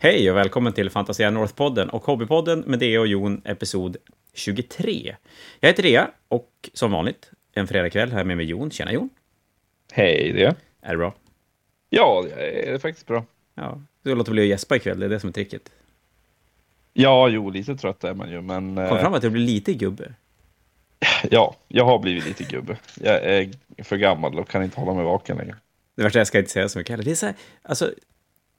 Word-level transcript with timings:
Hej 0.00 0.30
och 0.30 0.36
välkommen 0.36 0.72
till 0.72 0.90
Fantasia 0.90 1.30
North-podden 1.30 1.88
och 1.88 2.04
Hobbypodden 2.04 2.60
med 2.60 2.78
Dea 2.78 3.00
och 3.00 3.06
Jon, 3.06 3.42
episod 3.44 3.96
23. 4.34 5.16
Jag 5.60 5.68
heter 5.68 5.82
Dea 5.82 6.10
och 6.28 6.70
som 6.72 6.92
vanligt 6.92 7.30
en 7.52 7.66
fredagkväll 7.66 8.12
här 8.12 8.24
med 8.24 8.36
mig 8.36 8.46
Jon. 8.46 8.70
Tjena 8.70 8.92
Jon! 8.92 9.10
Hej 9.92 10.32
det. 10.32 10.56
Är 10.80 10.90
det 10.90 10.96
bra? 10.96 11.14
Ja, 11.90 12.24
det 12.36 12.68
är 12.68 12.78
faktiskt 12.78 13.06
bra. 13.06 13.24
Ja, 13.54 13.82
du 14.02 14.14
låter 14.14 14.32
bli 14.32 14.42
att 14.42 14.48
gäspa 14.48 14.76
ikväll, 14.76 15.00
det 15.00 15.06
är 15.06 15.10
det 15.10 15.20
som 15.20 15.28
är 15.28 15.32
tricket. 15.32 15.70
Ja, 16.92 17.28
jo, 17.28 17.50
lite 17.50 17.76
trött 17.76 18.04
är 18.04 18.14
man 18.14 18.30
ju, 18.30 18.40
men... 18.40 18.74
Kom 18.74 18.84
eh, 18.84 19.00
fram 19.00 19.14
att 19.14 19.22
du 19.22 19.30
blir 19.30 19.46
lite 19.46 19.74
gubbe. 19.74 20.14
Ja, 21.30 21.56
jag 21.68 21.84
har 21.84 21.98
blivit 21.98 22.26
lite 22.26 22.44
gubbe. 22.44 22.76
Jag 22.94 23.24
är 23.24 23.50
för 23.78 23.96
gammal 23.96 24.38
och 24.38 24.48
kan 24.48 24.62
inte 24.62 24.80
hålla 24.80 24.94
mig 24.94 25.04
vaken 25.04 25.36
längre. 25.36 25.56
Det 25.94 26.02
värsta, 26.02 26.18
jag 26.18 26.26
ska 26.26 26.38
inte 26.38 26.50
säga 26.50 26.68
så 26.68 26.78
mycket 26.78 26.90
heller. 26.90 27.04
Det 27.04 27.10
är 27.10 27.14
så 27.14 27.26
här, 27.26 27.34
alltså, 27.62 27.92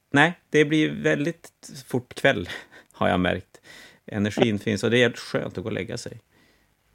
nej, 0.10 0.40
det 0.50 0.66
blir 0.66 0.90
väldigt 0.90 1.52
fort 1.88 2.14
kväll, 2.14 2.50
har 2.92 3.10
jag 3.10 3.20
märkt. 3.20 3.62
Energin 4.06 4.60
finns 4.60 4.84
och 4.84 4.92
det 4.92 5.04
är 5.04 5.12
skönt 5.12 5.58
att 5.58 5.64
gå 5.64 5.70
och 5.70 5.74
lägga 5.74 5.98
sig. 5.98 6.20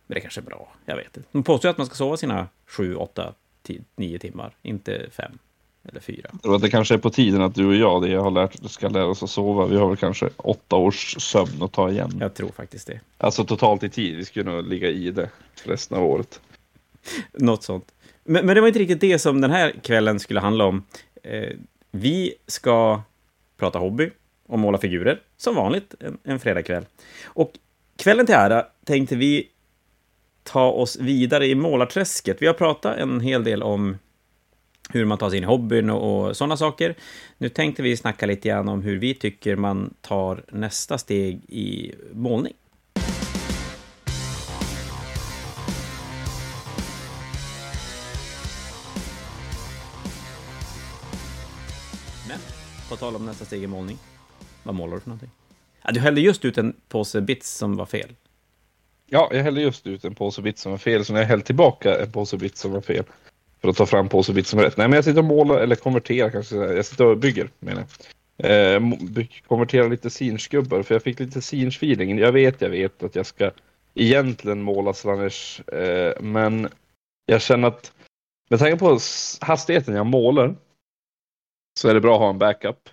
Men 0.06 0.14
det 0.14 0.20
kanske 0.20 0.40
är 0.40 0.44
bra, 0.44 0.72
jag 0.84 0.96
vet 0.96 1.16
inte. 1.16 1.28
De 1.32 1.42
påstår 1.42 1.68
att 1.68 1.78
man 1.78 1.86
ska 1.86 1.94
sova 1.94 2.16
sina 2.16 2.48
sju, 2.66 2.94
åtta, 2.94 3.34
tio, 3.62 3.84
nio 3.96 4.18
timmar, 4.18 4.56
inte 4.62 5.06
fem 5.10 5.38
eller 5.88 6.00
fyra. 6.00 6.30
Jag 6.42 6.60
det 6.60 6.70
kanske 6.70 6.94
är 6.94 6.98
på 6.98 7.10
tiden 7.10 7.42
att 7.42 7.54
du 7.54 7.66
och 7.66 7.74
jag, 7.74 8.02
det 8.02 8.08
jag 8.08 8.22
har 8.22 8.30
lärt, 8.30 8.70
ska 8.70 8.88
lära 8.88 9.06
oss 9.06 9.22
att 9.22 9.30
sova. 9.30 9.66
Vi 9.66 9.76
har 9.76 9.88
väl 9.88 9.96
kanske 9.96 10.30
åtta 10.36 10.76
års 10.76 11.16
sömn 11.22 11.62
att 11.62 11.72
ta 11.72 11.90
igen. 11.90 12.16
Jag 12.20 12.34
tror 12.34 12.48
faktiskt 12.48 12.86
det. 12.86 13.00
Alltså 13.18 13.44
totalt 13.44 13.82
i 13.82 13.88
tid. 13.88 14.16
Vi 14.16 14.24
skulle 14.24 14.50
nog 14.50 14.68
ligga 14.68 14.88
i 14.88 15.10
det 15.10 15.30
resten 15.64 15.98
av 15.98 16.04
året. 16.04 16.40
Något 17.32 17.62
sånt. 17.62 17.92
Men, 18.24 18.46
men 18.46 18.54
det 18.54 18.60
var 18.60 18.68
inte 18.68 18.80
riktigt 18.80 19.00
det 19.00 19.18
som 19.18 19.40
den 19.40 19.50
här 19.50 19.72
kvällen 19.82 20.20
skulle 20.20 20.40
handla 20.40 20.64
om. 20.64 20.84
Eh, 21.22 21.50
vi 21.90 22.34
ska 22.46 23.02
prata 23.56 23.78
hobby 23.78 24.10
och 24.46 24.58
måla 24.58 24.78
figurer, 24.78 25.20
som 25.36 25.54
vanligt, 25.54 25.94
en, 26.00 26.18
en 26.24 26.40
fredagkväll. 26.40 26.84
Och 27.24 27.52
kvällen 27.96 28.26
till 28.26 28.34
ära 28.34 28.66
tänkte 28.84 29.16
vi 29.16 29.48
ta 30.42 30.70
oss 30.70 30.96
vidare 30.96 31.46
i 31.46 31.54
målarträsket. 31.54 32.42
Vi 32.42 32.46
har 32.46 32.54
pratat 32.54 32.96
en 32.96 33.20
hel 33.20 33.44
del 33.44 33.62
om 33.62 33.98
hur 34.90 35.04
man 35.04 35.18
tar 35.18 35.30
sig 35.30 35.38
in 35.38 35.44
i 35.44 35.46
hobbyn 35.46 35.90
och, 35.90 36.26
och 36.26 36.36
sådana 36.36 36.56
saker. 36.56 36.94
Nu 37.38 37.48
tänkte 37.48 37.82
vi 37.82 37.96
snacka 37.96 38.26
lite 38.26 38.48
grann 38.48 38.68
om 38.68 38.82
hur 38.82 38.98
vi 38.98 39.14
tycker 39.14 39.56
man 39.56 39.94
tar 40.00 40.44
nästa 40.48 40.98
steg 40.98 41.40
i 41.48 41.94
målning. 42.12 42.52
På 53.04 53.10
tal 53.10 53.20
om 53.20 53.26
nästa 53.26 53.44
steg 53.44 53.62
i 53.62 53.66
målning. 53.66 53.98
Vad 54.62 54.74
målar 54.74 54.94
du 54.94 55.00
för 55.00 55.08
någonting? 55.08 55.30
Ja, 55.82 55.92
du 55.92 56.00
hällde 56.00 56.20
just 56.20 56.44
ut 56.44 56.58
en 56.58 56.76
påse 56.88 57.20
bits 57.20 57.50
som 57.50 57.76
var 57.76 57.86
fel. 57.86 58.08
Ja, 59.06 59.28
jag 59.32 59.42
hällde 59.42 59.60
just 59.60 59.86
ut 59.86 60.04
en 60.04 60.14
påse 60.14 60.42
bits 60.42 60.62
som 60.62 60.72
var 60.72 60.78
fel, 60.78 61.04
så 61.04 61.12
när 61.12 61.20
jag 61.20 61.28
hällde 61.28 61.46
tillbaka 61.46 62.02
en 62.02 62.12
påse 62.12 62.36
bits 62.36 62.60
som 62.60 62.72
var 62.72 62.80
fel. 62.80 63.04
För 63.60 63.68
att 63.68 63.76
ta 63.76 63.86
fram 63.86 64.08
påse 64.08 64.32
bits 64.32 64.50
som 64.50 64.58
är 64.58 64.62
rätt. 64.62 64.76
Nej, 64.76 64.88
men 64.88 64.96
jag 64.96 65.04
sitter 65.04 65.18
och 65.18 65.24
målar, 65.24 65.56
eller 65.56 65.76
konverterar 65.76 66.30
kanske. 66.30 66.56
Jag 66.56 66.86
sitter 66.86 67.06
och 67.06 67.18
bygger, 67.18 67.50
menar 67.58 67.84
jag. 68.36 68.76
Eh, 68.76 68.82
konverterar 69.46 69.88
lite 69.88 70.10
sinskubbar, 70.10 70.82
för 70.82 70.94
jag 70.94 71.02
fick 71.02 71.20
lite 71.20 71.40
sinch-feeling. 71.40 72.20
Jag 72.20 72.32
vet, 72.32 72.60
jag 72.60 72.70
vet 72.70 73.02
att 73.02 73.14
jag 73.14 73.26
ska 73.26 73.50
egentligen 73.94 74.62
måla 74.62 74.94
slanners, 74.94 75.60
eh, 75.60 76.20
men 76.20 76.68
jag 77.26 77.42
känner 77.42 77.68
att 77.68 77.92
med 78.50 78.58
tanke 78.58 78.76
på 78.76 78.98
hastigheten 79.40 79.94
jag 79.94 80.06
målar 80.06 80.54
så 81.74 81.88
är 81.88 81.94
det 81.94 82.00
bra 82.00 82.14
att 82.14 82.20
ha 82.20 82.30
en 82.30 82.38
backup. 82.38 82.88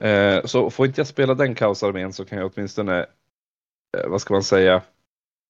Eh, 0.00 0.44
så 0.44 0.70
får 0.70 0.86
inte 0.86 1.00
jag 1.00 1.06
spela 1.06 1.34
den 1.34 1.54
kaosarmén 1.54 2.12
så 2.12 2.24
kan 2.24 2.38
jag 2.38 2.52
åtminstone, 2.54 2.98
eh, 3.98 4.06
vad 4.08 4.20
ska 4.20 4.34
man 4.34 4.42
säga, 4.42 4.82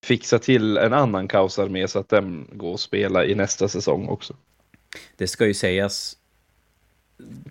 fixa 0.05 0.39
till 0.39 0.77
en 0.77 0.93
annan 0.93 1.29
kaosarmé 1.29 1.89
så 1.89 1.99
att 1.99 2.09
den 2.09 2.49
går 2.53 2.75
att 2.75 2.81
spela 2.81 3.25
i 3.25 3.35
nästa 3.35 3.69
säsong 3.69 4.09
också. 4.09 4.35
Det 5.17 5.27
ska 5.27 5.47
ju 5.47 5.55
sägas 5.55 6.17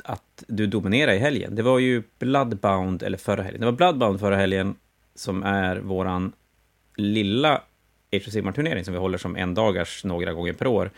att 0.04 0.44
du 0.48 0.68
dominerar 0.68 1.14
i 1.14 1.18
helgen. 1.18 1.56
Det 1.56 1.64
var 1.64 1.80
ju 1.80 2.04
Bloodbound, 2.20 3.04
eller 3.04 3.18
förra 3.18 3.44
helgen. 3.44 3.60
Det 3.60 3.66
var 3.66 3.74
Bloodbound 3.74 4.20
förra 4.20 4.36
helgen 4.36 4.76
som 5.16 5.44
är 5.44 5.76
våran 5.76 6.34
lilla 6.96 7.62
Age 8.12 8.28
of 8.28 8.34
Sigmar-turnering 8.34 8.86
som 8.86 8.94
vi 8.94 9.00
håller 9.00 9.18
som 9.18 9.36
en 9.36 9.54
dagars 9.54 10.04
några 10.04 10.34
gånger 10.34 10.54
per 10.54 10.68
år. 10.68 10.92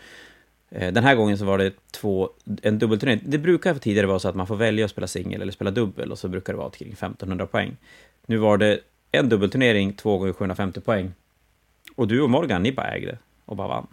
Eh, 0.70 0.92
Den 0.92 1.04
här 1.04 1.14
gången 1.14 1.38
så 1.38 1.44
var 1.44 1.58
det 1.58 1.72
två, 1.90 2.30
en 2.62 2.78
dubbelturnering. 2.78 3.20
Det 3.24 3.38
brukar 3.38 3.74
tidigare 3.74 4.06
vara 4.06 4.18
så 4.18 4.28
att 4.28 4.34
man 4.34 4.46
får 4.46 4.56
välja 4.56 4.84
att 4.84 4.90
spela 4.90 5.06
singel 5.06 5.42
eller 5.42 5.52
spela 5.52 5.70
dubbel 5.70 6.12
och 6.12 6.18
så 6.18 6.28
brukar 6.28 6.52
det 6.52 6.56
vara 6.58 6.70
kring 6.70 6.92
1500 6.92 7.46
poäng. 7.46 7.76
Nu 8.26 8.36
var 8.36 8.58
det 8.58 8.80
en 9.12 9.28
dubbelturnering, 9.28 9.92
två 9.92 10.18
gånger 10.18 10.32
750 10.32 10.80
poäng. 10.80 11.12
Och 11.96 12.08
du 12.08 12.20
och 12.22 12.30
Morgan, 12.30 12.62
ni 12.62 12.72
bara 12.72 12.88
ägde 12.94 13.18
och 13.44 13.56
bara 13.56 13.68
vann. 13.68 13.86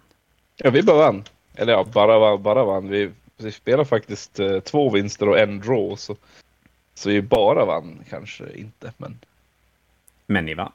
Ja, 0.55 0.69
vi 0.69 0.83
bara 0.83 0.97
vann. 0.97 1.23
Eller 1.55 1.73
ja, 1.73 1.83
bara, 1.93 2.19
vann- 2.19 2.43
bara 2.43 2.65
vann. 2.65 2.89
Vi, 2.89 3.09
vi 3.38 3.51
spelade 3.51 3.85
faktiskt 3.85 4.39
eh, 4.39 4.59
två 4.59 4.89
vinster 4.89 5.29
och 5.29 5.39
en 5.39 5.59
draw. 5.59 5.95
Så, 5.95 6.15
så 6.94 7.09
vi 7.09 7.21
bara 7.21 7.65
vann 7.65 7.99
kanske 8.09 8.44
inte. 8.55 8.94
Men 8.97 9.19
Men 10.25 10.45
ni 10.45 10.53
vann. 10.53 10.71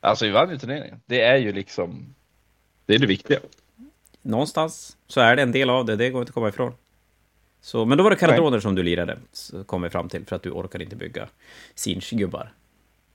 alltså 0.00 0.24
vi 0.24 0.30
vann 0.30 0.50
ju 0.50 0.58
turneringen. 0.58 1.00
Det 1.06 1.20
är 1.20 1.36
ju 1.36 1.52
liksom, 1.52 2.14
det 2.86 2.94
är 2.94 2.98
det 2.98 3.06
viktiga. 3.06 3.38
Någonstans 4.26 4.96
så 5.06 5.20
är 5.20 5.36
det 5.36 5.42
en 5.42 5.52
del 5.52 5.70
av 5.70 5.84
det, 5.84 5.96
det 5.96 6.10
går 6.10 6.20
inte 6.20 6.30
att 6.30 6.34
komma 6.34 6.48
ifrån. 6.48 6.72
Så, 7.60 7.84
men 7.84 7.98
då 7.98 8.04
var 8.04 8.10
det 8.10 8.16
karadoner 8.16 8.60
som 8.60 8.74
du 8.74 8.82
lirade, 8.82 9.18
kom 9.66 9.82
vi 9.82 9.90
fram 9.90 10.08
till, 10.08 10.24
för 10.26 10.36
att 10.36 10.42
du 10.42 10.50
orkade 10.50 10.84
inte 10.84 10.96
bygga 10.96 11.28
Sinch-gubbar. 11.74 12.48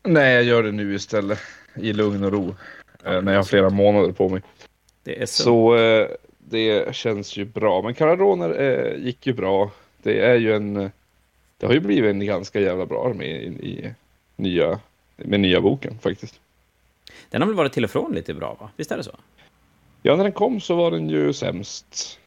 Nej, 0.04 0.34
jag 0.34 0.44
gör 0.44 0.64
det 0.64 0.72
nu 0.72 0.96
istället. 0.96 1.40
I 1.76 1.94
lugn 1.94 2.24
och 2.24 2.32
ro. 2.32 2.56
Eh, 3.04 3.22
när 3.22 3.32
jag 3.32 3.40
har 3.40 3.44
flera 3.44 3.70
månader 3.70 4.12
på 4.12 4.30
mig. 4.30 4.42
Det 5.04 5.30
så. 5.30 5.44
Så 5.44 5.76
eh, 5.76 6.08
det 6.38 6.96
känns 6.96 7.38
ju 7.38 7.46
bra. 7.46 7.82
Men 7.82 7.94
Caradoner 7.94 8.62
eh, 8.62 9.06
gick 9.06 9.28
ju 9.28 9.34
bra. 9.34 9.72
Det 10.04 10.20
är 10.20 10.36
ju 10.36 10.56
en... 10.56 10.92
Det 11.58 11.66
har 11.66 11.74
ju 11.74 11.80
blivit 11.80 12.10
en 12.10 12.26
ganska 12.26 12.60
jävla 12.60 12.86
bra 12.86 13.08
armé 13.08 13.26
i, 13.26 13.48
i 13.48 13.94
nya, 14.36 14.80
med 15.16 15.40
nya 15.40 15.62
boken 15.62 16.00
faktiskt. 16.00 16.40
Den 17.30 17.42
har 17.42 17.48
väl 17.48 17.56
varit 17.56 17.74
till 17.74 17.84
och 17.84 17.92
från 17.92 18.12
lite 18.12 18.34
bra, 18.34 18.58
va? 18.60 18.70
Visst 18.76 18.92
är 18.92 18.98
det 18.98 19.04
så? 19.04 19.16
Ja, 20.02 20.16
när 20.16 20.24
den 20.24 20.34
kom 20.34 20.60
så 20.60 20.76
var 20.76 20.92
den 20.92 21.10
ju 21.10 21.34
sämst. 21.34 22.20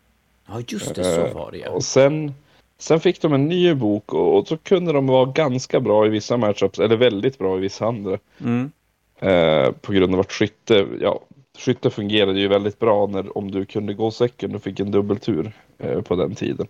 Ja, 0.46 0.60
just 0.68 0.94
det, 0.94 1.04
så 1.04 1.26
Eh, 1.26 1.34
var 1.34 1.50
det 1.50 1.58
ja. 1.58 1.70
Och 1.70 1.84
sen, 1.84 2.34
sen 2.78 3.00
fick 3.00 3.20
de 3.22 3.32
en 3.32 3.48
ny 3.48 3.74
bok 3.74 4.12
och, 4.14 4.38
och 4.38 4.48
så 4.48 4.56
kunde 4.56 4.92
de 4.92 5.06
vara 5.06 5.24
ganska 5.24 5.80
bra 5.80 6.06
i 6.06 6.08
vissa 6.08 6.36
matchups, 6.36 6.78
eller 6.78 6.96
väldigt 6.96 7.38
bra 7.38 7.56
i 7.56 7.60
vissa 7.60 7.86
andra. 7.86 8.18
Mm. 8.40 8.70
Eh, 9.18 9.72
på 9.72 9.92
grund 9.92 10.14
av 10.14 10.20
att 10.20 10.32
skytte, 10.32 10.86
ja, 11.00 11.20
skytte 11.58 11.90
fungerade 11.90 12.40
ju 12.40 12.48
väldigt 12.48 12.78
bra 12.78 13.06
när, 13.06 13.38
om 13.38 13.50
du 13.50 13.64
kunde 13.64 13.94
gå 13.94 14.10
second 14.10 14.54
och 14.54 14.62
fick 14.62 14.80
en 14.80 14.90
dubbeltur 14.90 15.52
eh, 15.78 16.00
på 16.00 16.16
den 16.16 16.34
tiden. 16.34 16.66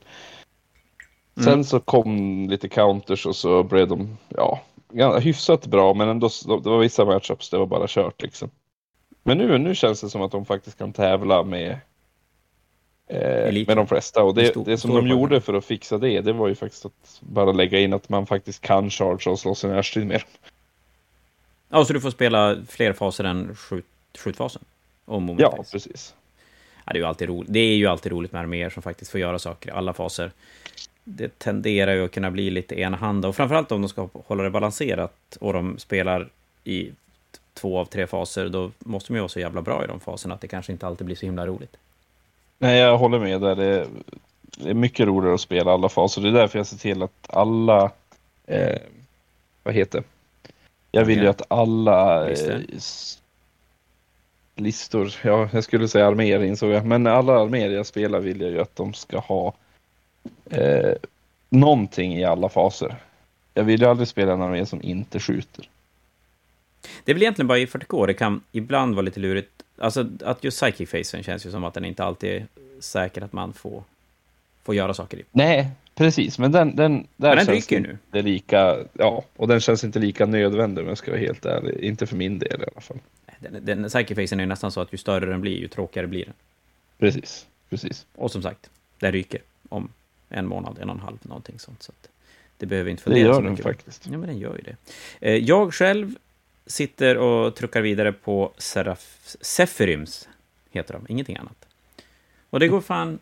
Sen 1.37 1.53
Mm. 1.53 1.65
så 1.65 1.81
kom 1.81 2.47
lite 2.51 2.69
counters 2.69 3.27
och 3.27 3.37
så 3.37 3.63
blev 3.63 3.89
de, 3.89 4.17
ja, 4.29 5.19
hyfsat 5.19 5.67
bra 5.67 5.95
men 5.95 6.09
ändå, 6.09 6.29
det 6.63 6.71
var 6.71 6.79
vissa 6.79 7.05
matchups 7.05 7.51
det 7.51 7.59
var 7.59 7.67
bara 7.67 7.85
kört 7.89 8.23
liksom. 8.23 8.51
Men 9.27 9.39
nu, 9.39 9.59
nu 9.59 9.75
känns 9.75 10.01
det 10.01 10.11
som 10.11 10.23
att 10.23 10.33
de 10.33 10.45
faktiskt 10.45 10.79
kan 10.79 10.93
tävla 10.93 11.43
med 11.43 11.79
eh, 13.07 13.67
med 13.67 13.77
de 13.77 13.87
flesta 13.87 14.23
och 14.23 14.35
det, 14.35 14.65
det 14.65 14.79
som 14.79 14.95
de 14.95 15.07
gjorde 15.07 15.41
för 15.41 15.55
att 15.55 15.65
fixa 15.65 15.99
det, 15.99 16.21
det 16.21 16.33
var 16.33 16.49
ju 16.49 16.55
faktiskt 16.55 16.87
att 16.87 17.21
bara 17.21 17.53
lägga 17.53 17.81
in 17.81 17.93
att 17.93 18.09
man 18.09 18.27
faktiskt 18.27 18.61
kan 18.61 18.91
charge 18.91 19.31
och 19.31 19.39
slåss 19.39 19.65
i 19.65 19.69
närstrid 19.69 20.07
med 20.07 20.21
dem. 20.21 20.51
Ja, 21.69 21.85
så 21.85 21.93
du 21.93 22.01
får 22.01 22.11
spela 22.11 22.57
fler 22.69 22.93
faser 22.93 23.25
än 23.25 23.57
skjut, 23.57 23.87
skjutfasen? 24.19 24.63
Moment 25.05 25.41
Ja, 25.41 25.65
precis. 25.73 26.15
Ja, 26.85 26.93
det, 26.93 26.99
är 26.99 27.01
ju 27.01 27.07
alltid 27.07 27.29
roligt. 27.29 27.53
det 27.53 27.61
är 27.61 27.77
ju 27.77 27.87
alltid 27.87 28.13
roligt 28.13 28.33
med 28.33 28.41
arméer 28.41 28.71
som 28.71 28.83
faktiskt 28.83 29.11
får 29.11 29.21
göra 29.21 29.39
saker 29.39 29.71
i 29.71 29.73
alla 29.73 29.93
faser. 29.93 30.31
Det 31.05 31.39
tenderar 31.39 31.95
ju 31.95 32.05
att 32.05 32.11
kunna 32.11 32.31
bli 32.31 32.51
lite 32.51 32.81
enahanda, 32.81 33.29
och 33.29 33.37
framförallt 33.37 33.73
om 33.73 33.83
de 33.83 33.89
ska 33.89 34.09
hålla 34.27 34.43
det 34.43 34.51
balanserat 34.51 35.37
och 35.41 35.53
de 35.53 35.79
spelar 35.79 36.29
i 36.65 36.93
två 37.55 37.79
av 37.79 37.85
tre 37.85 38.07
faser, 38.07 38.49
då 38.49 38.71
måste 38.79 39.13
de 39.13 39.15
ju 39.15 39.21
vara 39.21 39.29
så 39.29 39.41
jävla 39.41 39.63
bra 39.63 39.85
i 39.85 39.87
de 39.87 40.01
faserna 40.01 40.35
att 40.35 40.41
det 40.41 40.49
kanske 40.49 40.73
inte 40.73 40.87
alltid 40.87 41.07
blir 41.07 41.17
så 41.17 41.27
himla 41.27 41.47
roligt. 41.47 41.77
Nej, 42.59 42.79
jag 42.79 42.99
håller 42.99 43.19
med 43.19 43.41
där. 43.41 43.57
Det 43.57 43.89
är, 44.65 44.75
mycket 44.75 45.07
roligare 45.07 45.35
att 45.35 45.41
spela 45.41 45.73
alla 45.73 45.89
faser. 45.89 46.23
Det 46.23 46.29
är 46.29 46.33
därför 46.33 46.59
jag 46.59 46.67
ser 46.67 46.77
till 46.77 47.03
att 47.03 47.27
alla, 47.27 47.91
eh, 48.47 48.79
vad 49.63 49.75
heter 49.75 49.99
det? 49.99 50.05
Jag 50.91 51.05
vill 51.05 51.23
ju 51.23 51.29
att 51.29 51.43
alla 51.49 52.31
eh, 52.31 52.61
listor, 54.55 55.15
ja 55.23 55.49
jag 55.53 55.65
skulle 55.65 55.89
säga 55.89 56.07
arméer 56.07 56.43
insåg 56.43 56.71
jag, 56.71 56.87
men 56.87 57.07
alla 57.07 57.41
arméer 57.41 57.71
jag 57.71 57.87
spelar 57.87 58.21
vill 58.21 58.41
jag 58.41 58.51
ju 58.51 58.61
att 58.61 58.77
de 58.77 58.95
ska 58.95 59.19
ha 59.19 59.55
eh, 60.51 60.93
någonting 61.49 62.19
i 62.19 62.25
alla 62.25 62.49
faser. 62.49 62.97
Jag 63.55 63.65
vill 63.65 63.81
ju 63.81 63.87
aldrig 63.87 64.09
spela 64.09 64.33
en 64.33 64.43
armé 64.43 64.67
som 64.67 64.83
inte 64.83 65.21
skjuter. 65.21 65.69
Det 67.05 67.13
är 67.13 67.15
väl 67.15 67.23
egentligen 67.23 67.47
bara 67.49 67.59
i 67.59 67.67
40K 67.67 68.07
det 68.07 68.15
kan 68.15 68.41
ibland 68.53 68.95
vara 68.95 69.03
lite 69.05 69.21
lurigt. 69.21 69.63
Alltså 69.79 70.07
att 70.25 70.45
just 70.45 70.61
Psychic 70.63 70.91
Facen 70.91 71.23
känns 71.23 71.47
ju 71.47 71.51
som 71.51 71.65
att 71.65 71.75
den 71.75 71.85
inte 71.85 72.05
alltid 72.05 72.31
är 72.31 72.47
säker 72.81 73.23
att 73.23 73.33
man 73.33 73.53
får, 73.53 73.85
får 74.63 74.75
göra 74.75 74.95
saker 74.95 75.19
i. 75.19 75.23
Nej, 75.33 75.71
Precis, 75.97 76.39
men 76.39 76.53
den, 76.53 76.77
den, 76.77 77.07
där 77.17 77.29
Men 77.37 77.37
den 77.37 77.47
känns 77.47 77.67
det 77.67 77.81
nu. 77.81 77.99
inte 78.07 78.23
lika, 78.23 78.77
ja, 78.93 79.25
och 79.37 79.49
den 79.49 79.61
känns 79.61 79.85
inte 79.85 79.99
lika 79.99 80.27
nödvändig 80.27 80.83
om 80.83 80.89
jag 80.89 80.99
ska 80.99 81.11
vara 81.11 81.21
helt 81.21 81.47
ärlig. 81.47 81.75
Inte 81.85 82.07
för 82.07 82.17
min 82.17 82.39
del 82.39 82.61
i 82.61 82.65
alla 82.73 82.81
fall. 82.81 82.99
Den, 83.39 83.65
den 83.65 83.89
Psychefacen 83.89 84.41
är 84.41 84.45
ju 84.45 84.49
nästan 84.49 84.73
så 84.73 84.81
att 84.81 84.93
ju 84.93 84.99
större 84.99 85.27
den 85.27 85.41
blir, 85.41 85.59
ju 85.59 85.69
tråkigare 85.69 86.07
blir 86.07 86.25
den. 86.25 86.35
Precis, 86.99 87.47
precis. 87.71 88.07
Och 88.15 88.31
som 88.31 88.43
sagt, 88.43 88.71
den 88.99 89.13
ryker 89.13 89.41
om 89.69 89.89
en 90.29 90.47
månad, 90.47 90.79
en 90.83 90.89
och 90.91 90.95
en 90.97 91.01
halv, 91.03 91.19
någonting 91.23 91.59
sånt. 91.59 91.83
Så 91.83 91.93
det 92.59 92.67
behöver 92.67 92.91
inte 92.91 93.01
Det 93.01 93.05
fundera 93.05 93.25
gör 93.27 93.35
så 93.35 93.41
den 93.41 93.51
mycket 93.51 93.65
på. 93.67 93.69
faktiskt. 93.73 94.07
Ja, 94.11 94.19
men 94.19 94.29
den 94.29 94.39
gör 94.39 94.57
ju 94.57 94.63
det. 94.63 94.77
Eh, 95.29 95.37
Jag 95.37 95.75
själv 95.75 96.15
sitter 96.67 97.19
och 97.19 97.57
truckar 97.57 97.81
vidare 97.81 98.13
på 98.13 98.53
Seraf... 98.59 99.37
Seferims, 99.41 100.29
heter 100.71 100.95
de, 100.95 101.07
ingenting 101.09 101.37
annat. 101.37 101.67
Och 102.51 102.61
det 102.61 102.69
går 102.69 102.81
fan, 102.81 103.19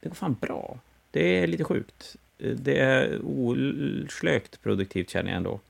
det 0.00 0.08
går 0.08 0.16
fan 0.16 0.36
bra. 0.40 0.78
Det 1.10 1.38
är 1.38 1.46
lite 1.46 1.64
sjukt. 1.64 2.16
Det 2.56 2.78
är 2.78 3.20
oslökt 3.24 4.62
produktivt 4.62 5.10
känner 5.10 5.30
jag 5.30 5.36
ändå. 5.36 5.60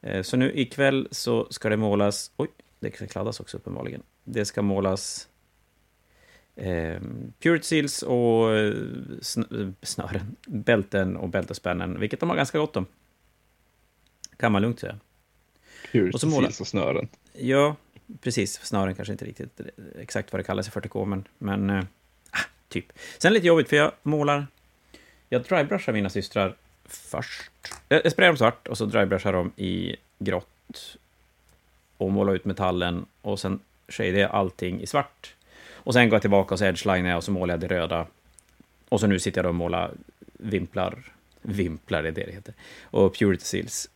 Eh, 0.00 0.22
så 0.22 0.36
nu 0.36 0.52
ikväll 0.52 1.08
så 1.10 1.46
ska 1.50 1.68
det 1.68 1.76
målas... 1.76 2.30
Oj, 2.36 2.48
det 2.80 2.94
ska 2.96 3.06
kladdas 3.06 3.40
också 3.40 3.56
uppenbarligen. 3.56 4.02
Det 4.24 4.44
ska 4.44 4.62
målas 4.62 5.28
eh, 6.56 7.00
Purity 7.40 7.64
Seals 7.64 8.02
och 8.02 8.56
eh, 8.56 8.72
sn- 9.20 9.62
eh, 9.62 9.72
snören, 9.82 10.36
bälten 10.46 11.16
och 11.16 11.28
bältespännen, 11.28 12.00
vilket 12.00 12.20
de 12.20 12.28
har 12.28 12.36
ganska 12.36 12.58
gott 12.58 12.76
om. 12.76 12.86
Kan 14.36 14.52
man 14.52 14.62
lugnt 14.62 14.80
säga. 14.80 14.98
Purity 15.92 16.14
Och 16.16 16.20
så 16.20 16.26
måla- 16.26 16.46
Seals 16.46 16.60
och 16.60 16.66
snören. 16.66 17.08
Ja, 17.32 17.76
precis. 18.20 18.60
Snören 18.62 18.94
kanske 18.94 19.12
inte 19.12 19.24
riktigt 19.24 19.60
exakt 19.98 20.32
vad 20.32 20.40
det 20.40 20.44
kallas 20.44 20.68
i 20.68 20.70
40K, 20.70 21.04
men, 21.04 21.24
men 21.38 21.70
eh, 21.70 21.84
ah, 22.30 22.38
typ. 22.68 22.92
Sen 23.18 23.32
lite 23.32 23.46
jobbigt, 23.46 23.68
för 23.68 23.76
jag 23.76 23.92
målar... 24.02 24.46
Jag 25.28 25.42
drybrushar 25.42 25.92
mina 25.92 26.08
systrar 26.10 26.56
först. 26.84 27.50
Jag, 27.88 28.00
jag 28.04 28.12
sprayar 28.12 28.30
dem 28.30 28.36
svart 28.36 28.68
och 28.68 28.78
så 28.78 28.84
drybrushar 28.84 29.32
dem 29.32 29.52
i 29.56 29.96
grått 30.18 30.96
och 31.96 32.12
målar 32.12 32.34
ut 32.34 32.44
metallen 32.44 33.06
och 33.22 33.40
sen 33.40 33.60
shadar 33.88 34.18
jag 34.18 34.30
allting 34.30 34.80
i 34.80 34.86
svart. 34.86 35.34
Och 35.70 35.92
sen 35.92 36.08
går 36.08 36.14
jag 36.14 36.20
tillbaka 36.22 36.54
och 36.54 36.58
så 36.58 36.64
edgelinar 36.64 37.08
jag 37.10 37.16
och 37.16 37.24
så 37.24 37.30
målar 37.30 37.54
jag 37.54 37.60
det 37.60 37.68
röda. 37.68 38.06
Och 38.88 39.00
så 39.00 39.06
nu 39.06 39.18
sitter 39.18 39.38
jag 39.38 39.44
då 39.44 39.48
och 39.48 39.54
målar 39.54 39.90
vimplar. 40.32 41.12
Vimplar 41.42 41.98
är 41.98 42.02
det 42.12 42.24
det 42.24 42.32
heter. 42.32 42.54
Och 42.82 43.16
purity 43.16 43.44
seals. 43.44 43.90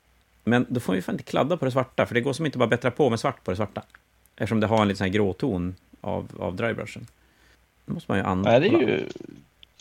Men 0.45 0.67
då 0.69 0.81
får 0.81 0.93
vi 0.93 1.03
fan 1.03 1.15
inte 1.15 1.25
kladda 1.25 1.57
på 1.57 1.65
det 1.65 1.71
svarta, 1.71 2.07
för 2.07 2.15
det 2.15 2.21
går 2.21 2.33
som 2.33 2.47
inte 2.47 2.59
bara 2.59 2.69
bättra 2.69 2.91
på 2.91 3.11
med 3.11 3.21
svart 3.21 3.45
på 3.45 3.51
det 3.51 3.57
svarta. 3.57 3.83
Eftersom 4.37 4.61
det 4.61 4.67
har 4.67 4.83
en 4.83 4.89
liten 4.89 5.13
gråton 5.13 5.75
av, 6.01 6.29
av 6.39 6.57
drybrushen. 6.57 7.07
Då 7.87 7.95
måste 7.95 8.11
man 8.11 8.19
ju 8.19 8.25
andan. 8.25 8.53
Nej, 8.53 8.71
det 8.71 8.77
är 8.77 8.81
ju 8.81 9.09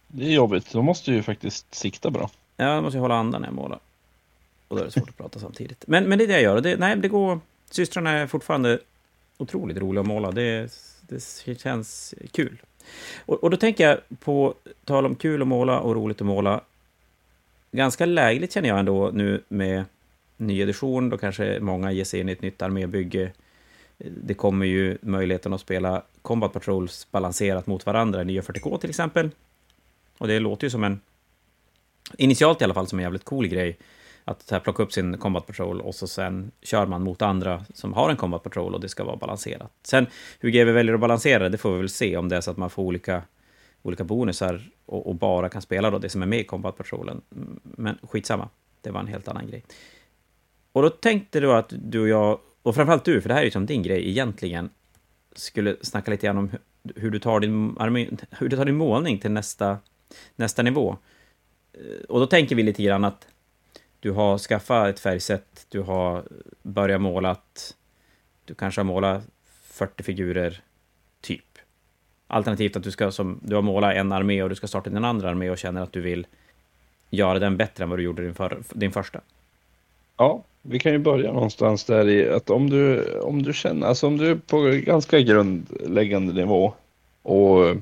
det 0.07 0.25
är 0.25 0.31
jobbigt. 0.31 0.71
De 0.71 0.85
måste 0.85 1.11
ju 1.11 1.23
faktiskt 1.23 1.75
sikta 1.75 2.09
bra. 2.09 2.29
Ja, 2.57 2.75
då 2.75 2.81
måste 2.81 2.97
jag 2.97 3.01
hålla 3.01 3.15
andan 3.15 3.41
när 3.41 3.47
jag 3.47 3.55
målar. 3.55 3.79
Och 4.67 4.75
då 4.75 4.81
är 4.81 4.85
det 4.85 4.91
svårt 4.91 5.09
att 5.09 5.17
prata 5.17 5.39
samtidigt. 5.39 5.83
Men, 5.87 6.03
men 6.03 6.17
det 6.17 6.23
är 6.23 6.27
det 6.27 6.33
jag 6.33 6.41
gör. 6.41 6.61
Det, 6.61 6.77
nej, 6.77 6.95
det 6.95 7.07
går... 7.07 7.39
Systrarna 7.69 8.11
är 8.11 8.27
fortfarande 8.27 8.79
otroligt 9.37 9.77
roliga 9.77 10.01
att 10.01 10.07
måla. 10.07 10.31
Det, 10.31 10.71
det 11.01 11.59
känns 11.59 12.13
kul. 12.31 12.61
Och, 13.25 13.43
och 13.43 13.49
då 13.49 13.57
tänker 13.57 13.87
jag 13.87 14.19
på, 14.19 14.53
tal 14.85 15.05
om 15.05 15.15
kul 15.15 15.41
att 15.41 15.47
måla 15.47 15.79
och 15.79 15.95
roligt 15.95 16.21
att 16.21 16.27
måla. 16.27 16.61
Ganska 17.71 18.05
lägligt 18.05 18.53
känner 18.53 18.69
jag 18.69 18.79
ändå 18.79 19.11
nu 19.13 19.43
med 19.47 19.83
ny 20.41 20.61
edition. 20.61 21.09
Då 21.09 21.17
kanske 21.17 21.59
många 21.59 21.91
ger 21.91 22.03
sig 22.03 22.19
in 22.19 22.29
i 22.29 22.31
ett 22.31 22.41
nytt 22.41 22.61
armébygge. 22.61 23.31
Det 23.97 24.33
kommer 24.33 24.65
ju 24.65 24.97
möjligheten 25.01 25.53
att 25.53 25.61
spela 25.61 26.03
Combat 26.21 26.53
Patrols 26.53 27.07
balanserat 27.11 27.67
mot 27.67 27.85
varandra 27.85 28.21
i 28.21 28.25
nya 28.25 28.41
40K 28.41 28.77
till 28.77 28.89
exempel. 28.89 29.29
Och 30.17 30.27
det 30.27 30.39
låter 30.39 30.65
ju 30.65 30.71
som 30.71 30.83
en 30.83 30.99
initialt 32.17 32.61
i 32.61 32.63
alla 32.63 32.73
fall 32.73 32.87
som 32.87 32.99
en 32.99 33.03
jävligt 33.03 33.25
cool 33.25 33.47
grej. 33.47 33.77
Att 34.25 34.51
här, 34.51 34.59
plocka 34.59 34.83
upp 34.83 34.93
sin 34.93 35.17
Combat 35.17 35.47
Patrol 35.47 35.81
och 35.81 35.95
så 35.95 36.07
sen 36.07 36.51
kör 36.61 36.85
man 36.85 37.03
mot 37.03 37.21
andra 37.21 37.65
som 37.73 37.93
har 37.93 38.09
en 38.09 38.17
Combat 38.17 38.43
Patrol 38.43 38.73
och 38.73 38.81
det 38.81 38.89
ska 38.89 39.03
vara 39.03 39.15
balanserat. 39.15 39.71
Sen 39.83 40.07
hur 40.39 40.49
GW 40.49 40.71
väljer 40.71 40.93
att 40.93 40.99
balansera 41.01 41.43
det, 41.43 41.49
det 41.49 41.57
får 41.57 41.71
vi 41.71 41.77
väl 41.77 41.89
se 41.89 42.17
om 42.17 42.29
det 42.29 42.35
är 42.35 42.41
så 42.41 42.51
att 42.51 42.57
man 42.57 42.69
får 42.69 42.83
olika, 42.83 43.21
olika 43.81 44.03
bonusar 44.03 44.61
och, 44.85 45.07
och 45.07 45.15
bara 45.15 45.49
kan 45.49 45.61
spela 45.61 45.91
då 45.91 45.97
det 45.97 46.09
som 46.09 46.21
är 46.21 46.25
med 46.25 46.39
i 46.39 46.43
Combat 46.43 46.77
Patrolen. 46.77 47.21
Mm, 47.35 47.59
men 47.63 47.97
skitsamma, 48.03 48.49
det 48.81 48.91
var 48.91 48.99
en 48.99 49.07
helt 49.07 49.27
annan 49.27 49.47
grej. 49.47 49.63
Och 50.71 50.81
då 50.81 50.89
tänkte 50.89 51.39
du 51.39 51.53
att 51.53 51.73
du 51.77 51.99
och 51.99 52.07
jag, 52.07 52.39
och 52.61 52.75
framförallt 52.75 53.05
du, 53.05 53.21
för 53.21 53.29
det 53.29 53.35
här 53.35 53.41
är 53.41 53.45
ju 53.45 53.51
som 53.51 53.65
din 53.65 53.83
grej 53.83 54.09
egentligen, 54.09 54.69
skulle 55.35 55.75
snacka 55.81 56.11
lite 56.11 56.27
grann 56.27 56.37
om 56.37 56.51
hur, 56.95 57.11
du 57.11 57.19
tar 57.19 57.39
din, 57.39 57.77
hur 58.29 58.49
du 58.49 58.57
tar 58.57 58.65
din 58.65 58.75
målning 58.75 59.19
till 59.19 59.31
nästa, 59.31 59.77
nästa 60.35 60.63
nivå. 60.63 60.97
Eh, 61.73 62.03
och 62.09 62.19
då 62.19 62.27
tänker 62.27 62.55
vi 62.55 62.63
lite 62.63 62.83
grann 62.83 63.03
att 63.03 63.27
du 63.99 64.11
har 64.11 64.37
skaffat 64.37 64.89
ett 64.89 64.99
färgsätt, 64.99 65.65
du 65.69 65.81
har 65.81 66.23
börjat 66.61 67.01
målat, 67.01 67.75
du 68.45 68.53
kanske 68.53 68.81
har 68.81 68.85
målat 68.85 69.23
40 69.61 70.03
figurer, 70.03 70.63
typ. 71.21 71.45
Alternativt 72.27 72.75
att 72.75 72.83
du 72.83 72.91
ska 72.91 73.11
som, 73.11 73.39
du 73.43 73.55
har 73.55 73.61
målat 73.61 73.95
en 73.95 74.11
armé 74.11 74.43
och 74.43 74.49
du 74.49 74.55
ska 74.55 74.67
starta 74.67 74.89
din 74.89 75.05
andra 75.05 75.29
armé 75.29 75.49
och 75.49 75.57
känner 75.57 75.81
att 75.81 75.93
du 75.93 76.01
vill 76.01 76.27
göra 77.09 77.39
den 77.39 77.57
bättre 77.57 77.83
än 77.83 77.89
vad 77.89 77.99
du 77.99 78.03
gjorde 78.03 78.23
din, 78.23 78.35
för, 78.35 78.63
din 78.73 78.91
första. 78.91 79.21
Ja, 80.17 80.43
vi 80.61 80.79
kan 80.79 80.91
ju 80.91 80.97
börja 80.97 81.33
någonstans 81.33 81.83
där 81.83 82.09
i 82.09 82.29
att 82.29 82.49
om 82.49 82.69
du, 82.69 83.11
om 83.19 83.43
du 83.43 83.53
känner, 83.53 83.87
alltså 83.87 84.07
om 84.07 84.17
du 84.17 84.31
är 84.31 84.35
på 84.35 84.61
ganska 84.61 85.19
grundläggande 85.19 86.33
nivå 86.33 86.73
och 87.21 87.75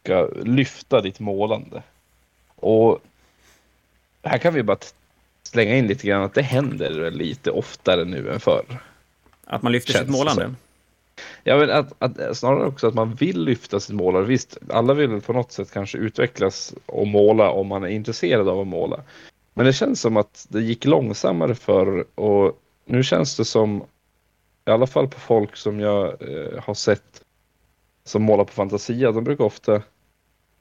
ska 0.00 0.28
lyfta 0.42 1.00
ditt 1.00 1.20
målande. 1.20 1.82
Och 2.56 2.98
här 4.22 4.38
kan 4.38 4.54
vi 4.54 4.62
bara 4.62 4.78
slänga 5.42 5.76
in 5.76 5.86
lite 5.86 6.06
grann 6.06 6.22
att 6.22 6.34
det 6.34 6.42
händer 6.42 7.10
lite 7.10 7.50
oftare 7.50 8.04
nu 8.04 8.30
än 8.32 8.40
förr. 8.40 8.64
Att 9.44 9.62
man 9.62 9.72
lyfter 9.72 9.92
Känns 9.92 10.06
sitt 10.06 10.12
målande. 10.12 10.42
som. 10.42 10.56
Jag 11.44 11.58
vill 11.58 11.70
att, 11.70 11.92
att, 11.98 12.36
snarare 12.36 12.66
också 12.66 12.88
att 12.88 12.94
man 12.94 13.14
vill 13.14 13.44
lyfta 13.44 13.80
sitt 13.80 13.94
målande. 13.94 14.28
Visst, 14.28 14.58
alla 14.68 14.94
vill 14.94 15.20
på 15.20 15.32
något 15.32 15.52
sätt 15.52 15.70
kanske 15.72 15.98
utvecklas 15.98 16.74
och 16.86 17.06
måla 17.06 17.50
om 17.50 17.66
man 17.66 17.84
är 17.84 17.88
intresserad 17.88 18.48
av 18.48 18.60
att 18.60 18.66
måla. 18.66 19.00
Men 19.54 19.66
det 19.66 19.72
känns 19.72 20.00
som 20.00 20.16
att 20.16 20.46
det 20.50 20.60
gick 20.60 20.84
långsammare 20.84 21.54
förr 21.54 22.04
och 22.14 22.62
nu 22.84 23.02
känns 23.02 23.36
det 23.36 23.44
som, 23.44 23.84
i 24.66 24.70
alla 24.70 24.86
fall 24.86 25.08
på 25.08 25.20
folk 25.20 25.56
som 25.56 25.80
jag 25.80 26.22
eh, 26.22 26.62
har 26.62 26.74
sett 26.74 27.24
som 28.04 28.22
målar 28.22 28.44
på 28.44 28.52
Fantasia, 28.52 29.12
de 29.12 29.24
brukar 29.24 29.44
ofta 29.44 29.82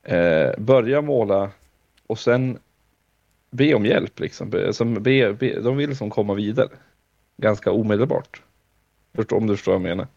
eh, 0.04 0.52
börja 0.58 1.02
måla 1.02 1.52
och 2.08 2.20
sen 2.20 2.60
be 3.52 3.74
om 3.74 3.86
hjälp. 3.86 4.20
Liksom. 4.20 4.50
Be, 4.50 4.74
som 4.74 4.94
be, 4.94 5.34
be, 5.34 5.60
de 5.60 5.78
vill 5.78 5.90
liksom 5.90 6.10
komma 6.10 6.34
vidare 6.34 6.70
ganska 7.38 7.72
omedelbart. 7.72 8.42
Förstår, 9.16 9.38
om 9.38 9.48
du 9.48 9.56
förstår 9.56 9.72
vad 9.72 9.82
jag 9.82 9.90
menar. 9.98 10.08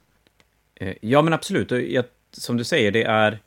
Eh, 0.74 0.94
ja, 1.00 1.22
men 1.22 1.32
absolut. 1.32 1.70
Jag, 1.70 2.04
som 2.32 2.56
du 2.56 2.64
säger, 2.64 2.92
det 2.92 3.04
är... 3.04 3.38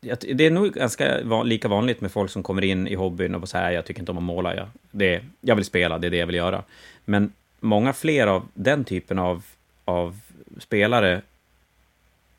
Det 0.00 0.46
är 0.46 0.50
nog 0.50 0.72
ganska 0.72 1.24
van, 1.24 1.48
lika 1.48 1.68
vanligt 1.68 2.00
med 2.00 2.12
folk 2.12 2.30
som 2.30 2.42
kommer 2.42 2.64
in 2.64 2.88
i 2.88 2.94
hobbyn 2.94 3.34
och 3.34 3.48
säger 3.48 3.70
jag 3.70 3.84
tycker 3.84 4.00
inte 4.00 4.12
om 4.12 4.18
att 4.18 4.24
måla, 4.24 4.56
jag, 4.56 4.66
det, 4.90 5.24
jag 5.40 5.56
vill 5.56 5.64
spela, 5.64 5.98
det 5.98 6.06
är 6.06 6.10
det 6.10 6.16
jag 6.16 6.26
vill 6.26 6.36
göra. 6.36 6.62
Men 7.04 7.32
många 7.60 7.92
fler 7.92 8.26
av 8.26 8.48
den 8.54 8.84
typen 8.84 9.18
av, 9.18 9.44
av 9.84 10.20
spelare 10.58 11.22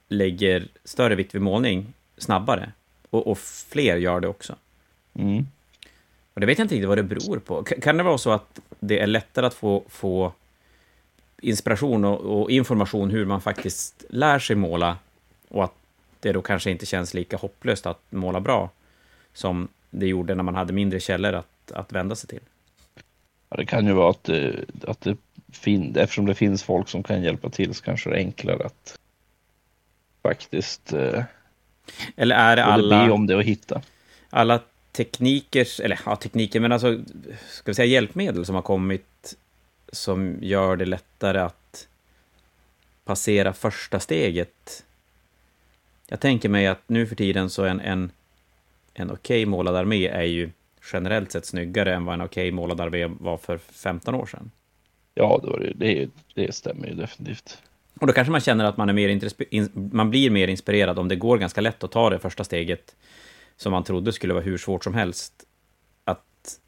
lägger 0.07 0.67
större 0.83 1.15
vikt 1.15 1.35
vid 1.35 1.41
målning 1.41 1.93
snabbare. 2.17 2.71
Och, 3.09 3.27
och 3.27 3.37
fler 3.69 3.97
gör 3.97 4.19
det 4.19 4.27
också. 4.27 4.55
Mm. 5.13 5.47
Och 6.33 6.41
det 6.41 6.45
vet 6.47 6.57
jag 6.57 6.65
inte 6.65 6.75
riktigt 6.75 6.89
vad 6.89 6.97
det 6.97 7.03
beror 7.03 7.39
på. 7.39 7.63
Kan 7.63 7.97
det 7.97 8.03
vara 8.03 8.17
så 8.17 8.31
att 8.31 8.59
det 8.79 8.99
är 8.99 9.07
lättare 9.07 9.45
att 9.45 9.53
få, 9.53 9.83
få 9.89 10.33
inspiration 11.41 12.05
och, 12.05 12.41
och 12.41 12.51
information 12.51 13.09
hur 13.09 13.25
man 13.25 13.41
faktiskt 13.41 14.05
lär 14.09 14.39
sig 14.39 14.55
måla 14.55 14.97
och 15.47 15.63
att 15.63 15.80
det 16.21 16.31
då 16.31 16.41
kanske 16.41 16.71
inte 16.71 16.85
känns 16.85 17.13
lika 17.13 17.37
hopplöst 17.37 17.85
att 17.85 18.01
måla 18.09 18.39
bra 18.39 18.69
som 19.33 19.67
det 19.89 20.07
gjorde 20.07 20.35
när 20.35 20.43
man 20.43 20.55
hade 20.55 20.73
mindre 20.73 20.99
källor 20.99 21.33
att, 21.33 21.71
att 21.71 21.91
vända 21.91 22.15
sig 22.15 22.29
till? 22.29 22.39
Ja, 23.49 23.57
det 23.57 23.65
kan 23.65 23.87
ju 23.87 23.93
vara 23.93 24.09
att, 24.09 24.23
det, 24.23 24.65
att 24.87 25.01
det 25.01 25.17
fin, 25.51 25.95
eftersom 25.97 26.25
det 26.25 26.35
finns 26.35 26.63
folk 26.63 26.89
som 26.89 27.03
kan 27.03 27.23
hjälpa 27.23 27.49
till 27.49 27.73
så 27.73 27.83
kanske 27.83 28.09
det 28.09 28.15
är 28.15 28.19
enklare 28.19 28.65
att 28.65 28.99
faktiskt 30.23 30.93
eh, 30.93 31.23
Eller 32.15 32.35
är 32.35 32.55
det 32.55 32.63
alla... 32.63 33.05
be 33.05 33.11
om 33.11 33.27
det 33.27 33.35
och 33.35 33.43
hitta. 33.43 33.81
alla 34.29 34.59
teknikers, 34.91 35.79
eller 35.79 35.99
ja, 36.05 36.15
tekniker, 36.15 36.59
men 36.59 36.71
alltså, 36.71 36.99
ska 37.49 37.71
vi 37.71 37.73
säga 37.75 37.85
hjälpmedel 37.85 38.45
som 38.45 38.55
har 38.55 38.61
kommit 38.61 39.35
som 39.91 40.37
gör 40.41 40.75
det 40.75 40.85
lättare 40.85 41.39
att 41.39 41.87
passera 43.03 43.53
första 43.53 43.99
steget. 43.99 44.83
Jag 46.11 46.19
tänker 46.19 46.49
mig 46.49 46.67
att 46.67 46.89
nu 46.89 47.07
för 47.07 47.15
tiden 47.15 47.49
så 47.49 47.65
en, 47.65 47.79
en, 47.79 48.11
en 48.93 49.11
okej 49.11 49.45
målad 49.45 49.75
armé 49.75 50.07
är 50.07 50.23
ju 50.23 50.49
generellt 50.93 51.31
sett 51.31 51.45
snyggare 51.45 51.95
än 51.95 52.05
vad 52.05 52.13
en 52.13 52.21
okej 52.21 52.51
målad 52.51 52.81
armé 52.81 53.05
var 53.05 53.37
för 53.37 53.57
15 53.57 54.15
år 54.15 54.25
sedan. 54.25 54.51
Ja, 55.13 55.39
det, 55.43 55.49
var 55.49 55.59
det, 55.59 55.73
det, 55.75 56.09
det 56.35 56.55
stämmer 56.55 56.87
ju 56.87 56.93
definitivt. 56.93 57.61
Och 57.99 58.07
då 58.07 58.13
kanske 58.13 58.31
man 58.31 58.41
känner 58.41 58.65
att 58.65 58.77
man, 58.77 58.89
är 58.89 58.93
mer 58.93 59.09
man 59.93 60.09
blir 60.09 60.29
mer 60.29 60.47
inspirerad 60.47 60.99
om 60.99 61.07
det 61.07 61.15
går 61.15 61.37
ganska 61.37 61.61
lätt 61.61 61.83
att 61.83 61.91
ta 61.91 62.09
det 62.09 62.19
första 62.19 62.43
steget 62.43 62.95
som 63.55 63.71
man 63.71 63.83
trodde 63.83 64.13
skulle 64.13 64.33
vara 64.33 64.43
hur 64.43 64.57
svårt 64.57 64.83
som 64.83 64.93
helst. 64.93 65.33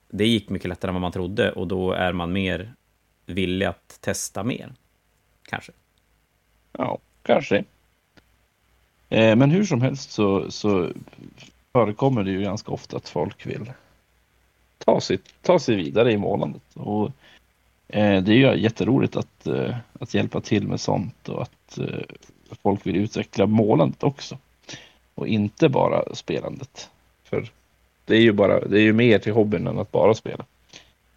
det 0.09 0.27
gick 0.27 0.49
mycket 0.49 0.69
lättare 0.69 0.89
än 0.89 0.95
vad 0.95 1.01
man 1.01 1.11
trodde 1.11 1.51
och 1.51 1.67
då 1.67 1.91
är 1.91 2.13
man 2.13 2.33
mer 2.33 2.73
villig 3.25 3.65
att 3.65 3.97
testa 4.01 4.43
mer. 4.43 4.73
Kanske. 5.43 5.71
Ja, 6.71 6.99
kanske. 7.23 7.63
Eh, 9.13 9.35
men 9.35 9.51
hur 9.51 9.65
som 9.65 9.81
helst 9.81 10.11
så, 10.11 10.51
så 10.51 10.89
förekommer 11.71 12.23
det 12.23 12.31
ju 12.31 12.41
ganska 12.41 12.71
ofta 12.71 12.97
att 12.97 13.09
folk 13.09 13.45
vill 13.45 13.71
ta 14.77 15.01
sig, 15.01 15.19
ta 15.41 15.59
sig 15.59 15.75
vidare 15.75 16.11
i 16.11 16.17
målandet. 16.17 16.61
Och, 16.73 17.05
eh, 17.87 18.23
det 18.23 18.31
är 18.31 18.35
ju 18.35 18.55
jätteroligt 18.55 19.15
att, 19.15 19.47
eh, 19.47 19.75
att 19.99 20.13
hjälpa 20.13 20.41
till 20.41 20.67
med 20.67 20.79
sånt 20.79 21.29
och 21.29 21.41
att 21.41 21.77
eh, 21.77 22.15
folk 22.63 22.87
vill 22.87 22.95
utveckla 22.95 23.45
målandet 23.45 24.03
också. 24.03 24.37
Och 25.15 25.27
inte 25.27 25.69
bara 25.69 26.15
spelandet. 26.15 26.89
För 27.23 27.49
det 28.05 28.15
är 28.15 28.21
ju 28.21 28.31
bara, 28.31 28.59
det 28.59 28.79
är 28.79 28.83
ju 28.83 28.93
mer 28.93 29.19
till 29.19 29.33
hobbyn 29.33 29.67
än 29.67 29.79
att 29.79 29.91
bara 29.91 30.13
spela. 30.13 30.45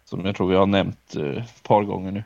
Som 0.05 0.25
jag 0.25 0.35
tror 0.35 0.47
vi 0.47 0.55
har 0.55 0.65
nämnt 0.65 1.15
eh, 1.15 1.43
ett 1.43 1.63
par 1.63 1.83
gånger 1.83 2.11
nu. 2.11 2.23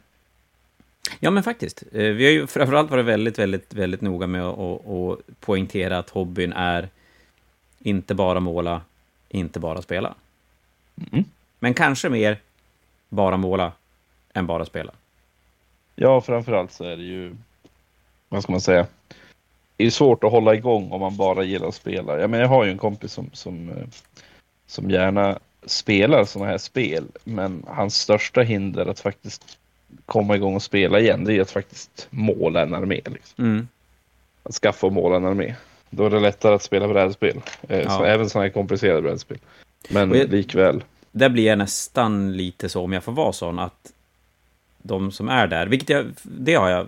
Ja, 1.19 1.31
men 1.31 1.43
faktiskt. 1.43 1.83
Eh, 1.91 2.03
vi 2.03 2.25
har 2.25 2.31
ju 2.31 2.47
framförallt 2.47 2.91
varit 2.91 3.05
väldigt, 3.05 3.39
väldigt, 3.39 3.73
väldigt 3.73 4.01
noga 4.01 4.27
med 4.27 4.43
att, 4.45 4.87
att, 4.87 5.19
poängtera 5.39 5.97
att 5.97 6.09
hobbyn 6.09 6.53
är 6.53 6.89
inte 7.79 8.15
bara 8.15 8.39
måla, 8.39 8.81
inte 9.29 9.59
bara 9.59 9.81
spela. 9.81 10.15
Mm. 11.11 11.25
Men 11.59 11.73
kanske 11.73 12.09
mer 12.09 12.37
bara 13.09 13.37
måla 13.37 13.71
än 14.33 14.47
bara 14.47 14.65
spela. 14.65 14.91
Ja, 15.95 16.21
framförallt 16.21 16.71
så 16.71 16.83
är 16.83 16.97
det 16.97 17.03
ju, 17.03 17.35
vad 18.29 18.43
ska 18.43 18.51
man 18.51 18.61
säga, 18.61 18.87
det 19.77 19.85
är 19.85 19.89
svårt 19.89 20.23
att 20.23 20.31
hålla 20.31 20.55
igång 20.55 20.91
om 20.91 20.99
man 20.99 21.17
bara 21.17 21.43
gillar 21.43 21.67
att 21.67 21.75
spela. 21.75 22.19
Jag, 22.19 22.29
menar, 22.29 22.43
jag 22.43 22.49
har 22.49 22.65
ju 22.65 22.71
en 22.71 22.77
kompis 22.77 23.13
som, 23.13 23.29
som, 23.33 23.69
eh, 23.69 23.87
som 24.67 24.89
gärna 24.89 25.39
spelar 25.65 26.25
sådana 26.25 26.51
här 26.51 26.57
spel, 26.57 27.05
men 27.23 27.65
hans 27.67 27.95
största 27.95 28.41
hinder 28.41 28.85
att 28.85 28.99
faktiskt 28.99 29.57
komma 30.05 30.35
igång 30.35 30.55
och 30.55 30.63
spela 30.63 30.99
igen, 30.99 31.23
det 31.23 31.33
är 31.37 31.41
att 31.41 31.51
faktiskt 31.51 32.07
måla 32.09 32.61
en 32.61 32.73
armé. 32.73 33.01
Liksom. 33.05 33.45
Mm. 33.45 33.67
Att 34.43 34.53
skaffa 34.55 34.87
och 34.87 34.93
måla 34.93 35.15
en 35.15 35.25
armé. 35.25 35.55
Då 35.89 36.05
är 36.05 36.09
det 36.09 36.19
lättare 36.19 36.55
att 36.55 36.63
spela 36.63 36.87
brädspel. 36.87 37.41
Eh, 37.69 37.79
Ja. 37.79 37.89
så, 37.89 38.03
även 38.03 38.29
sådana 38.29 38.45
här 38.45 38.53
komplicerade 38.53 39.01
brädspel. 39.01 39.37
Men 39.89 40.11
Och 40.11 40.17
jag- 40.17 40.29
likväl. 40.29 40.83
Där 41.11 41.29
blir 41.29 41.45
jag 41.45 41.57
nästan 41.57 42.37
lite 42.37 42.69
så, 42.69 42.83
om 42.83 42.93
jag 42.93 43.03
får 43.03 43.11
vara 43.11 43.33
sån, 43.33 43.59
att 43.59 43.91
de 44.77 45.11
som 45.11 45.29
är 45.29 45.47
där, 45.47 45.67
vilket 45.67 45.89
jag, 45.89 46.05
det 46.23 46.53
har 46.55 46.69
jag, 46.69 46.87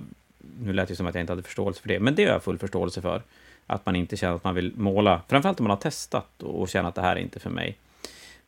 nu 0.62 0.74
lät 0.74 0.88
det 0.88 0.95
som 0.95 1.05
att 1.07 1.15
jag 1.15 1.22
inte 1.22 1.31
hade 1.31 1.43
förståelse 1.43 1.81
för 1.81 1.88
det, 1.89 2.00
men 2.00 2.15
det 2.15 2.24
har 2.25 2.31
jag 2.31 2.43
full 2.43 2.57
förståelse 2.57 3.01
för. 3.01 3.22
Att 3.67 3.86
man 3.86 3.95
inte 3.95 4.17
känner 4.17 4.36
att 4.36 4.43
man 4.43 4.55
vill 4.55 4.74
måla, 4.75 5.22
framförallt 5.27 5.60
om 5.60 5.63
man 5.63 5.69
har 5.69 5.77
testat 5.81 6.43
och 6.43 6.69
känner 6.69 6.89
att 6.89 6.95
det 6.95 7.01
här 7.01 7.15
är 7.15 7.19
inte 7.19 7.39
för 7.39 7.50
mig. 7.50 7.77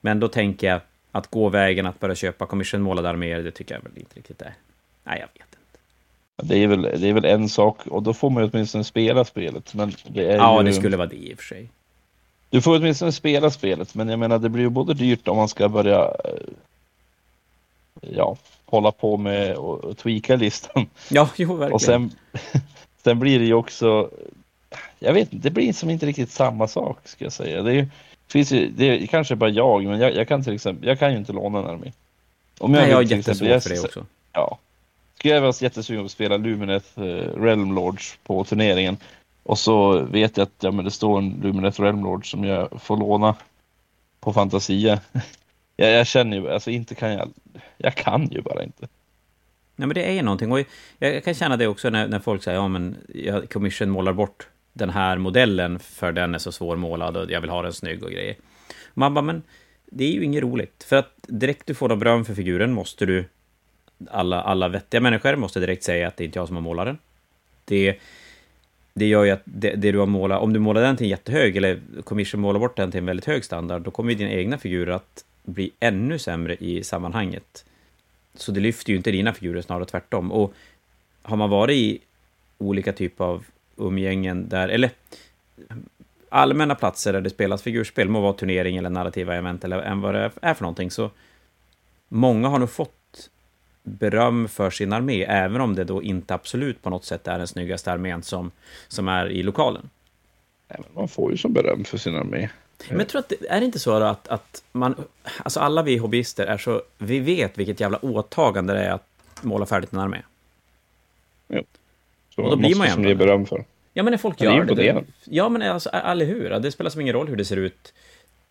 Men 0.01 0.19
då 0.19 0.27
tänker 0.27 0.67
jag 0.67 0.79
att 1.15 1.27
gå 1.27 1.49
vägen 1.49 1.85
att 1.85 1.99
börja 1.99 2.15
köpa 2.15 2.45
commissionmålade 2.45 3.09
arméer, 3.09 3.43
det 3.43 3.51
tycker 3.51 3.75
jag 3.75 3.81
väl 3.81 3.91
inte 3.97 4.15
riktigt 4.15 4.41
är. 4.41 4.53
Nej, 5.03 5.19
jag 5.19 5.27
vet 5.27 5.47
inte. 5.55 6.53
Det 6.53 6.63
är, 6.63 6.67
väl, 6.67 6.81
det 6.81 7.09
är 7.09 7.13
väl 7.13 7.25
en 7.25 7.49
sak 7.49 7.87
och 7.87 8.03
då 8.03 8.13
får 8.13 8.29
man 8.29 8.43
ju 8.43 8.49
åtminstone 8.49 8.83
spela 8.83 9.25
spelet. 9.25 9.73
Men 9.73 9.93
det 10.07 10.31
är 10.31 10.37
Ja, 10.37 10.61
ju, 10.61 10.67
det 10.67 10.73
skulle 10.73 10.97
vara 10.97 11.07
det 11.07 11.15
i 11.15 11.33
och 11.33 11.37
för 11.37 11.43
sig. 11.45 11.69
Du 12.49 12.61
får 12.61 12.75
åtminstone 12.77 13.11
spela 13.11 13.51
spelet, 13.51 13.95
men 13.95 14.09
jag 14.09 14.19
menar 14.19 14.39
det 14.39 14.49
blir 14.49 14.63
ju 14.63 14.69
både 14.69 14.93
dyrt 14.93 15.27
om 15.27 15.37
man 15.37 15.47
ska 15.49 15.69
börja 15.69 15.99
eh, 16.25 16.31
ja, 18.01 18.37
hålla 18.65 18.91
på 18.91 19.17
med 19.17 19.55
och, 19.55 19.83
och 19.83 19.97
tweaka 19.97 20.35
listan. 20.35 20.87
Ja, 21.09 21.29
jo, 21.35 21.55
verkligen. 21.55 21.73
Och 21.73 21.81
sen, 21.81 22.11
sen 23.03 23.19
blir 23.19 23.39
det 23.39 23.45
ju 23.45 23.53
också, 23.53 24.09
jag 24.99 25.13
vet 25.13 25.33
inte, 25.33 25.47
det 25.49 25.53
blir 25.53 25.73
som 25.73 25.89
inte 25.89 26.05
riktigt 26.05 26.31
samma 26.31 26.67
sak 26.67 26.97
ska 27.03 27.25
jag 27.25 27.33
säga. 27.33 27.61
Det, 27.63 27.71
är, 27.71 27.75
ju- 27.75 27.87
finns 28.27 28.51
ju, 28.51 28.69
det 28.69 28.85
är 28.85 29.07
kanske 29.07 29.35
bara 29.35 29.49
jag, 29.49 29.83
men 29.83 29.99
jag, 29.99 30.15
jag 30.15 30.27
kan 30.27 30.43
till 30.43 30.53
exempel, 30.53 30.87
jag 30.87 30.99
kan 30.99 31.11
ju 31.11 31.17
inte 31.17 31.33
låna 31.33 31.59
en 31.59 31.65
armé. 31.65 31.91
Om 32.59 32.71
Nej, 32.71 32.89
jag 32.89 32.95
har 32.97 33.01
jättesvårt 33.03 33.47
exempel- 33.47 33.61
för 33.61 33.69
det 33.69 33.75
jag- 33.75 33.85
också. 33.85 34.05
Ja. 34.33 34.57
Skulle 35.17 35.33
jag 35.33 35.41
vara 35.41 35.53
jättesugen 35.59 36.01
på 36.01 36.05
att 36.05 36.11
spela 36.11 36.37
Lumineth 36.37 36.99
eh, 36.99 37.03
Realm 37.41 37.75
Lords 37.75 38.17
på 38.23 38.43
turneringen 38.43 38.97
och 39.43 39.59
så 39.59 39.99
vet 39.99 40.37
jag 40.37 40.43
att 40.43 40.51
ja, 40.59 40.71
men 40.71 40.85
det 40.85 40.91
står 40.91 41.17
en 41.17 41.39
Lumineth 41.43 41.81
Realm 41.81 42.03
Lord 42.03 42.31
som 42.31 42.43
jag 42.43 42.81
får 42.81 42.97
låna 42.97 43.35
på 44.19 44.33
Fantasia. 44.33 44.99
jag, 45.75 45.91
jag 45.91 46.07
känner 46.07 46.37
ju, 46.37 46.49
alltså 46.51 46.71
inte 46.71 46.95
kan 46.95 47.11
jag, 47.11 47.29
jag 47.77 47.95
kan 47.95 48.27
ju 48.31 48.41
bara 48.41 48.63
inte. 48.63 48.87
Nej, 49.75 49.87
men 49.87 49.95
det 49.95 50.17
är 50.19 50.23
någonting. 50.23 50.51
Och 50.51 50.59
jag, 50.59 51.15
jag 51.15 51.23
kan 51.23 51.33
känna 51.33 51.57
det 51.57 51.67
också 51.67 51.89
när, 51.89 52.07
när 52.07 52.19
folk 52.19 52.43
säger 52.43 52.57
ja, 52.57 52.67
men 52.67 52.97
jag 53.13 53.49
commission 53.49 53.89
målar 53.89 54.13
bort 54.13 54.47
den 54.75 54.89
här 54.89 55.17
modellen 55.17 55.79
för 55.79 56.11
den 56.11 56.35
är 56.35 56.39
så 56.39 56.51
svårmålad 56.51 57.17
och 57.17 57.31
jag 57.31 57.41
vill 57.41 57.49
ha 57.49 57.61
den 57.61 57.73
snygg 57.73 58.03
och 58.03 58.11
grejer. 58.11 58.35
Man 58.93 59.13
bara, 59.13 59.21
men 59.21 59.43
det 59.85 60.03
är 60.03 60.11
ju 60.11 60.23
inget 60.23 60.43
roligt. 60.43 60.83
För 60.87 60.95
att 60.95 61.13
direkt 61.27 61.65
du 61.65 61.73
får 61.73 61.89
något 61.89 61.99
beröm 61.99 62.25
för 62.25 62.33
figuren 62.33 62.73
måste 62.73 63.05
du, 63.05 63.25
alla, 64.09 64.41
alla 64.41 64.67
vettiga 64.67 65.01
människor 65.01 65.35
måste 65.35 65.59
direkt 65.59 65.83
säga 65.83 66.07
att 66.07 66.17
det 66.17 66.23
är 66.23 66.25
inte 66.25 66.39
jag 66.39 66.47
som 66.47 66.55
har 66.55 66.63
målat 66.63 66.85
den. 66.85 66.97
Det, 67.65 67.99
det 68.93 69.05
gör 69.05 69.23
ju 69.23 69.31
att 69.31 69.41
det, 69.45 69.75
det 69.75 69.91
du 69.91 69.97
har 69.97 70.05
målat, 70.05 70.41
om 70.41 70.53
du 70.53 70.59
målar 70.59 70.81
den 70.81 70.97
till 70.97 71.05
en 71.05 71.09
jättehög, 71.09 71.57
eller 71.57 71.79
commission 72.03 72.41
målar 72.41 72.59
bort 72.59 72.77
den 72.77 72.91
till 72.91 72.97
en 72.97 73.05
väldigt 73.05 73.25
hög 73.25 73.45
standard, 73.45 73.81
då 73.81 73.91
kommer 73.91 74.11
ju 74.11 74.17
dina 74.17 74.31
egna 74.31 74.57
figurer 74.57 74.91
att 74.91 75.25
bli 75.43 75.71
ännu 75.79 76.19
sämre 76.19 76.55
i 76.55 76.83
sammanhanget. 76.83 77.65
Så 78.33 78.51
det 78.51 78.59
lyfter 78.59 78.91
ju 78.91 78.97
inte 78.97 79.11
dina 79.11 79.33
figurer, 79.33 79.61
snarare 79.61 79.85
tvärtom. 79.85 80.31
Och 80.31 80.53
har 81.21 81.37
man 81.37 81.49
varit 81.49 81.75
i 81.75 81.99
olika 82.57 82.93
typer 82.93 83.25
av 83.25 83.45
umgängen 83.77 84.49
där, 84.49 84.69
eller 84.69 84.91
allmänna 86.29 86.75
platser 86.75 87.13
där 87.13 87.21
det 87.21 87.29
spelas 87.29 87.61
figurspel, 87.61 88.09
må 88.09 88.21
vara 88.21 88.33
turnering 88.33 88.77
eller 88.77 88.89
narrativa 88.89 89.35
event 89.35 89.63
eller 89.63 89.79
än 89.79 90.01
vad 90.01 90.13
det 90.13 90.31
är 90.41 90.53
för 90.53 90.63
någonting, 90.63 90.91
så 90.91 91.11
många 92.07 92.47
har 92.47 92.59
nog 92.59 92.69
fått 92.69 93.29
beröm 93.83 94.47
för 94.47 94.69
sin 94.69 94.93
armé, 94.93 95.23
även 95.23 95.61
om 95.61 95.75
det 95.75 95.83
då 95.83 96.03
inte 96.03 96.33
absolut 96.33 96.81
på 96.81 96.89
något 96.89 97.05
sätt 97.05 97.27
är 97.27 97.37
den 97.37 97.47
snyggaste 97.47 97.91
armén 97.91 98.23
som, 98.23 98.51
som 98.87 99.07
är 99.07 99.29
i 99.29 99.43
lokalen. 99.43 99.89
Man 100.93 101.07
får 101.07 101.31
ju 101.31 101.37
som 101.37 101.53
beröm 101.53 101.83
för 101.83 101.97
sin 101.97 102.15
armé. 102.15 102.49
Men 102.89 102.99
jag 102.99 103.07
tror 103.07 103.19
att 103.19 103.29
det 103.29 103.49
är 103.49 103.59
det 103.59 103.65
inte 103.65 103.79
så 103.79 103.93
att, 103.93 104.27
att 104.27 104.63
man, 104.71 104.95
alltså 105.43 105.59
alla 105.59 105.83
vi 105.83 105.97
hobbyister 105.97 106.45
är 106.45 106.57
så, 106.57 106.81
vi 106.97 107.19
vet 107.19 107.57
vilket 107.57 107.79
jävla 107.79 107.97
åtagande 107.97 108.73
det 108.73 108.83
är 108.83 108.91
att 108.91 109.07
måla 109.41 109.65
färdigt 109.65 109.93
en 109.93 109.99
armé. 109.99 110.21
Så 112.35 112.43
Och 112.43 112.49
då 112.49 112.55
blir 112.55 112.75
man 112.75 112.87
ju 112.87 112.93
ändå 112.93 113.15
beröm 113.15 113.45
för. 113.45 113.65
Ja, 113.93 114.03
men 114.03 114.11
när 114.11 114.17
folk 114.17 114.41
gör 114.41 114.63
det. 114.63 114.75
det 114.75 115.03
ja, 115.23 115.49
men 115.49 115.61
alltså, 115.61 115.89
eller 115.89 116.25
hur? 116.25 116.49
Det 116.59 116.71
spelar 116.71 116.89
som 116.89 117.01
ingen 117.01 117.13
roll 117.13 117.27
hur 117.27 117.35
det 117.35 117.45
ser 117.45 117.57
ut, 117.57 117.93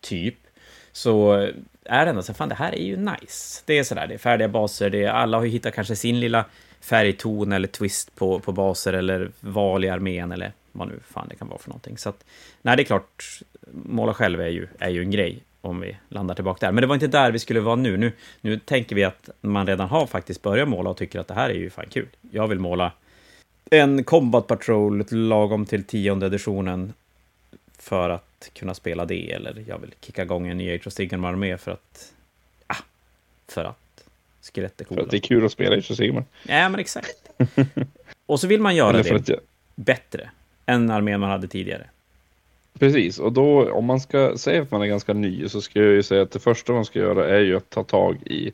typ. 0.01 0.37
Så 0.93 1.33
är 1.85 2.05
det 2.05 2.11
ändå 2.11 2.23
så 2.23 2.35
fan, 2.35 2.49
det 2.49 2.55
här 2.55 2.73
är 2.73 2.85
ju 2.85 2.97
nice. 2.97 3.63
Det 3.67 3.79
är 3.79 3.85
sådär, 3.85 4.07
det 4.07 4.15
är 4.15 4.19
färdiga 4.19 4.49
baser, 4.49 4.91
det 4.91 5.05
är, 5.05 5.11
alla 5.11 5.37
har 5.37 5.45
ju 5.45 5.51
hittat 5.51 5.75
kanske 5.75 5.97
sin 5.97 6.21
lilla 6.21 6.45
färgton 6.81 7.53
eller 7.53 7.69
twist 7.69 8.15
på, 8.15 8.41
på 8.41 8.53
baser 8.53 8.93
eller 8.93 9.31
val 9.41 9.85
i 9.85 9.89
armén 9.89 10.33
eller 10.33 10.53
vad 10.73 10.89
nu 10.89 11.01
fan 11.09 11.29
det 11.29 11.37
kan 11.37 11.49
vara 11.49 11.59
för 11.59 11.69
någonting. 11.69 11.99
Så 11.99 12.09
att, 12.09 12.25
nej, 12.63 12.77
det 12.77 12.83
är 12.83 12.85
klart, 12.85 13.25
måla 13.73 14.15
själv 14.15 14.41
är 14.41 14.49
ju, 14.49 14.69
är 14.79 14.91
ju 14.91 15.01
en 15.01 15.11
grej 15.11 15.43
om 15.61 15.81
vi 15.81 15.97
landar 16.09 16.35
tillbaka 16.35 16.67
där. 16.67 16.73
Men 16.73 16.81
det 16.81 16.87
var 16.87 16.95
inte 16.95 17.07
där 17.07 17.31
vi 17.33 17.39
skulle 17.39 17.61
vara 17.61 17.77
nu. 17.77 17.97
Nu, 17.97 18.13
nu 18.41 18.59
tänker 18.59 18.97
vi 18.97 19.05
att 19.05 19.31
man 19.41 19.67
redan 19.67 19.89
har 19.89 20.07
faktiskt 20.07 20.43
börjat 20.43 20.69
måla 20.69 20.91
och 20.91 20.97
tycker 20.97 21.21
att 21.21 21.29
det 21.29 21.35
här 21.35 21.51
är 21.51 21.55
ju 21.55 21.71
fan 21.71 21.87
kul. 21.91 22.09
Jag 22.31 22.49
vill 22.49 22.59
måla 22.59 22.93
en 23.71 24.05
Combat 24.05 24.47
Patrol 24.47 25.05
lagom 25.11 25.67
till 25.67 25.85
tionde 25.85 26.27
editionen 26.27 26.93
för 27.79 28.11
att 28.11 28.51
kunna 28.53 28.75
spela 28.75 29.05
det, 29.05 29.33
eller 29.33 29.65
jag 29.69 29.79
vill 29.79 29.95
kicka 30.01 30.23
igång 30.23 30.49
en 30.49 30.59
ny 30.59 30.75
Age 30.75 30.87
of 30.87 30.93
Sigmar 30.93 31.29
armé 31.29 31.59
för 31.59 31.71
att... 31.71 32.13
Ah, 32.67 32.83
för 33.49 33.65
att 33.65 34.05
skelett 34.53 34.81
är 34.81 34.85
För 34.85 34.95
coola. 34.95 35.03
att 35.03 35.11
det 35.11 35.17
är 35.17 35.21
kul 35.21 35.45
att 35.45 35.53
spela 35.53 35.77
i 35.77 35.83
Sigmar. 35.83 36.25
Ja, 36.43 36.69
men 36.69 36.81
exakt. 36.81 37.31
Och 38.27 38.41
så 38.41 38.47
vill 38.47 38.61
man 38.61 38.77
göra 38.77 39.05
för 39.05 39.11
det 39.11 39.21
att 39.21 39.29
jag... 39.29 39.39
bättre 39.75 40.31
än 40.67 40.91
armén 40.91 41.21
man 41.21 41.31
hade 41.31 41.49
tidigare. 41.49 41.87
Precis, 42.79 43.19
och 43.19 43.33
då 43.33 43.73
om 43.73 43.85
man 43.85 44.01
ska 44.01 44.39
säga 44.39 44.63
att 44.63 44.71
man 44.71 44.83
är 44.83 44.87
ganska 44.87 45.13
ny 45.13 45.49
så 45.49 45.61
ska 45.61 45.79
jag 45.83 45.93
ju 45.93 46.03
säga 46.03 46.23
att 46.23 46.31
det 46.31 46.39
första 46.39 46.73
man 46.73 46.85
ska 46.85 46.99
göra 46.99 47.29
är 47.29 47.41
ju 47.41 47.57
att 47.57 47.71
ta 47.71 47.85
tag 47.85 48.17
i 48.27 48.53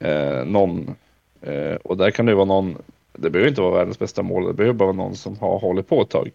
eh, 0.00 0.44
någon. 0.44 0.94
Eh, 1.40 1.74
och 1.74 1.96
där 1.96 2.10
kan 2.10 2.26
det 2.26 2.34
vara 2.34 2.44
någon, 2.44 2.78
det 3.12 3.30
behöver 3.30 3.48
inte 3.48 3.60
vara 3.60 3.74
världens 3.78 3.98
bästa 3.98 4.22
mål, 4.22 4.46
det 4.46 4.52
behöver 4.52 4.74
bara 4.74 4.86
vara 4.86 4.96
någon 4.96 5.16
som 5.16 5.38
har 5.38 5.58
hållit 5.58 5.88
på 5.88 6.02
ett 6.02 6.10
tag. 6.10 6.30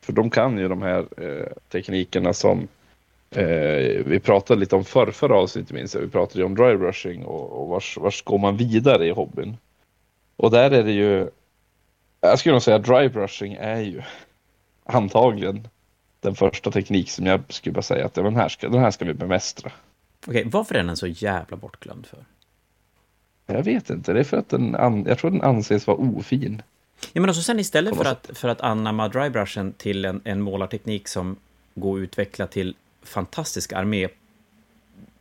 För 0.00 0.12
de 0.12 0.30
kan 0.30 0.58
ju 0.58 0.68
de 0.68 0.82
här 0.82 1.06
eh, 1.16 1.46
teknikerna 1.68 2.32
som 2.32 2.68
eh, 3.30 4.04
vi 4.06 4.20
pratade 4.24 4.60
lite 4.60 4.76
om 4.76 4.84
förr, 4.84 5.10
förra 5.10 5.36
avsnittet 5.36 5.72
minns 5.72 5.94
jag. 5.94 6.02
Vi 6.02 6.08
pratade 6.08 6.38
ju 6.38 6.44
om 6.44 6.54
dry 6.54 6.76
brushing 6.76 7.24
och, 7.24 7.62
och 7.62 7.68
vars, 7.68 7.96
vars 7.96 8.22
går 8.22 8.38
man 8.38 8.56
vidare 8.56 9.06
i 9.06 9.10
hobbyn. 9.10 9.56
Och 10.36 10.50
där 10.50 10.70
är 10.70 10.82
det 10.82 10.92
ju, 10.92 11.30
jag 12.20 12.38
skulle 12.38 12.52
nog 12.52 12.62
säga 12.62 12.78
dry 12.78 13.08
brushing 13.08 13.56
är 13.60 13.80
ju 13.80 14.02
antagligen 14.84 15.68
den 16.20 16.34
första 16.34 16.70
teknik 16.70 17.10
som 17.10 17.26
jag 17.26 17.40
skulle 17.48 17.72
bara 17.72 17.82
säga 17.82 18.06
att 18.06 18.16
ja, 18.16 18.22
men 18.22 18.36
här 18.36 18.48
ska, 18.48 18.68
den 18.68 18.80
här 18.80 18.90
ska 18.90 19.04
vi 19.04 19.14
bemästra. 19.14 19.72
Okej, 20.26 20.44
varför 20.46 20.74
är 20.74 20.82
den 20.82 20.96
så 20.96 21.06
jävla 21.06 21.56
bortglömd 21.56 22.06
för? 22.06 22.24
Jag 23.52 23.62
vet 23.62 23.90
inte, 23.90 24.12
det 24.12 24.20
är 24.20 24.24
för 24.24 24.36
att 24.36 24.48
den, 24.48 24.74
an, 24.74 25.04
jag 25.08 25.18
tror 25.18 25.30
den 25.30 25.42
anses 25.42 25.86
vara 25.86 25.96
ofin. 25.96 26.62
Ja, 27.12 27.20
men 27.20 27.30
också 27.30 27.42
sen 27.42 27.60
istället 27.60 27.96
för 27.96 28.04
att, 28.04 28.30
för 28.34 28.48
att 28.48 28.60
anamma 28.60 29.08
drybrushen 29.08 29.72
till 29.72 30.04
en, 30.04 30.20
en 30.24 30.40
målarteknik 30.40 31.08
som 31.08 31.36
går 31.74 31.98
att 31.98 32.02
utveckla 32.02 32.46
till 32.46 32.76
fantastiska 33.02 33.76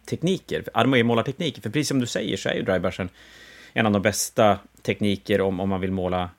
tekniker, 0.05 0.63
armémålartekniker. 0.73 1.61
För 1.61 1.69
precis 1.69 1.87
som 1.87 1.99
du 1.99 2.05
säger 2.05 2.37
så 2.37 2.49
är 2.49 2.53
ju 2.53 2.61
drybrushen 2.61 3.09
en 3.73 3.85
av 3.85 3.91
de 3.91 4.01
bästa 4.01 4.59
tekniker 4.81 5.41
om, 5.41 5.59
om 5.59 5.69
man 5.69 5.81
vill 5.81 5.91
måla 5.91 6.29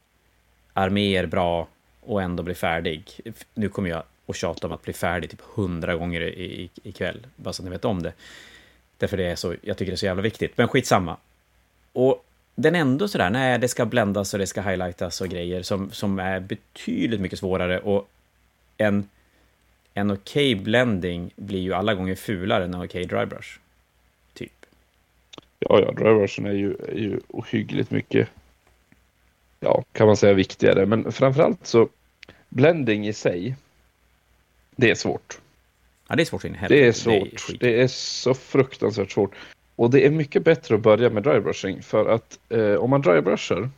arméer 0.73 1.27
bra 1.27 1.69
och 2.01 2.23
ändå 2.23 2.43
bli 2.43 2.55
färdig. 2.55 3.21
Nu 3.55 3.69
kommer 3.69 3.91
jag 3.91 4.03
att 4.27 4.37
tjata 4.37 4.67
om 4.67 4.73
att 4.73 4.83
bli 4.83 4.93
färdig 4.93 5.31
typ 5.31 5.41
hundra 5.41 5.95
gånger 5.95 6.21
i, 6.21 6.71
ikväll, 6.83 7.27
bara 7.37 7.53
så 7.53 7.63
att 7.63 7.65
ni 7.65 7.71
vet 7.71 7.85
om 7.85 8.03
det. 8.03 8.13
Därför 8.99 9.17
det 9.17 9.25
är 9.25 9.37
så, 9.37 9.55
jag 9.63 9.77
tycker 9.77 9.93
det 9.93 9.95
är 9.95 9.97
så 9.97 10.07
jävla 10.07 10.23
viktigt, 10.23 10.59
men 10.59 10.69
skitsamma. 10.69 11.17
Och 11.93 12.25
den 12.55 12.75
är 12.75 12.81
ändå 12.81 13.09
sådär, 13.09 13.31
nej, 13.31 13.59
det 13.59 13.69
ska 13.69 13.87
bländas 13.87 14.35
och 14.35 14.39
det 14.39 14.47
ska 14.47 14.61
highlightas 14.61 15.21
och 15.21 15.29
grejer 15.29 15.63
som, 15.63 15.91
som 15.91 16.19
är 16.19 16.41
betydligt 16.41 17.21
mycket 17.21 17.39
svårare 17.39 17.79
och 17.79 18.09
en, 18.77 19.09
en 19.95 20.11
okej 20.11 20.55
okay 20.55 20.65
blending 20.65 21.31
blir 21.37 21.61
ju 21.61 21.75
alla 21.75 21.95
gånger 21.95 22.15
fulare 22.15 22.65
än 22.65 22.75
en 22.75 22.81
okej 22.81 23.05
okay 23.05 23.05
drybrush. 23.05 23.59
Typ. 24.35 24.67
Ja, 25.59 25.81
ja, 25.81 25.93
drybrushen 25.93 26.47
är 26.47 26.53
ju, 26.53 26.75
är 26.89 26.99
ju 26.99 27.21
ohyggligt 27.29 27.91
mycket, 27.91 28.29
ja, 29.61 29.85
kan 29.93 30.07
man 30.07 30.17
säga 30.17 30.35
viktigare, 30.35 30.87
men 30.87 31.13
framförallt 31.13 31.67
så 31.67 31.89
blending 32.49 33.09
i 33.09 33.13
sig, 33.13 33.57
det 34.77 34.91
är 34.91 34.95
svårt. 34.95 35.41
Ja, 36.09 36.17
det 36.17 36.23
är 36.23 36.27
svårt. 36.27 36.43
Det 36.69 36.87
är 36.87 36.93
svårt. 36.93 37.47
Det 37.61 37.67
är, 37.67 37.73
det 37.73 37.83
är, 37.83 37.89
så 37.89 38.35
fruktansvärt 38.35 39.11
svårt. 39.11 39.35
Och 39.81 39.91
det 39.91 40.07
är 40.07 40.11
mycket 40.11 40.45
bättre 40.45 40.75
att 40.75 40.81
börja 40.81 41.11
med 41.11 41.23
drybrushing 41.23 41.83
för 41.83 42.09
att 42.09 42.39
eh, 42.49 42.75
om 42.75 42.91
man 42.91 43.03
drybrushar, 43.03 43.71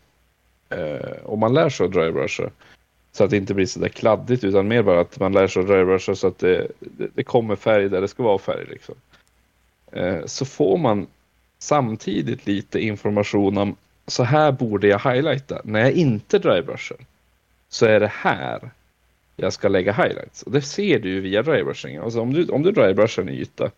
eh, 0.71 1.17
om 1.25 1.41
man 1.41 1.55
lär 1.55 1.69
sig 1.69 1.87
att 1.87 1.93
drybrusha, 1.93 2.51
så 3.13 3.25
att 3.25 3.31
det 3.31 3.37
inte 3.37 3.55
blir 3.55 3.67
så 3.67 3.81
där 3.81 3.89
kladdigt 3.89 4.45
utan 4.45 4.69
mer 4.69 4.83
bara 4.83 5.01
att 5.01 5.21
man 5.21 5.33
lär 5.33 5.47
sig 5.47 5.61
att 5.61 5.69
drybrusha 5.69 6.15
så 6.15 6.27
att 6.27 6.39
det, 6.39 6.69
det, 6.81 7.09
det, 7.15 7.25
kommer 7.25 7.57
färg 7.57 7.89
där 7.89 8.01
det 8.01 8.09
ska 8.09 8.23
vara 8.23 8.39
färg. 8.39 8.67
Liksom. 8.71 8.95
Eh, 9.93 10.25
så 10.25 10.45
får 10.45 10.79
man 10.79 11.07
samtidigt 11.59 12.47
lite 12.47 12.81
information 12.81 13.59
om 13.59 13.77
så 14.07 14.23
här 14.23 14.53
borde 14.53 14.89
jag 14.89 14.99
highlighta. 14.99 15.61
När 15.65 15.81
jag 15.81 15.93
inte 15.93 16.39
drybrushar 16.39 16.99
så 17.69 17.87
är 17.87 18.01
det 18.01 18.13
här 18.15 18.71
jag 19.37 19.53
ska 19.53 19.69
lägga 19.69 19.93
highlights. 19.93 20.43
Och 20.43 20.53
det 20.53 20.63
ser 20.63 20.99
du 20.99 21.09
ju 21.09 21.21
via 21.21 21.43
drybrushing. 21.43 21.97
Alltså 21.97 22.21
om 22.21 22.33
du, 22.33 22.49
om 22.49 22.63
du 22.63 22.73
drybrushar 22.73 23.23
en 23.23 23.29
yta 23.29 23.71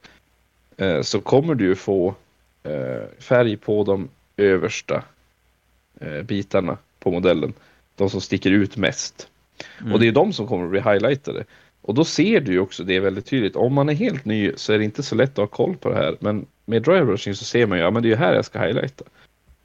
så 1.03 1.21
kommer 1.21 1.55
du 1.55 1.77
få 1.77 2.15
eh, 2.63 3.03
färg 3.19 3.57
på 3.57 3.85
de 3.85 4.09
översta 4.37 5.03
eh, 6.01 6.23
bitarna 6.23 6.79
på 6.99 7.11
modellen. 7.11 7.53
De 7.97 8.11
som 8.11 8.21
sticker 8.21 8.51
ut 8.51 8.77
mest. 8.77 9.29
Mm. 9.81 9.93
Och 9.93 10.01
det 10.01 10.09
är 10.09 10.13
de 10.13 10.33
som 10.33 10.47
kommer 10.47 10.65
att 10.65 10.71
bli 10.71 10.81
highlightade. 10.81 11.45
Och 11.83 11.95
då 11.95 12.05
ser 12.05 12.41
du 12.41 12.53
ju 12.53 12.59
också 12.59 12.85
det 12.85 13.01
väldigt 13.01 13.27
tydligt. 13.27 13.57
Om 13.57 13.75
man 13.75 13.89
är 13.89 13.95
helt 13.95 14.25
ny 14.25 14.53
så 14.57 14.73
är 14.73 14.79
det 14.79 14.85
inte 14.85 15.03
så 15.03 15.15
lätt 15.15 15.31
att 15.31 15.37
ha 15.37 15.47
koll 15.47 15.77
på 15.77 15.89
det 15.89 15.97
här. 15.97 16.17
Men 16.21 16.47
med 16.65 16.83
drybrushing 16.83 17.35
så 17.35 17.45
ser 17.45 17.67
man 17.67 17.79
ju, 17.79 17.85
ja 17.85 17.91
men 17.91 18.03
det 18.03 18.09
är 18.09 18.11
ju 18.11 18.17
här 18.17 18.35
jag 18.35 18.45
ska 18.45 18.61
highlighta. 18.61 19.05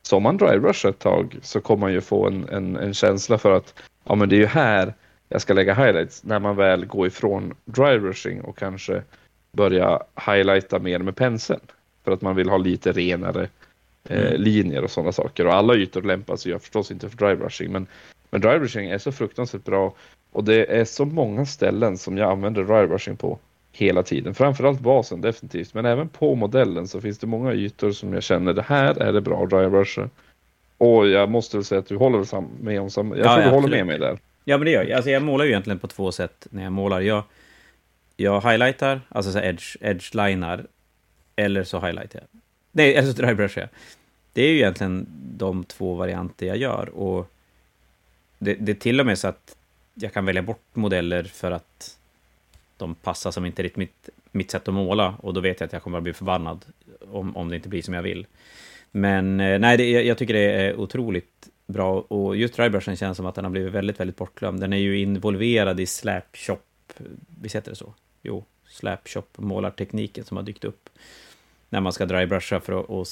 Så 0.02 0.18
om 0.18 0.24
man 0.24 0.38
drybrushar 0.38 0.90
ett 0.90 1.00
tag 1.00 1.38
så 1.42 1.62
kommer 1.62 1.82
man 1.82 1.94
ju 1.94 2.02
få 2.02 2.28
en, 2.28 2.50
en, 2.50 2.78
en 2.78 2.94
känsla 2.94 3.38
för 3.38 3.52
att 3.52 3.74
ja 4.04 4.16
men 4.16 4.30
det 4.30 4.36
är 4.36 4.40
ju 4.40 4.46
här 4.46 4.94
jag 5.30 5.42
ska 5.42 5.54
lägga 5.54 5.74
highlights 5.74 6.24
när 6.24 6.40
man 6.40 6.56
väl 6.56 6.86
går 6.86 7.08
ifrån 7.08 7.54
dryrushing 7.66 8.42
och 8.42 8.58
kanske 8.58 9.04
börja 9.52 10.04
highlighta 10.28 10.80
mer 10.80 11.00
med 11.00 11.16
penseln. 11.16 11.62
För 12.04 12.12
att 12.12 12.22
man 12.22 12.36
vill 12.36 12.50
ha 12.50 12.58
lite 12.58 12.92
renare 12.92 13.48
eh, 14.10 14.28
mm. 14.28 14.42
linjer 14.42 14.84
och 14.84 14.92
sådana 14.92 15.12
saker. 15.12 15.48
Och 15.48 15.54
alla 15.54 15.76
ytor 15.76 16.02
lämpar 16.02 16.36
sig 16.36 16.52
ju 16.52 16.60
förstås 16.60 16.92
inte 16.92 17.10
för 17.10 17.18
drybrushing. 17.18 17.72
Men, 17.72 17.88
men 18.30 18.42
drybrushing 18.42 18.90
är 18.90 18.98
så 18.98 19.12
fruktansvärt 19.12 19.64
bra. 19.64 19.94
Och 20.32 20.44
det 20.44 20.80
är 20.80 20.86
så 20.86 21.06
många 21.06 21.46
ställen 21.46 21.98
som 21.98 22.18
jag 22.18 22.32
använder 22.32 22.64
drybrushing 22.64 23.18
på 23.18 23.40
hela 23.72 24.04
tiden. 24.04 24.36
Framförallt 24.36 24.80
basen 24.80 25.22
definitivt. 25.22 25.74
Men 25.74 25.86
även 25.86 26.10
på 26.10 26.36
modellen 26.36 26.88
så 26.88 27.02
finns 27.02 27.18
det 27.18 27.28
många 27.28 27.54
ytor 27.54 27.92
som 27.92 28.14
jag 28.14 28.24
känner 28.24 28.54
det 28.54 28.62
här 28.62 29.02
är 29.02 29.14
det 29.14 29.22
bra 29.22 29.44
att 29.44 29.50
drybrusha. 29.50 30.10
Och 30.78 31.08
jag 31.08 31.30
måste 31.30 31.58
väl 31.58 31.64
säga 31.64 31.80
att 31.80 31.88
du 31.88 31.96
håller 31.96 32.44
med 32.64 32.82
om 32.82 32.90
samma. 32.90 33.18
Jag 33.18 33.26
tror 33.26 33.40
ja, 33.40 33.46
du 33.46 33.56
håller 33.56 33.70
med 33.70 33.86
mig 33.86 34.00
där. 34.00 34.20
Ja, 34.46 34.58
men 34.58 34.66
det 34.66 34.72
gör 34.72 34.84
jag. 34.84 34.92
Alltså, 34.92 35.10
jag 35.10 35.24
målar 35.24 35.46
ju 35.46 35.52
egentligen 35.52 35.80
på 35.80 35.88
två 35.88 36.12
sätt 36.12 36.48
när 36.50 36.64
jag 36.64 36.72
målar. 36.72 37.02
Jag, 37.02 37.24
jag 38.20 38.42
highlightar, 38.42 39.02
alltså 39.10 39.32
så 39.32 39.40
edge, 39.40 39.78
edge-linar, 39.82 40.66
eller 41.36 41.64
så 41.64 41.80
highlightar 41.80 42.20
jag. 42.20 42.42
Nej, 42.72 42.96
eller 42.96 43.08
så 43.12 43.22
drybrushar 43.22 43.62
jag. 43.62 43.70
Det 44.34 44.42
är 44.42 44.50
ju 44.50 44.56
egentligen 44.56 45.08
de 45.38 45.64
två 45.64 45.94
varianter 45.94 46.46
jag 46.46 46.58
gör. 46.58 46.90
Och 46.90 47.32
det, 48.40 48.54
det 48.54 48.72
är 48.72 48.76
till 48.76 49.00
och 49.00 49.06
med 49.06 49.20
så 49.20 49.28
att 49.28 49.56
jag 49.94 50.14
kan 50.14 50.26
välja 50.26 50.42
bort 50.42 50.66
modeller 50.74 51.24
för 51.24 51.52
att 51.52 51.98
de 52.78 52.96
passar 52.96 53.32
som 53.32 53.46
inte 53.46 53.64
riktigt 53.64 53.78
mitt, 53.78 54.10
mitt 54.32 54.52
sätt 54.52 54.68
att 54.68 54.74
måla. 54.74 55.16
Och 55.20 55.34
då 55.34 55.42
vet 55.42 55.60
jag 55.60 55.68
att 55.68 55.74
jag 55.74 55.84
kommer 55.84 55.98
att 55.98 56.04
bli 56.04 56.14
förbannad 56.14 56.66
om, 57.12 57.38
om 57.38 57.50
det 57.50 57.56
inte 57.56 57.70
blir 57.70 57.82
som 57.82 57.94
jag 57.94 58.02
vill. 58.02 58.28
Men 58.92 59.40
eh, 59.40 59.60
nej, 59.60 59.78
det, 59.78 59.90
jag 59.90 60.18
tycker 60.18 60.34
det 60.34 60.52
är 60.52 60.76
otroligt 60.76 61.50
bra. 61.68 62.00
Och 62.00 62.36
just 62.36 62.56
Drybrushen 62.56 62.96
känns 62.96 63.18
som 63.18 63.26
att 63.26 63.36
den 63.36 63.44
har 63.46 63.52
blivit 63.52 63.74
väldigt, 63.74 64.00
väldigt 64.00 64.18
bortglömd. 64.18 64.60
Den 64.60 64.74
är 64.74 64.78
ju 64.78 65.00
involverad 65.00 65.80
i 65.80 65.86
Slap 65.86 66.38
Shop, 66.38 66.58
eh, 66.98 67.06
visst 67.42 67.56
heter 67.56 67.72
det 67.72 67.76
så? 67.76 67.94
Jo, 68.22 68.46
Slap 68.68 69.08
Shop 69.08 69.24
målartekniken 69.36 70.26
som 70.26 70.38
har 70.38 70.44
dykt 70.44 70.64
upp. 70.64 70.90
När 71.70 71.82
man 71.82 71.94
ska 71.94 72.06
drybrusha 72.06 72.60
för 72.60 72.80
att, 72.80 72.90
att 72.90 73.08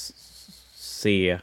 se, 0.74 1.38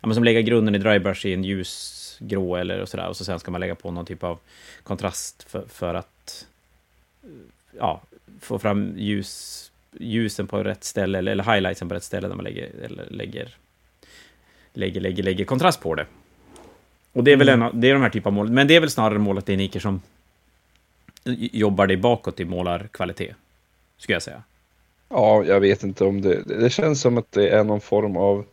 ja, 0.00 0.06
men 0.06 0.14
som 0.14 0.24
lägga 0.24 0.40
grunden 0.40 0.74
i 0.74 0.78
drybrush 0.78 1.26
i 1.26 1.34
en 1.34 1.44
ljusgrå 1.44 2.56
eller 2.56 2.80
och 2.80 2.88
sådär. 2.88 3.08
Och 3.08 3.16
så 3.16 3.24
sen 3.24 3.40
ska 3.40 3.50
man 3.50 3.60
lägga 3.60 3.74
på 3.74 3.90
någon 3.90 4.06
typ 4.06 4.24
av 4.24 4.38
kontrast 4.82 5.42
för, 5.42 5.64
för 5.68 5.94
att 5.94 6.46
ja, 7.78 8.02
få 8.40 8.58
fram 8.58 8.94
ljus, 8.98 9.70
ljusen 9.98 10.46
på 10.46 10.64
rätt 10.64 10.84
ställe 10.84 11.18
eller, 11.18 11.32
eller 11.32 11.54
highlightsen 11.54 11.88
på 11.88 11.94
rätt 11.94 12.04
ställe 12.04 12.28
när 12.28 12.34
man 12.34 12.44
lägger, 12.44 12.70
eller 12.84 13.06
lägger, 13.10 13.56
lägger, 14.72 15.00
lägger, 15.00 15.22
lägger 15.22 15.44
kontrast 15.44 15.80
på 15.80 15.94
det. 15.94 16.06
Och 17.12 17.24
det 17.24 17.32
är 17.32 17.36
väl 17.36 17.48
mm. 17.48 17.62
en, 17.62 17.80
det 17.80 17.90
är 17.90 17.92
de 17.92 18.02
här 18.02 18.10
typen 18.10 18.28
av 18.28 18.32
mål, 18.32 18.50
men 18.50 18.68
det 18.68 18.76
är 18.76 18.80
väl 18.80 18.90
snarare 18.90 19.18
målartekniker 19.18 19.80
som 19.80 20.02
jobbar 21.52 21.86
dig 21.86 21.96
bakåt 21.96 22.40
i 22.40 22.44
målarkvalitet, 22.44 23.36
skulle 23.96 24.14
jag 24.14 24.22
säga. 24.22 24.42
Ja, 25.08 25.44
jag 25.44 25.60
vet 25.60 25.82
inte 25.82 26.04
om 26.04 26.20
det, 26.20 26.42
det 26.42 26.70
känns 26.70 27.00
som 27.00 27.18
att 27.18 27.32
det 27.32 27.48
är 27.48 27.64
någon 27.64 27.80
form 27.80 28.16
av 28.16 28.44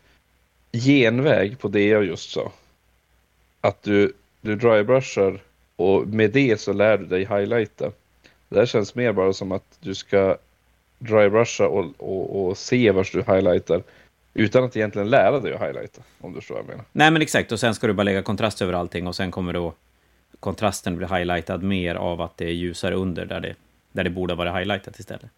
genväg 0.71 1.59
på 1.59 1.67
det 1.67 1.87
jag 1.87 2.05
just 2.05 2.31
sa. 2.31 2.51
Att 3.61 3.83
du, 3.83 4.13
du 4.41 4.55
drybrushar 4.55 5.41
och 5.75 6.07
med 6.07 6.31
det 6.31 6.61
så 6.61 6.73
lär 6.73 6.97
du 6.97 7.05
dig 7.05 7.19
highlighta. 7.19 7.91
Det 8.49 8.59
här 8.59 8.65
känns 8.65 8.95
mer 8.95 9.11
bara 9.11 9.33
som 9.33 9.51
att 9.51 9.77
du 9.79 9.95
ska 9.95 10.37
drybrusha 10.99 11.67
och, 11.67 11.85
och, 11.97 12.47
och 12.47 12.57
se 12.57 12.91
vart 12.91 13.11
du 13.11 13.19
highlightar 13.19 13.83
utan 14.33 14.63
att 14.63 14.77
egentligen 14.77 15.09
lära 15.09 15.39
dig 15.39 15.53
att 15.53 15.61
highlighta, 15.61 16.01
om 16.21 16.33
du 16.33 16.39
förstår 16.39 16.55
vad 16.55 16.63
jag 16.63 16.67
menar. 16.67 16.85
Nej, 16.91 17.11
men 17.11 17.21
exakt. 17.21 17.51
Och 17.51 17.59
sen 17.59 17.75
ska 17.75 17.87
du 17.87 17.93
bara 17.93 18.03
lägga 18.03 18.21
kontrast 18.21 18.61
över 18.61 18.73
allting 18.73 19.07
och 19.07 19.15
sen 19.15 19.31
kommer 19.31 19.53
då 19.53 19.73
kontrasten 20.39 20.97
blir 20.97 21.07
highlightad 21.07 21.63
mer 21.63 21.95
av 21.95 22.21
att 22.21 22.37
det 22.37 22.45
är 22.45 22.51
ljusare 22.51 22.95
under 22.95 23.25
där 23.25 23.39
det, 23.39 23.55
där 23.91 24.03
det 24.03 24.09
borde 24.09 24.35
vara 24.35 24.57
highlightat 24.57 24.99
istället. 24.99 25.31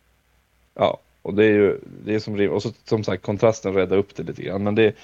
Ja, 0.74 0.98
och 1.22 1.34
det 1.34 1.46
är 1.46 1.54
ju 1.54 1.80
det 2.06 2.16
är 2.16 2.20
som, 2.20 2.50
och 2.50 2.64
så, 2.64 2.72
som 2.84 3.04
sagt 3.04 3.24
kontrasten 3.24 3.74
räddar 3.74 3.98
upp 3.98 4.16
det 4.16 4.24
lite 4.24 4.42
grann. 4.42 4.64
Men 4.64 4.76
det, 4.76 4.96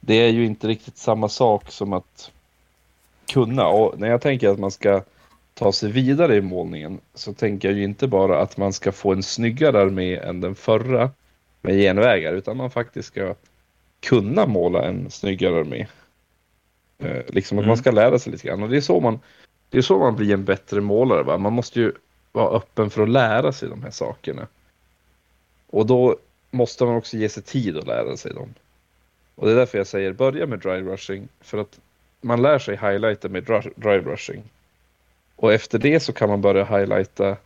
det 0.00 0.14
är 0.14 0.28
ju 0.28 0.44
inte 0.44 0.68
riktigt 0.68 0.96
samma 0.96 1.28
sak 1.28 1.70
som 1.70 1.92
att 1.92 2.30
kunna. 3.26 3.66
Och 3.66 4.00
när 4.00 4.08
jag 4.08 4.20
tänker 4.20 4.48
att 4.48 4.58
man 4.58 4.70
ska 4.70 5.02
ta 5.54 5.72
sig 5.72 5.90
vidare 5.90 6.36
i 6.36 6.40
målningen 6.40 7.00
så 7.14 7.34
tänker 7.34 7.68
jag 7.68 7.78
ju 7.78 7.84
inte 7.84 8.06
bara 8.06 8.40
att 8.42 8.56
man 8.56 8.72
ska 8.72 8.92
få 8.92 9.12
en 9.12 9.22
snyggare 9.22 9.80
armé 9.80 10.16
än 10.16 10.40
den 10.40 10.54
förra 10.54 11.10
med 11.62 11.74
genvägar 11.74 12.32
utan 12.32 12.56
man 12.56 12.70
faktiskt 12.70 13.08
ska 13.08 13.34
kunna 14.00 14.46
måla 14.46 14.82
en 14.82 15.10
snyggare 15.10 15.60
armé. 15.60 15.86
Eh, 16.98 17.22
liksom 17.28 17.58
att 17.58 17.62
mm. 17.62 17.68
man 17.68 17.76
ska 17.76 17.90
lära 17.90 18.18
sig 18.18 18.32
lite 18.32 18.46
grann 18.46 18.62
och 18.62 18.68
det 18.68 18.76
är 18.76 18.80
så 18.80 19.00
man, 19.00 19.20
det 19.70 19.78
är 19.78 19.82
så 19.82 19.98
man 19.98 20.16
blir 20.16 20.34
en 20.34 20.44
bättre 20.44 20.80
målare. 20.80 21.22
Va? 21.22 21.38
Man 21.38 21.52
måste 21.52 21.80
ju 21.80 21.92
vara 22.32 22.56
öppen 22.56 22.90
för 22.90 23.02
att 23.02 23.08
lära 23.08 23.52
sig 23.52 23.68
de 23.68 23.82
här 23.82 23.90
sakerna. 23.90 24.46
Och 25.70 25.86
då 25.86 26.16
måste 26.50 26.84
man 26.84 26.96
också 26.96 27.16
ge 27.16 27.28
sig 27.28 27.42
tid 27.42 27.76
att 27.76 27.86
lära 27.86 28.16
sig 28.16 28.34
dem. 28.34 28.54
Och 29.34 29.46
det 29.46 29.52
är 29.52 29.56
därför 29.56 29.78
jag 29.78 29.86
säger 29.86 30.12
börja 30.12 30.46
med 30.46 30.58
dry 30.58 30.80
rushing 30.80 31.28
för 31.40 31.58
att 31.58 31.80
man 32.20 32.42
lär 32.42 32.58
sig 32.58 32.76
highlighta 32.76 33.28
med 33.28 33.44
dry 33.76 33.98
rushing. 33.98 34.42
Och 35.36 35.52
efter 35.52 35.78
det 35.78 36.00
så 36.00 36.12
kan 36.12 36.28
man 36.28 36.40
börja 36.40 36.64
highlighta, 36.64 37.36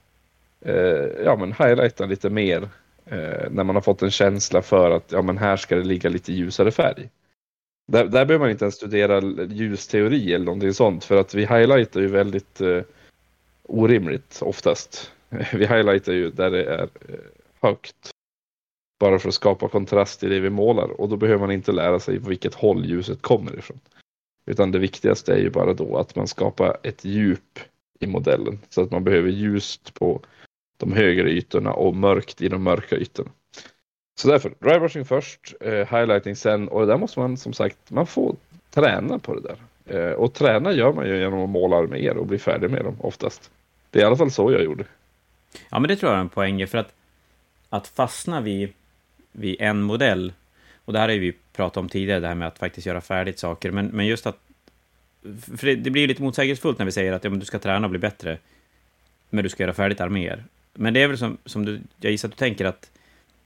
eh, 0.60 1.06
ja 1.24 1.36
men 1.36 1.52
highlighta 1.52 2.06
lite 2.06 2.30
mer 2.30 2.68
Eh, 3.06 3.50
när 3.50 3.64
man 3.64 3.76
har 3.76 3.80
fått 3.80 4.02
en 4.02 4.10
känsla 4.10 4.62
för 4.62 4.90
att 4.90 5.12
ja, 5.12 5.22
men 5.22 5.38
här 5.38 5.56
ska 5.56 5.76
det 5.76 5.84
ligga 5.84 6.10
lite 6.10 6.32
ljusare 6.32 6.70
färg. 6.70 7.08
Där, 7.86 8.04
där 8.04 8.24
behöver 8.24 8.38
man 8.38 8.50
inte 8.50 8.64
ens 8.64 8.74
studera 8.74 9.20
ljusteori 9.46 10.34
eller 10.34 10.44
någonting 10.44 10.74
sånt 10.74 11.04
för 11.04 11.16
att 11.16 11.34
vi 11.34 11.40
highlightar 11.40 12.00
ju 12.00 12.06
väldigt 12.06 12.60
eh, 12.60 12.82
orimligt 13.62 14.42
oftast. 14.42 15.12
Vi 15.52 15.66
highlightar 15.66 16.12
ju 16.12 16.30
där 16.30 16.50
det 16.50 16.64
är 16.64 16.82
eh, 16.82 17.14
högt. 17.60 18.10
Bara 19.00 19.18
för 19.18 19.28
att 19.28 19.34
skapa 19.34 19.68
kontrast 19.68 20.24
i 20.24 20.28
det 20.28 20.40
vi 20.40 20.50
målar 20.50 21.00
och 21.00 21.08
då 21.08 21.16
behöver 21.16 21.40
man 21.40 21.50
inte 21.50 21.72
lära 21.72 22.00
sig 22.00 22.20
på 22.20 22.28
vilket 22.28 22.54
håll 22.54 22.86
ljuset 22.86 23.22
kommer 23.22 23.58
ifrån. 23.58 23.80
Utan 24.46 24.72
det 24.72 24.78
viktigaste 24.78 25.32
är 25.34 25.38
ju 25.38 25.50
bara 25.50 25.74
då 25.74 25.96
att 25.96 26.16
man 26.16 26.28
skapar 26.28 26.76
ett 26.82 27.04
djup 27.04 27.58
i 28.00 28.06
modellen 28.06 28.58
så 28.68 28.82
att 28.82 28.90
man 28.90 29.04
behöver 29.04 29.28
ljust 29.28 29.94
på 29.94 30.20
de 30.76 30.92
högre 30.92 31.30
ytorna 31.30 31.72
och 31.72 31.96
mörkt 31.96 32.42
i 32.42 32.48
de 32.48 32.62
mörka 32.62 32.96
ytorna. 32.96 33.30
Så 34.14 34.28
därför, 34.28 34.52
drybrushing 34.58 35.04
först, 35.04 35.54
eh, 35.60 35.72
highlighting 35.72 36.36
sen 36.36 36.68
och 36.68 36.80
det 36.80 36.86
där 36.86 36.96
måste 36.96 37.20
man 37.20 37.36
som 37.36 37.52
sagt, 37.52 37.90
man 37.90 38.06
får 38.06 38.36
träna 38.70 39.18
på 39.18 39.34
det 39.34 39.40
där. 39.40 39.56
Eh, 39.86 40.12
och 40.12 40.34
träna 40.34 40.72
gör 40.72 40.92
man 40.92 41.06
ju 41.06 41.18
genom 41.18 41.44
att 41.44 41.50
måla 41.50 41.76
arméer 41.76 42.16
och 42.16 42.26
bli 42.26 42.38
färdig 42.38 42.70
med 42.70 42.84
dem 42.84 42.96
oftast. 43.00 43.50
Det 43.90 43.98
är 43.98 44.02
i 44.02 44.06
alla 44.06 44.16
fall 44.16 44.30
så 44.30 44.52
jag 44.52 44.64
gjorde. 44.64 44.84
Ja, 45.70 45.78
men 45.78 45.88
det 45.88 45.96
tror 45.96 46.12
jag 46.12 46.16
är 46.16 46.20
en 46.20 46.28
poäng, 46.28 46.66
för 46.66 46.78
att, 46.78 46.92
att 47.68 47.88
fastna 47.88 48.40
vid, 48.40 48.72
vid 49.32 49.56
en 49.60 49.82
modell, 49.82 50.32
och 50.84 50.92
det 50.92 50.98
här 50.98 51.08
har 51.08 51.16
vi 51.16 51.34
pratat 51.52 51.76
om 51.76 51.88
tidigare, 51.88 52.20
det 52.20 52.28
här 52.28 52.34
med 52.34 52.48
att 52.48 52.58
faktiskt 52.58 52.86
göra 52.86 53.00
färdigt 53.00 53.38
saker, 53.38 53.70
men, 53.70 53.86
men 53.86 54.06
just 54.06 54.26
att 54.26 54.38
för 55.56 55.66
det, 55.66 55.74
det 55.74 55.90
blir 55.90 56.08
lite 56.08 56.22
motsägelsefullt 56.22 56.78
när 56.78 56.86
vi 56.86 56.92
säger 56.92 57.12
att 57.12 57.24
ja, 57.24 57.30
men 57.30 57.38
du 57.38 57.46
ska 57.46 57.58
träna 57.58 57.86
och 57.86 57.90
bli 57.90 57.98
bättre, 57.98 58.38
men 59.30 59.44
du 59.44 59.50
ska 59.50 59.62
göra 59.62 59.74
färdigt 59.74 60.00
arméer. 60.00 60.44
Men 60.74 60.94
det 60.94 61.02
är 61.02 61.08
väl 61.08 61.18
som, 61.18 61.38
som 61.44 61.64
du, 61.64 61.80
jag 62.00 62.10
gissar 62.10 62.28
att 62.28 62.32
du 62.32 62.38
tänker 62.38 62.64
att 62.64 62.90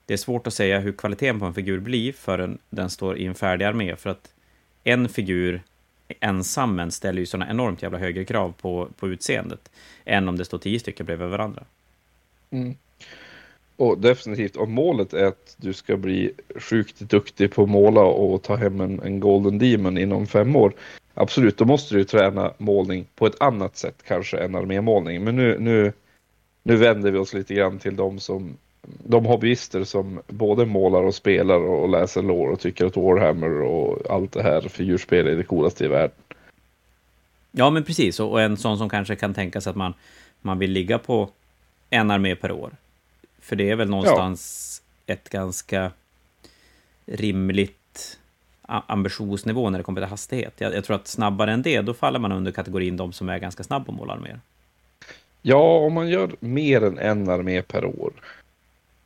det 0.06 0.12
är 0.12 0.18
svårt 0.18 0.46
att 0.46 0.54
säga 0.54 0.80
hur 0.80 0.92
kvaliteten 0.92 1.40
på 1.40 1.46
en 1.46 1.54
figur 1.54 1.80
blir 1.80 2.12
förrän 2.12 2.58
den 2.70 2.90
står 2.90 3.18
i 3.18 3.26
en 3.26 3.34
färdig 3.34 3.64
armé, 3.64 3.96
för 3.96 4.10
att 4.10 4.34
en 4.84 5.08
figur 5.08 5.62
ensam 6.20 6.90
ställer 6.90 7.20
ju 7.20 7.26
sådana 7.26 7.50
enormt 7.50 7.82
jävla 7.82 7.98
högre 7.98 8.24
krav 8.24 8.54
på, 8.60 8.88
på 8.98 9.08
utseendet, 9.08 9.70
än 10.04 10.28
om 10.28 10.36
det 10.36 10.44
står 10.44 10.58
tio 10.58 10.80
stycken 10.80 11.06
bredvid 11.06 11.28
varandra. 11.28 11.64
Mm. 12.50 12.74
Och 13.76 13.98
definitivt, 13.98 14.56
om 14.56 14.72
målet 14.72 15.12
är 15.12 15.24
att 15.24 15.56
du 15.56 15.72
ska 15.72 15.96
bli 15.96 16.32
sjukt 16.56 17.00
duktig 17.00 17.52
på 17.52 17.62
att 17.62 17.68
måla 17.68 18.00
och 18.00 18.42
ta 18.42 18.56
hem 18.56 18.80
en, 18.80 19.00
en 19.00 19.20
Golden 19.20 19.58
Demon 19.58 19.98
inom 19.98 20.26
fem 20.26 20.56
år, 20.56 20.72
absolut, 21.14 21.58
då 21.58 21.64
måste 21.64 21.94
du 21.94 22.04
träna 22.04 22.52
målning 22.58 23.06
på 23.14 23.26
ett 23.26 23.40
annat 23.42 23.76
sätt 23.76 24.02
kanske 24.06 24.38
än 24.38 24.54
armémålning. 24.54 25.24
Men 25.24 25.36
nu, 25.36 25.58
nu, 25.58 25.92
nu 26.62 26.76
vänder 26.76 27.10
vi 27.10 27.18
oss 27.18 27.34
lite 27.34 27.54
grann 27.54 27.78
till 27.78 27.96
de 27.96 28.20
som 28.20 28.56
de 29.04 29.26
hobbyister 29.26 29.84
som 29.84 30.20
både 30.26 30.66
målar 30.66 31.02
och 31.02 31.14
spelar 31.14 31.58
och 31.60 31.88
läser 31.88 32.22
lår 32.22 32.48
och 32.48 32.60
tycker 32.60 32.86
att 32.86 32.96
Warhammer 32.96 33.62
och 33.62 34.10
allt 34.10 34.32
det 34.32 34.42
här 34.42 34.60
figurspel 34.60 35.26
är 35.26 35.36
det 35.36 35.42
coolaste 35.42 35.84
i 35.84 35.88
världen. 35.88 36.16
Ja, 37.52 37.70
men 37.70 37.84
precis. 37.84 38.20
Och 38.20 38.40
en 38.42 38.56
sån 38.56 38.78
som 38.78 38.88
kanske 38.88 39.16
kan 39.16 39.34
tänka 39.34 39.60
sig 39.60 39.70
att 39.70 39.76
man, 39.76 39.94
man 40.40 40.58
vill 40.58 40.70
ligga 40.70 40.98
på 40.98 41.28
en 41.90 42.10
armé 42.10 42.36
per 42.36 42.52
år. 42.52 42.70
För 43.40 43.56
det 43.56 43.70
är 43.70 43.76
väl 43.76 43.90
någonstans 43.90 44.82
ja. 45.06 45.14
ett 45.14 45.28
ganska 45.28 45.90
rimligt 47.06 48.18
ambitionsnivå 48.62 49.70
när 49.70 49.78
det 49.78 49.84
kommer 49.84 50.00
till 50.00 50.10
hastighet. 50.10 50.54
Jag, 50.58 50.74
jag, 50.74 50.84
tror 50.84 50.96
att 50.96 51.06
snabbare 51.06 51.52
än 51.52 51.62
det, 51.62 51.80
då 51.80 51.94
faller 51.94 52.18
man 52.18 52.32
under 52.32 52.52
kategorin 52.52 52.96
de 52.96 53.12
som 53.12 53.28
är 53.28 53.38
ganska 53.38 53.64
snabba 53.64 53.84
på 53.84 53.92
att 53.92 53.98
måla 53.98 54.12
arméer. 54.12 54.40
Ja, 55.42 55.78
om 55.78 55.92
man 55.92 56.08
gör 56.08 56.36
mer 56.40 56.84
än 56.84 56.98
en 56.98 57.28
armé 57.28 57.62
per 57.62 57.84
år. 57.84 58.12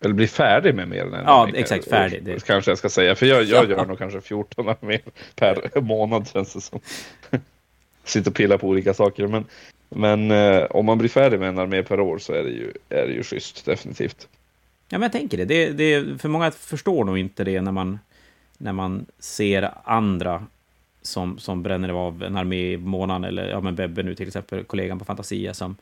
Eller 0.05 0.15
blir 0.15 0.27
färdig 0.27 0.75
med 0.75 0.89
mer 0.89 1.03
än 1.03 1.15
en 1.15 1.25
Ja, 1.25 1.43
armé 1.43 1.59
exakt, 1.59 1.89
färdig. 1.89 2.25
Det. 2.25 2.47
Kanske 2.47 2.71
jag 2.71 2.79
ska 2.79 2.89
säga, 2.89 3.15
för 3.15 3.27
jag, 3.27 3.43
jag 3.43 3.71
gör 3.71 3.87
nog 3.87 3.99
kanske 3.99 4.21
14 4.21 4.69
arméer 4.69 5.03
per 5.35 5.81
månad 5.81 6.29
känns 6.29 6.55
det 6.55 6.61
som. 6.61 6.81
Sitter 8.05 8.31
och 8.31 8.37
pillar 8.37 8.59
på 8.59 8.69
olika 8.69 8.95
saker, 8.95 9.27
men, 9.27 9.45
men 9.89 10.31
eh, 10.31 10.63
om 10.63 10.87
man 10.87 10.99
blir 10.99 11.09
färdig 11.09 11.41
med 11.41 11.49
en 11.49 11.59
armé 11.59 11.83
per 11.83 12.01
år 12.01 12.19
så 12.19 12.33
är 12.33 12.43
det 12.43 12.51
ju, 12.51 12.73
är 12.89 13.07
det 13.07 13.13
ju 13.13 13.23
schysst, 13.23 13.65
definitivt. 13.65 14.29
Ja, 14.89 14.99
men 14.99 15.03
jag 15.03 15.13
tänker 15.13 15.37
det. 15.37 15.45
det, 15.45 15.71
det 15.71 16.19
för 16.19 16.29
många 16.29 16.51
förstår 16.51 17.05
nog 17.05 17.19
inte 17.19 17.45
det 17.45 17.61
när 17.61 17.73
man 17.73 17.99
när 18.59 18.73
man 18.73 19.07
ser 19.19 19.71
andra 19.85 20.47
som, 21.03 21.39
som 21.39 21.63
bränner 21.63 21.89
av 21.89 22.23
en 22.23 22.37
armé 22.37 22.73
i 22.73 22.77
månaden, 22.77 23.25
eller 23.25 23.49
ja, 23.49 23.61
men 23.61 23.75
Bebbe 23.75 24.03
nu 24.03 24.15
till 24.15 24.27
exempel, 24.27 24.65
kollegan 24.65 24.99
på 24.99 25.05
Fantasia, 25.05 25.55
som 25.55 25.77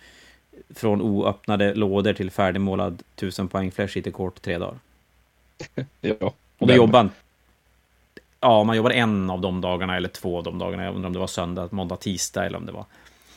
från 0.75 1.03
oöppnade 1.03 1.75
lådor 1.75 2.13
till 2.13 2.31
färdigmålad 2.31 3.03
1000 3.17 3.49
poäng 3.49 3.71
Flash 3.71 3.97
Eater 3.97 4.11
Court 4.11 4.43
tre 4.43 4.59
dagar. 4.59 4.79
ja. 6.01 6.33
Och 6.59 6.67
då 6.67 6.75
jobbar. 6.75 7.09
Ja, 8.41 8.65
man 8.65 8.77
jobbar 8.77 8.91
en 8.91 9.31
av 9.31 9.41
de 9.41 9.61
dagarna, 9.61 9.97
eller 9.97 10.09
två 10.09 10.39
av 10.39 10.45
de 10.45 10.59
dagarna. 10.59 10.85
Jag 10.85 10.95
undrar 10.95 11.07
om 11.07 11.13
det 11.13 11.19
var 11.19 11.27
söndag, 11.27 11.69
måndag, 11.73 11.97
tisdag, 11.97 12.47
eller 12.47 12.59
om 12.59 12.67
det 12.67 12.73
var 12.73 12.85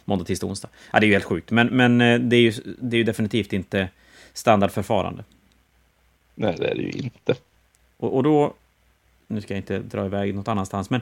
måndag, 0.05 0.25
tisdag, 0.25 0.47
onsdag. 0.47 0.69
Ja, 0.93 0.99
det 0.99 1.05
är 1.05 1.07
ju 1.07 1.13
helt 1.13 1.25
sjukt. 1.25 1.51
Men, 1.51 1.67
men 1.67 2.01
eh, 2.01 2.19
det, 2.19 2.35
är 2.35 2.41
ju, 2.41 2.53
det 2.65 2.95
är 2.95 2.97
ju 2.97 3.03
definitivt 3.03 3.53
inte 3.53 3.89
standardförfarande. 4.33 5.23
Nej, 6.35 6.55
det 6.57 6.67
är 6.67 6.75
det 6.75 6.81
ju 6.81 6.91
inte. 6.91 7.35
Och, 7.97 8.15
och 8.15 8.23
då 8.23 8.53
nu 9.31 9.41
ska 9.41 9.53
jag 9.53 9.59
inte 9.59 9.79
dra 9.79 10.05
iväg 10.05 10.35
något 10.35 10.47
annanstans, 10.47 10.89
men 10.89 11.01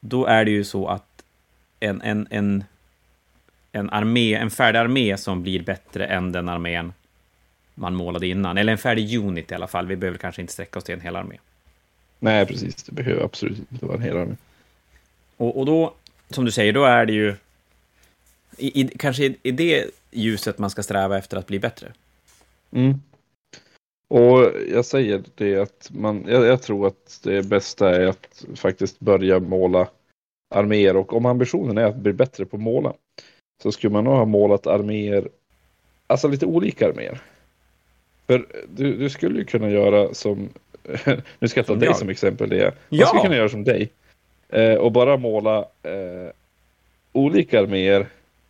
då 0.00 0.26
är 0.26 0.44
det 0.44 0.50
ju 0.50 0.64
så 0.64 0.88
att 0.88 1.24
en, 1.80 2.02
en, 2.02 2.26
en, 2.30 2.64
en, 3.74 3.90
armé, 3.90 4.34
en 4.34 4.50
färdig 4.50 4.78
armé 4.78 5.16
som 5.16 5.42
blir 5.42 5.62
bättre 5.62 6.06
än 6.06 6.32
den 6.32 6.48
armén 6.48 6.92
man 7.74 7.94
målade 7.94 8.26
innan, 8.26 8.58
eller 8.58 8.72
en 8.72 8.78
färdig 8.78 9.18
unit 9.18 9.52
i 9.52 9.54
alla 9.54 9.66
fall. 9.66 9.86
Vi 9.86 9.96
behöver 9.96 10.18
kanske 10.18 10.40
inte 10.40 10.52
sträcka 10.52 10.78
oss 10.78 10.84
till 10.84 10.94
en 10.94 11.00
hel 11.00 11.16
armé. 11.16 11.38
Nej, 12.18 12.46
precis. 12.46 12.82
Det 12.82 12.92
behöver 12.92 13.24
absolut 13.24 13.58
inte 13.72 13.86
vara 13.86 13.96
en 13.96 14.02
hel 14.02 14.16
armé. 14.16 14.36
Och, 15.36 15.58
och 15.58 15.66
då, 15.66 15.94
som 16.30 16.44
du 16.44 16.50
säger, 16.50 16.72
då 16.72 16.84
är 16.84 17.06
det 17.06 17.12
ju 17.12 17.34
i, 18.58 18.80
i, 18.80 18.88
kanske 18.98 19.24
i, 19.24 19.36
i 19.42 19.50
det 19.50 19.90
ljuset 20.10 20.58
man 20.58 20.70
ska 20.70 20.82
sträva 20.82 21.18
efter 21.18 21.36
att 21.36 21.46
bli 21.46 21.58
bättre. 21.58 21.92
Mm. 22.70 23.00
Och 24.08 24.52
jag 24.68 24.84
säger 24.84 25.22
det 25.34 25.56
att 25.56 25.90
man, 25.94 26.24
jag, 26.28 26.44
jag, 26.44 26.62
tror 26.62 26.86
att 26.86 27.20
det 27.22 27.46
bästa 27.46 27.96
är 27.96 28.06
att 28.06 28.44
faktiskt 28.54 29.00
börja 29.00 29.40
måla 29.40 29.88
arméer 30.54 30.96
och 30.96 31.12
om 31.12 31.26
ambitionen 31.26 31.78
är 31.78 31.84
att 31.84 31.96
bli 31.96 32.12
bättre 32.12 32.46
på 32.46 32.56
att 32.56 32.62
måla 32.62 32.94
så 33.62 33.72
skulle 33.72 33.92
man 33.92 34.04
nog 34.04 34.14
ha 34.14 34.24
målat 34.24 34.66
arméer, 34.66 35.28
alltså 36.06 36.28
lite 36.28 36.46
olika 36.46 36.88
arméer. 36.88 37.20
För 38.26 38.46
du, 38.68 38.96
du 38.96 39.10
skulle 39.10 39.38
ju 39.38 39.44
kunna 39.44 39.70
göra 39.70 40.14
som, 40.14 40.48
nu 41.38 41.48
ska 41.48 41.60
jag 41.60 41.66
ta 41.66 41.72
som 41.72 41.78
dig 41.78 41.88
jag. 41.88 41.96
som 41.96 42.08
exempel, 42.08 42.48
det. 42.48 42.64
Man 42.64 42.74
ja. 42.88 43.06
skulle 43.06 43.22
kunna 43.22 43.36
göra 43.36 43.48
som 43.48 43.64
dig 43.64 43.90
eh, 44.48 44.74
och 44.74 44.92
bara 44.92 45.16
måla 45.16 45.58
eh, 45.82 46.30
olika 47.12 47.60
arméer 47.60 48.06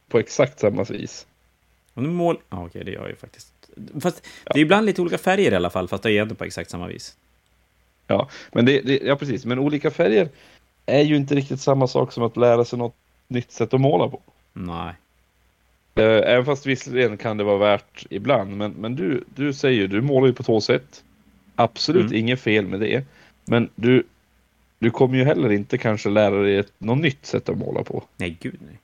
på 0.08 0.18
exakt 0.18 0.58
samma 0.58 0.84
vis. 0.84 1.26
Och 1.94 2.02
nu 2.02 2.08
mål... 2.08 2.38
Ja, 2.50 2.66
okej, 2.66 2.84
det 2.84 2.90
gör 2.90 3.00
jag 3.00 3.10
ju 3.10 3.16
faktiskt. 3.16 3.52
Fast 4.00 4.22
ja. 4.44 4.52
det 4.54 4.60
är 4.60 4.62
ibland 4.62 4.86
lite 4.86 5.02
olika 5.02 5.18
färger 5.18 5.52
i 5.52 5.56
alla 5.56 5.70
fall, 5.70 5.88
fast 5.88 6.02
det 6.02 6.12
är 6.12 6.22
ändå 6.22 6.34
på 6.34 6.44
exakt 6.44 6.70
samma 6.70 6.86
vis. 6.86 7.16
Ja, 8.06 8.28
men 8.52 8.64
det, 8.64 8.80
det, 8.80 9.00
ja, 9.02 9.16
precis. 9.16 9.44
Men 9.44 9.58
olika 9.58 9.90
färger 9.90 10.28
är 10.86 11.02
ju 11.02 11.16
inte 11.16 11.34
riktigt 11.34 11.60
samma 11.60 11.86
sak 11.86 12.12
som 12.12 12.22
att 12.22 12.36
lära 12.36 12.64
sig 12.64 12.78
något 12.78 12.94
nytt 13.28 13.52
sätt 13.52 13.74
att 13.74 13.80
måla 13.80 14.08
på. 14.08 14.20
Nej. 14.54 14.94
Eh, 15.94 16.32
även 16.32 16.44
fast 16.44 16.66
visserligen 16.66 17.16
kan 17.16 17.36
det 17.36 17.44
vara 17.44 17.58
värt 17.58 18.06
ibland. 18.10 18.56
Men, 18.56 18.72
men 18.72 18.96
du, 18.96 19.24
du 19.34 19.52
säger 19.52 19.80
ju, 19.80 19.86
du 19.86 20.00
målar 20.00 20.26
ju 20.26 20.32
på 20.32 20.42
två 20.42 20.60
sätt. 20.60 21.04
Absolut 21.54 22.06
mm. 22.06 22.16
inget 22.16 22.40
fel 22.40 22.66
med 22.66 22.80
det. 22.80 23.04
Men 23.44 23.68
du, 23.74 24.02
du 24.78 24.90
kommer 24.90 25.18
ju 25.18 25.24
heller 25.24 25.52
inte 25.52 25.78
kanske 25.78 26.08
lära 26.08 26.42
dig 26.42 26.56
ett, 26.56 26.72
något 26.78 26.98
nytt 26.98 27.26
sätt 27.26 27.48
att 27.48 27.58
måla 27.58 27.82
på. 27.82 28.02
Nej, 28.16 28.36
gud 28.40 28.58
nej. 28.60 28.78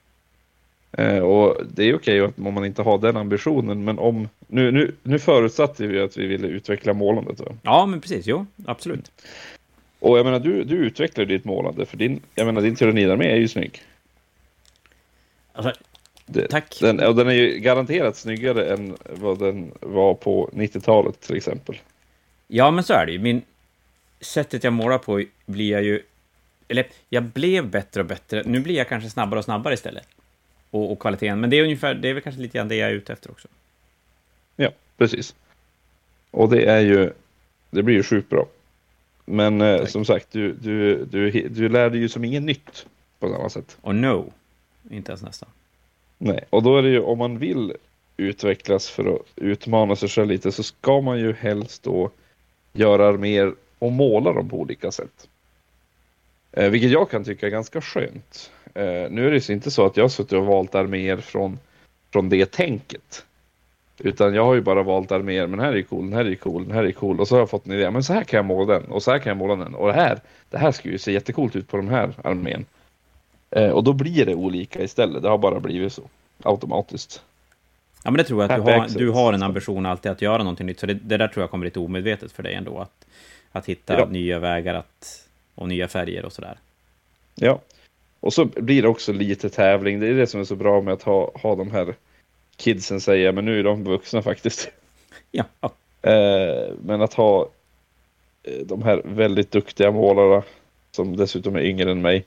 Eh, 0.93 1.23
och 1.23 1.57
det 1.75 1.85
är 1.85 1.95
okej 1.95 2.23
okay 2.23 2.47
om 2.47 2.55
man 2.55 2.65
inte 2.65 2.83
har 2.83 2.99
den 2.99 3.17
ambitionen, 3.17 3.85
men 3.85 3.99
om... 3.99 4.29
Nu, 4.47 4.71
nu, 4.71 4.95
nu 5.03 5.19
förutsatte 5.19 5.87
vi 5.87 6.01
att 6.01 6.17
vi 6.17 6.27
ville 6.27 6.49
utveckla 6.49 6.93
målandet. 6.93 7.41
Va? 7.41 7.47
Ja, 7.63 7.87
men 7.87 8.01
precis. 8.01 8.27
Jo, 8.27 8.47
absolut. 8.67 9.13
Och 9.99 10.19
jag 10.19 10.25
menar, 10.25 10.41
du, 10.41 10.65
du 10.65 10.77
utvecklar 10.77 11.25
ditt 11.25 11.45
målande, 11.45 11.87
för 11.87 11.97
din, 11.97 12.21
jag 12.35 12.47
menar, 12.47 12.61
din 12.61 12.77
tyrannidarmé 12.77 13.27
är 13.27 13.37
ju 13.37 13.49
snygg. 13.49 13.83
Alltså, 15.53 15.73
det, 16.27 16.49
tack. 16.49 16.79
Den, 16.81 17.01
och 17.01 17.17
den 17.17 17.29
är 17.29 17.33
ju 17.33 17.59
garanterat 17.59 18.17
snyggare 18.17 18.73
än 18.73 18.97
vad 19.03 19.39
den 19.39 19.73
var 19.81 20.15
på 20.15 20.51
90-talet 20.53 21.21
till 21.21 21.37
exempel. 21.37 21.79
Ja, 22.49 22.71
men 22.71 22.85
så 22.85 22.93
är 22.93 23.07
det 23.07 23.13
ju. 23.13 23.19
Min, 23.19 23.43
sättet 24.21 24.65
jag 24.65 24.73
målar 24.73 24.99
på 24.99 25.25
blir 25.47 25.71
jag 25.71 25.83
ju... 25.83 26.03
Eller, 26.69 26.87
jag 27.09 27.23
blev 27.23 27.71
bättre 27.71 28.01
och 28.01 28.07
bättre. 28.07 28.43
Nu 28.47 28.61
blir 28.61 28.75
jag 28.75 28.89
kanske 28.89 29.11
snabbare 29.11 29.39
och 29.39 29.45
snabbare 29.45 29.75
istället 29.75 30.07
och, 30.71 30.93
och 30.93 30.99
kvaliteten. 30.99 31.41
Men 31.41 31.51
det 31.51 31.59
är, 31.59 31.63
ungefär, 31.63 31.95
det 31.95 32.09
är 32.09 32.15
väl 32.15 32.23
kanske 32.23 32.43
lite 32.43 32.59
grann 32.59 32.69
det 32.69 32.77
jag 32.77 32.91
är 32.91 32.95
ute 32.95 33.13
efter 33.13 33.31
också. 33.31 33.49
Ja, 34.57 34.71
precis. 34.99 35.35
Och 36.31 36.51
det 36.51 36.65
är 36.65 36.81
ju, 36.81 37.13
det 37.71 37.83
blir 37.83 37.95
ju 37.95 38.03
sjukt 38.03 38.29
bra. 38.31 38.47
Men 39.25 39.61
eh, 39.61 39.87
som 39.87 40.05
sagt, 40.05 40.27
du, 40.33 40.53
du, 40.53 41.05
du, 41.05 41.49
du 41.49 41.69
lär 41.69 41.91
dig 41.91 42.01
ju 42.01 42.09
som 42.09 42.25
inget 42.25 42.43
nytt 42.43 42.87
på 43.19 43.29
samma 43.29 43.49
sätt. 43.49 43.77
Och 43.81 43.95
no, 43.95 44.33
inte 44.91 45.13
ens 45.13 45.23
nästan. 45.23 45.49
Nej, 46.19 46.45
och 46.51 46.63
då 46.63 46.79
är 46.79 46.83
det 46.83 46.89
ju 46.89 47.01
om 47.01 47.19
man 47.19 47.39
vill 47.39 47.73
utvecklas 48.17 48.91
för 48.91 49.15
att 49.15 49.27
utmana 49.37 49.97
sig 49.97 50.09
själv 50.09 50.29
lite 50.29 50.53
så 50.53 50.63
ska 50.63 51.01
man 51.01 51.19
ju 51.19 51.33
helst 51.33 51.83
då 51.83 52.11
göra 52.73 53.13
mer 53.13 53.55
och 53.79 53.93
måla 53.93 54.33
dem 54.33 54.49
på 54.49 54.61
olika 54.61 54.91
sätt. 54.93 55.29
Eh, 56.53 56.71
vilket 56.71 56.91
jag 56.91 57.11
kan 57.11 57.25
tycka 57.25 57.47
är 57.47 57.51
ganska 57.51 57.81
skönt. 57.81 58.51
Eh, 58.75 59.11
nu 59.11 59.27
är 59.27 59.31
det 59.31 59.49
ju 59.49 59.55
inte 59.55 59.71
så 59.71 59.87
att 59.87 59.97
jag 59.97 60.05
har 60.05 60.09
suttit 60.09 60.33
och 60.33 60.47
valt 60.47 60.75
arméer 60.75 61.17
från, 61.17 61.59
från 62.13 62.29
det 62.29 62.53
tänket. 62.53 63.25
Utan 63.99 64.35
jag 64.35 64.45
har 64.45 64.55
ju 64.55 64.61
bara 64.61 64.83
valt 64.83 65.13
arméer, 65.13 65.47
men 65.47 65.61
här 65.61 65.73
är 65.73 65.83
cool, 65.83 66.05
den 66.05 66.13
här 66.13 66.25
är 66.25 66.35
cool, 66.35 66.65
den 66.65 66.77
här 66.77 66.85
är 66.85 66.93
cool. 66.93 67.21
Och 67.21 67.29
så 67.29 67.35
har 67.35 67.41
jag 67.41 67.51
fått 67.51 67.67
en 67.67 67.73
idé, 67.73 67.91
men 67.91 68.05
så 68.05 68.13
här 68.13 68.25
kan 68.25 68.37
jag 68.37 68.45
måla 68.45 68.75
den 68.75 68.91
och 68.91 69.03
så 69.03 69.11
här 69.11 69.19
kan 69.19 69.31
jag 69.31 69.37
måla 69.37 69.57
den. 69.57 69.75
Och 69.75 69.87
det 69.87 69.93
här, 69.93 70.21
det 70.51 70.59
här 70.59 70.73
skulle 70.73 70.93
ju 70.93 70.99
se 70.99 71.13
jättekult 71.13 71.57
ut 71.57 71.69
på 71.69 71.77
den 71.77 71.89
här 71.89 72.15
armén. 72.25 72.65
Eh, 73.51 73.71
och 73.71 73.85
då 73.85 73.93
blir 73.93 74.27
det 74.27 74.35
olika 74.35 74.83
istället, 74.83 75.23
det 75.23 75.29
har 75.29 75.39
bara 75.39 75.61
blivit 75.61 75.93
så 75.93 76.03
automatiskt. 76.43 77.23
Ja, 78.05 78.11
men 78.11 78.19
det 78.19 78.25
tror 78.25 78.43
jag 78.43 78.53
att 78.53 78.67
du 78.67 78.73
har, 78.73 78.89
du 78.89 79.11
har 79.11 79.33
en 79.33 79.43
ambition 79.43 79.87
alltid 79.87 80.13
att 80.13 80.23
göra 80.23 80.39
någonting 80.39 80.67
nytt, 80.67 80.81
så 80.81 80.87
det, 80.87 80.95
det 80.95 81.17
där 81.17 81.29
tror 81.29 81.43
jag 81.43 81.51
kommer 81.51 81.65
lite 81.65 81.81
omedvetet 81.81 82.33
för 82.33 82.43
dig 82.43 82.55
ändå, 82.55 82.79
att, 82.79 83.07
att 83.53 83.67
hitta 83.67 83.99
Ja. 83.99 84.07
nya 84.07 84.39
vägar 84.39 84.75
att, 84.75 85.29
och 85.55 85.69
nya 85.69 85.89
färger 85.89 86.25
och 86.25 86.33
sådär. 86.33 86.59
Ja. 87.35 87.61
Och 88.21 88.33
så 88.33 88.45
blir 88.45 88.83
det 88.83 88.89
också 88.89 89.13
lite 89.13 89.51
tävling. 89.51 90.01
Det 90.01 90.09
är 90.09 90.15
det 90.15 90.27
som 90.27 90.41
är 90.41 90.45
så 90.45 90.57
bra 90.57 90.81
med 90.81 90.95
att 90.95 91.03
ha, 91.03 91.31
ha 91.35 91.57
de 91.57 91.71
här 91.71 91.95
kidsen 92.57 93.01
säger, 93.01 93.33
men 93.33 93.45
nu 93.45 93.59
är 93.59 93.65
de 93.65 93.85
vuxna 93.85 94.23
faktiskt. 94.23 94.71
Ja, 95.31 95.45
ja. 95.61 95.71
Eh, 96.11 96.73
men 96.85 97.03
att 97.03 97.15
ha 97.15 97.49
eh, 98.43 98.67
de 98.67 98.83
här 98.83 99.03
väldigt 99.05 99.51
duktiga 99.51 99.91
målarna 99.91 100.43
som 100.91 101.17
dessutom 101.17 101.57
är 101.57 101.61
yngre 101.61 101.91
än 101.91 102.03
mig. 102.03 102.25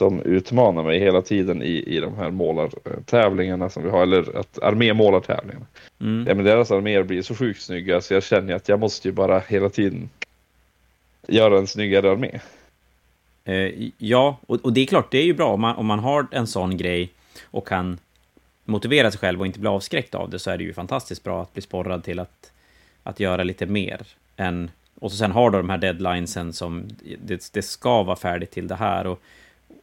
Som 0.00 0.20
utmanar 0.22 0.84
mig 0.84 0.98
hela 0.98 1.22
tiden 1.22 1.62
i, 1.62 1.84
i 1.86 2.00
de 2.00 2.16
här 2.16 2.30
målartävlingarna 2.30 3.70
som 3.70 3.82
vi 3.82 3.90
har, 3.90 4.02
eller 4.02 4.38
att 4.38 4.58
armémålartävlingarna. 4.58 5.66
Mm. 6.00 6.24
Ja, 6.28 6.34
men 6.34 6.44
deras 6.44 6.70
arméer 6.70 7.02
blir 7.02 7.22
så 7.22 7.34
sjukt 7.34 7.62
snygga 7.62 8.00
så 8.00 8.14
jag 8.14 8.22
känner 8.22 8.54
att 8.54 8.68
jag 8.68 8.80
måste 8.80 9.08
ju 9.08 9.12
bara 9.12 9.38
hela 9.38 9.68
tiden 9.68 10.10
göra 11.28 11.58
en 11.58 11.66
snyggare 11.66 12.10
armé. 12.10 12.40
Eh, 13.44 13.88
ja, 13.98 14.38
och, 14.46 14.64
och 14.64 14.72
det 14.72 14.80
är 14.80 14.86
klart, 14.86 15.10
det 15.10 15.18
är 15.18 15.24
ju 15.24 15.34
bra 15.34 15.52
om 15.52 15.60
man, 15.60 15.76
om 15.76 15.86
man 15.86 15.98
har 15.98 16.26
en 16.30 16.46
sån 16.46 16.76
grej 16.76 17.10
och 17.44 17.66
kan 17.66 17.98
motivera 18.64 19.10
sig 19.10 19.20
själv 19.20 19.40
och 19.40 19.46
inte 19.46 19.60
bli 19.60 19.68
avskräckt 19.68 20.14
av 20.14 20.30
det, 20.30 20.38
så 20.38 20.50
är 20.50 20.58
det 20.58 20.64
ju 20.64 20.72
fantastiskt 20.72 21.24
bra 21.24 21.42
att 21.42 21.52
bli 21.52 21.62
sporrad 21.62 22.04
till 22.04 22.18
att, 22.18 22.52
att 23.02 23.20
göra 23.20 23.42
lite 23.42 23.66
mer 23.66 24.00
än... 24.36 24.70
Och 25.00 25.10
så 25.10 25.16
sen 25.16 25.32
har 25.32 25.50
du 25.50 25.58
de 25.58 25.70
här 25.70 25.78
deadlinesen 25.78 26.52
som 26.52 26.88
det, 27.18 27.50
det 27.52 27.62
ska 27.62 28.02
vara 28.02 28.16
färdigt 28.16 28.50
till 28.50 28.68
det 28.68 28.74
här 28.74 29.06
och, 29.06 29.22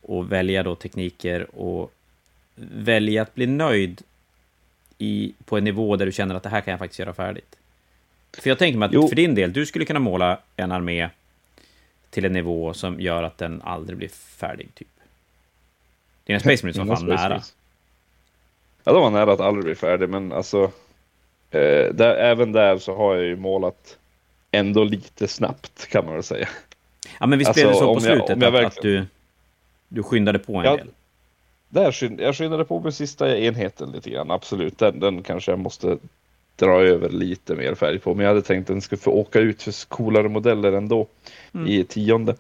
och 0.07 0.31
välja 0.31 0.63
då 0.63 0.75
tekniker 0.75 1.55
och 1.59 1.91
välja 2.55 3.21
att 3.21 3.35
bli 3.35 3.47
nöjd 3.47 4.01
i, 4.97 5.33
på 5.45 5.57
en 5.57 5.63
nivå 5.63 5.95
där 5.95 6.05
du 6.05 6.11
känner 6.11 6.35
att 6.35 6.43
det 6.43 6.49
här 6.49 6.61
kan 6.61 6.71
jag 6.71 6.79
faktiskt 6.79 6.99
göra 6.99 7.13
färdigt. 7.13 7.55
För 8.37 8.49
jag 8.49 8.59
tänker 8.59 8.77
mig 8.79 8.85
att 8.85 8.93
Jo. 8.93 9.07
för 9.07 9.15
din 9.15 9.35
del, 9.35 9.53
du 9.53 9.65
skulle 9.65 9.85
kunna 9.85 9.99
måla 9.99 10.39
en 10.55 10.71
armé 10.71 11.09
till 12.09 12.25
en 12.25 12.33
nivå 12.33 12.73
som 12.73 12.99
gör 13.01 13.23
att 13.23 13.37
den 13.37 13.61
aldrig 13.61 13.97
blir 13.97 14.07
färdig, 14.09 14.69
typ. 14.75 14.87
Dina 16.23 16.39
Space 16.39 16.65
Marines 16.65 16.77
var 16.89 16.95
fan 16.95 17.05
nära. 17.05 17.41
Ja, 18.83 18.93
de 18.93 19.01
var 19.01 19.09
nära 19.09 19.33
att 19.33 19.39
aldrig 19.39 19.65
bli 19.65 19.75
färdig, 19.75 20.09
men 20.09 20.31
alltså. 20.31 20.63
Eh, 21.51 21.93
där, 21.93 22.15
även 22.15 22.51
där 22.51 22.77
så 22.77 22.95
har 22.95 23.15
jag 23.15 23.25
ju 23.25 23.35
målat 23.35 23.97
ändå 24.51 24.83
lite 24.83 25.27
snabbt 25.27 25.87
kan 25.87 26.05
man 26.05 26.13
väl 26.13 26.23
säga. 26.23 26.49
Ja, 27.19 27.25
men 27.27 27.39
vi 27.39 27.45
Alltså, 27.45 27.59
spelade 27.59 27.77
så 27.79 27.85
på 27.85 27.93
jag- 27.93 28.01
slutet 28.01 28.29
om 28.35 28.41
jag 28.41 28.55
att, 28.55 28.65
att 28.65 28.75
verkligen- 28.75 28.95
du, 29.01 29.07
du 29.88 30.04
skyndade 30.04 30.39
på 30.39 30.56
en 30.58 30.65
Ja, 30.65 30.76
del. 30.78 30.88
Där 31.69 31.91
skynd, 31.91 32.21
jag 32.21 32.36
skyndade 32.36 32.65
på 32.65 32.80
med 32.80 32.93
sista 32.93 33.38
enheten 33.38 33.91
lite 33.91 34.10
grann, 34.10 34.32
absolut. 34.32 34.78
Den, 34.78 35.00
den 35.00 35.23
kanske 35.23 35.52
jag 35.52 35.60
måste 35.60 35.97
dra 36.56 36.82
över 36.82 37.10
lite 37.10 37.56
mer 37.56 37.76
färg 37.76 38.00
på. 38.00 38.13
Men 38.15 38.23
jag 38.23 38.30
hade 38.30 38.41
tänkt 38.41 38.63
att 38.69 38.73
den 38.73 38.82
skulle 38.82 39.00
få 39.00 39.12
åka 39.12 39.39
ut 39.39 39.63
för 39.63 39.88
coolare 39.88 40.30
modeller 40.30 40.71
ändå 40.73 41.08
Mm. 41.54 41.67
i 41.67 41.84
tionde. 41.84 42.36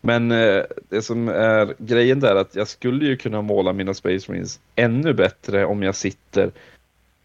Men 0.00 0.30
eh, 0.32 0.62
det 0.88 1.02
som 1.02 1.28
är 1.28 1.74
grejen 1.78 2.20
där 2.20 2.30
är 2.36 2.40
att 2.40 2.54
jag 2.56 2.68
skulle 2.68 3.06
ju 3.06 3.16
kunna 3.16 3.42
måla 3.42 3.72
mina 3.72 3.94
Space 3.94 4.30
Marines 4.30 4.60
ännu 4.76 5.12
bättre 5.12 5.64
om 5.64 5.82
jag 5.82 5.94
sitter 5.96 6.50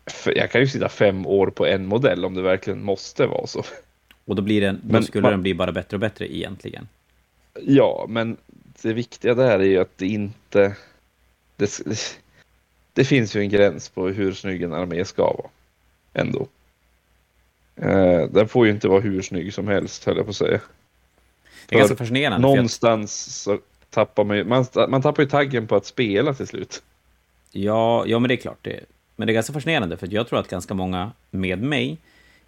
för 0.06 0.38
jag 0.38 0.52
kan 0.52 0.62
ju 0.62 0.68
sitta 0.68 0.90
fem 0.90 1.26
år 1.26 1.48
på 1.48 1.66
en 1.66 1.86
modell 1.86 2.26
om 2.26 2.34
det 2.34 2.42
verkligen 2.42 2.84
måste 2.84 3.26
vara 3.26 3.48
så. 3.48 3.64
Och 4.26 4.36
då, 4.36 4.42
blir 4.42 4.62
den, 4.62 4.80
då 4.84 4.94
Men 4.94 5.04
skulle 5.04 5.22
man- 5.22 5.32
den 5.32 5.42
bli 5.42 5.54
bara 5.54 5.72
bättre 5.72 5.96
och 5.98 6.02
bättre 6.02 6.36
egentligen. 6.36 6.88
Ja, 7.62 8.06
men 8.10 8.38
det 8.82 8.94
viktiga 8.94 9.34
där 9.34 9.60
är 9.60 9.64
ju 9.64 9.78
att 9.78 9.98
det 9.98 10.08
inte... 10.08 10.76
Det, 11.56 11.82
det 12.94 13.06
finns 13.06 13.36
ju 13.36 13.42
en 13.42 13.50
gräns 13.50 13.90
på 13.90 14.08
hur 14.08 14.34
snygg 14.34 14.62
en 14.62 14.74
armé 14.74 15.06
ska 15.06 15.24
vara. 15.24 15.50
Ändå. 16.14 16.48
Eh, 17.76 18.24
den 18.30 18.48
får 18.48 18.66
ju 18.66 18.72
inte 18.72 18.88
vara 18.88 19.00
hur 19.00 19.22
snygg 19.22 19.54
som 19.54 19.68
helst, 19.68 20.04
höll 20.06 20.18
jag 20.18 20.26
på 20.26 20.30
att 20.30 20.36
säga. 20.36 20.62
Det 21.66 21.76
är 21.76 21.80
ganska 21.80 21.96
fascinerande. 21.96 22.48
Någonstans 22.48 23.42
så 23.44 23.60
tappar 23.90 24.24
man 24.24 24.38
ju... 24.38 24.44
Man, 24.44 24.66
man 24.90 25.02
tappar 25.02 25.24
ju 25.24 25.30
taggen 25.30 25.68
på 25.68 25.76
att 25.76 25.86
spela 25.86 26.34
till 26.34 26.48
slut. 26.48 26.84
Ja, 27.52 28.06
ja, 28.08 28.20
men 28.20 28.28
det 28.28 28.34
är 28.34 28.38
klart. 28.38 28.58
Det, 28.62 28.80
men 29.16 29.28
det 29.28 29.32
är 29.32 29.34
ganska 29.34 29.54
fascinerande, 29.54 29.98
för 29.98 30.14
jag 30.14 30.28
tror 30.28 30.40
att 30.40 30.48
ganska 30.48 30.74
många 30.74 31.12
med 31.32 31.62
mig 31.62 31.98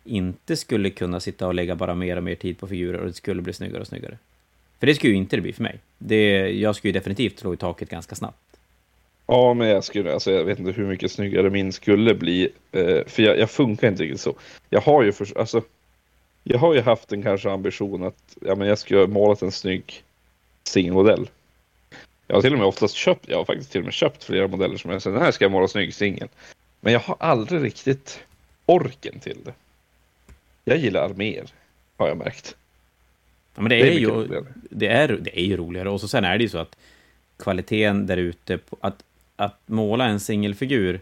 inte 0.04 0.56
skulle 0.56 0.89
kunna 0.89 1.20
sitta 1.20 1.48
och 1.48 1.54
lägga 1.54 1.76
bara 1.76 1.96
mer 1.96 2.18
och 2.18 2.24
mer 2.24 2.36
tid 2.36 2.58
på 2.58 2.68
figurer 2.68 3.00
och 3.00 3.08
det 3.08 3.13
skulle 3.13 3.42
bli 3.42 3.54
snyggare 3.54 3.82
och 3.82 3.88
snyggare. 3.88 4.18
För 4.80 4.88
det 4.88 4.96
skulle 4.96 5.13
ju 5.13 5.18
inte 5.18 5.36
det 5.36 5.42
bli 5.42 5.54
för 5.54 5.63
mig. 5.63 5.80
Det, 5.99 6.51
jag 6.51 6.75
skulle 6.75 6.89
ju 6.89 6.99
definitivt 6.99 7.39
slå 7.39 7.53
i 7.53 7.57
taket 7.57 7.89
ganska 7.89 8.15
snabbt. 8.15 8.38
Ja, 9.27 9.53
men 9.53 9.67
jag 9.67 9.83
skulle, 9.83 10.13
alltså 10.13 10.31
jag 10.31 10.43
vet 10.43 10.59
inte 10.59 10.71
hur 10.71 10.88
mycket 10.88 11.12
snyggare 11.12 11.49
min 11.49 11.73
skulle 11.73 12.15
bli. 12.15 12.49
Eh, 12.71 13.05
för 13.05 13.23
jag, 13.23 13.39
jag 13.39 13.49
funkar 13.51 13.88
inte 13.88 14.03
riktigt 14.03 14.21
så. 14.21 14.35
Jag 14.69 14.81
har 14.81 15.03
ju 15.03 15.12
för, 15.12 15.39
alltså, 15.39 15.62
jag 16.43 16.59
har 16.59 16.73
ju 16.73 16.81
haft 16.81 17.12
en 17.12 17.23
kanske 17.23 17.51
ambition 17.51 18.03
att 18.03 18.38
ja, 18.41 18.55
men 18.55 18.67
jag 18.67 18.77
skulle 18.79 18.99
ha 18.99 19.07
målat 19.07 19.41
en 19.41 19.51
snygg 19.51 20.03
singelmodell. 20.63 21.29
Jag 22.27 22.35
har 22.35 22.41
till 22.41 22.53
och 22.53 22.59
med 22.59 22.67
oftast 22.67 22.95
köpt, 22.95 23.27
jag 23.27 23.38
har 23.38 23.45
faktiskt 23.45 23.71
till 23.71 23.81
och 23.81 23.85
med 23.85 23.93
köpt 23.93 24.23
flera 24.23 24.47
modeller 24.47 24.77
som 24.77 24.91
jag 24.91 25.01
säger, 25.01 25.15
den 25.15 25.25
här 25.25 25.31
ska 25.31 25.45
jag 25.45 25.51
måla 25.51 25.67
snygg 25.67 25.93
singel. 25.93 26.27
Men 26.81 26.93
jag 26.93 26.99
har 26.99 27.15
aldrig 27.19 27.63
riktigt 27.63 28.19
orken 28.65 29.19
till 29.19 29.38
det. 29.43 29.53
Jag 30.63 30.77
gillar 30.77 31.09
arméer, 31.09 31.45
har 31.97 32.07
jag 32.07 32.17
märkt. 32.17 32.55
Ja, 33.60 33.63
men 33.63 33.69
det, 33.69 33.76
Det 33.76 33.82
är 33.82 33.91
är, 33.95 34.00
ju, 34.00 34.08
roligare. 34.10 34.45
det, 34.69 34.88
är, 34.88 35.08
det 35.22 35.39
är 35.39 35.43
ju 35.45 35.58
roligare. 35.58 35.89
Och 35.89 36.02
så 36.02 36.08
sen 36.08 36.24
är 36.26 36.38
det 36.38 36.43
ju 36.43 36.50
så 36.50 36.58
att 36.58 36.78
kvaliteten 37.38 38.06
där 38.08 38.17
ute, 38.17 38.60
att, 38.82 39.04
att 39.36 39.60
måla 39.65 40.06
en 40.06 40.19
singelfigur 40.19 41.00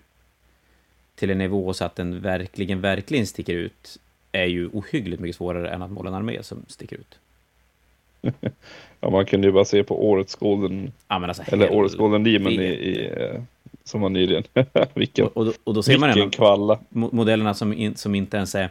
till 1.16 1.30
en 1.30 1.38
nivå 1.38 1.74
så 1.74 1.86
att 1.86 1.96
den 1.96 2.20
verkligen, 2.22 2.82
verkligen 2.82 3.28
sticker 3.28 3.54
ut, 3.54 3.98
är 4.32 4.46
ju 4.46 4.68
ohyggligt 4.74 5.22
mycket 5.22 5.36
svårare 5.36 5.70
än 5.70 5.82
att 5.82 5.92
måla 5.92 6.10
en 6.10 6.16
armé 6.16 6.44
som 6.44 6.66
sticker 6.68 6.96
ut. 6.98 7.20
Ja, 9.00 9.10
man 9.10 9.26
kunde 9.26 9.48
ju 9.48 9.54
bara 9.54 9.66
se 9.66 9.84
på 9.84 10.10
årets 10.10 10.36
Golden, 10.36 10.92
Ja, 11.08 11.28
alltså, 11.28 11.44
eller 11.48 11.72
årets 11.74 11.96
Golden 11.96 12.24
Demon 12.24 12.52
i, 12.52 12.56
i, 12.66 13.06
eh, 13.06 13.42
som 13.84 14.02
var 14.02 14.10
nyligen. 14.10 14.44
vilken 14.94 15.26
Och, 15.26 15.38
och, 15.38 15.46
då- 15.46 15.54
och 15.64 15.74
då 15.74 15.84
ser 15.84 15.98
man 15.98 16.10
vilken 16.10 16.24
ändå 16.24 16.36
kvalla. 16.38 16.80
mo- 16.90 17.10
modellerna 17.16 17.54
som, 17.54 17.74
in, 17.74 17.96
som 17.96 18.16
inte 18.16 18.38
ens 18.38 18.56
är 18.56 18.70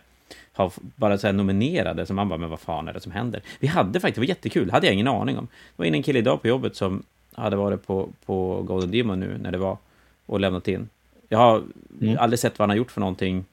har 0.57 0.73
bara 0.97 1.19
så 1.19 1.27
här 1.27 1.35
nominerade, 1.35 2.07
som 2.07 2.17
man 2.17 2.29
bara, 2.29 2.39
men 2.39 2.51
vad 2.51 2.61
fan 2.61 2.89
är 2.89 2.93
det 2.93 3.01
som 3.01 3.13
händer? 3.13 3.43
Vi 3.59 3.67
hade 3.67 4.01
faktiskt, 4.01 4.15
det 4.15 4.21
var 4.21 4.27
jättekul, 4.29 4.71
hade 4.71 4.87
jag 4.87 4.95
ingen 4.95 5.09
aning 5.09 5.39
om. 5.39 5.45
Det 5.47 5.73
var 5.77 5.85
in 5.87 5.95
en 5.95 6.03
kille 6.03 6.19
idag 6.19 6.43
på 6.43 6.49
jobbet 6.49 6.77
som 6.77 7.03
hade 7.35 7.57
varit 7.57 7.87
på, 7.87 8.09
på 8.27 8.63
Golden 8.63 8.91
Demon 8.91 9.21
nu 9.21 9.39
när 9.43 9.53
det 9.53 9.59
var 9.59 9.79
och 10.27 10.41
lämnat 10.41 10.69
in. 10.69 10.89
Jag 11.29 11.39
har 11.39 11.63
Mm. 12.01 12.19
aldrig 12.19 12.39
sett 12.39 12.59
vad 12.59 12.63
han 12.63 12.71
har 12.71 12.77
gjort 12.77 12.91
för 12.91 13.01
någonting. 13.01 13.45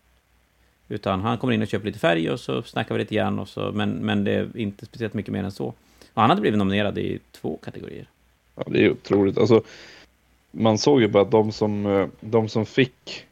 Utan 0.89 1.21
han 1.21 1.37
kommer 1.37 1.53
in 1.53 1.61
och 1.61 1.67
köper 1.67 1.85
lite 1.85 1.99
färg 1.99 2.29
och 2.31 2.39
så 2.39 2.61
snackar 2.63 2.95
vi 2.95 2.99
lite 2.99 3.15
grann 3.15 3.39
och 3.39 3.49
så, 3.49 3.71
men, 3.71 3.89
men 3.91 4.23
det 4.23 4.31
är 4.31 4.57
inte 4.57 4.85
speciellt 4.85 5.13
mycket 5.13 5.33
mer 5.33 5.43
än 5.43 5.51
så. 5.51 5.65
Och 6.13 6.21
han 6.21 6.29
hade 6.29 6.41
blivit 6.41 6.57
nominerad 6.57 6.97
i 6.97 7.19
två 7.31 7.57
kategorier. 7.63 8.05
Ja, 8.55 8.63
det 8.67 8.85
är 8.85 8.91
otroligt. 8.91 9.37
Alltså, 9.37 9.63
man 10.51 10.77
såg 10.77 11.01
ju 11.01 11.07
bara 11.07 11.23
att 11.23 11.31
de 11.31 11.51
som, 11.51 11.85
eh, 11.85 12.07
de 12.19 12.49
som 12.49 12.65
fick 12.65 13.25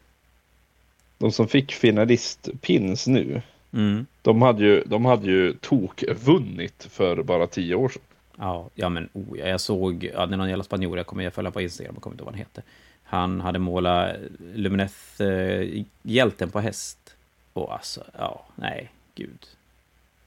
de 1.18 1.32
som 1.32 1.48
fick 1.48 1.72
finalistpins 1.72 3.08
nu, 3.08 3.42
Mm. 3.74 4.06
de 4.22 4.42
hade 4.42 4.64
ju, 4.64 4.84
de 4.86 5.06
hade 5.06 5.28
ju 5.28 5.54
tok 5.54 6.04
vunnit 6.26 6.88
för 6.90 7.24
bara 7.24 7.48
tio 7.48 7.76
år 7.76 7.90
sedan. 7.90 8.02
Ja, 8.38 8.70
ja 8.76 8.90
men 8.90 9.10
oh, 9.14 9.40
ja, 9.40 9.46
jag 9.46 9.62
såg, 9.62 10.10
ja, 10.14 10.26
det 10.26 10.36
är 10.36 10.38
någon 10.38 10.50
jävla 10.50 10.64
spanjor, 10.64 10.98
jag 10.98 11.08
kommer 11.08 11.24
jag 11.24 11.34
följa 11.34 11.52
på 11.52 11.62
Instagram, 11.62 11.94
jag 11.96 12.04
kommer 12.04 12.14
inte 12.14 12.22
ihåg 12.22 12.26
vad 12.26 12.34
han 12.34 12.40
heter. 12.40 12.64
Han 13.04 13.42
hade 13.42 13.60
målat 13.60 14.16
Lumineth-hjälten 14.54 16.50
på 16.52 16.60
häst. 16.60 17.16
Och 17.54 17.74
alltså, 17.74 18.04
ja, 18.18 18.46
nej, 18.56 18.92
gud. 19.16 19.48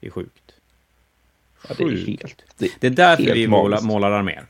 Det 0.01 0.07
är 0.07 0.11
sjukt. 0.11 0.53
Ja, 1.69 1.75
det 1.79 1.85
är 1.85 1.89
Sjukt. 1.89 2.23
helt, 2.23 2.43
det, 2.59 2.71
Det 2.81 2.87
är 2.87 2.91
därför 2.91 3.23
Helt 3.23 3.37
vi 3.37 3.49
målar, 3.49 3.81
målar 3.81 4.11
arméer. 4.11 4.47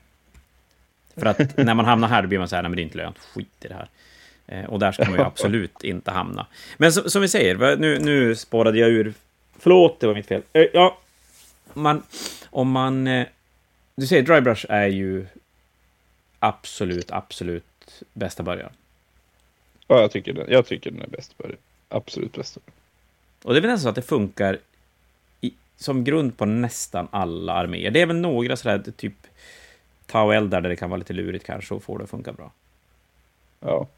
För 1.17 1.27
att 1.27 1.57
när 1.57 1.75
man 1.75 1.85
hamnar 1.85 2.09
här, 2.09 2.23
då 2.23 2.29
blir 2.29 2.39
man 2.39 2.49
så 2.49 2.57
här, 2.57 2.63
nej 2.63 2.71
men 2.71 2.77
det 2.77 2.83
är 2.83 2.85
inte 2.85 2.99
lönt, 2.99 3.19
skit 3.19 3.65
i 3.65 3.69
det 3.69 3.75
här. 3.75 3.89
Eh, 4.47 4.65
och 4.65 4.79
där 4.79 4.93
ska 4.93 5.05
man 5.05 5.19
ju 5.19 5.21
absolut 5.25 5.85
inte 5.85 6.11
hamna. 6.11 6.47
Men 6.77 6.93
så, 6.93 7.11
som 7.11 7.23
vi 7.23 7.29
säger, 7.29 7.77
nu, 7.77 7.99
nu 7.99 8.37
spårade 8.37 8.79
jag 8.79 8.91
ur. 8.91 9.15
Förlåt, 9.59 10.01
det 10.01 10.07
var 10.07 10.15
mitt 10.15 10.27
fel. 10.27 10.43
Eh, 10.53 10.67
ja, 10.73 10.99
man, 11.73 12.03
om 12.51 12.71
man... 12.71 13.07
Eh, 13.07 13.27
du 13.97 14.07
säger 14.07 14.23
Drybrush 14.23 14.67
är 14.69 14.87
ju 14.87 15.27
absolut, 16.39 17.11
absolut 17.11 18.03
bästa 18.13 18.43
början. 18.43 18.71
ja, 19.87 20.01
jag, 20.01 20.11
tycker 20.11 20.33
den, 20.33 20.47
jag 20.49 20.67
tycker 20.67 20.91
den 20.91 21.03
är 21.03 21.07
bäst 21.07 21.39
början. 21.39 21.59
Absolut 21.89 22.33
bäst. 22.33 22.59
Och 23.43 23.53
det 23.53 23.59
är 23.59 23.61
väl 23.61 23.71
nästan 23.71 23.83
så 23.83 23.89
att 23.89 23.95
det 23.95 24.03
funkar 24.03 24.59
i, 25.41 25.53
som 25.77 26.05
grund 26.05 26.37
på 26.37 26.45
nästan 26.45 27.09
alla 27.11 27.53
arméer. 27.53 27.91
Det 27.91 28.01
är 28.01 28.07
väl 28.07 28.17
några 28.17 28.57
sådär 28.57 28.93
typ 28.97 29.15
Tau-eldar 30.07 30.61
där 30.61 30.69
det 30.69 30.77
kan 30.77 30.91
vara 30.91 30.99
lite 30.99 31.13
lurigt 31.13 31.47
kanske 31.47 31.75
och 31.75 31.83
få 31.83 31.99
det 31.99 32.05
att 32.05 32.11
funka 32.11 32.33
bra. 32.33 32.53
Ja. 33.61 33.89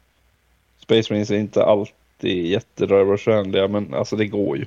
Space 0.79 1.13
Marines 1.13 1.31
är 1.31 1.35
inte 1.37 1.63
alltid 1.63 2.45
jättedriversvänliga, 2.45 3.67
men 3.67 3.93
alltså 3.93 4.15
det 4.15 4.25
går 4.25 4.57
ju. 4.57 4.65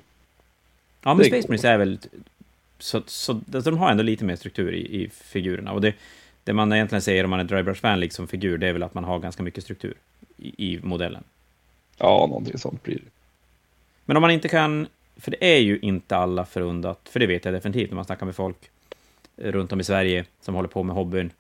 Ja, 1.03 1.14
men 1.14 1.18
Det 1.18 1.25
Space 1.25 1.40
går. 1.40 1.49
Marines 1.49 1.64
är 1.64 1.79
väl... 1.79 1.99
Så, 2.79 3.03
så, 3.07 3.40
alltså, 3.55 3.70
de 3.70 3.79
har 3.79 3.90
ändå 3.90 4.03
lite 4.03 4.25
mer 4.25 4.37
struktur 4.37 4.75
i, 4.75 5.03
i 5.03 5.11
figurerna. 5.11 5.73
Och 5.73 5.81
det, 5.81 5.94
det 6.44 6.53
man 6.53 6.73
egentligen 6.73 7.03
säger 7.03 7.25
om 7.25 7.31
man 7.31 7.40
är 7.40 7.44
Drybrush-vänlig 7.44 8.12
som 8.12 8.29
figur, 8.29 8.59
det 8.59 8.68
är 8.68 8.73
väl 8.73 8.83
att 8.83 8.94
man 8.94 9.05
har 9.05 9.18
ganska 9.18 9.42
mycket 9.42 9.64
struktur 9.64 9.94
i, 10.37 10.75
i 10.75 10.81
modellen. 10.83 11.25
Ja, 11.99 12.27
någonting 12.29 12.59
sånt 12.59 12.83
blir 12.83 12.94
det. 12.94 13.11
Men 14.05 14.16
om 14.16 14.20
man 14.20 14.31
inte 14.31 14.49
kan, 14.49 14.87
för 15.16 15.31
det 15.31 15.55
är 15.55 15.59
ju 15.59 15.79
inte 15.79 16.16
alla 16.16 16.44
förunnat, 16.44 17.01
för 17.05 17.20
det 17.20 17.27
vet 17.27 17.44
jag 17.44 17.55
definitivt 17.55 17.90
när 17.90 17.96
man 17.96 18.05
snackar 18.05 18.27
med 18.27 18.35
folk 18.37 18.57
runt 19.37 19.73
om 19.73 19.81
i 19.81 19.85
Sverige 19.85 20.25
som 20.40 20.55
håller 20.55 20.68
på 20.68 20.83
med 20.83 20.96
hobbyn. 20.96 21.31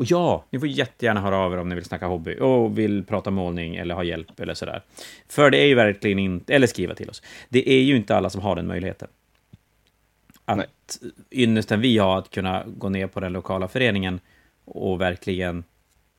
Och 0.00 0.06
ja, 0.06 0.44
ni 0.50 0.58
får 0.58 0.68
jättegärna 0.68 1.20
höra 1.20 1.36
av 1.36 1.52
er 1.52 1.58
om 1.58 1.68
ni 1.68 1.74
vill 1.74 1.84
snacka 1.84 2.06
hobby 2.06 2.36
och 2.40 2.78
vill 2.78 3.04
prata 3.04 3.30
målning 3.30 3.76
eller 3.76 3.94
ha 3.94 4.04
hjälp 4.04 4.40
eller 4.40 4.54
sådär. 4.54 4.82
För 5.28 5.50
det 5.50 5.58
är 5.58 5.66
ju 5.66 5.74
verkligen 5.74 6.18
inte, 6.18 6.54
eller 6.54 6.66
skriva 6.66 6.94
till 6.94 7.10
oss. 7.10 7.22
Det 7.48 7.70
är 7.70 7.82
ju 7.82 7.96
inte 7.96 8.16
alla 8.16 8.30
som 8.30 8.40
har 8.40 8.56
den 8.56 8.66
möjligheten. 8.66 9.08
Att 10.44 10.56
Nej. 10.56 10.66
ynnesten 11.30 11.80
vi 11.80 11.98
har 11.98 12.18
att 12.18 12.30
kunna 12.30 12.64
gå 12.66 12.88
ner 12.88 13.06
på 13.06 13.20
den 13.20 13.32
lokala 13.32 13.68
föreningen 13.68 14.20
och 14.64 15.00
verkligen 15.00 15.64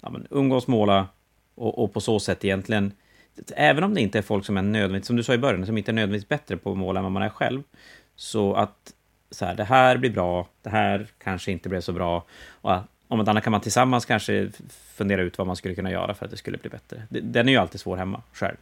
ja, 0.02 0.10
men, 0.10 0.28
umgås, 0.30 0.68
måla 0.68 1.08
och, 1.56 1.84
och 1.84 1.94
på 1.94 2.02
så 2.02 2.20
sätt 2.20 2.46
egentligen 2.46 2.92
även 3.56 3.84
om 3.84 3.94
det 3.94 4.02
inte 4.02 4.18
är 4.18 4.22
folk 4.22 4.46
som 4.46 4.58
är 4.58 4.62
nödvändigt, 4.62 5.06
som 5.06 5.16
du 5.16 5.24
sa 5.24 5.34
i 5.34 5.38
början, 5.38 5.66
som 5.66 5.78
inte 5.78 5.92
är 5.92 5.94
nödvändigtvis 5.94 6.30
bättre 6.30 6.58
på 6.58 6.72
att 6.72 6.78
måla 6.78 7.00
än 7.00 7.04
vad 7.04 7.12
man 7.12 7.24
är 7.24 7.30
själv, 7.30 7.64
så 8.16 8.54
att 8.54 8.94
så 9.32 9.46
här, 9.46 9.56
det 9.56 9.64
här 9.64 9.98
blir 9.98 10.10
bra, 10.10 10.48
det 10.62 10.70
här 10.70 11.08
kanske 11.18 11.52
inte 11.52 11.70
blev 11.70 11.82
så 11.82 11.94
bra, 11.94 12.26
och 12.50 12.72
om 13.12 13.18
något 13.18 13.28
annat 13.28 13.44
kan 13.44 13.52
man 13.52 13.62
tillsammans 13.62 14.06
kanske 14.06 14.50
fundera 14.94 15.22
ut 15.22 15.38
vad 15.38 15.48
man 15.48 15.56
skulle 15.56 15.76
kunna 15.76 15.92
göra 15.92 16.14
för 16.14 16.26
att 16.26 16.32
det 16.32 16.38
skulle 16.38 16.58
bli 16.58 16.70
bättre. 16.70 17.04
Den 17.10 17.48
är 17.48 17.52
ju 17.52 17.58
alltid 17.58 17.82
svår 17.82 17.98
hemma, 17.98 18.22
själv. 18.34 18.56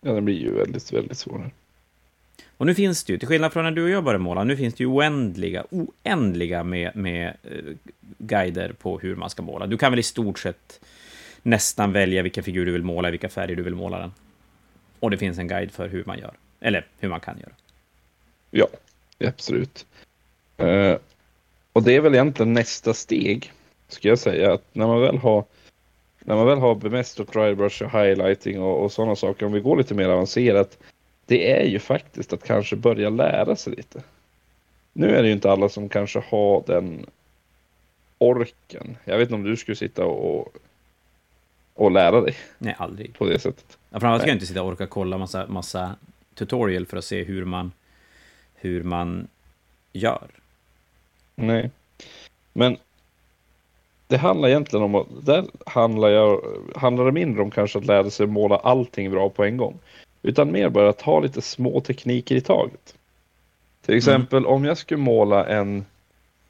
Ja, 0.00 0.12
den 0.12 0.24
blir 0.24 0.38
ju 0.38 0.54
väldigt, 0.54 0.92
väldigt 0.92 1.18
svår. 1.18 1.50
Och 2.56 2.66
nu 2.66 2.74
finns 2.74 3.04
det 3.04 3.12
ju, 3.12 3.18
till 3.18 3.28
skillnad 3.28 3.52
från 3.52 3.64
när 3.64 3.70
du 3.70 3.84
och 3.84 3.90
jag 3.90 4.04
började 4.04 4.24
måla, 4.24 4.44
nu 4.44 4.56
finns 4.56 4.74
det 4.74 4.84
ju 4.84 4.86
oändliga, 4.86 5.64
oändliga 5.70 6.64
med, 6.64 6.96
med 6.96 7.36
eh, 7.42 7.74
guider 8.18 8.72
på 8.72 8.98
hur 8.98 9.16
man 9.16 9.30
ska 9.30 9.42
måla. 9.42 9.66
Du 9.66 9.78
kan 9.78 9.92
väl 9.92 9.98
i 9.98 10.02
stort 10.02 10.38
sett 10.38 10.80
nästan 11.42 11.92
välja 11.92 12.22
vilken 12.22 12.44
figur 12.44 12.66
du 12.66 12.72
vill 12.72 12.82
måla, 12.82 13.08
i 13.08 13.10
vilka 13.10 13.28
färger 13.28 13.56
du 13.56 13.62
vill 13.62 13.74
måla 13.74 13.98
den. 13.98 14.12
Och 15.00 15.10
det 15.10 15.16
finns 15.16 15.38
en 15.38 15.48
guide 15.48 15.70
för 15.70 15.88
hur 15.88 16.04
man 16.06 16.18
gör, 16.18 16.34
eller 16.60 16.86
hur 16.98 17.08
man 17.08 17.20
kan 17.20 17.38
göra. 17.38 17.52
Ja, 18.50 18.66
absolut. 19.28 19.86
Uh, 20.62 20.96
och 21.72 21.82
det 21.82 21.96
är 21.96 22.00
väl 22.00 22.14
egentligen 22.14 22.52
nästa 22.52 22.94
steg, 22.94 23.52
ska 23.88 24.08
jag 24.08 24.18
säga, 24.18 24.52
att 24.52 24.64
när 24.72 24.86
man 24.86 25.00
väl 25.00 25.18
har 25.18 25.44
när 26.20 26.36
man 26.36 26.46
väl 26.46 26.58
har 26.58 26.74
bemästrat 26.74 27.32
drybrush 27.32 27.82
och 27.82 27.90
highlighting 27.90 28.62
och, 28.62 28.84
och 28.84 28.92
sådana 28.92 29.16
saker, 29.16 29.46
om 29.46 29.52
vi 29.52 29.60
går 29.60 29.76
lite 29.76 29.94
mer 29.94 30.08
avancerat, 30.08 30.78
det 31.26 31.52
är 31.52 31.64
ju 31.64 31.78
faktiskt 31.78 32.32
att 32.32 32.44
kanske 32.44 32.76
börja 32.76 33.10
lära 33.10 33.56
sig 33.56 33.72
lite. 33.76 34.02
Nu 34.92 35.16
är 35.16 35.22
det 35.22 35.28
ju 35.28 35.34
inte 35.34 35.50
alla 35.50 35.68
som 35.68 35.88
kanske 35.88 36.22
har 36.28 36.64
den 36.66 37.06
orken. 38.18 38.96
Jag 39.04 39.18
vet 39.18 39.26
inte 39.26 39.34
om 39.34 39.44
du 39.44 39.56
skulle 39.56 39.76
sitta 39.76 40.04
och 40.04 40.56
och 41.80 41.90
lära 41.90 42.20
dig. 42.20 42.36
Nej, 42.58 42.74
aldrig. 42.78 43.18
På 43.18 43.24
det 43.24 43.38
sättet. 43.38 43.78
Ja, 43.90 44.00
framförallt 44.00 44.22
ska 44.22 44.30
jag 44.30 44.36
inte 44.36 44.46
sitta 44.46 44.62
och 44.62 44.68
orka 44.68 44.86
kolla 44.86 45.18
massa, 45.18 45.46
massa 45.46 45.96
tutorial 46.34 46.86
för 46.86 46.96
att 46.96 47.04
se 47.04 47.24
hur 47.24 47.44
man, 47.44 47.72
hur 48.54 48.82
man 48.82 49.28
gör. 49.92 50.28
Nej. 51.40 51.70
Men 52.52 52.76
det 54.06 54.16
handlar 54.16 54.48
egentligen 54.48 54.84
om 54.84 54.94
att, 54.94 55.06
där 55.22 55.44
handlar, 55.66 56.08
jag, 56.08 56.40
handlar 56.76 57.04
det 57.04 57.12
mindre 57.12 57.42
om 57.42 57.50
kanske 57.50 57.78
att 57.78 57.86
lära 57.86 58.10
sig 58.10 58.26
måla 58.26 58.56
allting 58.56 59.10
bra 59.10 59.28
på 59.28 59.44
en 59.44 59.56
gång. 59.56 59.78
Utan 60.22 60.52
mer 60.52 60.68
bara 60.68 60.88
att 60.88 60.98
ta 60.98 61.20
lite 61.20 61.42
små 61.42 61.80
tekniker 61.80 62.34
i 62.36 62.40
taget. 62.40 62.94
Till 63.84 63.92
mm. 63.92 63.98
exempel 63.98 64.38
mm. 64.38 64.50
om 64.50 64.64
jag 64.64 64.78
skulle 64.78 65.00
måla 65.00 65.46
en 65.46 65.84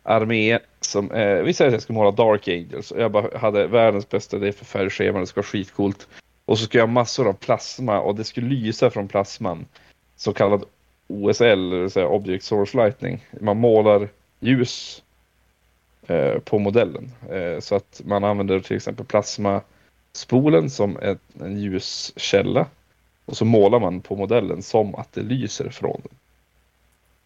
armé 0.02 0.58
som, 0.80 1.10
eh, 1.10 1.42
vi 1.42 1.54
säger 1.54 1.68
att 1.68 1.72
jag 1.72 1.82
ska 1.82 1.92
måla 1.92 2.10
Dark 2.10 2.48
Angels 2.48 2.90
och 2.90 3.00
jag 3.00 3.10
bara 3.10 3.38
hade 3.38 3.66
världens 3.66 4.08
bästa 4.08 4.36
idé 4.36 4.52
för 4.52 4.64
färgschema, 4.64 5.20
det 5.20 5.26
ska 5.26 5.40
vara 5.40 5.46
skitcoolt. 5.46 6.08
Och 6.44 6.58
så 6.58 6.64
ska 6.64 6.78
jag 6.78 6.86
ha 6.86 6.92
massor 6.92 7.28
av 7.28 7.32
plasma 7.32 8.00
och 8.00 8.14
det 8.14 8.24
skulle 8.24 8.48
lysa 8.48 8.90
från 8.90 9.08
plasman. 9.08 9.66
Så 10.16 10.32
kallad 10.32 10.64
OSL, 11.08 11.70
det 11.70 11.80
vill 11.80 11.90
säga 11.90 12.08
Object 12.08 12.44
Source 12.44 12.76
Lightning. 12.76 13.26
Man 13.40 13.56
målar 13.56 14.08
ljus 14.40 15.02
eh, 16.06 16.38
på 16.38 16.58
modellen. 16.58 17.12
Eh, 17.30 17.60
så 17.60 17.74
att 17.74 18.00
man 18.04 18.24
använder 18.24 18.60
till 18.60 18.76
exempel 18.76 19.06
plasmaspolen 19.06 20.70
som 20.70 20.96
ett, 20.96 21.20
en 21.40 21.60
ljuskälla. 21.60 22.66
Och 23.24 23.36
så 23.36 23.44
målar 23.44 23.80
man 23.80 24.00
på 24.00 24.16
modellen 24.16 24.62
som 24.62 24.94
att 24.94 25.12
det 25.12 25.22
lyser 25.22 25.68
från 25.68 26.00
den. 26.02 26.18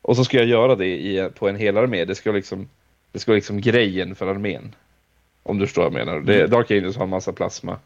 Och 0.03 0.17
så 0.17 0.25
ska 0.25 0.37
jag 0.37 0.47
göra 0.47 0.75
det 0.75 0.87
i, 0.87 1.31
på 1.35 1.49
en 1.49 1.57
hel 1.57 1.77
armé. 1.77 2.05
Det 2.05 2.15
ska 2.15 2.33
liksom, 2.33 2.69
det 3.13 3.19
ska 3.19 3.33
liksom 3.33 3.61
grejen 3.61 4.15
för 4.15 4.27
armén. 4.27 4.75
Om 5.43 5.59
du 5.59 5.67
förstår 5.67 5.83
vad 5.83 5.93
jag 5.93 6.07
menar. 6.07 6.21
Det, 6.21 6.39
mm. 6.39 6.51
Dark 6.51 6.71
Angels 6.71 6.97
har 6.97 7.05
en 7.05 7.11
massa 7.11 7.33
plasma. 7.33 7.79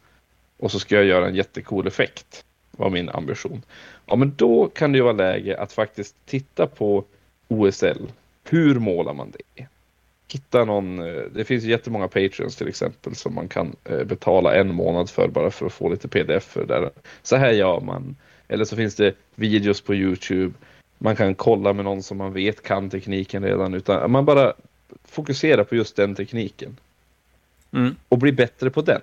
Och 0.57 0.71
så 0.71 0.79
ska 0.79 0.95
jag 0.95 1.05
göra 1.05 1.27
en 1.27 1.35
jättecool 1.35 1.87
effekt. 1.87 2.45
Var 2.71 2.89
min 2.89 3.09
ambition. 3.09 3.61
Ja 4.05 4.15
men 4.15 4.33
då 4.35 4.67
kan 4.67 4.91
det 4.91 4.97
ju 4.97 5.03
vara 5.03 5.13
läge 5.13 5.57
att 5.59 5.73
faktiskt 5.73 6.15
titta 6.25 6.67
på 6.67 7.03
OSL. 7.47 8.07
Hur 8.49 8.79
målar 8.79 9.13
man 9.13 9.31
det? 9.31 9.65
Hitta 10.31 10.65
någon, 10.65 10.99
eh, 10.99 11.23
det 11.33 11.43
finns 11.43 11.63
jättemånga 11.63 12.07
patreons 12.07 12.55
till 12.55 12.67
exempel 12.67 13.15
som 13.15 13.35
man 13.35 13.47
kan 13.47 13.75
eh, 13.83 14.03
betala 14.03 14.55
en 14.55 14.75
månad 14.75 15.09
för 15.09 15.27
bara 15.27 15.51
för 15.51 15.65
att 15.65 15.73
få 15.73 15.89
lite 15.89 16.07
pdf 16.07 16.57
där. 16.67 16.89
Så 17.23 17.35
här 17.35 17.51
gör 17.51 17.81
man. 17.81 18.15
Eller 18.47 18.65
så 18.65 18.75
finns 18.75 18.95
det 18.95 19.15
videos 19.35 19.81
på 19.81 19.95
Youtube 19.95 20.53
man 20.99 21.15
kan 21.15 21.35
kolla 21.35 21.73
med 21.73 21.85
någon 21.85 22.03
som 22.03 22.17
man 22.17 22.33
vet 22.33 22.63
kan 22.63 22.89
tekniken 22.89 23.43
redan, 23.43 23.73
utan 23.73 24.11
man 24.11 24.25
bara 24.25 24.53
fokuserar 25.03 25.63
på 25.63 25.75
just 25.75 25.95
den 25.95 26.15
tekniken. 26.15 26.77
Mm. 27.71 27.95
Och 28.09 28.17
blir 28.17 28.31
bättre 28.31 28.69
på 28.69 28.81
den. 28.81 29.01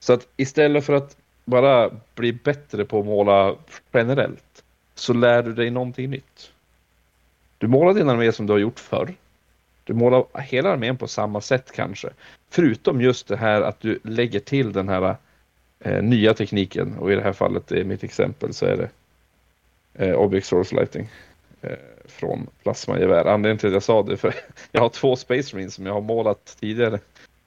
Så 0.00 0.12
att 0.12 0.28
istället 0.36 0.84
för 0.84 0.92
att 0.92 1.16
bara 1.44 1.90
bli 2.14 2.32
bättre 2.32 2.84
på 2.84 2.98
att 2.98 3.06
måla 3.06 3.56
generellt, 3.92 4.64
så 4.94 5.12
lär 5.12 5.42
du 5.42 5.52
dig 5.52 5.70
någonting 5.70 6.10
nytt. 6.10 6.52
Du 7.62 7.68
målar 7.68 7.94
din 7.94 8.08
armé 8.08 8.32
som 8.32 8.46
du 8.46 8.52
har 8.52 8.60
gjort 8.60 8.78
förr. 8.78 9.14
Du 9.84 9.94
målar 9.94 10.24
hela 10.34 10.70
armén 10.70 10.96
på 10.96 11.08
samma 11.08 11.40
sätt 11.40 11.72
kanske. 11.72 12.10
Förutom 12.50 13.00
just 13.00 13.28
det 13.28 13.36
här 13.36 13.62
att 13.62 13.80
du 13.80 13.98
lägger 14.04 14.40
till 14.40 14.72
den 14.72 14.88
här 14.88 15.16
eh, 15.80 16.02
nya 16.02 16.34
tekniken 16.34 16.98
och 16.98 17.12
i 17.12 17.14
det 17.14 17.22
här 17.22 17.32
fallet, 17.32 17.72
i 17.72 17.84
mitt 17.84 18.04
exempel, 18.04 18.54
så 18.54 18.66
är 18.66 18.76
det 18.76 18.88
eh, 19.94 20.14
Object 20.14 20.46
Source 20.46 20.74
Lighting 20.74 21.10
eh, 21.60 21.76
från 22.04 22.46
plasmagevär. 22.62 23.24
Anledningen 23.24 23.58
till 23.58 23.68
att 23.68 23.72
jag 23.72 23.82
sa 23.82 24.02
det 24.02 24.16
för 24.16 24.34
jag 24.72 24.80
har 24.80 24.88
två 24.88 25.16
Space 25.16 25.56
Marines 25.56 25.74
som 25.74 25.86
jag 25.86 25.94
har 25.94 26.00
målat 26.00 26.56
tidigare 26.60 26.98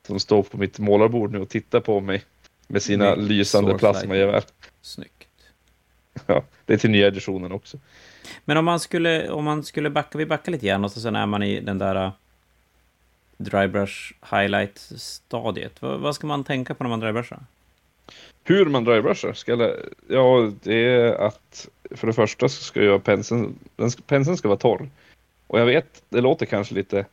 som 0.08 0.20
står 0.20 0.44
på 0.44 0.58
mitt 0.58 0.80
målarbord 0.80 1.32
nu 1.32 1.40
och 1.40 1.50
tittar 1.50 1.80
på 1.80 2.00
mig 2.00 2.24
med 2.68 2.82
sina 2.82 3.14
Snyggt. 3.14 3.30
lysande 3.30 3.78
plasmagevär. 3.78 4.44
Snyggt. 4.82 5.12
Ja, 6.26 6.44
det 6.66 6.74
är 6.74 6.78
till 6.78 6.92
nya 6.92 7.08
editionen 7.08 7.52
också. 7.52 7.78
Men 8.46 8.58
om 8.58 8.66
man 8.66 8.80
skulle, 8.80 9.30
om 9.30 9.44
man 9.44 9.64
skulle 9.64 9.90
backa, 9.90 10.18
vi 10.18 10.26
backar 10.26 10.52
lite 10.52 10.66
grann 10.66 10.84
och 10.84 10.92
så 10.92 11.00
sen 11.00 11.16
är 11.16 11.26
man 11.26 11.44
i 11.44 11.60
den 11.60 11.78
där 11.78 12.06
uh, 12.06 12.12
drybrush 13.38 14.14
highlight-stadiet. 14.32 15.82
Vad, 15.82 16.00
vad, 16.00 16.16
ska 16.16 16.28
man 16.28 16.44
tänka 16.44 16.74
på 16.74 16.84
när 16.84 16.90
man 16.90 17.00
drybrushar? 17.00 17.40
Hur 18.44 18.66
man 18.66 18.84
drybrushar? 18.84 19.34
Ska 19.34 19.74
ja, 20.08 20.52
det 20.64 20.76
är 20.76 21.14
att 21.14 21.68
för 21.92 22.08
det 22.08 22.14
första 22.14 22.50
så 22.50 22.64
ska 22.64 22.82
ju 22.82 23.00
penseln, 23.00 23.60
den, 23.76 23.92
penseln 24.08 24.38
ska 24.38 24.48
vara 24.48 24.60
torr. 24.60 24.90
Och 25.48 25.60
jag 25.60 25.66
vet, 25.66 26.04
det 26.10 26.22
låter 26.22 26.46
kanske 26.46 26.76
lite 26.76 27.06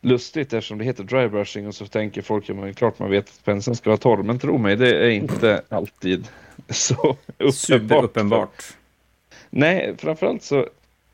lustigt 0.00 0.52
eftersom 0.52 0.78
det 0.78 0.84
heter 0.84 1.04
drybrushing 1.04 1.66
och 1.66 1.74
så 1.74 1.86
tänker 1.86 2.22
folk, 2.22 2.48
ja 2.48 2.54
men 2.54 2.74
klart 2.74 2.98
man 2.98 3.10
vet 3.10 3.28
att 3.28 3.44
penseln 3.44 3.76
ska 3.76 3.90
vara 3.90 3.98
torr. 3.98 4.22
Men 4.22 4.38
tro 4.38 4.58
mig, 4.58 4.76
det 4.76 5.06
är 5.06 5.10
inte 5.10 5.62
alltid 5.68 6.28
så 6.68 7.16
uppenbart. 7.38 7.54
Superuppenbart. 7.54 8.76
Nej, 9.54 9.94
framförallt 9.98 10.42
så 10.42 10.68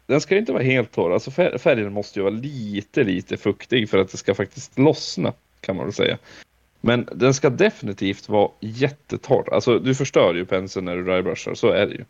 den 0.07 0.21
ska 0.21 0.37
inte 0.37 0.53
vara 0.53 0.63
helt 0.63 0.93
torr. 0.93 1.13
Alltså 1.13 1.31
färgen 1.31 1.93
måste 1.93 2.19
ju 2.19 2.23
vara 2.23 2.35
lite, 2.35 3.05
lite 3.05 3.37
fuktig 3.37 3.91
för 3.91 3.99
att 3.99 4.11
det 4.11 4.17
ska 4.17 4.35
faktiskt 4.35 4.79
lossna 4.79 5.33
kan 5.61 5.77
man 5.77 5.85
väl 5.85 5.93
säga. 5.93 6.19
Men 6.81 7.09
den 7.15 7.35
ska 7.35 7.51
definitivt 7.51 8.29
vara 8.29 8.51
jättetorr. 8.61 9.55
Alltså 9.55 9.79
du 9.79 9.95
förstör 9.95 10.35
ju 10.35 10.45
penseln 10.45 10.85
när 10.85 10.97
du 10.97 11.05
drybrushar, 11.05 11.55
så 11.55 11.69
är 11.69 11.87
det 11.87 11.95
ju. 11.95 12.05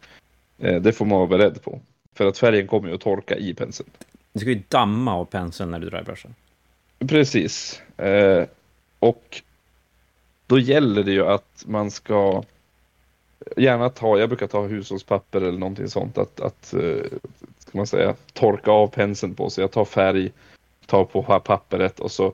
Eh, 0.59 0.81
det 0.81 0.93
får 0.93 1.07
man 1.07 1.19
vara 1.19 1.29
beredd 1.29 1.63
på. 1.63 1.81
För 2.15 2.27
att 2.27 2.39
färgen 2.39 2.67
kommer 2.67 2.89
ju 2.89 2.95
att 2.95 3.01
torka 3.01 3.37
i 3.37 3.55
penseln. 3.55 3.91
Du 4.33 4.41
ska 4.41 4.51
ju 4.51 4.63
damma 4.69 5.15
av 5.15 5.25
penseln 5.25 5.71
när 5.71 5.79
du 5.79 5.91
drybrushar. 5.91 6.31
Precis. 6.99 7.83
Eh, 7.97 8.45
och 8.99 9.43
då 10.47 10.59
gäller 10.59 11.03
det 11.03 11.13
ju 11.13 11.27
att 11.27 11.65
man 11.67 11.91
ska 11.91 12.43
gärna 13.57 13.91
ta, 13.91 14.19
jag 14.19 14.29
brukar 14.29 14.47
ta 14.47 14.67
hushållspapper 14.67 15.41
eller 15.41 15.59
någonting 15.59 15.89
sånt 15.89 16.19
att, 16.19 16.41
att 16.41 16.75
eh, 16.75 17.19
ska 17.59 17.79
man 17.79 17.87
säga, 17.87 18.15
torka 18.33 18.71
av 18.71 18.87
penseln 18.89 19.35
på. 19.35 19.51
Så 19.51 19.61
jag 19.61 19.71
tar 19.71 19.85
färg, 19.85 20.33
tar 20.87 21.05
på 21.05 21.41
pappret 21.41 22.01
och 22.01 22.13
så 22.13 22.33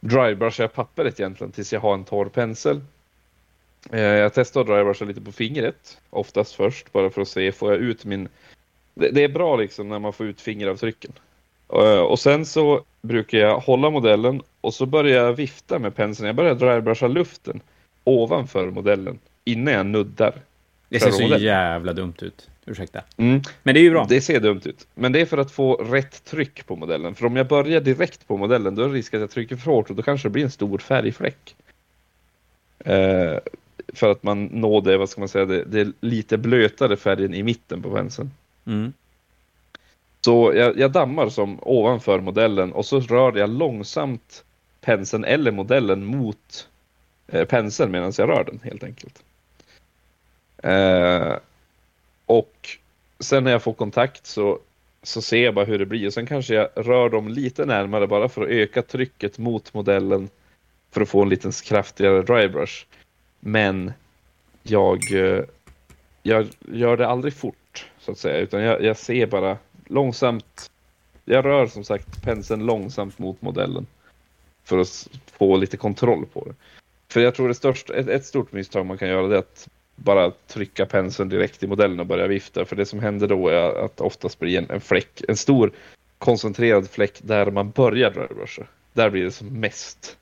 drybrushar 0.00 0.64
jag 0.64 0.72
pappret 0.72 1.20
egentligen 1.20 1.52
tills 1.52 1.72
jag 1.72 1.80
har 1.80 1.94
en 1.94 2.04
torr 2.04 2.28
pensel. 2.28 2.80
Eh, 3.90 4.00
jag 4.00 4.34
testar 4.34 4.60
att 4.60 4.66
drybrusha 4.66 5.04
lite 5.04 5.20
på 5.20 5.32
fingret, 5.32 5.98
oftast 6.10 6.54
först, 6.54 6.92
bara 6.92 7.10
för 7.10 7.20
att 7.20 7.28
se, 7.28 7.52
får 7.52 7.72
jag 7.72 7.80
ut 7.80 8.04
min... 8.04 8.28
Det 8.94 9.24
är 9.24 9.28
bra 9.28 9.56
liksom 9.56 9.88
när 9.88 9.98
man 9.98 10.12
får 10.12 10.26
ut 10.26 10.40
fingeravtrycken. 10.40 11.12
Eh, 11.72 12.00
och 12.00 12.18
sen 12.18 12.46
så 12.46 12.84
brukar 13.02 13.38
jag 13.38 13.58
hålla 13.58 13.90
modellen 13.90 14.42
och 14.60 14.74
så 14.74 14.86
börjar 14.86 15.24
jag 15.24 15.32
vifta 15.32 15.78
med 15.78 15.96
penseln. 15.96 16.26
Jag 16.26 16.36
börjar 16.36 16.54
drybrusha 16.54 17.08
luften 17.08 17.60
ovanför 18.04 18.70
modellen 18.70 19.18
innan 19.44 19.74
jag 19.74 19.86
nuddar 19.86 20.34
Det 20.88 21.00
ser 21.00 21.10
så 21.10 21.22
jävla 21.22 21.92
dumt 21.92 22.14
ut. 22.20 22.48
Ursäkta. 22.66 23.02
Mm. 23.16 23.42
Men 23.62 23.74
det 23.74 23.80
är 23.80 23.82
ju 23.82 23.90
bra. 23.90 24.06
Det 24.08 24.20
ser 24.20 24.40
dumt 24.40 24.60
ut. 24.64 24.86
Men 24.94 25.12
det 25.12 25.20
är 25.20 25.26
för 25.26 25.38
att 25.38 25.50
få 25.50 25.74
rätt 25.74 26.24
tryck 26.24 26.66
på 26.66 26.76
modellen. 26.76 27.14
För 27.14 27.26
om 27.26 27.36
jag 27.36 27.46
börjar 27.46 27.80
direkt 27.80 28.28
på 28.28 28.36
modellen 28.36 28.74
då 28.74 28.82
är 28.82 28.88
det 28.88 28.94
risk 28.94 29.14
att 29.14 29.20
jag 29.20 29.30
trycker 29.30 29.56
för 29.56 29.70
hårt 29.70 29.90
och 29.90 29.96
då 29.96 30.02
kanske 30.02 30.28
det 30.28 30.32
blir 30.32 30.44
en 30.44 30.50
stor 30.50 30.78
färgfläck. 30.78 31.54
Eh, 32.78 33.38
för 33.94 34.10
att 34.10 34.22
man 34.22 34.44
når 34.44 34.82
det, 34.82 34.96
vad 34.96 35.08
ska 35.08 35.20
man 35.20 35.28
säga, 35.28 35.44
det, 35.44 35.64
det 35.64 35.92
lite 36.00 36.38
blötare 36.38 36.96
färgen 36.96 37.34
i 37.34 37.42
mitten 37.42 37.82
på 37.82 37.90
penseln. 37.90 38.30
Mm. 38.66 38.92
Så 40.24 40.52
jag, 40.54 40.78
jag 40.78 40.92
dammar 40.92 41.28
som 41.28 41.58
ovanför 41.62 42.20
modellen 42.20 42.72
och 42.72 42.86
så 42.86 43.00
rör 43.00 43.38
jag 43.38 43.50
långsamt 43.50 44.44
penseln 44.80 45.24
eller 45.24 45.52
modellen 45.52 46.04
mot 46.04 46.68
eh, 47.28 47.44
penseln 47.44 47.92
medan 47.92 48.12
jag 48.18 48.28
rör 48.28 48.44
den 48.44 48.60
helt 48.64 48.84
enkelt. 48.84 49.22
Eh, 50.62 51.36
och 52.26 52.68
sen 53.20 53.44
när 53.44 53.50
jag 53.50 53.62
får 53.62 53.72
kontakt 53.72 54.26
så, 54.26 54.58
så 55.02 55.22
ser 55.22 55.44
jag 55.44 55.54
bara 55.54 55.64
hur 55.64 55.78
det 55.78 55.86
blir. 55.86 56.06
Och 56.06 56.14
sen 56.14 56.26
kanske 56.26 56.54
jag 56.54 56.68
rör 56.74 57.08
dem 57.08 57.28
lite 57.28 57.64
närmare 57.64 58.06
bara 58.06 58.28
för 58.28 58.42
att 58.42 58.48
öka 58.48 58.82
trycket 58.82 59.38
mot 59.38 59.74
modellen 59.74 60.28
för 60.90 61.00
att 61.00 61.08
få 61.08 61.22
en 61.22 61.28
lite 61.28 61.50
kraftigare 61.64 62.22
drybrush. 62.22 62.84
Men 63.40 63.92
jag, 64.62 65.12
eh, 65.12 65.44
jag 66.22 66.46
gör 66.72 66.96
det 66.96 67.06
aldrig 67.06 67.34
fort 67.34 67.90
så 67.98 68.12
att 68.12 68.18
säga, 68.18 68.38
utan 68.38 68.62
jag, 68.62 68.82
jag 68.82 68.96
ser 68.96 69.26
bara 69.26 69.58
långsamt. 69.86 70.70
Jag 71.24 71.44
rör 71.44 71.66
som 71.66 71.84
sagt 71.84 72.22
penseln 72.22 72.66
långsamt 72.66 73.18
mot 73.18 73.42
modellen 73.42 73.86
för 74.64 74.78
att 74.78 75.08
få 75.32 75.56
lite 75.56 75.76
kontroll 75.76 76.26
på 76.26 76.44
det. 76.44 76.54
För 77.12 77.20
jag 77.20 77.34
tror 77.34 77.48
det 77.48 77.54
största, 77.54 77.94
ett, 77.94 78.08
ett 78.08 78.26
stort 78.26 78.52
misstag 78.52 78.86
man 78.86 78.98
kan 78.98 79.08
göra 79.08 79.34
är 79.34 79.38
att 79.38 79.68
bara 80.02 80.30
trycka 80.46 80.86
penseln 80.86 81.28
direkt 81.28 81.62
i 81.62 81.66
modellen 81.66 82.00
och 82.00 82.06
börja 82.06 82.26
vifta. 82.26 82.64
För 82.64 82.76
det 82.76 82.86
som 82.86 83.00
händer 83.00 83.26
då 83.28 83.48
är 83.48 83.84
att 83.84 84.00
oftast 84.00 84.38
blir 84.38 84.58
en, 84.58 84.70
en 84.70 84.80
fläck, 84.80 85.22
en 85.28 85.36
stor 85.36 85.72
koncentrerad 86.18 86.90
fläck 86.90 87.18
där 87.22 87.50
man 87.50 87.70
börjar 87.70 88.10
drybrusha. 88.10 88.62
Där 88.92 89.10
blir 89.10 89.24
det 89.24 89.30
som 89.32 89.60
mest. 89.60 90.16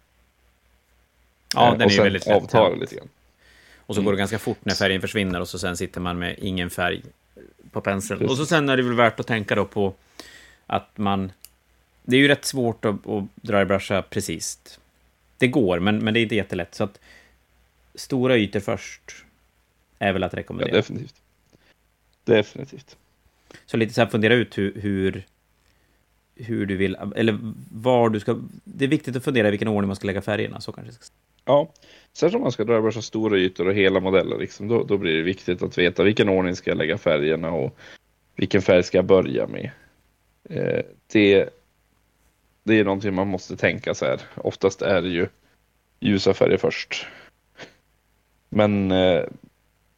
Ja, 1.55 1.66
Eh, 1.66 1.72
den 1.72 1.81
och 1.83 1.87
är 1.87 1.91
ju 1.91 1.97
sen 1.97 2.05
väldigt 2.05 2.28
avtar 2.28 2.76
lite 2.76 2.95
grann. 2.95 3.09
Och 3.87 3.95
så 3.95 4.03
går 4.03 4.12
det 4.12 4.14
Mm. 4.14 4.18
ganska 4.18 4.39
fort 4.39 4.59
när 4.62 4.74
färgen 4.74 5.01
försvinner 5.01 5.41
och 5.41 5.49
så 5.49 5.59
sen 5.59 5.76
sitter 5.76 6.01
man 6.01 6.18
med 6.18 6.37
ingen 6.39 6.70
färg 6.70 7.03
på 7.72 7.81
penseln. 7.81 8.18
Precis. 8.18 8.31
Och 8.31 8.37
så 8.37 8.47
sen 8.47 8.68
är 8.68 8.76
det 8.76 8.83
väl 8.83 8.95
värt 8.95 9.20
att 9.20 9.26
tänka 9.26 9.55
då 9.55 9.64
på 9.64 9.95
att 10.66 10.99
man... 10.99 11.33
Det 12.03 12.16
är 12.16 12.20
ju 12.20 12.28
rätt 12.28 12.45
svårt 12.45 12.85
att, 12.85 13.07
att 13.07 13.24
drybrusha 13.35 14.03
precis. 14.03 14.59
Det 15.39 15.49
går, 15.49 15.81
men, 15.81 15.99
men 15.99 16.14
det 16.14 16.20
är 16.20 16.22
inte 16.22 16.35
jättelätt. 16.35 16.74
Så 16.74 16.85
att 16.85 16.99
stora 17.95 18.37
ytor 18.37 18.61
först 18.61 19.24
är 20.01 20.12
väl 20.12 20.22
att 20.22 20.32
Ja, 20.32 20.38
rekommendera. 20.38 20.76
definitivt. 20.76 21.14
Definitivt. 22.24 22.96
Så 23.66 23.76
lite 23.76 23.94
så 23.94 24.01
här 24.01 24.09
fundera 24.09 24.34
ut 24.34 24.59
hur, 24.59 24.72
hur, 24.80 25.26
hur 26.34 26.66
du 26.66 26.76
vill, 26.76 26.96
eller 27.16 27.38
var 27.72 28.09
du 28.11 28.20
ska... 28.20 28.38
Det 28.64 28.84
är 28.84 28.88
viktigt 28.88 29.16
att 29.16 29.24
fundera 29.24 29.48
i 29.48 29.51
vilken 29.51 29.68
ordning 29.68 29.86
man 29.86 29.96
ska 29.96 30.07
lägga 30.07 30.22
färgerna, 30.22 30.61
så 30.61 30.72
kanske. 30.72 30.92
Ja, 31.44 31.72
särskilt 32.12 32.34
om 32.36 32.42
man 32.42 32.53
ska 32.53 32.64
drybrusha 32.64 33.03
stora 33.03 33.38
ytor 33.38 33.66
och 33.68 33.74
hela 33.74 34.01
modeller, 34.01 34.38
liksom, 34.38 34.68
då, 34.68 34.84
då 34.84 34.98
blir 34.98 35.16
det 35.16 35.22
viktigt 35.22 35.62
att 35.62 35.78
veta 35.78 36.03
vilken 36.03 36.28
ordning 36.28 36.57
ska 36.57 36.70
jag 36.70 36.78
lägga 36.78 36.98
färgerna 36.98 37.51
och 37.51 37.76
vilken 38.36 38.62
färg 38.62 38.82
ska 38.82 38.98
jag 38.98 39.05
börja 39.05 39.46
med. 39.46 39.70
Eh, 40.44 40.82
det, 41.12 41.48
det 42.62 42.74
är 42.78 42.84
någonting 42.84 43.14
man 43.14 43.28
måste 43.28 43.57
tänka 43.57 43.94
så 43.94 44.05
här. 44.05 44.20
Oftast 44.34 44.82
är 44.82 45.03
det 45.03 45.09
ju 45.09 45.28
ljusa 46.01 46.34
färger 46.34 46.57
först. 46.57 47.07
Men 48.48 48.90
eh, 48.90 49.22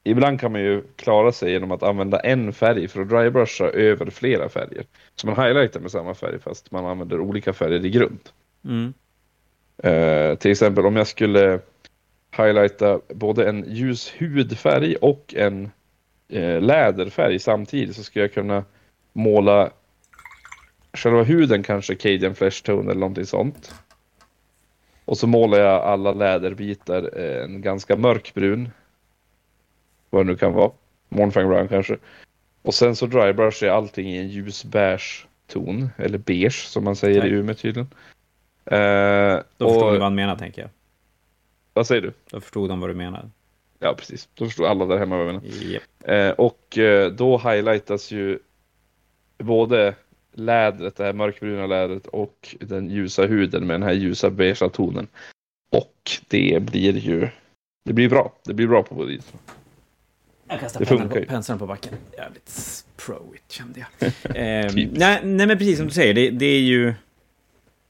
ibland 0.04 0.40
kan 0.40 0.52
man 0.52 0.60
ju 0.60 0.82
klara 0.96 1.32
sig 1.32 1.52
genom 1.52 1.70
att 1.70 1.82
använda 1.82 2.20
en 2.20 2.52
färg 2.52 2.88
för 2.88 3.00
att 3.00 3.08
drybrusha 3.08 3.64
över 3.64 4.10
flera 4.10 4.48
färger. 4.48 4.84
Så 5.14 5.26
man 5.26 5.44
highlightar 5.44 5.80
med 5.80 5.90
samma 5.90 6.14
färg 6.14 6.38
fast 6.38 6.70
man 6.70 6.86
använder 6.86 7.20
olika 7.20 7.52
färger 7.52 7.84
i 7.84 7.90
grund. 7.90 8.20
Mm. 8.64 8.94
Eh, 9.82 10.38
till 10.38 10.50
exempel 10.50 10.86
om 10.86 10.96
jag 10.96 11.06
skulle 11.06 11.60
highlighta 12.36 13.00
både 13.08 13.48
en 13.48 13.64
ljus 13.68 14.14
hudfärg 14.18 14.96
och 14.96 15.34
en 15.36 15.70
eh, 16.28 16.60
läderfärg 16.60 17.38
samtidigt 17.38 17.96
så 17.96 18.04
skulle 18.04 18.24
jag 18.24 18.32
kunna 18.32 18.64
måla 19.12 19.70
själva 20.92 21.22
huden 21.22 21.62
kanske 21.62 21.94
Cadian 21.94 22.34
Flesh 22.34 22.62
Tone 22.62 22.90
eller 22.90 23.00
någonting 23.00 23.26
sånt. 23.26 23.74
Och 25.04 25.18
så 25.18 25.26
målar 25.26 25.58
jag 25.58 25.82
alla 25.82 26.12
läderbitar 26.12 27.10
eh, 27.18 27.44
en 27.44 27.62
ganska 27.62 27.96
mörkbrun. 27.96 28.70
Vad 30.12 30.26
det 30.26 30.32
nu 30.32 30.36
kan 30.36 30.52
vara. 30.52 30.70
Mornfang 31.08 31.48
Brown 31.48 31.68
kanske. 31.68 31.96
Och 32.62 32.74
sen 32.74 32.96
så 32.96 33.06
drybrushar 33.06 33.66
jag 33.66 33.76
allting 33.76 34.08
i 34.08 34.18
en 34.18 34.28
ljus 34.28 34.64
beige 34.64 35.26
ton. 35.46 35.90
Eller 35.96 36.18
beige 36.18 36.66
som 36.66 36.84
man 36.84 36.96
säger 36.96 37.20
Nej. 37.20 37.30
i 37.30 37.32
Umeå 37.32 37.54
tydligen. 37.54 37.88
Eh, 38.64 39.40
Då 39.56 39.68
förstår 39.68 39.86
och, 39.86 39.92
ni 39.92 39.98
vad 39.98 40.02
han 40.02 40.14
menar, 40.14 40.36
tänker 40.36 40.62
jag. 40.62 40.70
Vad 41.72 41.86
säger 41.86 42.02
du? 42.02 42.12
Då 42.30 42.40
förstod 42.40 42.68
de 42.68 42.80
vad 42.80 42.90
du 42.90 42.94
menar. 42.94 43.30
Ja, 43.78 43.94
precis. 43.98 44.28
Då 44.34 44.44
förstår 44.44 44.66
alla 44.66 44.86
där 44.86 44.98
hemma 44.98 45.16
vad 45.16 45.26
jag 45.26 45.34
menar. 45.34 45.46
Japp. 45.46 45.82
Eh, 46.04 46.30
och 46.30 46.78
eh, 46.78 47.10
då 47.10 47.38
highlightas 47.38 48.10
ju 48.10 48.38
både 49.38 49.94
lädret, 50.32 50.96
det 50.96 51.04
här 51.04 51.12
mörkbruna 51.12 51.66
lädret 51.66 52.06
och 52.06 52.56
den 52.60 52.90
ljusa 52.90 53.26
huden 53.26 53.66
med 53.66 53.74
den 53.74 53.82
här 53.82 53.92
ljusa 53.92 54.30
beigea 54.30 54.68
tonen. 54.68 55.08
Och 55.72 56.10
det 56.28 56.62
blir 56.62 56.96
ju 56.96 57.28
det 57.84 57.92
blir 57.92 58.08
bra. 58.08 58.32
Det 58.44 58.54
blir 58.54 58.66
bra 58.66 58.82
på 58.82 58.94
båda 58.94 59.08
sidor. 59.08 59.24
Jag 60.52 60.60
kastar 60.60 60.80
Det 60.80 60.86
penseln 60.86 61.08
på, 61.08 61.24
penseln 61.28 61.58
på 61.58 61.66
backen. 61.66 61.94
Jävligt 62.16 62.84
pro-it, 62.96 63.52
kände 63.52 63.80
jag. 63.80 64.08
eh, 64.24 64.72
nej, 64.74 65.20
nej, 65.24 65.46
men 65.46 65.58
precis 65.58 65.76
som 65.76 65.86
du 65.86 65.92
säger, 65.92 66.14
det, 66.14 66.30
det 66.30 66.46
är 66.46 66.60
ju... 66.60 66.94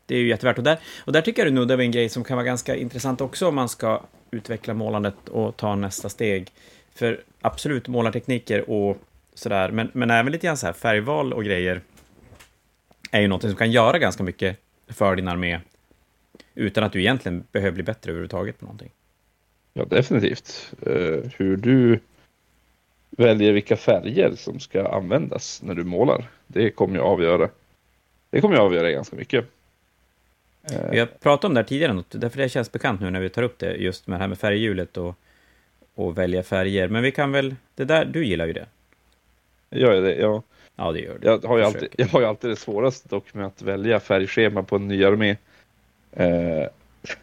Det 0.06 0.14
är 0.14 0.18
ju 0.18 0.28
jättevärt. 0.28 0.58
Och 0.58 0.64
där, 0.64 0.78
och 1.04 1.12
där 1.12 1.20
tycker 1.20 1.42
jag 1.42 1.52
du 1.52 1.54
nuddar 1.54 1.76
vid 1.76 1.84
en 1.84 1.90
grej 1.90 2.08
som 2.08 2.24
kan 2.24 2.36
vara 2.36 2.46
ganska 2.46 2.76
intressant 2.76 3.20
också 3.20 3.48
om 3.48 3.54
man 3.54 3.68
ska 3.68 4.02
utveckla 4.30 4.74
målandet 4.74 5.28
och 5.28 5.56
ta 5.56 5.74
nästa 5.74 6.08
steg. 6.08 6.50
För 6.94 7.20
absolut, 7.40 7.88
målartekniker 7.88 8.70
och 8.70 8.96
sådär, 9.34 9.70
men, 9.70 9.90
men 9.92 10.10
även 10.10 10.32
lite 10.32 10.46
grann 10.46 10.56
så 10.56 10.66
här 10.66 10.72
färgval 10.72 11.32
och 11.32 11.44
grejer 11.44 11.80
är 13.10 13.20
ju 13.20 13.28
något 13.28 13.42
som 13.42 13.54
kan 13.54 13.70
göra 13.70 13.98
ganska 13.98 14.22
mycket 14.22 14.58
för 14.88 15.16
din 15.16 15.28
armé 15.28 15.60
utan 16.54 16.84
att 16.84 16.92
du 16.92 17.00
egentligen 17.00 17.44
behöver 17.52 17.74
bli 17.74 17.82
bättre 17.82 18.10
överhuvudtaget 18.10 18.58
på 18.58 18.64
någonting. 18.64 18.90
Ja, 19.72 19.84
definitivt. 19.84 20.72
Eh, 20.86 21.30
hur 21.36 21.56
du 21.56 22.00
väljer 23.16 23.52
vilka 23.52 23.76
färger 23.76 24.32
som 24.36 24.60
ska 24.60 24.88
användas 24.88 25.62
när 25.62 25.74
du 25.74 25.84
målar. 25.84 26.24
Det 26.46 26.70
kommer 26.70 26.94
ju 26.94 27.00
avgöra. 27.02 27.48
Det 28.30 28.40
kommer 28.40 28.54
ju 28.54 28.60
avgöra 28.60 28.90
ganska 28.90 29.16
mycket. 29.16 29.44
Eh, 30.72 30.90
Vi 30.90 30.98
har 30.98 31.06
pratat 31.06 31.44
om 31.44 31.54
det 31.54 31.60
här 31.60 31.66
tidigare, 31.66 32.04
därför 32.10 32.38
det 32.38 32.48
känns 32.48 32.72
bekant 32.72 33.00
nu 33.00 33.10
när 33.10 33.20
vi 33.20 33.28
tar 33.28 33.42
upp 33.42 33.58
det, 33.58 33.74
just 33.74 34.06
med 34.06 34.18
det 34.18 34.22
här 34.22 34.28
med 34.28 34.38
färghjulet 34.38 34.96
och, 34.96 35.14
och 35.94 36.18
välja 36.18 36.42
färger. 36.42 36.88
Men 36.88 37.02
vi 37.02 37.12
kan 37.12 37.32
väl, 37.32 37.54
det 37.74 37.84
där, 37.84 38.04
du 38.04 38.26
gillar 38.26 38.46
ju 38.46 38.52
det. 38.52 38.66
Gör 39.70 39.92
jag 39.94 40.04
det? 40.04 40.14
Ja. 40.14 40.42
Ja, 40.76 40.92
det 40.92 41.00
gör 41.00 41.18
du. 41.20 41.26
Jag 41.26 41.44
har, 41.44 41.58
ju 41.58 41.64
alltid, 41.64 41.88
jag 41.96 42.06
har 42.06 42.20
ju 42.20 42.26
alltid 42.26 42.50
det 42.50 42.56
svåraste 42.56 43.08
dock 43.08 43.34
med 43.34 43.46
att 43.46 43.62
välja 43.62 44.00
färgschema 44.00 44.62
på 44.62 44.76
en 44.76 44.88
ny 44.88 45.04
armé. 45.04 45.36
Eh, 46.12 46.66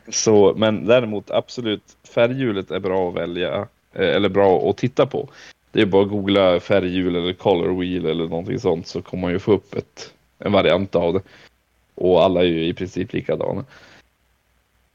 så, 0.10 0.54
men 0.58 0.86
däremot 0.86 1.32
absolut, 1.32 1.98
färghjulet 2.14 2.72
är 2.72 2.80
bra 2.80 3.10
att 3.10 3.16
välja, 3.16 3.68
eh, 3.94 4.16
eller 4.16 4.30
bra 4.30 4.70
att 4.70 4.78
titta 4.78 5.06
på. 5.06 5.30
Det 5.72 5.82
är 5.82 5.86
bara 5.86 6.04
att 6.04 6.10
googla 6.10 6.60
färghjul 6.60 7.16
eller 7.16 7.34
color 7.34 7.80
wheel 7.80 8.06
eller 8.06 8.28
någonting 8.28 8.60
sånt 8.60 8.88
så 8.88 9.02
kommer 9.02 9.22
man 9.22 9.32
ju 9.32 9.40
få 9.40 9.52
upp 9.52 9.74
ett, 9.74 10.14
en 10.40 10.52
variant 10.52 10.96
av 10.96 11.14
det. 11.14 11.22
Och 11.96 12.24
alla 12.24 12.40
är 12.40 12.46
ju 12.46 12.66
i 12.66 12.74
princip 12.74 13.14
likadana. 13.14 13.66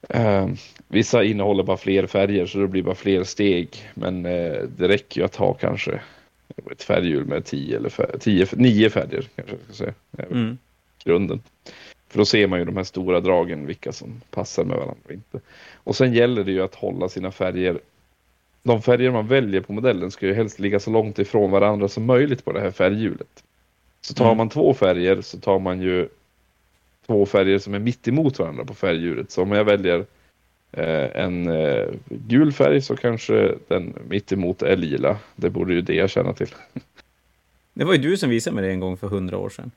Eh, 0.08 0.48
vissa 0.88 1.24
innehåller 1.24 1.62
bara 1.62 1.76
fler 1.76 2.06
färger 2.06 2.46
så 2.46 2.58
det 2.58 2.68
blir 2.68 2.82
bara 2.82 2.94
fler 2.94 3.24
steg. 3.24 3.68
Men 3.94 4.26
eh, 4.26 4.62
det 4.76 4.88
räcker 4.88 5.20
ju 5.20 5.24
att 5.24 5.36
ha 5.36 5.54
kanske 5.54 6.00
ett 6.70 6.82
färghjul 6.82 7.24
med 7.24 7.44
10 7.44 7.76
eller 7.76 7.88
fär- 7.88 8.18
10, 8.18 8.46
9 8.52 8.90
färger 8.90 9.28
kanske 9.36 9.54
jag 9.54 9.64
ska 9.64 9.72
säga. 9.72 9.94
väl 10.10 10.32
Mm. 10.32 10.58
grunden. 11.04 11.42
För 12.08 12.18
då 12.18 12.24
ser 12.24 12.46
man 12.46 12.58
ju 12.58 12.64
de 12.64 12.76
här 12.76 12.84
stora 12.84 13.20
dragen, 13.20 13.66
vilka 13.66 13.92
som 13.92 14.20
passar 14.30 14.64
med 14.64 14.76
varandra 14.76 14.96
och 15.04 15.12
inte. 15.12 15.40
Och 15.74 15.96
sen 15.96 16.12
gäller 16.12 16.44
det 16.44 16.52
ju 16.52 16.62
att 16.62 16.74
hålla 16.74 17.08
sina 17.08 17.30
färger. 17.30 17.78
De 18.66 18.82
färger 18.82 19.10
man 19.10 19.28
väljer 19.28 19.60
på 19.60 19.72
modellen 19.72 20.10
ska 20.10 20.26
ju 20.26 20.34
helst 20.34 20.58
ligga 20.58 20.80
så 20.80 20.90
långt 20.90 21.18
ifrån 21.18 21.50
varandra 21.50 21.88
som 21.88 22.04
möjligt 22.06 22.44
på 22.44 22.52
det 22.52 22.60
här 22.60 22.70
färghjulet. 22.70 23.44
Så 24.00 24.14
tar 24.14 24.24
Mm. 24.24 24.36
man 24.36 24.48
två 24.48 24.74
färger 24.74 25.20
så 25.20 25.38
tar 25.40 25.58
man 25.58 25.80
ju 25.80 26.08
två 27.06 27.26
färger 27.26 27.58
som 27.58 27.74
är 27.74 27.78
mitt 27.78 28.08
emot 28.08 28.38
varandra 28.38 28.64
på 28.64 28.74
färghjulet. 28.74 29.30
Så 29.30 29.42
om 29.42 29.52
jag 29.52 29.64
väljer 29.64 29.98
eh, 30.72 31.16
en 31.24 31.48
eh, 31.48 31.86
gul 32.08 32.52
färg 32.52 32.80
så 32.82 32.96
kanske 32.96 33.54
den 33.68 33.94
mitt 34.08 34.32
emot 34.32 34.62
är 34.62 34.76
lila. 34.76 35.16
Det 35.36 35.50
borde 35.50 35.74
ju 35.74 35.80
det 35.80 35.94
jag 35.94 36.10
känna 36.10 36.32
till. 36.32 36.48
Det 37.76 37.84
var 37.84 37.92
ju 37.94 37.98
du 37.98 38.16
som 38.16 38.30
visade 38.30 38.56
mig 38.56 38.64
det 38.64 38.70
en 38.72 38.80
gång 38.80 38.96
för 38.96 39.08
hundra 39.08 39.38
år 39.38 39.50
sedan. 39.50 39.70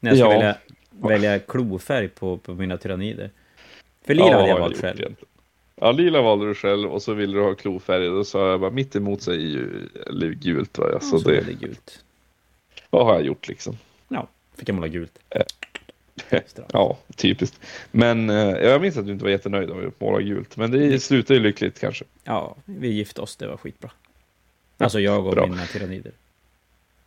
När 0.00 0.10
jag 0.10 0.18
skulle 0.18 0.32
Ja. 0.34 0.38
välja, 0.38 0.56
välja 0.90 1.38
klofärg 1.38 2.08
på, 2.08 2.36
på 2.36 2.54
mina 2.54 2.76
tyrannider. 2.76 3.30
För 4.06 4.14
lila 4.14 4.26
Ja, 4.28 4.36
hade 4.36 4.48
jag 4.48 4.58
valt 4.60 4.80
själv. 4.80 5.00
egentligen. 5.00 5.16
Ja, 5.80 5.92
lila 5.92 6.22
valde 6.22 6.46
du 6.46 6.54
själv 6.54 6.90
och 6.92 7.02
så 7.02 7.14
ville 7.14 7.36
du 7.36 7.42
ha 7.42 7.54
klofärg. 7.54 8.06
Då 8.06 8.24
sa 8.24 8.50
jag 8.50 8.60
bara 8.60 8.70
mitt 8.70 8.96
emot 8.96 9.22
sig 9.22 9.34
är 9.34 9.40
ju 9.40 9.88
gult. 10.34 10.78
Va? 10.78 11.00
Så, 11.00 11.14
Och 11.14 11.22
så 11.22 11.28
det, 11.28 11.40
det 11.40 11.52
gult. 11.52 12.04
vad 12.90 13.06
har 13.06 13.14
jag 13.14 13.22
gjort 13.24 13.48
liksom? 13.48 13.78
Ja, 14.08 14.28
fick 14.56 14.68
jag 14.68 14.74
måla 14.74 14.88
gult. 14.88 15.18
Ja, 16.72 16.98
typiskt. 17.16 17.60
Men 17.90 18.30
eh, 18.30 18.36
jag 18.36 18.80
minns 18.80 18.96
att 18.96 19.06
du 19.06 19.12
inte 19.12 19.24
var 19.24 19.30
jättenöjd 19.30 19.70
av 19.70 19.86
att 19.86 20.00
måla 20.00 20.20
gult. 20.20 20.56
Men 20.56 20.70
det 20.70 21.00
slutar 21.00 21.34
ju 21.34 21.40
lyckligt 21.40 21.80
kanske. 21.80 22.04
Ja, 22.24 22.56
vi 22.64 22.88
gifte 22.88 23.20
oss, 23.20 23.36
det 23.36 23.46
var 23.46 23.56
skitbra. 23.56 23.90
Alltså 24.78 25.00
jag 25.00 25.26
och 25.26 25.32
Bra. 25.32 25.46
mina 25.46 25.66
tyrannider. 25.66 26.12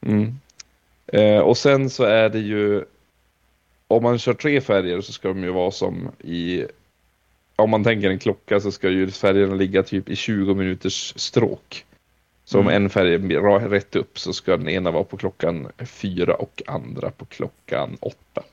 Mm. 0.02 0.40
Eh, 1.08 1.40
och 1.40 1.58
sen 1.58 1.90
så 1.90 2.04
är 2.04 2.30
det 2.30 2.40
ju 2.40 2.86
om 3.88 4.04
man 4.04 4.20
kör 4.20 4.34
tre 4.34 4.62
färger 4.62 5.02
så 5.02 5.14
ska 5.14 5.28
de 5.28 5.44
ju 5.44 5.50
vara 5.52 5.72
som 5.72 6.10
i 6.24 6.66
om 7.62 7.70
man 7.70 7.84
tänker 7.84 8.10
en 8.10 8.20
klocka 8.20 8.60
så 8.60 8.72
ska 8.72 8.90
ju 8.90 9.12
färgerna 9.12 9.56
ligga 9.56 9.84
typ 9.84 10.10
i 10.10 10.16
20 10.16 10.54
minuters 10.54 11.14
stråk. 11.16 11.86
Så 12.46 12.60
om 12.60 12.68
Mm. 12.68 12.84
en 12.84 12.90
färg 12.90 13.14
är 13.14 13.70
rätt 13.70 13.96
upp 13.96 14.20
så 14.20 14.34
ska 14.34 14.58
den 14.58 14.70
ena 14.70 14.92
vara 14.92 15.04
på 15.04 15.18
klockan 15.18 15.68
fyra 15.80 16.36
och 16.36 16.62
andra 16.68 17.12
på 17.12 17.26
klockan 17.26 17.98
åtta. 18.00 18.44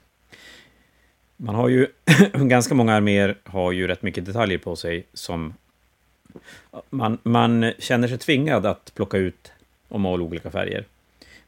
Man 1.36 1.54
har 1.54 1.68
ju, 1.68 1.86
ganska 2.32 2.74
många 2.74 2.94
arméer 2.94 3.38
har 3.44 3.72
ju 3.72 3.86
rätt 3.86 4.02
mycket 4.02 4.26
detaljer 4.26 4.58
på 4.58 4.76
sig 4.76 5.06
som 5.12 5.54
man, 6.90 7.18
man 7.22 7.72
känner 7.78 8.08
sig 8.08 8.18
tvingad 8.18 8.66
att 8.66 8.92
plocka 8.94 9.16
ut 9.16 9.52
och 9.88 10.00
måla 10.00 10.24
olika 10.24 10.50
färger. 10.50 10.84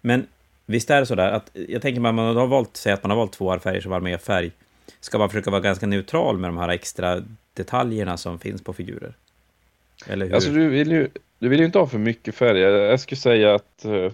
Men 0.00 0.26
visst 0.66 0.90
är 0.90 1.00
det 1.00 1.06
så 1.06 1.14
där 1.14 1.32
att 1.32 1.50
jag 1.68 1.82
tänker 1.82 2.00
man, 2.00 2.14
man 2.14 2.36
har 2.36 2.46
valt, 2.46 2.76
säg 2.76 2.92
att 2.92 3.02
man 3.02 3.10
har 3.10 3.16
valt 3.16 3.32
två 3.32 3.58
färger 3.58 3.80
som 3.80 3.92
arméfärg, 3.92 4.52
ska 5.00 5.18
man 5.18 5.28
försöka 5.28 5.50
vara 5.50 5.60
ganska 5.60 5.86
neutral 5.86 6.38
med 6.38 6.48
de 6.48 6.58
här 6.58 6.68
extra 6.68 7.22
detaljerna 7.54 8.16
som 8.16 8.38
finns 8.38 8.62
på 8.62 8.72
figurer? 8.72 9.14
Eller 10.06 10.26
hur? 10.26 10.34
Alltså 10.34 10.50
du 10.50 10.68
vill 10.68 10.90
ju, 10.90 11.08
du 11.38 11.48
vill 11.48 11.60
ju 11.60 11.66
inte 11.66 11.78
ha 11.78 11.86
för 11.86 11.98
mycket 11.98 12.34
färg. 12.34 12.60
Jag, 12.60 12.72
jag 12.72 13.00
skulle 13.00 13.16
säga 13.16 13.54
att 13.54 13.84
uh, 13.84 14.10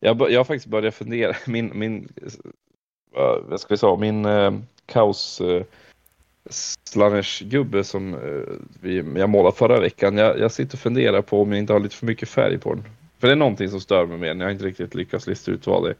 jag, 0.00 0.30
jag 0.30 0.40
har 0.40 0.44
faktiskt 0.44 0.66
börjat 0.66 0.94
fundera. 0.94 1.36
Min, 1.46 1.70
min 1.74 2.08
uh, 3.16 3.38
vad 3.48 3.60
ska 3.60 3.74
vi 3.74 3.78
säga, 3.78 3.96
min 3.96 4.26
uh, 4.26 4.58
kaos 4.86 5.40
uh, 5.40 5.62
gubbe 7.40 7.84
som 7.84 8.14
uh, 8.14 8.42
vi, 8.80 8.96
jag 9.16 9.30
målade 9.30 9.56
förra 9.56 9.80
veckan. 9.80 10.16
Jag, 10.16 10.38
jag 10.38 10.52
sitter 10.52 10.76
och 10.76 10.80
funderar 10.80 11.22
på 11.22 11.42
om 11.42 11.52
jag 11.52 11.58
inte 11.58 11.72
har 11.72 11.80
lite 11.80 11.96
för 11.96 12.06
mycket 12.06 12.28
färg 12.28 12.58
på 12.58 12.74
den. 12.74 12.84
För 13.18 13.26
det 13.26 13.34
är 13.34 13.36
någonting 13.36 13.68
som 13.68 13.80
stör 13.80 14.06
mig 14.06 14.18
mer. 14.18 14.34
Jag 14.34 14.44
har 14.44 14.50
inte 14.50 14.64
riktigt 14.64 14.94
lyckats 14.94 15.26
lista 15.26 15.50
ut 15.50 15.66
vad 15.66 15.84
det 15.84 15.90
är. 15.90 15.96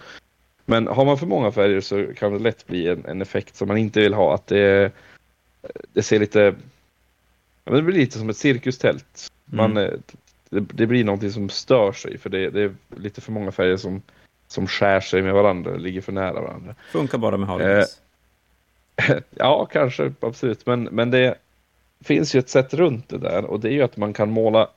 Men 0.64 0.86
har 0.86 1.04
man 1.04 1.18
för 1.18 1.26
många 1.26 1.52
färger 1.52 1.80
så 1.80 2.06
kan 2.14 2.32
det 2.32 2.38
lätt 2.38 2.66
bli 2.66 2.88
en, 2.88 3.04
en 3.04 3.22
effekt 3.22 3.56
som 3.56 3.68
man 3.68 3.76
inte 3.76 4.00
vill 4.00 4.14
ha. 4.14 4.34
Att 4.34 4.46
det, 4.46 4.92
det 5.92 6.02
ser 6.02 6.18
lite 6.18 6.54
det 7.64 7.82
blir 7.82 7.98
lite 7.98 8.18
som 8.18 8.30
ett 8.30 8.36
cirkustält. 8.36 9.32
Man, 9.44 9.70
Mm. 9.76 9.84
eh, 9.84 9.98
det, 10.50 10.60
det 10.60 10.86
blir 10.86 11.04
någonting 11.04 11.30
som 11.30 11.48
stör 11.48 11.92
sig 11.92 12.18
för 12.18 12.30
det, 12.30 12.50
det 12.50 12.60
är 12.62 12.74
lite 12.96 13.20
för 13.20 13.32
många 13.32 13.52
färger 13.52 13.76
som, 13.76 14.02
som 14.46 14.66
skär 14.66 15.00
sig 15.00 15.22
med 15.22 15.34
varandra, 15.34 15.76
ligger 15.76 16.00
för 16.00 16.12
nära 16.12 16.40
varandra. 16.40 16.74
Funkar 16.90 17.18
bara 17.18 17.36
med 17.36 17.48
Harlequins. 17.48 18.00
Ja, 19.30 19.66
kanske, 19.66 20.12
absolut. 20.20 20.66
Men, 20.66 20.82
men 20.82 21.10
det 21.10 21.34
finns 22.04 22.34
ju 22.34 22.38
ett 22.38 22.48
sätt 22.48 22.74
runt 22.74 23.08
det 23.08 23.18
där 23.18 23.44
och 23.44 23.60
det 23.60 23.68
är 23.68 23.72
ju 23.72 23.82
att 23.82 23.96
man 23.96 24.12
kan 24.12 24.30
måla 24.30 24.70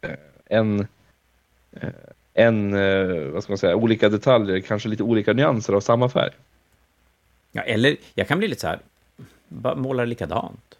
eh, 0.00 0.10
en, 0.46 0.86
eh, 1.72 1.88
en 2.36 2.74
eh, 2.74 3.30
vad 3.32 3.42
ska 3.42 3.52
man 3.52 3.58
säga, 3.58 3.76
olika 3.76 4.08
detaljer, 4.08 4.60
kanske 4.60 4.88
lite 4.88 5.02
olika 5.02 5.32
nyanser 5.32 5.72
av 5.72 5.80
samma 5.80 6.08
färg. 6.08 6.30
Ja, 7.52 7.62
eller 7.62 7.96
jag 8.14 8.28
kan 8.28 8.38
bli 8.38 8.48
lite 8.48 8.60
så 8.60 8.66
här, 8.66 8.78
bara 9.48 9.74
måla 9.74 10.04
likadant. 10.04 10.78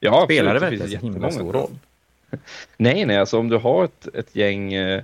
Ja, 0.00 0.24
Spelar 0.24 0.54
det 0.54 0.60
verkligen 0.60 0.90
så 0.90 0.98
himla 0.98 1.30
stor 1.30 1.52
roll? 1.52 1.70
Nej, 2.76 3.06
nej, 3.06 3.16
alltså 3.16 3.38
om 3.38 3.48
du 3.48 3.56
har 3.56 3.84
ett, 3.84 4.08
ett 4.14 4.36
gäng, 4.36 4.72
eh, 4.72 5.02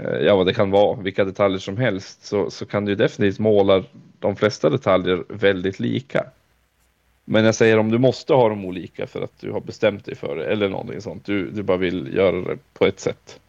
eh, 0.00 0.18
ja 0.20 0.36
vad 0.36 0.46
det 0.46 0.54
kan 0.54 0.70
vara, 0.70 1.00
vilka 1.00 1.24
detaljer 1.24 1.58
som 1.58 1.76
helst, 1.76 2.24
så, 2.26 2.50
så 2.50 2.66
kan 2.66 2.84
du 2.84 2.94
definitivt 2.94 3.38
måla 3.38 3.84
de 4.18 4.36
flesta 4.36 4.70
detaljer 4.70 5.24
väldigt 5.28 5.80
lika. 5.80 6.26
Men 7.24 7.44
jag 7.44 7.54
säger 7.54 7.78
om 7.78 7.90
du 7.90 7.98
måste 7.98 8.34
ha 8.34 8.48
dem 8.48 8.64
olika 8.64 9.06
för 9.06 9.22
att 9.22 9.40
du 9.40 9.50
har 9.52 9.60
bestämt 9.60 10.04
dig 10.04 10.14
för 10.14 10.36
det, 10.36 10.46
eller 10.46 10.68
någonting 10.68 11.00
sånt, 11.00 11.24
du, 11.24 11.50
du 11.50 11.62
bara 11.62 11.76
vill 11.76 12.14
göra 12.14 12.40
det 12.40 12.58
på 12.72 12.86
ett 12.86 13.00
sätt. 13.00 13.40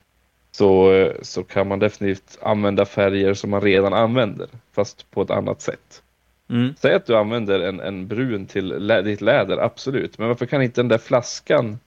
Så, 0.51 1.11
så 1.21 1.43
kan 1.43 1.67
man 1.67 1.79
definitivt 1.79 2.37
använda 2.41 2.85
färger 2.85 3.33
som 3.33 3.49
man 3.49 3.61
redan 3.61 3.93
använder, 3.93 4.47
fast 4.71 5.11
på 5.11 5.21
ett 5.21 5.31
annat 5.31 5.61
sätt. 5.61 6.03
Mm. 6.49 6.73
Säg 6.79 6.93
att 6.93 7.05
du 7.05 7.17
använder 7.17 7.59
en, 7.59 7.79
en 7.79 8.07
brun 8.07 8.45
till 8.45 8.67
lä 8.67 9.01
ditt 9.01 9.21
läder, 9.21 9.57
absolut. 9.57 10.17
Men 10.17 10.27
varför 10.27 10.45
kan 10.45 10.61
inte 10.61 10.81
den 10.81 10.87
där 10.87 10.97
flaskan 10.97 11.79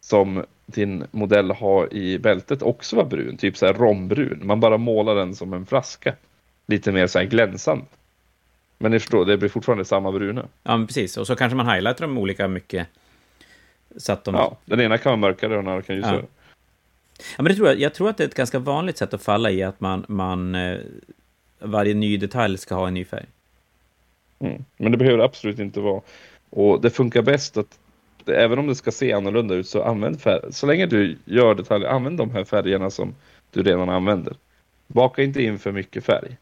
som 0.00 0.44
din 0.66 1.04
modell 1.10 1.50
har 1.50 1.94
i 1.94 2.18
bältet 2.18 2.62
också 2.62 2.96
vara 2.96 3.06
brun? 3.06 3.36
Typ 3.36 3.56
så 3.56 3.66
här 3.66 3.74
rombrun. 3.74 4.40
Man 4.42 4.60
bara 4.60 4.76
målar 4.76 5.14
den 5.14 5.34
som 5.34 5.52
en 5.52 5.66
flaska. 5.66 6.14
Lite 6.66 6.92
mer 6.92 7.06
så 7.06 7.18
här 7.18 7.26
glänsande. 7.26 7.84
Men 8.78 8.90
ni 8.90 8.98
förstår, 8.98 9.24
det 9.24 9.36
blir 9.36 9.48
fortfarande 9.48 9.84
samma 9.84 10.12
bruna. 10.12 10.46
Ja, 10.62 10.84
precis. 10.86 11.16
Och 11.16 11.26
så 11.26 11.36
kanske 11.36 11.56
man 11.56 11.68
highlightar 11.68 12.06
dem 12.06 12.18
olika 12.18 12.48
mycket. 12.48 12.86
Så 13.96 14.12
att 14.12 14.24
de... 14.24 14.34
Ja, 14.34 14.56
den 14.64 14.80
ena 14.80 14.98
kan 14.98 15.10
vara 15.10 15.20
mörkare 15.20 15.56
och 15.56 15.62
den 15.62 15.72
andra 15.72 15.82
kan 15.82 15.96
ljusare. 15.96 16.16
Ja. 16.16 16.35
Ja, 17.18 17.42
men 17.42 17.44
det 17.44 17.54
tror 17.54 17.68
jag, 17.68 17.80
jag 17.80 17.94
tror 17.94 18.10
att 18.10 18.16
det 18.16 18.24
är 18.24 18.28
ett 18.28 18.34
ganska 18.34 18.58
vanligt 18.58 18.98
sätt 18.98 19.14
att 19.14 19.22
falla 19.22 19.50
i 19.50 19.62
att 19.62 19.80
man, 19.80 20.04
man 20.08 20.54
eh, 20.54 20.78
varje 21.58 21.94
ny 21.94 22.16
detalj 22.16 22.58
ska 22.58 22.74
ha 22.74 22.88
en 22.88 22.94
ny 22.94 23.04
färg. 23.04 23.26
Mm. 24.38 24.64
Men 24.76 24.92
det 24.92 24.98
behöver 24.98 25.24
absolut 25.24 25.58
inte 25.58 25.80
vara. 25.80 26.02
Och 26.50 26.80
det 26.80 26.90
funkar 26.90 27.22
bäst 27.22 27.56
att 27.56 27.78
även 28.26 28.58
om 28.58 28.66
det 28.66 28.74
ska 28.74 28.90
se 28.90 29.12
annorlunda 29.12 29.54
ut 29.54 29.68
så 29.68 29.82
använd 29.82 30.20
färg. 30.20 30.52
Så 30.52 30.66
länge 30.66 30.86
du 30.86 31.18
gör 31.24 31.54
detaljer, 31.54 31.88
använd 31.88 32.18
de 32.18 32.30
här 32.30 32.44
färgerna 32.44 32.90
som 32.90 33.14
du 33.50 33.62
redan 33.62 33.88
använder. 33.88 34.36
Baka 34.86 35.22
inte 35.22 35.42
in 35.42 35.58
för 35.58 35.72
mycket 35.72 36.04
färg. 36.04 36.36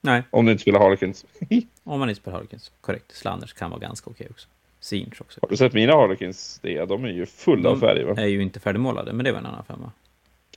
Nej, 0.00 0.22
Om 0.30 0.44
du 0.44 0.52
inte 0.52 0.62
spelar 0.62 0.80
Harlequins. 0.80 1.26
om 1.84 1.98
man 1.98 2.08
inte 2.08 2.20
spelar 2.20 2.36
Harlequins. 2.36 2.72
Korrekt. 2.80 3.14
Slanders 3.14 3.52
kan 3.52 3.70
vara 3.70 3.80
ganska 3.80 4.10
okej 4.10 4.26
också. 4.30 4.48
Sinch 4.84 5.20
också. 5.20 5.40
Har 5.42 5.48
du 5.48 5.56
sett 5.56 5.72
mina 5.72 5.92
Harlequins? 5.92 6.58
Det, 6.62 6.84
de 6.84 7.04
är 7.04 7.08
ju 7.08 7.26
fulla 7.26 7.70
av 7.70 7.78
färg 7.78 8.04
va? 8.04 8.14
är 8.16 8.26
ju 8.26 8.42
inte 8.42 8.60
färdigmålade, 8.60 9.12
men 9.12 9.24
det 9.24 9.32
var 9.32 9.38
en 9.38 9.46
annan 9.46 9.64
femma. 9.64 9.92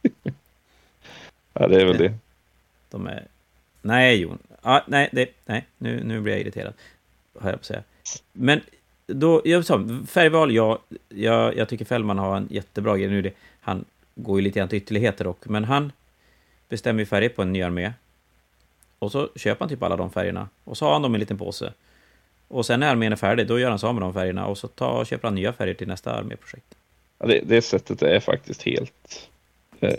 Ja, 1.53 1.67
det 1.67 1.81
är 1.81 1.85
väl 1.85 1.97
det. 1.97 2.13
De 2.89 3.07
är... 3.07 3.27
Nej, 3.81 4.21
Jon. 4.21 4.37
Ah, 4.61 4.81
nej, 4.87 5.09
det... 5.11 5.29
nej 5.45 5.65
nu, 5.77 6.03
nu 6.03 6.21
blir 6.21 6.33
jag 6.33 6.41
irriterad. 6.41 6.73
Har 7.39 7.49
jag 7.49 7.59
på 7.59 7.61
att 7.61 7.65
säga. 7.65 7.83
Men 8.33 8.61
då, 9.07 9.41
jag 9.45 9.65
sa, 9.65 9.87
färgval, 10.07 10.51
ja, 10.55 10.79
jag, 11.09 11.57
jag 11.57 11.69
tycker 11.69 11.85
Fällman 11.85 12.17
har 12.17 12.37
en 12.37 12.47
jättebra 12.51 12.97
grej. 12.97 13.09
Nu 13.09 13.21
det, 13.21 13.33
han 13.59 13.85
går 14.15 14.39
ju 14.39 14.43
lite 14.43 14.59
grann 14.59 14.69
till 14.69 14.77
ytterligheter 14.77 15.23
dock, 15.23 15.45
men 15.45 15.63
han 15.63 15.91
bestämmer 16.69 16.99
ju 16.99 17.05
färger 17.05 17.29
på 17.29 17.41
en 17.41 17.53
ny 17.53 17.61
armé. 17.61 17.93
Och 18.99 19.11
så 19.11 19.29
köper 19.35 19.59
han 19.59 19.69
typ 19.69 19.83
alla 19.83 19.95
de 19.95 20.11
färgerna. 20.11 20.49
Och 20.63 20.77
så 20.77 20.85
har 20.85 20.93
han 20.93 21.01
dem 21.01 21.13
i 21.13 21.15
en 21.15 21.19
liten 21.19 21.37
påse. 21.37 21.73
Och 22.47 22.65
sen 22.65 22.79
när 22.79 22.91
armén 22.91 23.11
är 23.11 23.15
färdig, 23.15 23.47
då 23.47 23.59
gör 23.59 23.69
han 23.69 23.79
sig 23.79 23.87
av 23.87 23.95
med 23.95 24.03
de 24.03 24.13
färgerna. 24.13 24.47
Och 24.47 24.57
så 24.57 24.67
tar, 24.67 25.05
köper 25.05 25.27
han 25.27 25.35
nya 25.35 25.53
färger 25.53 25.73
till 25.73 25.87
nästa 25.87 26.13
arméprojekt. 26.13 26.75
Ja, 27.19 27.25
det, 27.25 27.41
det 27.43 27.61
sättet 27.61 28.01
är 28.01 28.19
faktiskt 28.19 28.63
helt... 28.63 29.29
Eh, 29.79 29.93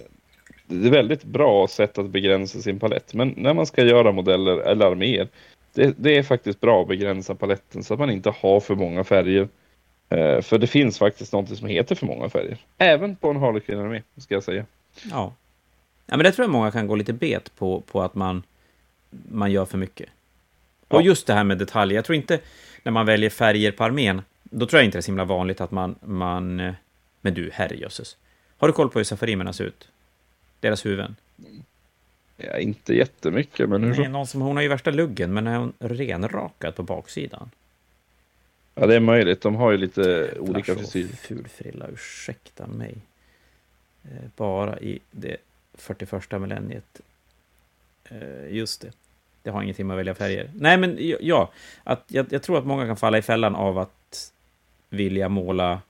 det 0.66 0.88
är 0.88 0.92
väldigt 0.92 1.24
bra 1.24 1.68
sätt 1.68 1.98
att 1.98 2.10
begränsa 2.10 2.60
sin 2.60 2.78
palett. 2.78 3.14
Men 3.14 3.34
när 3.36 3.54
man 3.54 3.66
ska 3.66 3.84
göra 3.84 4.12
modeller 4.12 4.56
eller 4.56 4.86
arméer, 4.86 5.28
det, 5.74 5.94
det 5.98 6.16
är 6.16 6.22
faktiskt 6.22 6.60
bra 6.60 6.82
att 6.82 6.88
begränsa 6.88 7.34
paletten 7.34 7.84
så 7.84 7.94
att 7.94 8.00
man 8.00 8.10
inte 8.10 8.30
har 8.30 8.60
för 8.60 8.74
många 8.74 9.04
färger. 9.04 9.48
Eh, 10.08 10.40
för 10.40 10.58
det 10.58 10.66
finns 10.66 10.98
faktiskt 10.98 11.32
något 11.32 11.58
som 11.58 11.68
heter 11.68 11.94
för 11.94 12.06
många 12.06 12.28
färger. 12.28 12.58
Även 12.78 13.16
på 13.16 13.30
en 13.30 13.36
Harlequin-armé, 13.36 14.02
ska 14.16 14.34
jag 14.34 14.44
säga. 14.44 14.64
Ja. 15.10 15.32
ja, 16.06 16.16
men 16.16 16.24
det 16.24 16.32
tror 16.32 16.44
jag 16.44 16.52
många 16.52 16.70
kan 16.70 16.86
gå 16.86 16.94
lite 16.94 17.12
bet 17.12 17.56
på, 17.56 17.80
på 17.80 18.02
att 18.02 18.14
man, 18.14 18.42
man 19.10 19.52
gör 19.52 19.64
för 19.64 19.78
mycket. 19.78 20.08
Och 20.88 21.00
Ja. 21.00 21.04
just 21.04 21.26
det 21.26 21.34
här 21.34 21.44
med 21.44 21.58
detaljer, 21.58 21.96
jag 21.96 22.04
tror 22.04 22.16
inte 22.16 22.40
när 22.82 22.92
man 22.92 23.06
väljer 23.06 23.30
färger 23.30 23.72
på 23.72 23.84
armén, 23.84 24.22
då 24.42 24.66
tror 24.66 24.78
jag 24.78 24.84
inte 24.84 24.98
det 24.98 25.00
är 25.00 25.02
så 25.02 25.10
himla 25.10 25.24
vanligt 25.24 25.60
att 25.60 25.70
man... 25.70 25.94
man 26.00 26.60
eh, 26.60 26.74
men 27.20 27.34
du, 27.34 27.50
herrejösses. 27.52 28.16
Har 28.56 28.68
du 28.68 28.72
koll 28.72 28.90
på 28.90 28.98
hur 28.98 29.04
safarimerna 29.04 29.52
ser 29.52 29.64
ut? 29.64 29.88
Deras 30.60 30.86
huvuden? 30.86 31.16
Ja, 32.36 32.58
inte 32.58 32.94
jättemycket, 32.94 33.68
men 33.68 33.84
hur 33.84 33.96
Nej, 33.96 34.08
någon 34.08 34.26
som, 34.26 34.40
hon 34.40 34.56
har 34.56 34.62
ju 34.62 34.68
värsta 34.68 34.90
luggen, 34.90 35.32
men 35.34 35.46
är 35.46 35.56
hon 35.56 35.72
renrakad 35.78 36.74
på 36.74 36.82
baksidan? 36.82 37.50
Ja, 38.74 38.86
det 38.86 38.94
är 38.94 39.00
möjligt. 39.00 39.40
De 39.40 39.54
har 39.54 39.70
ju 39.70 39.76
lite 39.76 40.34
olika 40.38 40.64
Flash 40.64 40.70
och 40.86 40.92
frisyrer. 40.92 41.16
Fulfrilla, 41.16 41.86
ursäkta 41.88 42.66
mig. 42.66 42.94
Eh, 44.04 44.28
bara 44.36 44.80
i 44.80 44.98
det 45.10 45.36
41 45.74 46.40
millenniet. 46.40 47.00
Eh, 48.04 48.54
just 48.54 48.80
det. 48.80 48.92
Det 49.48 49.52
har 49.52 49.62
ingenting 49.62 49.86
med 49.86 49.94
att 49.94 49.98
välja 49.98 50.14
färger. 50.14 50.50
Nej, 50.54 50.76
men 50.76 50.96
ja, 51.20 51.50
att 51.84 52.04
jag, 52.08 52.26
jag 52.30 52.42
tror 52.42 52.58
att 52.58 52.66
många 52.66 52.86
kan 52.86 52.96
falla 52.96 53.18
i 53.18 53.22
fällan 53.22 53.54
av 53.54 53.78
att 53.78 54.32
vilja 54.90 55.28
måla 55.28 55.80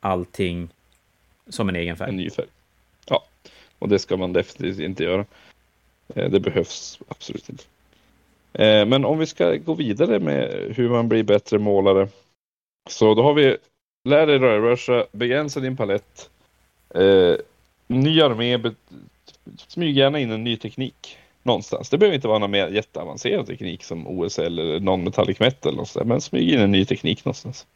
allting 0.00 0.68
som 1.48 1.68
en 1.68 1.76
egen 1.76 1.96
färg. 1.96 2.08
En 2.08 2.16
ny 2.16 2.30
färg. 2.30 2.46
Ja, 3.06 3.24
och 3.78 3.88
det 3.88 3.98
ska 3.98 4.16
man 4.16 4.32
definitivt 4.32 4.80
inte 4.80 5.04
göra. 5.04 5.24
Eh, 6.14 6.30
det 6.30 6.40
behövs 6.40 7.00
absolut 7.08 7.48
inte. 7.48 7.64
Eh, 8.52 8.86
men 8.86 9.04
om 9.04 9.18
vi 9.18 9.26
ska 9.26 9.54
gå 9.54 9.74
vidare 9.74 10.18
med 10.18 10.72
hur 10.76 10.88
man 10.88 11.08
blir 11.08 11.22
bättre 11.22 11.58
målare. 11.58 12.08
Så 12.90 13.14
då 13.14 13.22
har 13.22 13.34
vi 13.34 13.56
lär 14.08 14.26
dig 14.26 14.38
rörbrusha, 14.38 15.06
begränsa 15.12 15.60
din 15.60 15.76
palett, 15.76 16.30
eh, 16.94 17.34
ny 17.86 18.20
armé, 18.20 18.74
smyg 19.68 19.96
gärna 19.96 20.18
in 20.18 20.30
en 20.30 20.44
ny 20.44 20.56
teknik 20.56 21.18
någonstans. 21.44 21.90
Det 21.90 21.98
behöver 21.98 22.14
inte 22.14 22.28
vara 22.28 22.38
någon 22.38 22.50
mer 22.50 22.68
jätteavancerad 22.68 23.46
teknik 23.46 23.84
som 23.84 24.06
OSL 24.06 24.40
eller 24.40 24.80
non-metallic 24.80 25.36
metal 25.40 25.72
eller 25.72 25.76
något 25.76 26.06
men 26.06 26.20
smyg 26.20 26.50
in 26.50 26.60
en 26.60 26.72
ny 26.72 26.84
teknik 26.84 27.24
någonstans. 27.24 27.66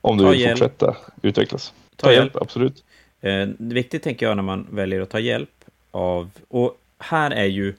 Om 0.00 0.18
du 0.18 0.24
Ta 0.24 0.30
vill 0.30 0.40
hjälp. 0.40 0.58
fortsätta 0.58 0.96
utvecklas. 1.22 1.72
Ta 1.96 2.12
hjälp. 2.12 2.36
absolut. 2.36 2.84
Eh, 3.20 3.48
viktigt 3.58 4.02
tänker 4.02 4.26
jag 4.26 4.36
när 4.36 4.42
man 4.42 4.66
väljer 4.70 5.00
att 5.00 5.10
ta 5.10 5.18
hjälp 5.20 5.64
av... 5.90 6.30
Och 6.48 6.78
här 6.98 7.30
är 7.30 7.44
ju 7.44 7.74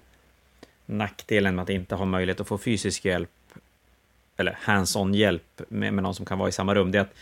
nackdelen 0.85 1.55
med 1.55 1.63
att 1.63 1.69
inte 1.69 1.95
ha 1.95 2.05
möjlighet 2.05 2.39
att 2.39 2.47
få 2.47 2.57
fysisk 2.57 3.05
hjälp 3.05 3.29
eller 4.37 4.57
hands-on 4.61 5.13
hjälp 5.13 5.61
med, 5.69 5.93
med 5.93 6.03
någon 6.03 6.15
som 6.15 6.25
kan 6.25 6.37
vara 6.39 6.49
i 6.49 6.51
samma 6.51 6.75
rum. 6.75 6.91
Det 6.91 6.97
är 6.97 7.01
att 7.01 7.13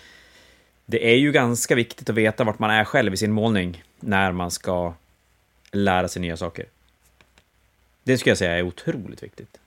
det 0.85 1.11
är 1.11 1.15
ju 1.15 1.31
ganska 1.31 1.75
viktigt 1.75 2.09
att 2.09 2.15
veta 2.15 2.43
vart 2.43 2.59
man 2.59 2.69
är 2.69 2.83
själv 2.83 3.13
i 3.13 3.17
sin 3.17 3.31
målning 3.31 3.83
när 3.99 4.31
man 4.31 4.51
ska 4.51 4.93
lära 5.71 6.07
sig 6.07 6.21
nya 6.21 6.37
saker. 6.37 6.65
Det 8.07 8.17
skulle 8.17 8.31
jag 8.31 8.37
säga 8.37 8.57
är 8.57 8.61
otroligt 8.61 9.23
viktigt. 9.23 9.59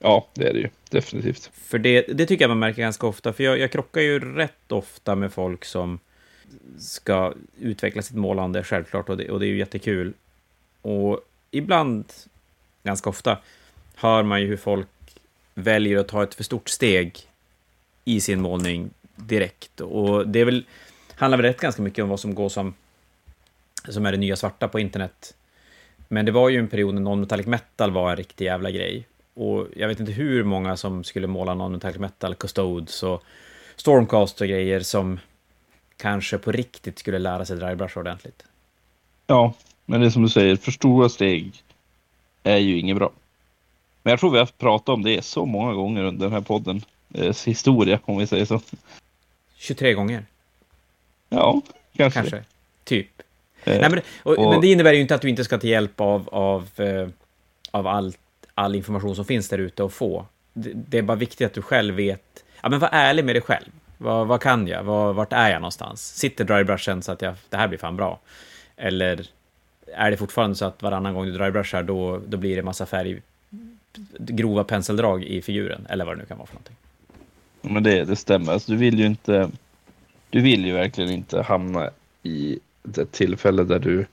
Ja, 0.00 0.28
det 0.34 0.48
är 0.48 0.52
det 0.52 0.58
ju. 0.58 0.68
Definitivt. 0.90 1.50
För 1.54 1.78
det, 1.78 2.02
det 2.02 2.26
tycker 2.26 2.42
jag 2.44 2.48
man 2.48 2.58
märker 2.58 2.82
ganska 2.82 3.06
ofta, 3.06 3.32
för 3.32 3.44
jag, 3.44 3.58
jag 3.58 3.72
krockar 3.72 4.00
ju 4.00 4.34
rätt 4.34 4.72
ofta 4.72 5.14
med 5.14 5.32
folk 5.32 5.64
som 5.64 5.98
ska 6.78 7.34
utveckla 7.60 8.02
sitt 8.02 8.16
målande, 8.16 8.64
självklart, 8.64 9.08
och 9.08 9.16
det, 9.16 9.30
och 9.30 9.40
det 9.40 9.46
är 9.46 9.48
ju 9.48 9.58
jättekul. 9.58 10.12
Och 10.82 11.20
ibland, 11.50 12.12
ganska 12.82 13.10
ofta, 13.10 13.38
hör 13.94 14.22
man 14.22 14.40
ju 14.40 14.46
hur 14.46 14.56
folk 14.56 14.88
väljer 15.54 15.98
att 15.98 16.08
ta 16.08 16.22
ett 16.22 16.34
för 16.34 16.44
stort 16.44 16.68
steg 16.68 17.18
i 18.04 18.20
sin 18.20 18.40
målning 18.40 18.90
direkt. 19.16 19.80
Och 19.80 20.28
det 20.28 20.40
är 20.40 20.44
väl, 20.44 20.64
handlar 21.14 21.38
väl 21.38 21.46
rätt 21.46 21.60
ganska 21.60 21.82
mycket 21.82 22.02
om 22.02 22.08
vad 22.08 22.20
som 22.20 22.34
går 22.34 22.48
som, 22.48 22.74
som 23.88 24.06
är 24.06 24.12
det 24.12 24.18
nya 24.18 24.36
svarta 24.36 24.68
på 24.68 24.80
internet. 24.80 25.34
Men 26.14 26.26
det 26.26 26.32
var 26.32 26.48
ju 26.48 26.58
en 26.58 26.68
period 26.68 26.94
när 26.94 27.02
non-metallic 27.02 27.46
metal 27.46 27.90
var 27.90 28.10
en 28.10 28.16
riktig 28.16 28.44
jävla 28.44 28.70
grej. 28.70 29.06
Och 29.34 29.66
jag 29.76 29.88
vet 29.88 30.00
inte 30.00 30.12
hur 30.12 30.44
många 30.44 30.76
som 30.76 31.04
skulle 31.04 31.26
måla 31.26 31.54
non-metallic 31.54 31.98
metal, 31.98 32.34
custodes 32.34 33.02
och 33.02 33.22
stormcast 33.76 34.40
och 34.40 34.46
grejer 34.46 34.80
som 34.80 35.20
kanske 35.96 36.38
på 36.38 36.52
riktigt 36.52 36.98
skulle 36.98 37.18
lära 37.18 37.44
sig 37.44 37.56
drybrush 37.56 37.98
ordentligt. 37.98 38.44
Ja, 39.26 39.54
men 39.84 40.00
det 40.00 40.06
är 40.06 40.10
som 40.10 40.22
du 40.22 40.28
säger, 40.28 40.56
för 40.56 40.72
stora 40.72 41.08
steg 41.08 41.62
är 42.42 42.56
ju 42.58 42.78
inget 42.78 42.96
bra. 42.96 43.10
Men 44.02 44.10
jag 44.10 44.20
tror 44.20 44.30
vi 44.30 44.38
har 44.38 44.46
pratat 44.46 44.88
om 44.88 45.02
det 45.02 45.24
så 45.24 45.46
många 45.46 45.72
gånger 45.72 46.04
under 46.04 46.26
den 46.26 46.32
här 46.32 46.40
podden. 46.40 46.82
Eh, 47.14 47.36
historia, 47.46 48.00
om 48.04 48.18
vi 48.18 48.26
säger 48.26 48.44
så. 48.44 48.60
23 49.56 49.94
gånger, 49.94 50.24
Ja, 51.28 51.60
kanske. 51.96 52.20
kanske. 52.20 52.44
Typ. 52.84 53.22
Eh, 53.64 53.80
Nej, 53.80 53.90
men, 53.90 54.00
och, 54.22 54.38
och- 54.38 54.50
men 54.50 54.60
det 54.60 54.66
innebär 54.66 54.92
ju 54.92 55.00
inte 55.00 55.14
att 55.14 55.20
du 55.22 55.28
inte 55.28 55.44
ska 55.44 55.58
ta 55.58 55.66
hjälp 55.66 56.00
av, 56.00 56.28
av, 56.32 56.68
eh, 56.76 57.08
av 57.70 57.86
all, 57.86 58.12
all 58.54 58.74
information 58.74 59.16
som 59.16 59.24
finns 59.24 59.48
där 59.48 59.58
ute 59.58 59.82
och 59.82 59.92
få. 59.92 60.26
Det, 60.52 60.70
det 60.74 60.98
är 60.98 61.02
bara 61.02 61.16
viktigt 61.16 61.46
att 61.46 61.54
du 61.54 61.62
själv 61.62 61.94
vet. 61.94 62.44
Ja, 62.62 62.68
men 62.68 62.78
var 62.78 62.88
ärlig 62.92 63.24
med 63.24 63.34
dig 63.34 63.42
själv. 63.42 63.66
Vad, 63.98 64.26
vad 64.26 64.40
kan 64.40 64.66
jag? 64.68 64.82
Vad, 64.82 65.14
vart 65.14 65.32
är 65.32 65.50
jag 65.50 65.60
någonstans? 65.60 66.14
Sitter 66.16 66.44
drybrushen 66.44 67.02
så 67.02 67.12
att 67.12 67.22
jag, 67.22 67.34
det 67.48 67.56
här 67.56 67.68
blir 67.68 67.78
fan 67.78 67.96
bra? 67.96 68.20
Eller 68.76 69.26
är 69.96 70.10
det 70.10 70.16
fortfarande 70.16 70.56
så 70.56 70.64
att 70.64 70.82
varannan 70.82 71.14
gång 71.14 71.24
du 71.26 71.32
drybrushar 71.32 71.82
då, 71.82 72.20
då 72.26 72.36
blir 72.36 72.56
det 72.56 72.62
massa 72.62 72.86
färg, 72.86 73.22
grova 74.18 74.64
penseldrag 74.64 75.24
i 75.24 75.42
figuren? 75.42 75.86
Eller 75.90 76.04
vad 76.04 76.16
det 76.16 76.18
nu 76.20 76.26
kan 76.26 76.38
vara 76.38 76.46
för 76.46 76.54
någonting. 76.54 76.76
Men 77.60 77.82
det, 77.82 78.04
det 78.04 78.16
stämmer. 78.16 78.52
Alltså, 78.52 78.72
du 78.72 78.78
vill 78.78 78.98
ju 78.98 79.06
inte. 79.06 79.50
Du 80.30 80.40
vill 80.40 80.66
ju 80.66 80.72
verkligen 80.72 81.10
inte 81.10 81.42
hamna 81.42 81.90
i 82.22 82.58
det 82.84 83.12
tillfälle 83.12 83.64
där 83.64 83.78
du. 83.78 84.06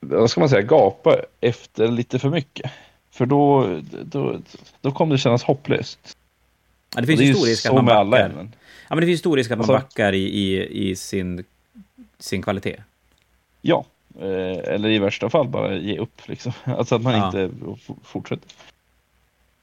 Vad 0.00 0.30
ska 0.30 0.40
man 0.40 0.48
säga? 0.48 0.62
Gapar 0.62 1.26
efter 1.40 1.88
lite 1.88 2.18
för 2.18 2.30
mycket. 2.30 2.70
För 3.10 3.26
då, 3.26 3.68
då, 4.04 4.38
då 4.80 4.92
kommer 4.92 5.14
det 5.14 5.18
kännas 5.18 5.42
hopplöst. 5.42 6.16
Ja, 6.94 7.00
det 7.00 7.02
Och 7.02 7.06
finns 7.06 7.20
det 7.20 7.26
ju 7.26 7.34
stor 7.34 7.46
risk 7.46 7.66
att 7.66 7.74
man 7.74 7.86
backar. 7.86 8.30
Ja, 8.88 8.94
men 8.94 9.00
det 9.00 9.06
finns 9.06 9.20
stor 9.20 9.36
risk 9.36 9.50
att 9.50 9.58
man 9.58 9.66
backar 9.66 10.12
i, 10.12 10.22
i, 10.22 10.68
i 10.90 10.96
sin, 10.96 11.44
sin 12.18 12.42
kvalitet. 12.42 12.76
Ja, 13.60 13.84
eh, 14.20 14.74
eller 14.74 14.88
i 14.88 14.98
värsta 14.98 15.30
fall 15.30 15.48
bara 15.48 15.76
ge 15.76 15.98
upp 15.98 16.28
liksom. 16.28 16.52
Alltså 16.64 16.94
att 16.94 17.02
man 17.02 17.14
Ja. 17.14 17.26
inte 17.26 17.50
fortsätter. 18.04 18.48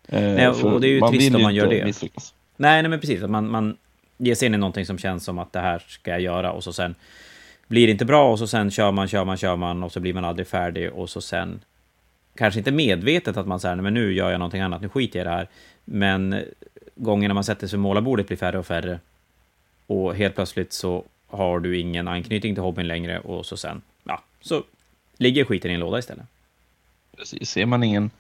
Eh, 0.08 0.22
Nej, 0.22 0.48
och 0.48 0.82
det 0.82 0.88
är 0.88 0.92
ju 0.92 1.02
trist 1.02 1.36
om 1.36 1.42
man 1.42 1.56
gör 1.56 1.68
det. 1.68 1.86
Misslyckas. 1.86 2.34
Nej, 2.58 2.82
nej 2.82 2.90
men 2.90 3.00
precis. 3.00 3.24
Att 3.24 3.30
man, 3.30 3.50
man 3.50 3.78
ger 4.18 4.36
sig 4.36 4.46
in 4.46 4.54
i 4.54 4.58
någonting 4.58 4.86
som 4.86 4.98
känns 4.98 5.24
som 5.24 5.40
att 5.40 5.54
det 5.54 5.60
här 5.60 5.84
ska 5.88 6.12
jag 6.12 6.22
göra 6.22 6.52
och 6.52 6.64
så 6.64 6.74
sen 6.74 6.96
blir 7.70 7.88
det 7.88 7.92
inte 7.92 8.06
bra 8.06 8.32
och 8.32 8.40
så 8.40 8.48
sen 8.48 8.72
kör 8.72 8.92
man, 8.92 9.08
kör 9.08 9.26
man, 9.26 9.38
kör 9.38 9.56
man 9.56 9.84
och 9.84 9.92
så 9.92 10.00
blir 10.00 10.14
man 10.14 10.26
aldrig 10.26 10.48
färdig 10.48 10.92
och 10.92 11.10
så 11.10 11.22
sen 11.22 11.60
kanske 12.36 12.60
inte 12.60 12.72
medvetet 12.72 13.38
att 13.38 13.48
man 13.48 13.60
säger 13.60 13.76
men 13.76 13.94
nu 13.94 14.14
gör 14.14 14.32
jag 14.32 14.40
någonting 14.40 14.62
annat, 14.62 14.82
nu 14.82 14.90
skiter 14.90 15.20
jag 15.20 15.24
i 15.24 15.30
det 15.30 15.36
här. 15.36 15.48
Men 15.86 16.44
gångerna 16.96 17.34
man 17.34 17.44
sätter 17.44 17.68
sig 17.68 17.78
vid 17.78 17.84
målarbordet 17.84 18.28
blir 18.28 18.38
färre 18.38 18.60
och 18.60 18.66
färre. 18.66 19.00
Och 19.88 20.16
helt 20.16 20.36
plötsligt 20.36 20.74
så 20.74 21.04
har 21.28 21.60
du 21.60 21.80
ingen 21.80 22.08
anknytning 22.08 22.56
till 22.56 22.64
hobbyn 22.64 22.88
längre 22.88 23.20
och 23.20 23.46
så 23.46 23.58
sen, 23.58 23.82
ja, 24.04 24.24
så 24.42 24.64
ligger 25.18 25.46
skiten 25.46 25.72
i 25.72 25.74
en 25.74 25.80
låda 25.80 26.00
istället. 26.00 26.26
Precis. 27.18 27.50
Ser 27.50 27.66
man 27.66 27.84
ingen 27.84 28.12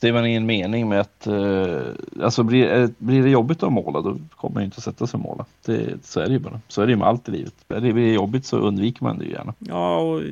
Ser 0.00 0.12
man 0.12 0.26
ingen 0.26 0.46
mening 0.46 0.88
med 0.88 1.00
att, 1.00 1.26
eh, 1.26 1.82
alltså 2.22 2.42
blir, 2.42 2.72
eh, 2.72 2.88
blir 2.98 3.22
det 3.22 3.30
jobbigt 3.30 3.62
att 3.62 3.72
måla 3.72 4.00
då 4.00 4.18
kommer 4.36 4.54
man 4.54 4.62
inte 4.62 4.76
att 4.76 4.84
sätta 4.84 5.06
sig 5.06 5.18
och 5.18 5.24
måla. 5.24 5.46
Det, 5.64 6.04
så 6.04 6.20
är 6.20 6.26
det 6.26 6.32
ju 6.32 6.38
bara. 6.38 6.60
Så 6.68 6.82
är 6.82 6.86
det 6.86 6.90
ju 6.90 6.96
med 6.96 7.08
allt 7.08 7.28
i 7.28 7.32
livet. 7.32 7.54
Är 7.68 7.80
det 7.80 7.92
blir 7.92 8.14
jobbigt 8.14 8.46
så 8.46 8.56
undviker 8.56 9.04
man 9.04 9.18
det 9.18 9.24
ju 9.24 9.30
gärna. 9.30 9.54
Ja, 9.58 9.96
och 9.96 10.22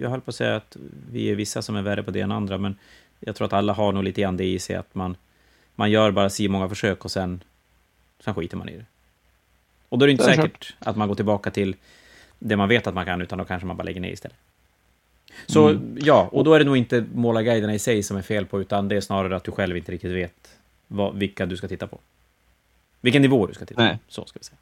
jag 0.00 0.10
höll 0.10 0.20
på 0.20 0.30
att 0.30 0.34
säga 0.34 0.56
att 0.56 0.76
vi 1.12 1.30
är 1.30 1.34
vissa 1.34 1.62
som 1.62 1.76
är 1.76 1.82
värre 1.82 2.02
på 2.02 2.10
det 2.10 2.20
än 2.20 2.32
andra, 2.32 2.58
men 2.58 2.76
jag 3.20 3.36
tror 3.36 3.46
att 3.46 3.52
alla 3.52 3.72
har 3.72 3.92
nog 3.92 4.04
lite 4.04 4.20
grann 4.20 4.36
det 4.36 4.44
i 4.44 4.58
sig 4.58 4.76
att 4.76 4.94
man, 4.94 5.16
man 5.74 5.90
gör 5.90 6.10
bara 6.10 6.30
si 6.30 6.48
många 6.48 6.68
försök 6.68 7.04
och 7.04 7.10
sen, 7.10 7.42
sen 8.24 8.34
skiter 8.34 8.56
man 8.56 8.68
i 8.68 8.76
det. 8.76 8.84
Och 9.88 9.98
då 9.98 10.04
är 10.04 10.06
det 10.06 10.12
inte 10.12 10.24
Det 10.24 10.32
är 10.32 10.36
säkert 10.36 10.74
att 10.78 10.96
man 10.96 11.08
går 11.08 11.14
tillbaka 11.14 11.50
till 11.50 11.76
det 12.38 12.56
man 12.56 12.68
vet 12.68 12.86
att 12.86 12.94
man 12.94 13.04
kan, 13.04 13.22
utan 13.22 13.38
då 13.38 13.44
kanske 13.44 13.66
man 13.66 13.76
bara 13.76 13.84
lägger 13.84 14.00
ner 14.00 14.12
istället. 14.12 14.36
Så 15.46 15.68
Mm. 15.68 15.98
ja, 16.00 16.28
och 16.32 16.44
då 16.44 16.54
är 16.54 16.58
det 16.58 16.64
nog 16.64 16.76
inte 16.76 17.04
målarguiderna 17.14 17.74
i 17.74 17.78
sig 17.78 18.02
som 18.02 18.16
är 18.16 18.22
fel 18.22 18.46
på, 18.46 18.60
utan 18.60 18.88
det 18.88 18.96
är 18.96 19.00
snarare 19.00 19.36
att 19.36 19.44
du 19.44 19.52
själv 19.52 19.76
inte 19.76 19.92
riktigt 19.92 20.12
vet 20.12 20.50
vad, 20.88 21.14
vilka 21.16 21.46
du 21.46 21.56
ska 21.56 21.68
titta 21.68 21.86
på. 21.86 21.98
Vilken 23.00 23.22
nivå 23.22 23.46
du 23.46 23.54
ska 23.54 23.64
titta 23.64 23.82
Nej. 23.82 23.92
på, 23.94 23.98
så 24.12 24.24
ska 24.26 24.38
vi 24.38 24.44
säga. 24.44 24.56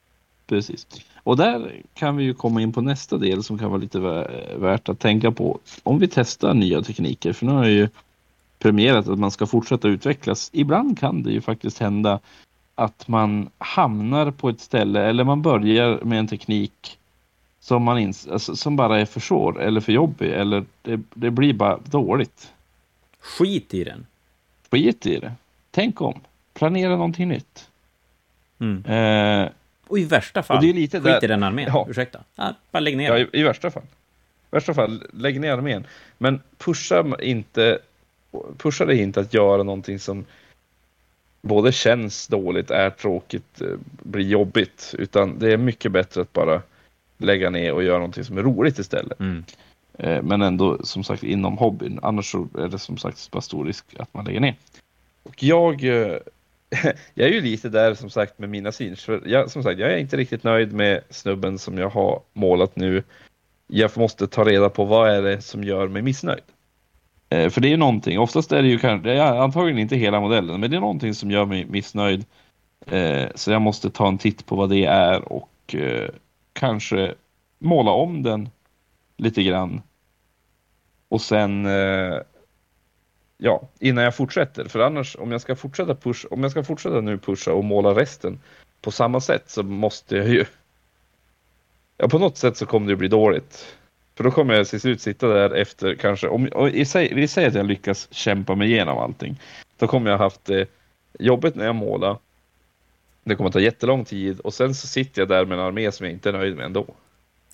Precis. 0.46 0.86
Och 1.22 1.36
där 1.36 1.72
kan 1.94 2.16
vi 2.16 2.24
ju 2.24 2.34
komma 2.34 2.62
in 2.62 2.72
på 2.72 2.80
nästa 2.80 3.16
del 3.18 3.42
som 3.42 3.58
kan 3.58 3.70
vara 3.70 3.80
lite 3.80 3.98
vä- 3.98 4.58
värt 4.58 4.88
att 4.88 4.98
tänka 4.98 5.30
på. 5.32 5.58
Om 5.82 5.98
vi 5.98 6.08
testar 6.08 6.54
nya 6.54 6.82
tekniker, 6.82 7.32
för 7.32 7.46
nu 7.46 7.52
har 7.52 7.64
jag 7.64 7.72
ju 7.72 7.88
premierat 8.58 9.08
att 9.08 9.18
man 9.18 9.30
ska 9.30 9.46
fortsätta 9.46 9.88
utvecklas. 9.88 10.50
Ibland 10.52 10.98
kan 10.98 11.22
det 11.22 11.30
ju 11.32 11.40
faktiskt 11.40 11.78
hända 11.78 12.20
att 12.74 13.08
man 13.08 13.50
hamnar 13.58 14.30
på 14.30 14.48
ett 14.48 14.60
ställe 14.60 15.00
eller 15.06 15.24
man 15.24 15.42
börjar 15.42 16.00
med 16.04 16.18
en 16.18 16.26
teknik 16.28 16.97
som, 17.61 17.82
man 17.82 17.98
ins- 17.98 18.32
alltså, 18.32 18.56
som 18.56 18.76
bara 18.76 19.00
är 19.00 19.04
för 19.04 19.20
svår 19.20 19.61
eller 19.62 19.80
för 19.80 19.92
jobbig 19.92 20.32
eller 20.32 20.64
det, 20.82 21.00
det 21.14 21.30
blir 21.30 21.52
bara 21.52 21.78
dåligt. 21.84 22.52
Skit 23.20 23.74
i 23.74 23.84
den. 23.84 24.06
Skit 24.70 25.06
i 25.06 25.18
det. 25.18 25.32
Tänk 25.70 26.00
om. 26.00 26.20
Planera 26.54 26.90
någonting 26.90 27.28
nytt. 27.28 27.68
Mm. 28.61 28.84
Eh, 28.84 29.50
Och 29.86 29.98
i 29.98 30.04
värsta 30.04 30.42
fall, 30.42 30.62
det 30.62 30.70
är 30.70 30.74
lite 30.74 30.96
skit 31.00 31.04
där... 31.04 31.24
i 31.24 31.26
den 31.26 31.42
armén. 31.42 31.68
Ja. 31.72 31.86
Ursäkta. 31.90 32.20
Ja, 32.34 32.54
bara 32.70 32.80
lägg 32.80 32.96
ner 32.96 33.11
Ja, 33.11 33.18
i, 33.18 33.28
i 33.32 33.42
värsta 33.42 33.70
fall. 33.70 33.82
I 33.82 34.50
värsta 34.50 34.74
fall, 34.74 35.04
lägg 35.12 35.40
ner 35.40 35.52
armén. 35.52 35.86
Men 36.18 36.40
pusha 36.59 37.04
inte, 37.22 37.78
pusha 38.56 38.84
dig 38.84 38.98
inte 39.02 39.20
att 39.20 39.34
göra 39.34 39.62
någonting 39.62 39.98
som 39.98 40.24
både 41.42 41.72
känns 41.72 42.26
dåligt, 42.28 42.70
är 42.70 42.90
tråkigt, 42.90 43.61
eh, 43.61 43.66
blir 44.02 44.26
jobbigt. 44.26 44.94
Utan 44.98 45.38
det 45.38 45.52
är 45.52 45.56
mycket 45.56 45.92
bättre 45.92 46.20
att 46.22 46.32
bara 46.32 46.62
lägga 47.18 47.50
ner 47.50 47.72
och 47.72 47.82
göra 47.82 47.98
någonting 47.98 48.24
som 48.24 48.38
är 48.38 48.42
roligt 48.42 48.78
istället. 48.78 49.20
Mm. 49.20 49.44
Eh, 49.98 50.22
Men 50.22 50.42
ändå 50.42 50.78
som 50.84 51.04
sagt 51.04 51.22
inom 51.22 51.58
hobbyn. 51.58 51.98
Annars 52.02 52.30
så 52.30 52.48
är 52.58 52.68
det 52.68 52.78
som 52.78 52.96
sagt 52.96 53.30
bara 53.30 53.40
stor 53.40 53.64
risk 53.64 53.84
att 53.98 54.14
man 54.14 54.24
lägger 54.24 54.40
ner. 54.40 54.54
Och 55.22 55.42
jag, 55.42 55.84
eh, 55.84 56.16
jag 57.14 57.28
är 57.28 57.32
ju 57.32 57.40
lite 57.40 57.68
där 57.68 57.94
som 57.94 58.10
sagt 58.10 58.38
med 58.38 58.48
mina 58.48 58.72
syns. 58.72 59.04
För 59.04 59.22
jag, 59.26 59.50
som 59.50 59.62
sagt, 59.62 59.80
jag 59.80 59.92
är 59.92 59.98
inte 59.98 60.16
riktigt 60.16 60.44
nöjd 60.44 60.72
med 60.72 61.00
snubben 61.10 61.58
som 61.58 61.78
jag 61.78 61.88
har 61.88 62.20
målat 62.32 62.76
nu. 62.76 63.02
Jag 63.66 63.96
måste 63.96 64.26
ta 64.26 64.44
reda 64.44 64.68
på 64.70 64.84
vad 64.84 65.10
är 65.10 65.22
det 65.22 65.40
som 65.42 65.64
gör 65.64 65.88
mig 65.88 66.02
missnöjd. 66.02 66.42
Eh, 67.28 67.50
För 67.50 67.60
det 67.60 67.68
är 67.68 67.70
ju 67.70 67.76
någonting, 67.76 68.18
oftast 68.18 68.52
är 68.52 68.62
det 68.62 68.68
ju 68.68 68.78
kanske, 68.78 69.08
det 69.08 69.18
är 69.18 69.40
antagligen 69.40 69.78
inte 69.78 69.96
hela 69.96 70.20
modellen, 70.20 70.60
men 70.60 70.70
det 70.70 70.76
är 70.76 70.80
någonting 70.80 71.14
som 71.14 71.30
gör 71.30 71.44
mig 71.44 71.64
missnöjd. 71.64 72.24
Så 73.34 73.50
jag 73.50 73.62
måste 73.62 73.90
ta 73.90 74.08
en 74.08 74.18
titt 74.18 74.46
på 74.46 74.56
vad 74.56 74.70
det 74.70 74.84
är 74.84 75.32
och 75.32 75.74
kanske 76.59 77.14
måla 77.59 77.90
om 77.90 78.22
den 78.22 78.48
lite 79.16 79.42
grann. 79.42 79.82
Och 81.09 81.20
sen, 81.20 81.66
eh, 81.66 82.18
ja, 83.38 83.68
innan 83.78 84.04
jag 84.04 84.16
fortsätter. 84.16 84.64
För 84.64 84.80
annars, 84.80 85.16
om 85.16 85.32
jag 85.32 85.40
ska 85.40 85.56
fortsätta 85.56 85.94
pusha, 85.94 86.28
om 86.30 86.42
jag 86.42 86.50
ska 86.50 86.64
fortsätta 86.64 87.00
nu 87.00 87.18
pusha 87.18 87.52
och 87.52 87.64
måla 87.64 87.90
resten, 87.90 88.40
på 88.80 88.90
samma 88.90 89.20
sätt 89.20 89.50
så 89.50 89.62
måste 89.62 90.16
jag 90.16 90.28
ju... 90.28 90.44
Ja, 91.96 92.09
på 92.09 92.18
något 92.18 92.36
sätt 92.36 92.56
så 92.56 92.66
kommer 92.66 92.88
det 92.88 92.96
bli 92.96 93.09
dåligt. 93.09 93.76
För 94.14 94.24
då 94.24 94.30
kommer 94.30 94.54
jag 94.54 94.68
till 94.68 94.80
slut 94.80 95.00
sitta 95.00 95.28
där 95.28 95.50
efter 95.50 95.94
kanske, 95.94 96.28
om, 96.28 96.48
om 96.54 96.70
vi 96.92 97.28
säger 97.28 97.48
att 97.48 97.54
jag 97.54 97.66
lyckas 97.66 98.09
kämpa 98.11 98.54
mig 98.54 98.72
igenom 98.72 98.98
allting. 98.98 99.40
Då 99.76 99.86
kommer 99.86 100.11
jag 100.11 100.18
haft 100.18 100.44
det 100.44 100.68
jobbigt 101.18 101.54
när 101.54 101.64
jag 101.64 101.74
målar. 101.74 102.18
Det 103.28 103.36
kommer 103.36 103.50
ta 103.50 103.60
jättelång 103.60 104.04
tid 104.04 104.40
och 104.40 104.54
sen 104.54 104.74
så 104.74 104.86
sitter 104.86 105.22
jag 105.22 105.28
där 105.28 105.44
med 105.44 105.58
en 105.58 105.64
armé 105.64 105.92
som 105.92 106.06
jag 106.06 106.12
inte 106.12 106.28
är 106.28 106.32
nöjd 106.32 106.56
med 106.56 106.66
ändå. 106.66 106.86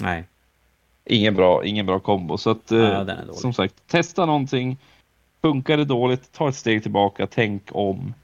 Nej. 0.03 0.25
Ingen 1.05 1.35
bra, 1.35 1.65
ingen 1.65 1.87
bra 1.87 2.01
kombo. 2.01 2.39
Så 2.39 2.51
att, 2.51 2.71
ja, 2.71 3.11
eh, 3.11 3.33
som 3.33 3.53
sagt, 3.53 3.75
testa 3.87 4.27
någonting. 4.27 4.79
Funkar 5.43 5.77
det 5.77 5.85
dåligt, 5.85 6.33
ta 6.33 6.49
ett 6.49 6.55
steg 6.55 6.83
tillbaka, 6.83 7.27
tänk 7.27 7.63
om. 7.73 8.15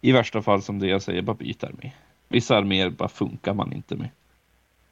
I 0.00 0.12
värsta 0.12 0.42
fall 0.42 0.62
som 0.62 0.78
det 0.78 0.86
jag 0.86 1.02
säger, 1.02 1.22
bara 1.22 1.36
byt 1.36 1.64
armé. 1.64 1.92
Vissa 2.28 2.56
arméer 2.56 2.90
bara 2.90 3.08
funkar 3.08 3.54
man 3.54 3.72
inte 3.72 3.96
med. 3.96 4.08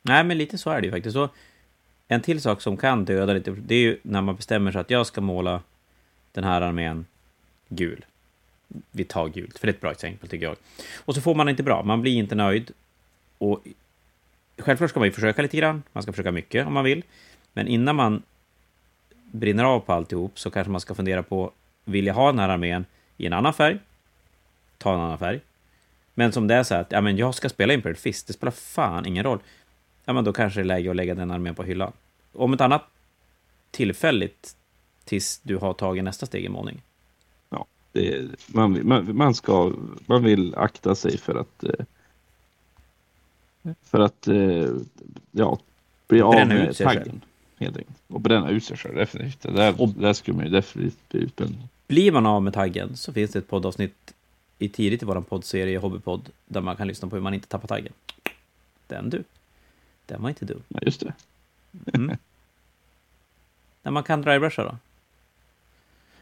Nej, 0.03 0.25
men 0.25 0.39
lite 0.39 0.59
så 0.59 0.71
är 0.71 0.81
det 0.81 0.87
ju 0.87 0.93
faktiskt. 0.93 1.15
Så 1.15 1.29
en 2.09 2.21
till 2.21 2.41
sak 2.41 2.61
som 2.61 2.77
kan 2.77 3.05
döda 3.05 3.33
lite, 3.33 3.51
det 3.51 3.75
är 3.75 3.81
ju 3.81 3.99
när 4.03 4.21
man 4.21 4.37
bestämmer 4.37 4.73
sig 4.73 4.81
att 4.81 4.91
jag 4.91 5.07
ska 5.07 5.21
måla 5.21 5.61
den 6.33 6.45
här 6.45 6.61
armén 6.61 7.07
gul. 7.69 8.05
Vi 8.91 9.05
tar 9.05 9.29
gult, 9.29 9.59
för 9.59 9.67
det 9.67 9.71
är 9.71 9.75
ett 9.75 9.81
bra 9.81 9.91
exempel 9.91 10.29
tycker 10.29 10.47
jag. 10.47 10.57
Och 10.97 11.15
så 11.15 11.21
får 11.21 11.35
man 11.35 11.49
inte 11.49 11.63
bra, 11.63 11.83
man 11.83 12.01
blir 12.01 12.17
inte 12.17 12.35
nöjd. 12.35 12.71
Och 13.39 13.63
självklart 14.59 14.91
ska 14.91 15.01
man 15.01 15.09
ju 15.09 15.13
försöka 15.13 15.43
lite 15.43 15.57
grann, 15.57 15.83
man 15.93 16.03
ska 16.03 16.13
försöka 16.13 16.33
mycket 16.33 16.67
om 16.67 16.75
man 16.75 16.85
vill. 16.85 17.03
Men 17.53 17.69
innan 17.69 17.97
man 17.97 18.23
brinner 19.33 19.65
av 19.65 19.81
på 19.81 19.93
alltihop 19.93 20.39
så 20.39 20.51
kanske 20.51 20.71
man 20.71 20.81
ska 20.81 20.95
fundera 20.95 21.23
på, 21.23 21.53
vill 21.85 22.07
jag 22.07 22.15
ha 22.15 22.27
den 22.27 22.39
här 22.39 22.49
armén 22.49 22.85
i 23.17 23.27
en 23.27 23.33
annan 23.33 23.55
färg? 23.55 23.79
Ta 24.79 24.95
en 24.95 25.01
annan 25.01 25.19
färg. 25.19 25.41
Men 26.15 26.33
som 26.33 26.47
det 26.47 26.55
är 26.55 26.63
så 26.63 26.75
här 26.75 26.81
att 26.81 26.93
ja, 26.93 27.01
men 27.01 27.17
jag 27.17 27.35
ska 27.35 27.49
spela 27.49 27.75
Imperial 27.75 27.97
Fist, 27.97 28.27
det 28.27 28.33
spelar 28.33 28.51
fan 28.51 29.07
ingen 29.07 29.25
roll. 29.25 29.39
Ja, 30.05 30.13
men 30.13 30.25
då 30.25 30.33
kanske 30.33 30.61
det 30.61 30.63
är 30.63 30.67
läge 30.67 30.91
att 30.91 30.97
lägga 30.97 31.15
den 31.15 31.31
armén 31.31 31.55
på 31.55 31.63
hyllan. 31.63 31.93
Om 32.33 32.53
ett 32.53 32.61
annat 32.61 32.85
tillfälligt 33.71 34.57
tills 35.05 35.41
du 35.43 35.57
har 35.57 35.73
tagit 35.73 36.05
nästa 36.05 36.27
steg 36.27 36.45
i 36.45 36.49
målning. 36.49 36.83
Det, 37.97 38.31
man, 38.47 38.89
man, 38.89 39.17
man, 39.17 39.35
ska, 39.35 39.73
man 40.07 40.25
vill 40.25 40.55
akta 40.55 40.95
sig 40.95 41.19
för 41.19 41.35
att 41.35 41.65
eh, 41.65 41.85
för 43.83 44.01
att 44.01 44.29
eh, 44.29 44.69
ja, 45.31 45.59
bli 46.09 46.21
av 46.21 46.35
med 46.35 46.77
taggen. 46.77 47.21
Helt 47.59 47.77
enkelt. 47.77 47.97
Och 48.09 48.21
bränna 48.21 48.51
ut 48.51 48.65
sig 48.65 48.77
själv, 48.77 48.95
definitivt. 48.95 49.41
Det 49.41 49.53
där, 49.53 49.81
och, 49.81 49.89
där 49.89 50.13
skulle 50.13 50.37
man 50.37 50.47
ju 50.47 50.53
definitivt 50.53 51.09
bli 51.09 51.21
utbränd. 51.21 51.57
Blir 51.89 52.13
man 52.13 52.27
av 52.27 52.43
med 52.43 52.55
taggen 52.55 52.97
så 52.97 53.13
finns 53.13 53.31
det 53.31 53.39
ett 53.39 53.49
poddavsnitt 53.49 54.15
i 54.59 54.69
tidigt 54.69 55.03
i 55.03 55.05
vår 55.07 55.21
poddserie 55.21 55.79
Hobbypodd 55.79 56.29
där 56.47 56.61
man 56.61 56.77
kan 56.77 56.89
lyssna 56.89 57.09
på 57.09 57.17
hur 57.17 57.23
man 57.23 57.35
inte 57.35 57.49
tappar 57.49 57.69
taggen. 57.69 57.93
Den 58.87 59.11
du. 59.11 59.25
Den 60.07 60.23
var 60.23 60.29
inte 60.29 60.45
dum. 60.45 60.63
Ja, 60.69 60.79
just 60.83 61.01
det. 61.01 61.13
Mm. 61.95 62.17
När 63.83 63.93
man 63.93 64.03
kan 64.03 64.23
drybrusha 64.23 64.65
då? 64.65 64.77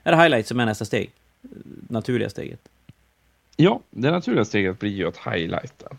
Är 0.02 0.12
det 0.12 0.22
highlight 0.22 0.46
som 0.46 0.60
är 0.60 0.66
nästa 0.66 0.84
steg? 0.84 1.10
Naturliga 1.88 2.30
steget? 2.30 2.68
Ja, 3.56 3.80
det 3.90 4.10
naturliga 4.10 4.44
steget 4.44 4.78
blir 4.78 4.90
ju 4.90 5.08
att 5.08 5.16
highlighta. 5.16 5.96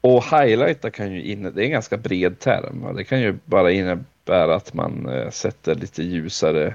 Och 0.00 0.24
highlighta 0.24 0.90
kan 0.90 1.12
ju 1.12 1.22
innebära, 1.22 1.54
det 1.54 1.62
är 1.62 1.64
en 1.64 1.70
ganska 1.70 1.96
bred 1.96 2.38
term. 2.38 2.96
Det 2.96 3.04
kan 3.04 3.20
ju 3.20 3.38
bara 3.44 3.72
innebära 3.72 4.54
att 4.54 4.74
man 4.74 5.08
eh, 5.08 5.30
sätter 5.30 5.74
lite 5.74 6.02
ljusare 6.02 6.74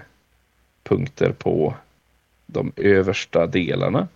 punkter 0.84 1.32
på 1.32 1.76
de 2.45 2.72
översta 2.76 3.47
delarna. 3.47 4.07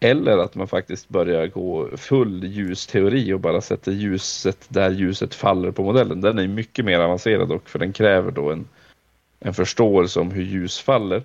Eller 0.00 0.38
att 0.38 0.54
man 0.54 0.68
faktiskt 0.68 1.08
börjar 1.08 1.46
gå 1.46 1.96
full 1.96 2.44
ljusteori 2.44 3.32
och 3.32 3.40
bara 3.40 3.60
sätter 3.60 3.92
ljuset 3.92 4.66
där 4.68 4.90
ljuset 4.90 5.34
faller 5.34 5.70
på 5.70 5.82
modellen. 5.82 6.20
Den 6.20 6.38
är 6.38 6.48
mycket 6.48 6.84
mer 6.84 6.98
avancerad 6.98 7.52
och 7.52 7.70
för 7.70 7.78
den 7.78 7.92
kräver 7.92 8.30
då 8.30 8.50
en, 8.50 8.68
en 9.40 9.54
förståelse 9.54 10.20
om 10.20 10.30
hur 10.30 10.42
ljus 10.42 10.80
faller. 10.80 11.22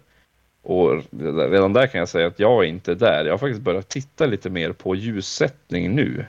Och 0.68 1.03
redan 1.49 1.74
där 1.74 1.88
kan 1.88 1.99
jag 1.99 2.09
säga 2.09 2.28
att 2.28 2.39
jag 2.39 2.63
är 2.63 2.68
inte 2.68 2.95
där. 2.95 3.26
Jag 3.26 3.34
har 3.34 3.38
faktiskt 3.38 3.61
börjat 3.61 3.89
titta 3.89 4.26
lite 4.26 4.49
mer 4.49 4.72
på 4.72 4.95
ljussättning 4.95 5.95
nu. 5.95 6.26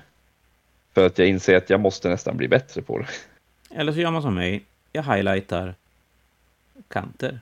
För 0.94 1.06
att 1.06 1.18
jag 1.18 1.28
inser 1.28 1.56
att 1.56 1.70
jag 1.70 1.80
måste 1.80 2.08
nästan 2.08 2.36
bli 2.36 2.48
bättre 2.48 2.82
på 2.82 2.98
det. 2.98 3.06
Eller 3.70 3.92
så 3.92 4.00
gör 4.00 4.10
man 4.10 4.22
som 4.22 4.34
mig. 4.34 4.64
Jag 4.92 5.02
highlightar 5.02 5.74
kanter. 6.88 7.40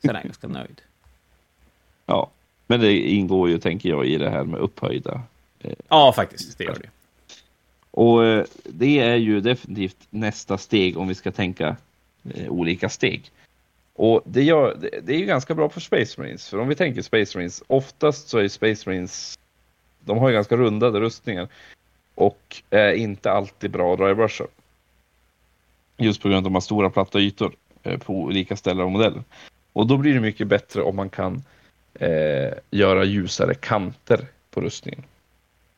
Sen 0.00 0.10
är 0.10 0.14
jag 0.14 0.22
ganska 0.24 0.48
nöjd. 0.48 0.80
Ja, 2.06 2.30
men 2.66 2.80
det 2.80 2.92
ingår 2.92 3.48
ju, 3.48 3.58
tänker 3.58 3.88
jag, 3.88 4.06
i 4.06 4.18
det 4.18 4.30
här 4.30 4.44
med 4.44 4.60
upphöjda. 4.60 5.22
Eh, 5.60 5.72
ja, 5.88 6.12
faktiskt. 6.12 6.58
Det 6.58 6.64
gör 6.64 6.78
det. 6.82 6.88
Och 7.90 8.26
eh, 8.26 8.44
det 8.64 8.98
är 8.98 9.16
ju 9.16 9.40
definitivt 9.40 10.06
nästa 10.10 10.58
steg 10.58 10.98
om 10.98 11.08
vi 11.08 11.14
ska 11.14 11.32
tänka 11.32 11.76
eh, 12.34 12.48
olika 12.48 12.88
steg. 12.88 13.30
Och 13.96 14.22
det, 14.24 14.42
gör, 14.42 14.76
det, 14.80 15.00
det, 15.02 15.14
är 15.14 15.18
ju 15.18 15.26
ganska 15.26 15.54
bra 15.54 15.68
för 15.68 15.80
Space 15.80 16.20
Marines. 16.20 16.48
För 16.48 16.58
om 16.58 16.68
vi 16.68 16.74
tänker 16.74 17.02
Space 17.02 17.38
Marines, 17.38 17.62
oftast 17.66 18.28
så 18.28 18.38
är 18.38 18.48
Space 18.48 18.90
Marines, 18.90 19.38
de 20.00 20.18
har 20.18 20.28
ju 20.28 20.34
ganska 20.34 20.56
rundade 20.56 21.00
rustningar. 21.00 21.48
Och 22.14 22.62
är 22.70 22.92
inte 22.92 23.30
alltid 23.30 23.70
bra 23.70 23.96
drivebrusher. 23.96 24.46
Just 25.96 26.22
på 26.22 26.28
grund 26.28 26.36
av 26.36 26.40
att 26.40 26.44
de 26.44 26.54
har 26.54 26.60
stora 26.60 26.90
platta 26.90 27.20
ytor 27.20 27.54
eh, 27.82 27.98
på 27.98 28.14
olika 28.14 28.56
ställen 28.56 28.84
av 28.84 28.90
modellen. 28.90 29.24
Och 29.72 29.86
då 29.86 29.96
blir 29.96 30.14
det 30.14 30.20
mycket 30.20 30.46
bättre 30.46 30.82
om 30.82 30.96
man 30.96 31.10
kan 31.10 31.42
eh, 31.94 32.54
göra 32.70 33.04
ljusare 33.04 33.54
kanter 33.54 34.26
på 34.50 34.60
rustningen. 34.60 35.02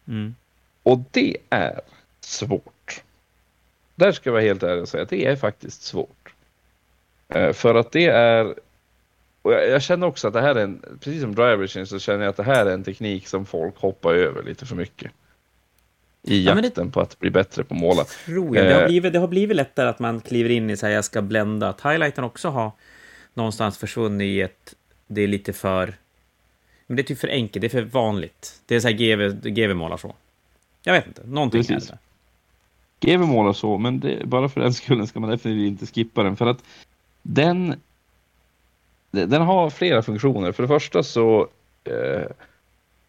Mm. 0.08 0.34
Och 0.82 1.00
det 1.10 1.36
är 1.50 1.80
svårt. 2.20 3.02
Där 3.94 4.12
ska 4.12 4.28
jag 4.28 4.32
vara 4.32 4.42
helt 4.42 4.62
ärlig 4.62 4.82
och 4.82 4.88
säga 4.88 5.02
att 5.02 5.08
det 5.08 5.26
är 5.26 5.36
faktiskt 5.36 5.82
svårt. 5.82 6.25
Eh, 7.28 7.52
för 7.52 7.74
att 7.74 7.92
det 7.92 8.06
är 8.06 8.54
och 9.42 9.52
jag, 9.52 9.68
jag, 9.68 9.82
känner 9.82 10.06
också 10.06 10.28
att 10.28 10.34
det 10.34 10.40
här 10.40 10.54
är 10.54 10.62
en, 10.62 10.98
precis 11.00 11.20
som 11.20 11.34
driver 11.34 11.84
så 11.84 11.98
känner 11.98 12.24
jag 12.24 12.30
att 12.30 12.36
det 12.36 12.42
här 12.42 12.66
är 12.66 12.70
en 12.70 12.84
teknik 12.84 13.28
som 13.28 13.46
folk 13.46 13.76
hoppar 13.76 14.14
över 14.14 14.42
lite 14.42 14.66
för 14.66 14.76
mycket. 14.76 15.12
I 16.22 16.44
jakten 16.44 16.64
ja, 16.76 16.84
det, 16.84 16.90
på 16.90 17.00
att 17.00 17.18
bli 17.18 17.30
bättre 17.30 17.64
på 17.64 17.74
att 17.74 17.80
måla. 17.80 18.04
Tror 18.04 18.56
jag. 18.56 18.66
Det, 18.66 18.74
har 18.74 18.80
eh, 18.80 18.86
blivit, 18.86 19.12
det 19.12 19.18
har 19.18 19.28
blivit 19.28 19.56
lättare 19.56 19.88
att 19.88 19.98
man 19.98 20.20
kliver 20.20 20.50
in 20.50 20.70
i 20.70 20.76
så 20.76 20.86
här, 20.86 20.92
jag 20.92 21.04
ska 21.04 21.22
blända. 21.22 21.68
Att 21.68 21.80
highlighten 21.80 22.24
också 22.24 22.48
har 22.48 22.70
någonstans 23.34 23.78
försvunnit 23.78 24.24
i 24.24 24.40
ett, 24.40 24.74
det 25.06 25.22
är 25.22 25.28
lite 25.28 25.52
för 25.52 25.94
men 26.86 26.96
det 26.96 27.02
är 27.02 27.04
typ 27.04 27.18
för 27.18 27.28
enkelt, 27.28 27.60
det 27.60 27.66
är 27.66 27.68
för 27.68 27.82
vanligt. 27.82 28.60
Det 28.66 28.76
är 28.76 28.80
så 28.80 28.88
här 28.88 28.94
GV, 28.94 29.50
GV 29.50 29.74
målar 29.74 29.96
så. 29.96 30.14
Jag 30.82 30.92
vet 30.92 31.06
inte, 31.06 31.22
någonting 31.26 31.64
Precis. 31.64 31.90
är 31.90 31.92
det. 31.92 31.98
GV 33.06 33.20
målar 33.20 33.52
så, 33.52 33.78
men 33.78 34.00
det, 34.00 34.26
bara 34.26 34.48
för 34.48 34.60
den 34.60 34.74
skullen 34.74 35.06
ska 35.06 35.20
man 35.20 35.30
definitivt 35.30 35.66
inte 35.66 35.86
skippa 35.86 36.22
den. 36.22 36.36
För 36.36 36.46
att 36.46 36.62
den, 37.28 37.74
den 39.10 39.42
har 39.42 39.70
flera 39.70 40.02
funktioner. 40.02 40.52
För 40.52 40.62
det 40.62 40.68
första 40.68 41.02
så 41.02 41.48
eh, 41.84 42.26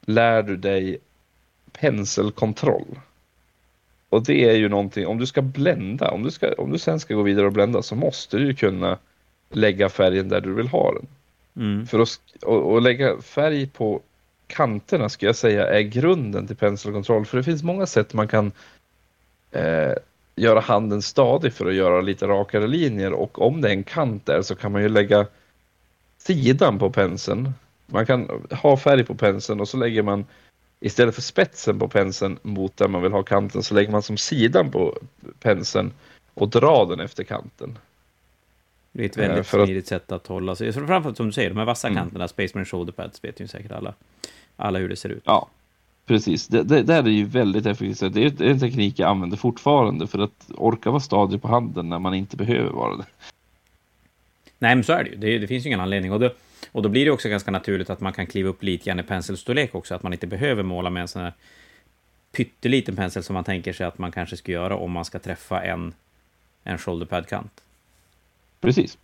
lär 0.01 0.43
du 0.43 0.57
dig 0.57 0.97
penselkontroll. 1.71 2.99
Och 4.09 4.23
det 4.23 4.49
är 4.49 4.55
ju 4.55 4.69
någonting, 4.69 5.07
om 5.07 5.17
du 5.17 5.25
ska 5.25 5.41
blända, 5.41 6.11
om 6.11 6.23
du, 6.23 6.31
ska, 6.31 6.53
om 6.53 6.71
du 6.71 6.77
sen 6.77 6.99
ska 6.99 7.15
gå 7.15 7.21
vidare 7.21 7.45
och 7.45 7.51
blända 7.51 7.81
så 7.81 7.95
måste 7.95 8.37
du 8.37 8.45
ju 8.45 8.55
kunna 8.55 8.97
lägga 9.49 9.89
färgen 9.89 10.29
där 10.29 10.41
du 10.41 10.53
vill 10.53 10.67
ha 10.67 10.93
den. 10.93 11.07
Mm. 11.55 11.87
För 11.87 11.99
att 11.99 12.19
och, 12.41 12.71
och 12.71 12.81
lägga 12.81 13.21
färg 13.21 13.67
på 13.67 14.01
kanterna 14.47 15.09
ska 15.09 15.25
jag 15.25 15.35
säga 15.35 15.67
är 15.67 15.81
grunden 15.81 16.47
till 16.47 16.55
penselkontroll. 16.55 17.25
För 17.25 17.37
det 17.37 17.43
finns 17.43 17.63
många 17.63 17.85
sätt 17.85 18.13
man 18.13 18.27
kan 18.27 18.51
eh, 19.51 19.93
göra 20.37 20.59
handen 20.59 21.01
stadig 21.01 21.53
för 21.53 21.65
att 21.65 21.75
göra 21.75 22.01
lite 22.01 22.27
rakare 22.27 22.67
linjer. 22.67 23.13
Och 23.13 23.41
om 23.41 23.61
det 23.61 23.67
är 23.67 23.73
en 23.73 23.83
kant 23.83 24.25
där 24.25 24.41
så 24.41 24.55
kan 24.55 24.71
man 24.71 24.81
ju 24.81 24.89
lägga 24.89 25.27
sidan 26.17 26.79
på 26.79 26.89
penseln. 26.89 27.53
Man 27.85 28.05
kan 28.05 28.29
ha 28.51 28.77
färg 28.77 29.03
på 29.03 29.15
penseln 29.15 29.59
och 29.59 29.67
så 29.67 29.77
lägger 29.77 30.03
man 30.03 30.25
istället 30.79 31.15
för 31.15 31.21
spetsen 31.21 31.79
på 31.79 31.87
penseln 31.87 32.39
mot 32.41 32.77
där 32.77 32.87
man 32.87 33.01
vill 33.01 33.11
ha 33.11 33.23
kanten 33.23 33.63
så 33.63 33.75
lägger 33.75 33.91
man 33.91 34.01
som 34.01 34.17
sidan 34.17 34.71
på 34.71 34.97
penseln 35.39 35.93
och 36.33 36.49
drar 36.49 36.85
den 36.85 36.99
efter 36.99 37.23
kanten. 37.23 37.77
Det 38.91 39.03
är 39.03 39.05
ett 39.05 39.17
väldigt 39.17 39.47
för 39.47 39.65
smidigt 39.65 39.83
att... 39.83 39.87
sätt 39.87 40.11
att 40.11 40.27
hålla 40.27 40.55
sig. 40.55 40.73
Framförallt 40.73 41.17
som 41.17 41.25
du 41.25 41.31
säger, 41.31 41.49
de 41.49 41.57
här 41.57 41.65
vassa 41.65 41.87
mm. 41.87 41.97
kanterna, 41.97 42.27
Spaceman 42.27 42.65
Shoulder 42.65 42.93
Pads, 42.93 43.23
vet 43.23 43.39
ju 43.39 43.47
säkert 43.47 43.71
alla, 43.71 43.93
alla 44.55 44.79
hur 44.79 44.89
det 44.89 44.95
ser 44.95 45.09
ut. 45.09 45.23
Ja, 45.25 45.49
precis. 46.07 46.47
Det, 46.47 46.63
det, 46.63 46.83
det 46.83 46.93
är 46.93 47.07
ju 47.07 47.25
väldigt 47.25 47.65
effektivt. 47.65 48.13
Det 48.13 48.23
är, 48.25 48.29
det 48.29 48.49
en 48.49 48.59
teknik 48.59 48.99
jag 48.99 49.09
använder 49.09 49.37
fortfarande 49.37 50.07
för 50.07 50.19
att 50.19 50.51
orka 50.55 50.89
vara 50.89 50.99
stadig 50.99 51.41
på 51.41 51.47
handen 51.47 51.89
när 51.89 51.99
man 51.99 52.13
inte 52.13 52.37
behöver 52.37 52.71
vara 52.71 52.95
det. 52.95 53.05
Nej, 54.59 54.75
men 54.75 54.83
så 54.83 54.93
är 54.93 55.03
det 55.03 55.09
ju. 55.09 55.15
Det, 55.15 55.37
det 55.37 55.47
finns 55.47 55.65
ju 55.65 55.67
ingen 55.67 55.79
anledning. 55.79 56.11
Och 56.11 56.19
då, 56.19 56.29
och 56.71 56.81
då 56.81 56.89
blir 56.89 57.05
det 57.05 57.11
också 57.11 57.29
ganska 57.29 57.51
naturligt 57.51 57.89
att 57.89 58.01
man 58.01 58.13
kan 58.13 58.27
kliva 58.27 58.49
upp 58.49 58.63
lite 58.63 58.85
grann 58.85 58.99
i 58.99 59.03
penselstorlek 59.03 59.75
också, 59.75 59.95
att 59.95 60.03
man 60.03 60.13
inte 60.13 60.27
behöver 60.27 60.63
måla 60.63 60.89
med 60.89 61.01
en 61.01 61.07
sån 61.07 61.21
här 61.21 61.33
pytteliten 62.31 62.95
pensel 62.95 63.23
som 63.23 63.33
man 63.33 63.43
tänker 63.43 63.73
sig 63.73 63.85
att 63.85 63.97
man 63.97 64.11
kanske 64.11 64.37
ska 64.37 64.51
göra 64.51 64.77
om 64.77 64.91
man 64.91 65.05
ska 65.05 65.19
träffa 65.19 65.63
en, 65.63 65.93
en 66.63 66.77
shoulderpad-kant. 66.77 67.61
Precis. 68.61 68.97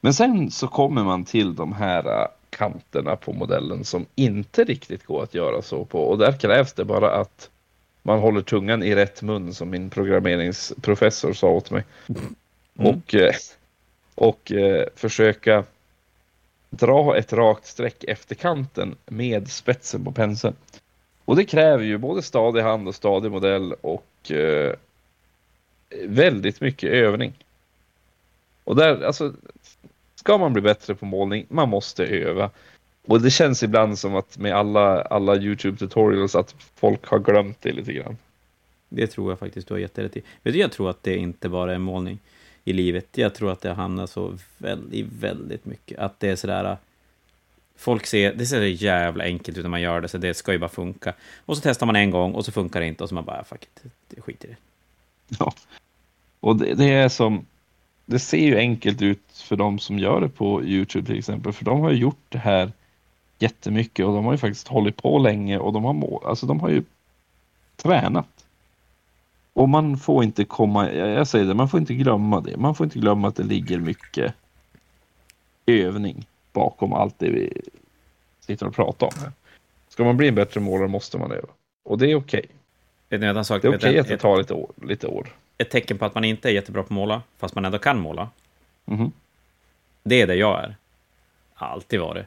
Men 0.00 0.14
sen 0.14 0.50
så 0.50 0.68
kommer 0.68 1.04
man 1.04 1.24
till 1.24 1.54
de 1.54 1.72
här 1.72 2.22
äh, 2.22 2.26
kanterna 2.50 3.16
på 3.16 3.32
modellen 3.32 3.84
som 3.84 4.06
inte 4.14 4.64
riktigt 4.64 5.06
går 5.06 5.22
att 5.22 5.34
göra 5.34 5.62
så 5.62 5.84
på 5.84 6.02
och 6.02 6.18
där 6.18 6.32
krävs 6.32 6.72
det 6.72 6.84
bara 6.84 7.10
att 7.10 7.50
man 8.02 8.18
håller 8.18 8.42
tungan 8.42 8.82
i 8.82 8.94
rätt 8.94 9.22
mun 9.22 9.54
som 9.54 9.70
min 9.70 9.90
programmeringsprofessor 9.90 11.32
sa 11.32 11.48
åt 11.48 11.70
mig. 11.70 11.84
Mm. 12.08 12.94
Och, 12.94 13.14
eh, 13.14 13.34
och 14.14 14.52
eh, 14.52 14.86
försöka 14.94 15.64
dra 16.70 17.16
ett 17.16 17.32
rakt 17.32 17.66
streck 17.66 18.04
efter 18.04 18.34
kanten 18.34 18.96
med 19.06 19.50
spetsen 19.50 20.04
på 20.04 20.12
penseln. 20.12 20.54
Och 21.24 21.36
det 21.36 21.44
kräver 21.44 21.84
ju 21.84 21.98
både 21.98 22.22
stadig 22.22 22.62
hand 22.62 22.88
och 22.88 22.94
stadig 22.94 23.30
modell 23.30 23.72
och 23.72 24.30
eh, 24.30 24.74
väldigt 26.04 26.60
mycket 26.60 26.90
övning. 26.90 27.32
Och 28.64 28.76
där, 28.76 29.02
alltså, 29.02 29.34
ska 30.18 30.38
man 30.38 30.52
bli 30.52 30.62
bättre 30.62 30.94
på 30.94 31.06
målning, 31.06 31.46
man 31.48 31.68
måste 31.68 32.04
öva. 32.04 32.50
Och 33.06 33.20
det 33.20 33.30
känns 33.30 33.62
ibland 33.62 33.98
som 33.98 34.16
att 34.16 34.38
med 34.38 34.52
alla, 34.52 35.02
alla 35.02 35.36
YouTube 35.36 35.78
tutorials 35.78 36.34
att 36.34 36.54
folk 36.74 37.06
har 37.06 37.18
glömt 37.18 37.60
det 37.60 37.72
lite 37.72 37.92
grann. 37.92 38.16
Det 38.88 39.06
tror 39.06 39.30
jag 39.30 39.38
faktiskt 39.38 39.68
du 39.68 39.74
har 39.74 39.78
jätterätt 39.78 40.16
i. 40.16 40.22
Vet 40.42 40.54
du, 40.54 40.60
jag 40.60 40.72
tror 40.72 40.90
att 40.90 41.02
det 41.02 41.16
inte 41.16 41.48
bara 41.48 41.74
är 41.74 41.78
målning 41.78 42.18
i 42.64 42.72
livet. 42.72 43.06
Jag 43.12 43.34
tror 43.34 43.52
att 43.52 43.60
det 43.60 43.72
hamnar 43.72 44.06
så 44.06 44.38
väldigt, 44.58 45.06
väldigt 45.20 45.64
mycket. 45.64 45.98
Att 45.98 46.20
det 46.20 46.28
är 46.28 46.36
sådär... 46.36 46.76
Folk 47.76 48.06
ser, 48.06 48.34
det 48.34 48.46
ser 48.46 48.56
så 48.56 48.84
jävla 48.84 49.24
enkelt 49.24 49.58
ut 49.58 49.64
när 49.64 49.70
man 49.70 49.80
gör 49.80 50.00
det, 50.00 50.08
så 50.08 50.18
det 50.18 50.34
ska 50.34 50.52
ju 50.52 50.58
bara 50.58 50.70
funka. 50.70 51.14
Och 51.46 51.56
så 51.56 51.62
testar 51.62 51.86
man 51.86 51.96
en 51.96 52.10
gång 52.10 52.32
och 52.32 52.44
så 52.44 52.52
funkar 52.52 52.80
det 52.80 52.86
inte 52.86 53.02
och 53.02 53.08
så 53.08 53.14
man 53.14 53.24
bara, 53.24 53.44
fuck 53.44 53.62
it, 53.62 54.24
skiter 54.24 54.48
i 54.48 54.50
det. 54.50 54.56
Ja. 55.38 55.52
Och 56.40 56.56
det, 56.56 56.74
det 56.74 56.92
är 56.92 57.08
som, 57.08 57.46
det 58.10 58.18
ser 58.18 58.38
ju 58.38 58.56
enkelt 58.56 59.02
ut 59.02 59.22
för 59.32 59.56
de 59.56 59.78
som 59.78 59.98
gör 59.98 60.20
det 60.20 60.28
på 60.28 60.64
Youtube 60.64 61.06
till 61.06 61.18
exempel, 61.18 61.52
för 61.52 61.64
de 61.64 61.80
har 61.80 61.90
ju 61.90 61.96
gjort 61.96 62.24
det 62.28 62.38
här 62.38 62.72
jättemycket 63.38 64.06
och 64.06 64.14
de 64.14 64.24
har 64.24 64.32
ju 64.32 64.38
faktiskt 64.38 64.68
hållit 64.68 64.96
på 64.96 65.18
länge 65.18 65.58
och 65.58 65.72
de 65.72 65.84
har, 65.84 65.92
må, 65.92 66.22
alltså 66.24 66.46
de 66.46 66.60
har 66.60 66.68
ju 66.68 66.82
tränat. 67.76 68.46
Och 69.52 69.68
man 69.68 69.98
får 69.98 70.24
inte 70.24 70.44
komma, 70.44 70.92
jag 70.92 71.28
säger 71.28 71.44
det, 71.44 71.54
man 71.54 71.68
får 71.68 71.80
inte 71.80 71.94
glömma 71.94 72.40
det. 72.40 72.56
Man 72.56 72.74
får 72.74 72.84
inte 72.84 72.98
glömma 72.98 73.28
att 73.28 73.36
det 73.36 73.42
ligger 73.42 73.78
mycket 73.78 74.34
övning 75.66 76.26
bakom 76.52 76.92
allt 76.92 77.18
det 77.18 77.30
vi 77.30 77.62
sitter 78.40 78.66
och 78.66 78.74
pratar 78.74 79.06
om 79.06 79.12
här. 79.20 79.32
Ska 79.88 80.04
man 80.04 80.16
bli 80.16 80.28
en 80.28 80.34
bättre 80.34 80.60
målare 80.60 80.88
måste 80.88 81.18
man 81.18 81.32
öva. 81.32 81.48
Och 81.84 81.98
det 81.98 82.10
är 82.10 82.14
okej. 82.14 82.46
Sak? 83.44 83.62
Det 83.62 83.68
är 83.68 83.76
okej 83.76 83.92
ni, 83.92 83.98
att 83.98 84.08
det 84.08 84.16
tar 84.16 84.38
lite 84.38 84.54
år. 84.54 84.70
Lite 84.82 85.06
år. 85.06 85.28
Ett 85.58 85.70
tecken 85.70 85.98
på 85.98 86.04
att 86.04 86.14
man 86.14 86.24
inte 86.24 86.48
är 86.48 86.52
jättebra 86.52 86.82
på 86.82 86.86
att 86.86 86.90
måla, 86.90 87.22
fast 87.38 87.54
man 87.54 87.64
ändå 87.64 87.78
kan 87.78 87.98
måla, 88.00 88.28
Mhm. 88.84 89.12
det 90.02 90.20
är 90.22 90.26
det 90.26 90.34
jag 90.34 90.64
är. 90.64 90.76
Alltid 91.54 92.00
varit. 92.00 92.26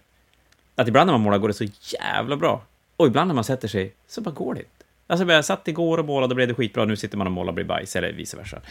Att 0.76 0.88
ibland 0.88 1.08
när 1.08 1.14
man 1.14 1.22
målar 1.22 1.38
går 1.38 1.48
det 1.48 1.54
så 1.54 1.66
jävla 2.02 2.36
bra. 2.38 2.62
Och 2.98 3.08
ibland 3.08 3.28
när 3.28 3.36
man 3.36 3.44
sätter 3.44 3.68
sig 3.68 3.94
så 4.08 4.22
bara 4.22 4.32
går 4.32 4.54
det 4.54 4.60
inte. 4.60 4.72
Alltså 5.08 5.26
jag 5.26 5.46
satt 5.46 5.68
igår 5.68 5.98
och 5.98 6.06
målade 6.06 6.32
och 6.32 6.36
blev 6.36 6.48
det 6.48 6.54
skitbra, 6.54 6.86
nu 6.86 6.96
sitter 6.96 7.18
man 7.18 7.28
och 7.28 7.34
målar 7.34 7.48
och 7.50 7.54
blir 7.56 7.66
bajs, 7.66 7.96
eller 7.96 8.14
vice 8.14 8.38
versa. 8.38 8.62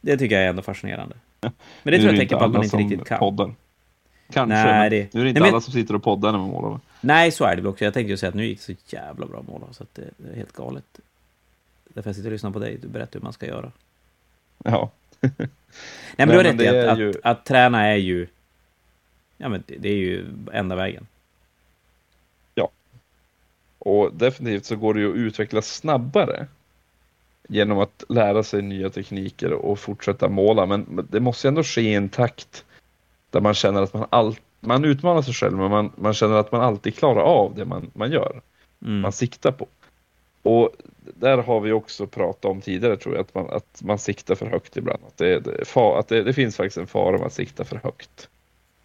Det 0.00 0.16
tycker 0.18 0.34
jag 0.36 0.44
är 0.44 0.48
ändå 0.48 0.62
fascinerande. 0.62 1.16
Men 1.40 1.52
det 1.82 1.98
tror 1.98 2.10
jag 2.10 2.16
tecken 2.20 2.38
på 2.38 2.44
att 2.44 2.50
man 2.52 2.64
inte 2.64 2.76
riktigt 2.76 3.04
kan. 3.08 3.18
Poddar. 3.18 3.54
Kanske, 4.32 4.54
Nej, 4.54 4.90
det- 4.90 5.14
nu 5.14 5.20
är 5.20 5.24
det 5.24 5.30
inte 5.30 5.40
Nej, 5.40 5.48
men- 5.48 5.54
alla 5.54 5.60
som 5.60 5.72
sitter 5.72 5.94
och 5.94 6.02
poddar 6.02 6.32
när 6.32 6.38
man 6.38 6.48
målar. 6.48 6.80
Nej, 7.00 7.30
så 7.30 7.44
är 7.44 7.50
det 7.56 7.62
väl 7.62 7.66
också. 7.66 7.84
Jag 7.84 7.94
tänkte 7.94 8.10
ju 8.10 8.16
säga 8.16 8.28
att 8.28 8.34
nu 8.34 8.44
gick 8.46 8.58
det 8.58 8.64
så 8.64 8.96
jävla 8.96 9.26
bra 9.26 9.38
att 9.40 9.46
måla, 9.48 9.66
så 9.72 9.82
att 9.82 9.94
det, 9.94 10.10
det 10.16 10.32
är 10.32 10.36
helt 10.36 10.52
galet. 10.52 10.84
Därför 11.94 12.08
jag 12.08 12.16
sitter 12.16 12.28
och 12.28 12.32
lyssnar 12.32 12.50
på 12.50 12.58
dig, 12.58 12.78
du 12.82 12.88
berättar 12.88 13.20
hur 13.20 13.24
man 13.24 13.32
ska 13.32 13.46
göra. 13.46 13.72
Ja. 14.64 14.90
Nej, 15.20 15.48
men 16.16 16.28
du 16.28 16.36
har 16.36 16.44
rätt 16.44 16.60
i 16.60 16.68
att, 16.68 16.74
är 16.74 16.88
att, 16.88 16.98
ju- 16.98 17.14
att, 17.22 17.44
träna 17.44 17.86
är 17.86 17.96
ju... 17.96 18.26
Ja, 19.36 19.48
men 19.48 19.62
det, 19.66 19.88
är 19.88 19.96
ju 19.96 20.26
enda 20.52 20.76
vägen. 20.76 21.06
Och 23.82 24.14
definitivt 24.14 24.64
så 24.64 24.76
går 24.76 24.94
det 24.94 25.00
ju 25.00 25.10
att 25.10 25.16
utveckla 25.16 25.62
snabbare 25.62 26.46
genom 27.48 27.78
att 27.78 28.04
lära 28.08 28.42
sig 28.42 28.62
nya 28.62 28.90
tekniker 28.90 29.52
och 29.52 29.78
fortsätta 29.78 30.28
måla. 30.28 30.66
Men 30.66 31.06
det 31.10 31.20
måste 31.20 31.46
ju 31.46 31.48
ändå 31.48 31.62
ske 31.62 31.80
i 31.80 31.94
en 31.94 32.08
takt 32.08 32.64
där 33.30 33.40
man 33.40 33.54
känner 33.54 33.82
att 33.82 33.94
man 33.94 34.06
alltid 34.10 34.42
man 34.60 34.84
utmanar 34.84 35.22
sig 35.22 35.34
själv, 35.34 35.56
men 35.56 35.70
man, 35.70 35.92
man 35.96 36.14
känner 36.14 36.34
att 36.34 36.52
man 36.52 36.60
alltid 36.60 36.94
klarar 36.96 37.20
av 37.20 37.54
det 37.54 37.64
man, 37.64 37.90
man 37.94 38.12
gör, 38.12 38.40
Mm. 38.82 39.00
man 39.00 39.12
siktar 39.12 39.52
på. 39.52 39.66
Och 40.42 40.70
där 41.14 41.38
har 41.38 41.60
vi 41.60 41.72
också 41.72 42.06
pratat 42.06 42.44
om 42.44 42.60
tidigare 42.60 42.96
tror 42.96 43.14
jag, 43.14 43.20
att 43.20 43.34
man, 43.34 43.50
att 43.50 43.82
man 43.84 43.98
siktar 43.98 44.34
för 44.34 44.46
högt 44.46 44.76
ibland. 44.76 45.00
Att, 45.06 45.16
det, 45.16 45.40
det, 45.40 45.64
fa- 45.64 45.98
att 45.98 46.08
det, 46.08 46.22
det 46.22 46.32
finns 46.32 46.56
faktiskt 46.56 46.76
en 46.76 46.86
fara 46.86 47.18
med 47.18 47.26
att 47.26 47.32
sikta 47.32 47.64
för 47.64 47.76
högt. 47.76 48.28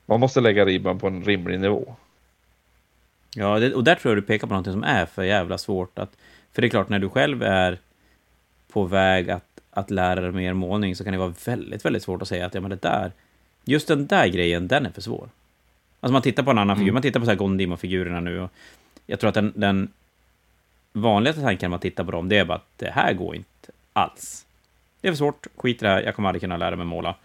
Man 0.05 0.19
måste 0.19 0.41
lägga 0.41 0.65
ribban 0.65 0.99
på 0.99 1.07
en 1.07 1.23
rimlig 1.23 1.59
nivå. 1.59 1.95
Ja, 3.35 3.59
det, 3.59 3.73
och 3.73 3.83
där 3.83 3.95
tror 3.95 4.11
jag 4.11 4.23
du 4.23 4.27
pekar 4.27 4.47
på 4.47 4.53
något 4.53 4.65
som 4.65 4.83
är 4.83 5.05
för 5.05 5.23
jävla 5.23 5.57
svårt. 5.57 5.99
Att, 5.99 6.17
för 6.53 6.61
det 6.61 6.67
är 6.67 6.69
klart, 6.69 6.89
när 6.89 6.99
du 6.99 7.09
själv 7.09 7.43
är 7.43 7.79
på 8.67 8.83
väg 8.83 9.29
att, 9.29 9.61
att 9.71 9.91
lära 9.91 10.21
dig 10.21 10.31
mer 10.31 10.53
målning 10.53 10.95
så 10.95 11.03
kan 11.03 11.13
det 11.13 11.19
vara 11.19 11.33
väldigt, 11.45 11.85
väldigt 11.85 12.03
svårt 12.03 12.21
att 12.21 12.27
säga 12.27 12.45
att 12.45 12.53
ja, 12.53 12.61
men 12.61 12.69
det 12.69 12.81
där, 12.81 13.11
just 13.65 13.87
den 13.87 14.07
där 14.07 14.27
grejen, 14.27 14.67
den 14.67 14.85
är 14.85 14.91
för 14.91 15.01
svår. 15.01 15.29
Alltså 15.99 16.13
man 16.13 16.21
tittar 16.21 16.43
på 16.43 16.51
en 16.51 16.57
annan 16.57 16.77
figur, 16.77 16.91
man 16.91 17.01
tittar 17.01 17.19
på 17.19 17.25
så 17.25 17.31
här 17.31 17.37
Gondimo-figurerna 17.37 18.19
nu 18.19 18.41
och 18.41 18.51
jag 19.05 19.19
tror 19.19 19.27
att 19.27 19.35
den, 19.35 19.53
den 19.55 19.91
vanligaste 20.95 21.41
tanken 21.41 21.67
när 21.67 21.69
man 21.69 21.79
tittar 21.79 22.03
på 22.03 22.11
dem, 22.11 22.29
det 22.29 22.37
är 22.37 22.45
bara 22.45 22.55
att 22.55 22.69
det 22.77 22.91
här 22.91 23.13
går 23.13 23.35
inte 23.35 23.71
alls. 23.93 24.45
Det 25.01 25.07
är 25.07 25.11
för 25.11 25.17
svårt, 25.17 25.47
skit 25.57 25.81
i 25.81 25.85
det 25.85 25.91
här, 25.91 26.01
jag 26.01 26.15
kommer 26.15 26.29
aldrig 26.29 26.41
kunna 26.41 26.57
lära 26.57 26.75
mig 26.75 26.85
måla. 26.85 27.15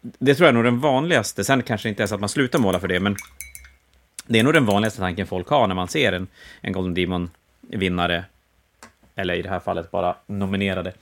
Det 0.00 0.34
tror 0.34 0.46
jag 0.46 0.48
är 0.48 0.54
nog 0.54 0.64
den 0.64 0.80
vanligaste, 0.80 1.44
sen 1.44 1.62
kanske 1.62 1.88
det 1.88 1.90
inte 1.90 2.02
är 2.02 2.06
så 2.06 2.14
att 2.14 2.20
man 2.20 2.28
slutar 2.28 2.58
måla 2.58 2.80
för 2.80 2.88
det, 2.88 3.00
men 3.00 3.16
det 4.26 4.38
är 4.38 4.44
nog 4.44 4.54
den 4.54 4.66
vanligaste 4.66 5.00
tanken 5.00 5.26
folk 5.26 5.48
har 5.48 5.66
när 5.66 5.74
man 5.74 5.88
ser 5.88 6.12
en, 6.12 6.26
en 6.60 6.72
Golden 6.72 6.94
Demon-vinnare, 6.94 8.24
eller 9.14 9.34
i 9.34 9.42
det 9.42 9.48
här 9.48 9.60
fallet 9.60 9.90
bara 9.90 10.16
nominerade. 10.26 10.92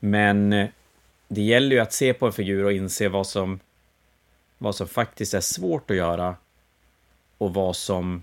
Men 0.00 0.52
eh, 0.52 0.68
det 1.28 1.42
gäller 1.42 1.76
ju 1.76 1.82
att 1.82 1.92
se 1.92 2.14
på 2.14 2.26
en 2.26 2.32
figur 2.32 2.64
och 2.64 2.72
inse 2.72 3.08
vad 3.08 3.26
som, 3.26 3.60
vad 4.58 4.74
som 4.74 4.88
faktiskt 4.88 5.34
är 5.34 5.40
svårt 5.40 5.90
att 5.90 5.96
göra 5.96 6.36
och 7.38 7.54
vad 7.54 7.76
som 7.76 8.22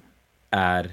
är 0.49 0.91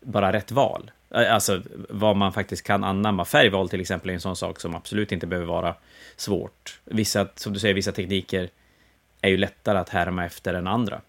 bara 0.00 0.32
rätt 0.32 0.50
val. 0.50 0.90
Eh, 1.10 1.34
Alltså 1.34 1.62
vad 1.88 2.16
man 2.16 2.32
faktiskt 2.32 2.62
kan 2.62 2.84
anamma. 2.84 3.24
Färgval 3.24 3.68
till 3.68 3.80
exempel 3.80 4.10
är 4.10 4.14
en 4.14 4.20
sån 4.20 4.36
sak 4.36 4.60
som 4.60 4.74
absolut 4.74 5.12
inte 5.12 5.26
behöver 5.26 5.46
vara 5.46 5.74
svårt. 6.16 6.80
Vissa, 6.84 7.28
som 7.34 7.52
du 7.52 7.58
säger, 7.58 7.74
vissa 7.74 7.92
tekniker 7.92 8.48
är 9.20 9.28
ju 9.28 9.36
lättare 9.36 9.78
att 9.78 9.88
härma 9.88 10.26
efter 10.26 10.54
än 10.54 10.66
andra. 10.66 11.00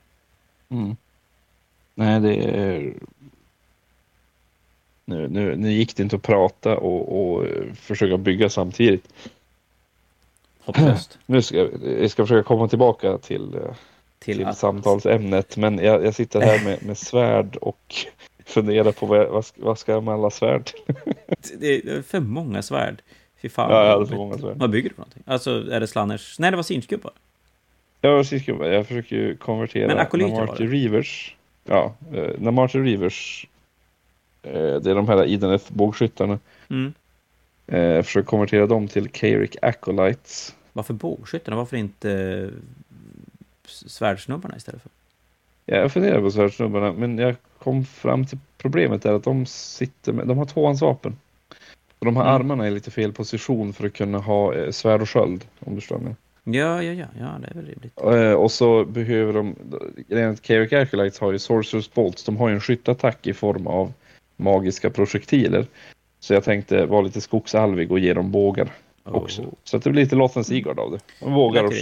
Mm. 0.69 0.95
Nej, 1.95 2.19
det 2.19 2.35
är... 2.35 2.93
Nu, 5.05 5.27
nu, 5.27 5.55
nu 5.55 5.71
gick 5.71 5.95
det 5.95 6.03
inte 6.03 6.15
att 6.15 6.21
prata 6.21 6.77
och, 6.77 7.21
och 7.21 7.45
eh, 7.47 7.73
försöka 7.73 8.17
bygga 8.17 8.49
samtidigt. 8.49 9.13
Hopplöst. 10.59 11.17
Nu 11.25 11.41
ska 11.41 11.57
jag 11.57 12.11
ska 12.11 12.23
försöka 12.23 12.43
komma 12.47 12.67
tillbaka 12.67 13.17
till, 13.17 13.55
eh, 13.55 13.61
Till 14.19 14.37
till 14.37 14.45
att 14.45 14.57
samtalsämnet, 14.57 15.57
men 15.57 15.77
jag, 15.77 16.05
jag 16.05 16.13
sitter 16.15 16.41
här 16.41 16.63
med, 16.63 16.85
med 16.85 16.97
svärd 16.97 17.55
och 17.55 17.95
funderar 18.47 18.91
på 18.91 19.05
vad, 19.05 19.19
jag, 19.19 19.27
vad, 19.29 19.45
ska, 19.45 19.61
vad 19.61 19.79
ska 19.79 19.91
jag 19.91 20.03
med 20.03 20.13
alla 20.13 20.29
svärd? 20.29 20.71
Det 21.59 21.75
är 21.75 22.01
för 22.01 22.19
många 22.19 22.61
svärd. 22.61 23.01
Fy 23.41 23.49
fan. 23.49 23.71
Ja, 23.71 23.85
jag 23.85 23.91
hade 23.91 24.07
för 24.07 24.15
många 24.15 24.37
svärd. 24.37 24.57
Vad 24.57 24.69
bygger 24.69 24.89
du 24.89 24.95
på 24.95 25.01
någonting? 25.01 25.23
Alltså, 25.25 25.71
är 25.71 25.79
det 25.79 25.87
slanners? 25.87 26.39
Nej, 26.39 26.51
det 26.51 26.57
var 26.57 26.63
sinskubbar. 26.63 27.11
Jag, 28.01 28.25
ska, 28.25 28.37
jag 28.71 28.87
försöker 28.87 29.15
ju 29.15 29.35
konvertera 29.37 29.87
Men 29.87 29.97
akolyter 29.97 30.45
var 30.45 30.55
det. 30.57 30.65
Reavers. 30.65 31.35
Ja, 31.65 31.95
eh, 32.13 32.29
Namarty 32.37 32.79
Reavers. 32.79 33.47
Eh, 34.43 34.53
det 34.53 34.91
är 34.91 34.95
de 34.95 35.07
här 35.07 35.25
Ideneth 35.25 35.73
bågskyttarna. 35.73 36.39
Mm. 36.69 36.93
Eh, 37.67 37.81
jag 37.81 38.05
försöker 38.05 38.27
konvertera 38.27 38.67
dem 38.67 38.87
till 38.87 39.09
Karik 39.09 39.55
Acolytes. 39.61 40.55
Varför 40.73 40.93
bågskyttarna? 40.93 41.57
Varför 41.57 41.77
inte 41.77 42.11
eh, 42.11 42.49
svärdsnubbarna 43.65 44.57
istället 44.57 44.81
för? 44.81 44.91
Ja, 45.65 45.75
jag 45.75 45.91
funderar 45.91 46.21
på 46.21 46.31
svärdsnubbarna, 46.31 46.93
men 46.93 47.17
jag 47.17 47.35
kom 47.63 47.85
fram 47.85 48.25
till 48.25 48.37
problemet 48.57 49.05
är 49.05 49.13
att 49.13 49.23
de 49.23 49.45
sitter 49.45 50.13
med, 50.13 50.27
de 50.27 50.37
har 50.37 50.45
tvåhandsvapen. 50.45 51.17
Och 51.99 52.05
de 52.05 52.15
här 52.15 52.23
Mm. 52.23 52.35
armarna 52.35 52.67
i 52.67 52.71
lite 52.71 52.91
fel 52.91 53.13
position 53.13 53.73
för 53.73 53.87
att 53.87 53.93
kunna 53.93 54.17
ha 54.17 54.53
eh, 54.55 54.71
svärd 54.71 55.01
och 55.01 55.09
sköld, 55.09 55.45
om 55.59 55.75
du 55.75 55.81
förstår 55.81 55.97
mig. 55.99 56.15
Ja, 56.43 56.83
ja, 56.83 56.93
ja, 56.93 57.05
ja, 57.19 57.37
det 57.41 57.47
är 57.47 57.53
väl 57.53 57.65
rimligt. 57.65 58.01
Eh, 58.01 58.31
och 58.33 58.51
så 58.51 58.85
behöver 58.85 59.33
de, 59.33 59.55
att 60.31 60.41
Karik 60.41 60.73
Acolytes 60.73 61.19
har 61.19 61.31
ju 61.31 61.37
Sorcerer's 61.37 61.89
Bolts, 61.93 62.23
de 62.23 62.37
har 62.37 62.49
ju 62.49 62.55
en 62.55 62.61
skyttattack 62.61 63.27
i 63.27 63.33
form 63.33 63.67
av 63.67 63.93
magiska 64.35 64.89
projektiler. 64.89 65.65
Så 66.19 66.33
jag 66.33 66.43
tänkte 66.43 66.85
vara 66.85 67.01
lite 67.01 67.21
skogsalvig 67.21 67.91
och 67.91 67.99
ge 67.99 68.13
dem 68.13 68.31
bågar 68.31 68.69
också. 69.03 69.41
Oh, 69.41 69.47
Så 69.63 69.77
att 69.77 69.83
det 69.83 69.89
blir 69.89 70.03
lite 70.03 70.15
Lothar 70.15 70.43
Sigurd 70.43 70.79
av 70.79 70.91
det. 70.91 70.99
De 71.19 71.33
vågar 71.33 71.63
och 71.63 71.73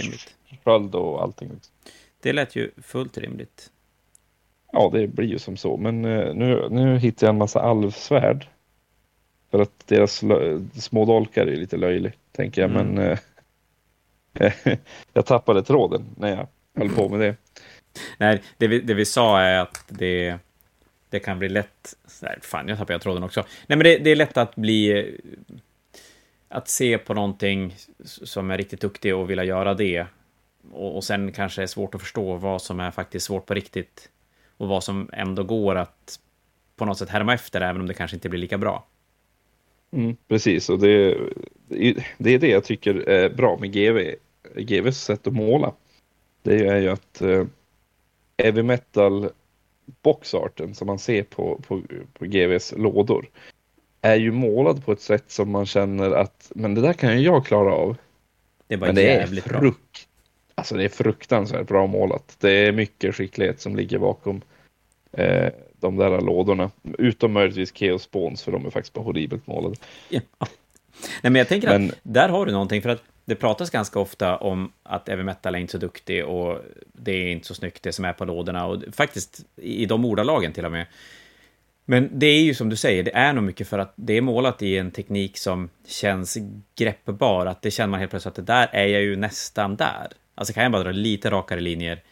sköld 0.64 0.94
och 0.94 1.22
allting. 1.22 1.48
liksom. 1.48 1.72
Det 2.22 2.32
lät 2.32 2.56
ju 2.56 2.70
fullt 2.82 3.18
rimligt. 3.18 3.70
Ja, 4.72 4.90
det 4.92 5.06
blir 5.06 5.26
ju 5.26 5.38
som 5.38 5.56
så. 5.56 5.76
Men 5.76 6.04
eh, 6.04 6.34
nu, 6.34 6.68
nu 6.70 6.98
hittar 6.98 7.26
jag 7.26 7.32
en 7.32 7.38
massa 7.38 7.60
alvsvärd. 7.60 8.48
För 9.50 9.58
att 9.58 9.86
deras 9.86 10.22
lö- 10.22 10.68
små 10.74 11.04
dolkar 11.04 11.46
är 11.46 11.56
lite 11.56 11.76
löjligt, 11.76 12.18
tänker 12.32 12.62
jag. 12.62 12.70
Mm. 12.70 12.94
Men 12.94 13.18
eh, 14.34 14.52
jag 15.12 15.26
tappade 15.26 15.62
tråden 15.62 16.04
när 16.16 16.28
jag 16.28 16.46
höll 16.74 16.90
på 16.90 17.08
med 17.08 17.20
det. 17.20 17.36
Nej, 18.18 18.42
det 18.56 18.66
vi, 18.66 18.80
det 18.80 18.94
vi 18.94 19.04
sa 19.04 19.40
är 19.40 19.58
att 19.58 19.84
det, 19.88 20.30
det 20.30 20.38
det 21.16 21.20
kan 21.20 21.38
bli 21.38 21.48
lätt... 21.48 21.94
Nej, 22.22 22.38
fan, 22.42 22.68
jag 22.68 22.78
tappade 22.78 22.98
tråden 22.98 23.22
också. 23.22 23.40
Nej, 23.40 23.78
men 23.78 23.84
det, 23.84 23.98
det 23.98 24.10
är 24.10 24.16
lätt 24.16 24.36
att 24.36 24.56
bli... 24.56 25.16
Att 26.48 26.68
se 26.68 26.98
på 26.98 27.14
någonting 27.14 27.74
som 28.04 28.50
är 28.50 28.58
riktigt 28.58 28.80
duktig 28.80 29.16
och 29.16 29.30
vilja 29.30 29.44
göra 29.44 29.74
det. 29.74 30.06
Och, 30.72 30.96
och 30.96 31.04
sen 31.04 31.32
kanske 31.32 31.62
är 31.62 31.66
svårt 31.66 31.94
att 31.94 32.00
förstå 32.00 32.36
vad 32.36 32.62
som 32.62 32.80
är 32.80 32.90
faktiskt 32.90 33.26
svårt 33.26 33.46
på 33.46 33.54
riktigt. 33.54 34.08
Och 34.56 34.68
vad 34.68 34.84
som 34.84 35.10
ändå 35.12 35.44
går 35.44 35.74
att 35.74 36.20
på 36.76 36.84
något 36.84 36.98
sätt 36.98 37.08
härma 37.08 37.34
efter, 37.34 37.60
även 37.60 37.80
om 37.80 37.86
det 37.86 37.94
kanske 37.94 38.16
inte 38.16 38.28
blir 38.28 38.40
lika 38.40 38.58
bra. 38.58 38.86
Mm, 39.90 40.16
precis, 40.28 40.70
och 40.70 40.78
det, 40.78 41.18
det 42.18 42.34
är 42.34 42.38
det 42.38 42.48
jag 42.48 42.64
tycker 42.64 42.94
är 42.94 43.30
bra 43.30 43.58
med 43.60 43.72
GV. 43.72 44.14
GVs 44.56 45.04
sätt 45.04 45.26
att 45.26 45.32
måla. 45.32 45.72
Det 46.42 46.66
är 46.66 46.80
ju 46.80 46.88
att 46.88 47.22
eh, 47.22 47.44
heavy 48.38 48.62
metal 48.62 49.30
boxarten 50.02 50.74
som 50.74 50.86
man 50.86 50.98
ser 50.98 51.22
på, 51.22 51.60
på, 51.66 51.82
på 52.12 52.24
GVs 52.24 52.74
lådor 52.76 53.28
är 54.00 54.16
ju 54.16 54.32
målad 54.32 54.84
på 54.84 54.92
ett 54.92 55.00
sätt 55.00 55.24
som 55.26 55.50
man 55.50 55.66
känner 55.66 56.10
att 56.10 56.52
men 56.54 56.74
det 56.74 56.80
där 56.80 56.92
kan 56.92 57.18
ju 57.18 57.24
jag 57.24 57.46
klara 57.46 57.74
av. 57.74 57.96
Det 58.66 58.74
är 58.74 58.78
bara 58.78 58.86
men 58.86 58.94
det 58.94 59.02
jävligt 59.02 59.46
är 59.46 59.60
bra. 59.60 59.72
Alltså 60.58 60.74
det 60.76 60.84
är 60.84 60.88
fruktansvärt 60.88 61.66
bra 61.66 61.86
målat. 61.86 62.36
Det 62.40 62.50
är 62.50 62.72
mycket 62.72 63.14
skicklighet 63.14 63.60
som 63.60 63.76
ligger 63.76 63.98
bakom 63.98 64.40
eh, 65.12 65.48
de 65.80 65.96
där 65.96 66.20
lådorna. 66.20 66.70
Utom 66.98 67.32
möjligtvis 67.32 67.72
Chaos 67.74 68.02
Spawns 68.02 68.42
för 68.42 68.52
de 68.52 68.66
är 68.66 68.70
faktiskt 68.70 68.92
bara 68.92 69.04
horribelt 69.04 69.46
målade. 69.46 69.76
Ja. 70.08 70.20
Nej, 71.22 71.32
men 71.32 71.34
jag 71.34 71.48
tänker 71.48 71.68
Men- 71.68 71.88
att 71.90 71.96
där 72.02 72.28
har 72.28 72.46
du 72.46 72.52
någonting, 72.52 72.82
för 72.82 72.88
att 72.88 73.02
det 73.24 73.34
pratas 73.34 73.70
ganska 73.70 73.98
ofta 73.98 74.36
om 74.36 74.72
att 74.82 75.08
heavy 75.08 75.22
metal 75.22 75.54
är 75.54 75.58
inte 75.58 75.72
så 75.72 75.78
duktig 75.78 76.24
och 76.26 76.58
det 76.92 77.12
är 77.12 77.32
inte 77.32 77.46
så 77.46 77.54
snyggt 77.54 77.82
det 77.82 77.92
som 77.92 78.04
är 78.04 78.12
på 78.12 78.24
lådorna 78.24 78.66
och 78.66 78.82
faktiskt 78.92 79.44
i 79.56 79.86
de 79.86 80.04
ordalagen 80.04 80.52
till 80.52 80.64
och 80.64 80.72
med. 80.72 80.86
Men 81.84 82.10
det 82.12 82.26
är 82.26 82.40
ju 82.42 82.54
som 82.54 82.68
du 82.68 82.76
säger, 82.76 83.02
det 83.02 83.14
är 83.14 83.32
nog 83.32 83.44
mycket 83.44 83.68
för 83.68 83.78
att 83.78 83.92
det 83.96 84.12
är 84.12 84.20
målat 84.20 84.62
i 84.62 84.78
en 84.78 84.90
teknik 84.90 85.38
som 85.38 85.68
känns 85.86 86.36
greppbar, 86.78 87.46
att 87.46 87.62
det 87.62 87.70
känner 87.70 87.90
man 87.90 88.00
helt 88.00 88.10
plötsligt 88.10 88.38
att 88.38 88.46
det 88.46 88.52
där 88.52 88.68
är 88.72 88.86
jag 88.86 89.02
ju 89.02 89.16
nästan 89.16 89.76
där. 89.76 90.06
Alltså 90.36 90.52
kan 90.52 90.62
jag 90.62 90.72
bara 90.72 90.82
dra 90.82 90.92
lite 90.92 91.30
rakare 91.30 91.60
linjer, 91.60 92.02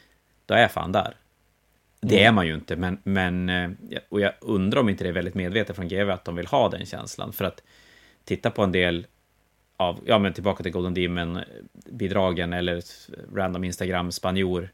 då 0.47 0.55
är 0.55 0.61
jag 0.61 0.73
fan 0.73 0.93
där. 0.93 1.17
Det 2.01 2.25
är 2.25 2.33
man 2.33 2.47
ju 2.47 2.55
inte, 2.55 2.77
men, 2.77 2.99
men 3.03 3.49
eh, 3.49 3.71
och 4.09 4.21
jag 4.21 4.33
undrar 4.41 4.81
om 4.81 4.89
inte 4.89 5.05
det 5.05 5.09
är 5.11 5.15
väldigt 5.15 5.35
medvetet 5.35 5.77
från 5.77 5.89
GW 5.89 6.11
att 6.13 6.25
de 6.25 6.37
vill 6.37 6.47
ha 6.47 6.69
den 6.69 6.87
känslan. 6.87 7.33
För 7.33 7.45
att 7.45 7.63
titta 8.25 8.51
på 8.51 8.63
en 8.63 8.73
del 8.73 9.07
av, 9.77 10.01
ja 10.07 10.19
men 10.19 10.33
tillbaka 10.33 10.63
till 10.63 10.73
Golden 10.73 10.95
Demon-bidragen 10.95 12.53
eller 12.53 12.83
random 13.35 13.65
Instagram-spanjor. 13.65 14.69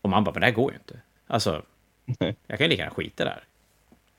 Och 0.00 0.10
man 0.10 0.24
bara, 0.24 0.32
men 0.32 0.40
det 0.40 0.46
här 0.46 0.54
går 0.54 0.72
ju 0.72 0.78
inte. 0.78 1.00
Alltså, 1.26 1.62
Nej. 2.20 2.36
jag 2.46 2.58
kan 2.58 2.64
ju 2.64 2.68
lika 2.68 2.82
gärna 2.82 2.94
skita 2.94 3.24
där. 3.24 3.44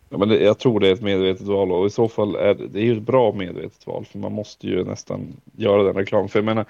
Ja, 0.09 0.17
men 0.17 0.29
det, 0.29 0.43
jag 0.43 0.59
tror 0.59 0.79
det 0.79 0.87
är 0.87 0.93
ett 0.93 1.01
medvetet 1.01 1.47
val 1.47 1.71
och 1.71 1.87
i 1.87 1.89
så 1.89 2.07
fall 2.07 2.35
är 2.35 2.53
det, 2.53 2.67
det 2.67 2.79
är 2.79 2.83
ju 2.83 2.97
ett 2.97 3.03
bra 3.03 3.33
medvetet 3.33 3.87
val 3.87 4.05
för 4.05 4.19
man 4.19 4.31
måste 4.31 4.67
ju 4.67 4.83
nästan 4.83 5.41
göra 5.55 5.83
den 5.83 5.93
reklam. 5.95 6.29
För 6.29 6.39
jag 6.39 6.45
menar, 6.45 6.65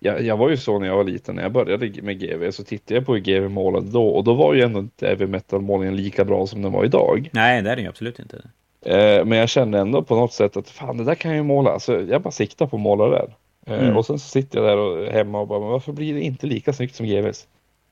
jag, 0.00 0.22
jag 0.22 0.36
var 0.36 0.48
ju 0.48 0.56
så 0.56 0.78
när 0.78 0.86
jag 0.86 0.96
var 0.96 1.04
liten, 1.04 1.34
när 1.34 1.42
jag 1.42 1.52
började 1.52 2.02
med 2.02 2.20
GV 2.20 2.50
så 2.50 2.64
tittade 2.64 2.94
jag 2.94 3.06
på 3.06 3.14
hur 3.14 3.20
GV 3.20 3.48
målade 3.50 3.90
då 3.90 4.08
och 4.08 4.24
då 4.24 4.34
var 4.34 4.54
ju 4.54 4.62
ändå 4.62 4.78
inte 4.78 5.06
heavy 5.06 5.26
metal-målningen 5.26 5.96
lika 5.96 6.24
bra 6.24 6.46
som 6.46 6.62
den 6.62 6.72
var 6.72 6.84
idag. 6.84 7.30
Nej, 7.32 7.62
det 7.62 7.70
är 7.70 7.76
det 7.76 7.82
ju 7.82 7.88
absolut 7.88 8.18
inte. 8.18 8.36
Eh, 8.82 9.24
men 9.24 9.38
jag 9.38 9.48
kände 9.48 9.78
ändå 9.78 10.02
på 10.02 10.14
något 10.14 10.32
sätt 10.32 10.56
att 10.56 10.68
fan 10.68 10.96
det 10.96 11.04
där 11.04 11.14
kan 11.14 11.30
jag 11.30 11.38
ju 11.38 11.44
måla, 11.44 11.80
så 11.80 11.92
jag 11.92 12.22
bara 12.22 12.30
siktar 12.30 12.66
på 12.66 12.76
att 12.76 12.82
måla 12.82 13.04
det 13.04 13.10
där. 13.10 13.36
Eh, 13.66 13.82
Mm. 13.82 13.96
Och 13.96 14.06
sen 14.06 14.18
så 14.18 14.28
sitter 14.28 14.58
jag 14.58 14.68
där 14.68 14.76
och, 14.76 15.06
hemma 15.12 15.40
och 15.40 15.48
bara, 15.48 15.60
men 15.60 15.68
varför 15.68 15.92
blir 15.92 16.14
det 16.14 16.20
inte 16.20 16.46
lika 16.46 16.72
snyggt 16.72 16.94
som 16.94 17.06
GVs? 17.06 17.48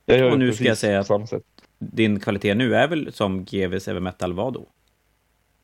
Jag 0.06 0.18
gör 0.18 0.30
Och 0.30 0.38
nu 0.38 0.52
ska 0.52 0.64
jag 0.64 0.78
säga 0.78 1.00
att-. 1.00 1.32
Din 1.78 2.20
kvalitet 2.20 2.54
nu 2.54 2.74
är 2.74 2.88
väl 2.88 3.12
som 3.12 3.44
GWs 3.44 3.86
Heavy 3.86 4.00
Metal 4.00 4.32
var 4.32 4.50
då? 4.50 4.66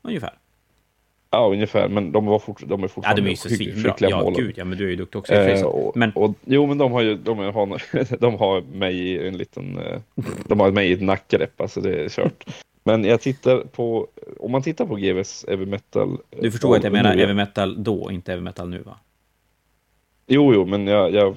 Ungefär. 0.02 0.38
Ja, 1.34 1.48
ungefär, 1.52 1.88
men 1.88 2.12
de, 2.12 2.26
var 2.26 2.38
fort, 2.38 2.62
de 2.66 2.80
är 2.80 2.84
Ja, 2.84 2.88
fortfarande 2.88 3.22
de 3.22 3.30
är 3.30 3.34
så 3.36 3.48
skickliga 3.48 4.10
Ja, 4.10 4.20
målare. 4.22 4.42
gud, 4.42 4.54
ja, 4.58 4.64
men 4.64 4.78
du 4.78 4.84
är 4.86 4.90
ju 4.90 4.96
duktig 4.96 5.18
också. 5.18 5.34
Eh, 5.34 5.62
och, 5.64 5.96
Men 5.96 6.10
och, 6.12 6.34
jo, 6.44 6.66
men 6.66 6.78
de 6.78 6.92
har 6.92 7.00
ju 7.02 7.14
de 7.16 7.38
har, 7.38 8.16
de 8.18 8.34
har 8.34 8.60
mig 8.60 8.96
i 8.98 9.28
en 9.28 9.36
liten, 9.36 9.78
eh, 9.78 10.00
de 10.48 10.60
har 10.60 10.70
mig 10.70 10.88
i 10.90 10.92
ett 10.92 11.02
nackgrepp, 11.02 11.60
alltså 11.60 11.80
det 11.80 12.04
är 12.04 12.08
kört. 12.08 12.44
Men 12.84 13.04
jag 13.04 13.20
tittar 13.20 13.58
på, 13.58 14.06
om 14.40 14.52
man 14.52 14.62
tittar 14.62 14.86
på 14.86 14.94
GVs 14.94 15.44
Heavy 15.48 15.66
Metal. 15.66 16.18
du 16.40 16.50
förstår 16.50 16.76
att 16.76 16.84
jag 16.84 16.92
menar 16.92 17.16
Heavy 17.16 17.34
Metal 17.34 17.82
då, 17.84 18.10
inte 18.10 18.30
Heavy 18.30 18.44
Metal 18.44 18.68
nu 18.68 18.78
va? 18.78 18.96
Jo, 20.26 20.54
jo, 20.54 20.64
men 20.66 20.86
jag, 20.86 21.14
jag 21.14 21.34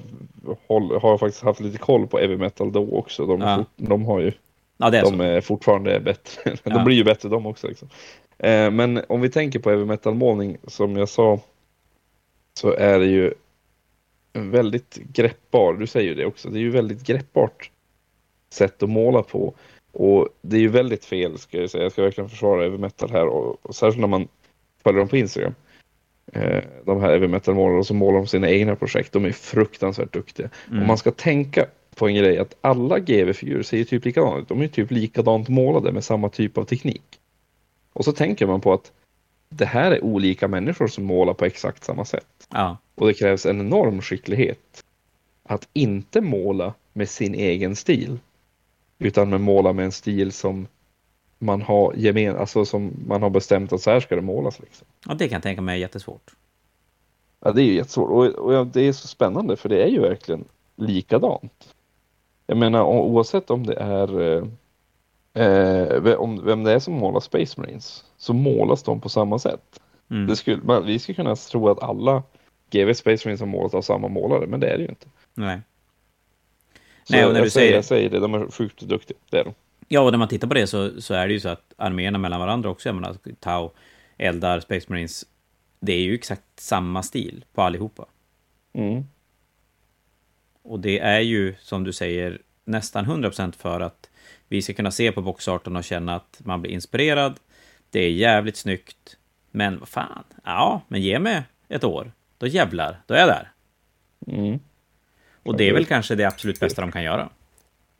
håll, 0.66 0.98
har 1.02 1.18
faktiskt 1.18 1.44
haft 1.44 1.60
lite 1.60 1.78
koll 1.78 2.06
på 2.06 2.18
Heavy 2.18 2.36
Metal 2.36 2.72
då 2.72 2.90
också. 2.92 3.26
De, 3.26 3.40
Ja. 3.40 3.64
de 3.76 4.04
har 4.04 4.20
ju, 4.20 4.32
Ja, 4.76 4.86
är 4.86 5.02
de 5.02 5.16
så. 5.16 5.22
är 5.22 5.40
fortfarande 5.40 6.00
bättre. 6.00 6.56
Ja. 6.64 6.74
de 6.74 6.84
blir 6.84 6.96
ju 6.96 7.04
bättre 7.04 7.28
de 7.28 7.46
också. 7.46 7.68
Liksom. 7.68 7.88
Eh, 8.38 8.70
men 8.70 9.04
om 9.08 9.20
vi 9.20 9.30
tänker 9.30 9.58
på 9.58 9.70
Heavy 9.70 9.84
Metal-målning, 9.84 10.56
som 10.66 10.96
jag 10.96 11.08
sa, 11.08 11.40
så 12.54 12.72
är 12.72 12.98
det 12.98 13.06
ju 13.06 13.34
väldigt 14.32 14.94
greppbar, 14.94 15.72
du 15.74 15.86
säger 15.86 16.08
ju 16.08 16.14
det 16.14 16.26
också, 16.26 16.48
det 16.50 16.58
är 16.58 16.60
ju 16.60 16.70
väldigt 16.70 17.02
greppbart 17.02 17.70
sätt 18.50 18.82
att 18.82 18.90
måla 18.90 19.22
på. 19.22 19.54
Och 19.92 20.28
det 20.42 20.56
är 20.56 20.60
ju 20.60 20.68
väldigt 20.68 21.04
fel, 21.04 21.38
ska 21.38 21.60
jag 21.60 21.70
säga. 21.70 21.82
Jag 21.82 21.92
ska 21.92 22.02
verkligen 22.02 22.30
försvara 22.30 22.62
Heavy 22.62 22.78
Metal 22.78 23.10
här, 23.10 23.26
och, 23.26 23.66
och 23.66 23.74
särskilt 23.74 24.00
när 24.00 24.08
man 24.08 24.28
följer 24.82 24.98
dem 24.98 25.08
på 25.08 25.16
Instagram. 25.16 25.54
Eh, 26.32 26.62
de 26.84 27.00
här 27.00 27.08
Heavy 27.08 27.28
Metal-målarna 27.28 27.84
som 27.84 27.96
målar 27.96 28.18
om 28.18 28.26
sina 28.26 28.50
egna 28.50 28.76
projekt, 28.76 29.12
de 29.12 29.24
är 29.24 29.32
fruktansvärt 29.32 30.12
duktiga. 30.12 30.50
Mm. 30.68 30.80
Och 30.80 30.86
man 30.86 30.98
ska 30.98 31.10
tänka 31.10 31.66
på 31.94 32.08
en 32.08 32.14
grej 32.14 32.38
att 32.38 32.56
alla 32.60 32.98
GV-figurer 32.98 33.62
ser 33.62 33.76
ju 33.76 33.84
typ 33.84 34.04
likadana 34.04 34.38
ut. 34.38 34.48
De 34.48 34.58
är 34.58 34.62
ju 34.62 34.68
typ 34.68 34.90
likadant 34.90 35.48
målade 35.48 35.92
med 35.92 36.04
samma 36.04 36.28
typ 36.28 36.58
av 36.58 36.64
teknik. 36.64 37.17
Och 37.98 38.04
så 38.04 38.12
tänker 38.12 38.46
man 38.46 38.60
på 38.60 38.72
att 38.72 38.92
det 39.48 39.64
här 39.64 39.90
är 39.90 40.04
olika 40.04 40.48
människor 40.48 40.88
som 40.88 41.04
målar 41.04 41.34
på 41.34 41.44
exakt 41.44 41.84
samma 41.84 42.04
sätt. 42.04 42.48
Ja, 42.52 42.76
Och 42.94 43.06
det 43.06 43.14
krävs 43.14 43.46
en 43.46 43.60
enorm 43.60 44.02
skicklighet 44.02 44.84
att 45.42 45.68
inte 45.72 46.20
måla 46.20 46.74
med 46.92 47.08
sin 47.08 47.34
egen 47.34 47.76
stil. 47.76 48.18
Utan 48.98 49.30
med 49.30 49.40
måla 49.40 49.72
med 49.72 49.84
en 49.84 49.92
stil 49.92 50.32
som 50.32 50.66
man 51.38 51.62
har 51.62 51.94
gemen, 51.96 52.36
alltså 52.36 52.64
som 52.64 52.92
man 53.06 53.22
har 53.22 53.30
bestämt 53.30 53.72
att 53.72 53.80
så 53.80 53.90
här 53.90 54.00
ska 54.00 54.16
det 54.16 54.22
målas. 54.22 54.60
Liksom. 54.60 54.86
ja 55.06 55.14
det 55.14 55.28
kan 55.28 55.36
jag 55.36 55.42
tänka 55.42 55.62
mig 55.62 55.74
är 55.74 55.80
jättesvårt. 55.80 56.30
Ja, 57.40 57.52
det 57.52 57.62
är 57.62 57.66
ju 57.66 57.74
jättesvårt 57.74 58.10
och, 58.10 58.26
och 58.26 58.66
det 58.66 58.80
är 58.80 58.92
så 58.92 59.08
spännande 59.08 59.56
för 59.56 59.68
det 59.68 59.82
är 59.82 59.88
ju 59.88 60.00
verkligen 60.00 60.44
likadant. 60.76 61.74
Jag 62.46 62.58
menar 62.58 62.82
oavsett 62.84 63.50
om 63.50 63.66
det 63.66 63.74
är 63.74 64.42
eh, 65.38 66.14
om 66.14 66.44
vem 66.44 66.64
det 66.64 66.72
är 66.72 66.78
som 66.78 66.94
målar 66.94 67.20
Space 67.20 67.60
Marines 67.60 68.04
så 68.16 68.32
målas 68.32 68.82
de 68.82 69.00
på 69.00 69.08
samma 69.08 69.38
sätt. 69.38 69.80
Mm. 70.10 70.26
Det 70.26 70.36
skulle, 70.36 70.62
man, 70.62 70.86
vi 70.86 70.98
skulle 70.98 71.16
kunna 71.16 71.36
tro 71.36 71.68
att 71.68 71.82
alla 71.82 72.22
GW 72.70 72.94
Space 72.94 73.28
Marines 73.28 73.40
har 73.40 73.46
målat 73.46 73.74
av 73.74 73.82
samma 73.82 74.08
målare 74.08 74.46
men 74.46 74.60
det 74.60 74.66
är 74.66 74.76
det 74.76 74.82
ju 74.82 74.88
inte. 74.88 75.06
Nej. 75.34 75.60
Så 77.04 77.12
Nej, 77.14 77.26
och 77.26 77.32
när 77.32 77.38
jag, 77.38 77.46
du 77.46 77.50
säger, 77.50 77.66
säger- 77.66 77.76
jag 77.76 77.84
säger 77.84 78.10
det, 78.10 78.18
de 78.18 78.34
är 78.34 78.50
sjukt 78.50 78.80
duktiga. 78.80 79.18
Det 79.30 79.38
är 79.38 79.44
de. 79.44 79.54
Ja, 79.88 80.00
och 80.00 80.10
när 80.10 80.18
man 80.18 80.28
tittar 80.28 80.48
på 80.48 80.54
det 80.54 80.66
så, 80.66 81.00
så 81.00 81.14
är 81.14 81.26
det 81.26 81.32
ju 81.32 81.40
så 81.40 81.48
att 81.48 81.74
arméerna 81.76 82.18
mellan 82.18 82.40
varandra 82.40 82.70
också, 82.70 82.88
jag 82.88 82.94
menar, 82.96 83.16
Tau, 83.40 83.70
Eldar, 84.18 84.60
Space 84.60 84.86
Marines, 84.88 85.24
det 85.80 85.92
är 85.92 86.00
ju 86.00 86.14
exakt 86.14 86.42
samma 86.56 87.02
stil 87.02 87.44
på 87.54 87.62
allihopa. 87.62 88.06
Mm. 88.72 89.04
Och 90.62 90.80
det 90.80 90.98
är 90.98 91.20
ju, 91.20 91.54
som 91.60 91.84
du 91.84 91.92
säger, 91.92 92.42
nästan 92.68 93.06
100% 93.06 93.52
för 93.56 93.80
att 93.80 94.10
vi 94.48 94.62
ska 94.62 94.72
kunna 94.74 94.90
se 94.90 95.12
på 95.12 95.22
boxarten 95.22 95.76
och 95.76 95.84
känna 95.84 96.16
att 96.16 96.40
man 96.44 96.62
blir 96.62 96.72
inspirerad. 96.72 97.40
Det 97.90 98.00
är 98.00 98.10
jävligt 98.10 98.56
snyggt. 98.56 99.16
Men 99.50 99.78
vad 99.78 99.88
fan, 99.88 100.24
ja, 100.44 100.82
men 100.88 101.02
ge 101.02 101.18
mig 101.18 101.42
ett 101.68 101.84
år. 101.84 102.12
Då 102.38 102.46
jävlar, 102.46 103.00
då 103.06 103.14
är 103.14 103.18
jag 103.18 103.28
där. 103.28 103.50
Mm. 104.26 104.58
Och 105.42 105.56
det 105.56 105.68
är 105.68 105.72
väl 105.74 105.84
kanske 105.86 106.14
det 106.14 106.24
absolut 106.24 106.60
bästa 106.60 106.80
de 106.80 106.92
kan 106.92 107.02
göra. 107.02 107.28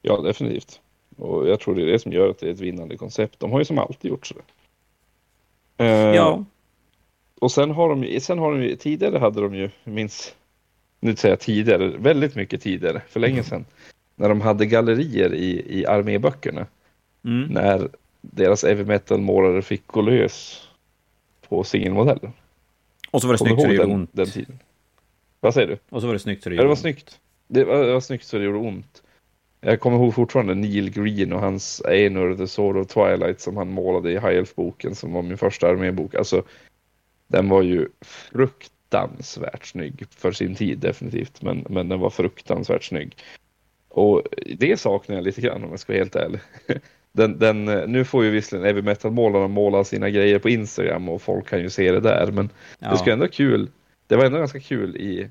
Ja, 0.02 0.20
definitivt. 0.20 0.80
Och 1.16 1.48
jag 1.48 1.60
tror 1.60 1.74
det 1.74 1.82
är 1.82 1.86
det 1.86 1.98
som 1.98 2.12
gör 2.12 2.30
att 2.30 2.38
det 2.38 2.48
är 2.48 2.52
ett 2.52 2.60
vinnande 2.60 2.96
koncept. 2.96 3.40
De 3.40 3.52
har 3.52 3.58
ju 3.58 3.64
som 3.64 3.78
alltid 3.78 4.10
gjort 4.10 4.26
så. 4.26 4.34
Eh, 5.76 5.86
Ja, 5.88 6.44
Och 7.40 7.52
sen 7.52 7.70
har 7.70 7.88
de 7.88 8.04
ju, 8.04 8.20
sen 8.20 8.38
har 8.38 8.52
de 8.52 8.62
ju, 8.62 8.76
tidigare 8.76 9.18
hade 9.18 9.40
de 9.40 9.54
ju, 9.54 9.70
minns, 9.84 10.34
nu 11.00 11.16
säger 11.16 11.32
jag 11.32 11.40
tidigare, 11.40 11.88
väldigt 11.88 12.34
mycket 12.34 12.62
tidigare, 12.62 13.02
för 13.08 13.20
länge 13.20 13.42
sedan, 13.44 13.64
när 14.18 14.28
de 14.28 14.40
hade 14.40 14.66
gallerier 14.66 15.34
i, 15.34 15.78
i 15.80 15.86
arméböckerna, 15.86 16.66
mm. 17.24 17.48
när 17.52 17.88
deras 18.20 18.64
heavy 18.64 18.84
metal-målare 18.84 19.62
fick 19.62 19.86
gå 19.86 20.00
lös 20.00 20.68
på 21.48 21.64
singelmodeller. 21.64 22.32
och 23.10 23.20
så 23.20 23.26
var 23.26 23.34
det 23.34 23.38
Kommer 23.38 23.50
snyggt 23.50 23.62
så 23.62 23.68
det 23.68 23.74
gjorde 23.74 23.94
ont. 23.94 24.10
den 24.12 24.26
tiden? 24.26 24.58
Vad 25.40 25.54
säger 25.54 25.68
du? 25.68 25.78
Och 25.88 26.00
så 26.00 26.06
var 26.06 26.14
det 26.14 26.20
snyggt 26.20 26.42
så 26.42 26.48
det 26.48 26.54
Ja, 26.54 26.62
det 26.62 26.64
gjorde 26.64 26.68
var 26.68 26.72
ont. 26.72 26.80
snyggt. 26.80 27.20
Det 27.48 27.64
var, 27.64 27.86
det 27.86 27.92
var 27.92 28.00
snyggt 28.00 28.24
så 28.24 28.38
det 28.38 28.44
gjorde 28.44 28.58
ont. 28.58 29.02
Jag 29.60 29.80
kommer 29.80 29.96
ihåg 29.96 30.14
fortfarande 30.14 30.54
Neil 30.54 30.90
Green 30.90 31.32
och 31.32 31.40
hans 31.40 31.82
Einur, 31.88 32.36
The 32.36 32.46
Sword 32.46 32.76
of 32.76 32.86
Twilight 32.86 33.40
som 33.40 33.56
han 33.56 33.70
målade 33.70 34.10
i 34.10 34.14
High 34.14 34.38
Elf-boken 34.38 34.94
som 34.94 35.12
var 35.12 35.22
min 35.22 35.38
första 35.38 35.68
armébok. 35.68 36.14
Alltså, 36.14 36.42
den 37.26 37.48
var 37.48 37.62
ju 37.62 37.88
fruktansvärt 38.00 39.66
snygg 39.66 40.04
för 40.10 40.32
sin 40.32 40.54
tid 40.54 40.78
definitivt, 40.78 41.42
men, 41.42 41.66
men 41.68 41.88
den 41.88 42.00
var 42.00 42.10
fruktansvärt 42.10 42.84
snygg. 42.84 43.16
Och 43.99 44.22
det 44.57 44.80
saknar 44.80 45.16
jag 45.16 45.24
lite 45.24 45.40
grann 45.40 45.64
om 45.64 45.70
jag 45.70 45.80
ska 45.80 45.92
vara 45.92 45.99
helt 46.01 46.16
ärlig. 46.16 46.40
den, 47.12 47.38
den, 47.38 47.64
nu 47.64 48.05
får 48.05 48.24
ju 48.24 48.30
visserligen 48.30 48.64
heavy 48.66 48.82
metal-målarna 48.82 49.49
måla 49.49 49.84
sina 49.84 50.11
grejer 50.11 50.38
på 50.38 50.49
Instagram 50.49 51.09
och 51.09 51.22
folk 51.22 51.49
kan 51.49 51.61
ju 51.61 51.70
se 51.70 51.92
det 51.92 52.01
där, 52.01 52.30
men 52.32 52.51
Ja. 52.78 52.90
det 52.90 52.99
ska 52.99 53.12
ändå 53.12 53.28
kul. 53.28 53.70
Det 54.07 54.16
var 54.16 54.24
ändå 54.24 54.38
ganska 54.38 54.61
kul 54.61 54.96
i 54.96 55.28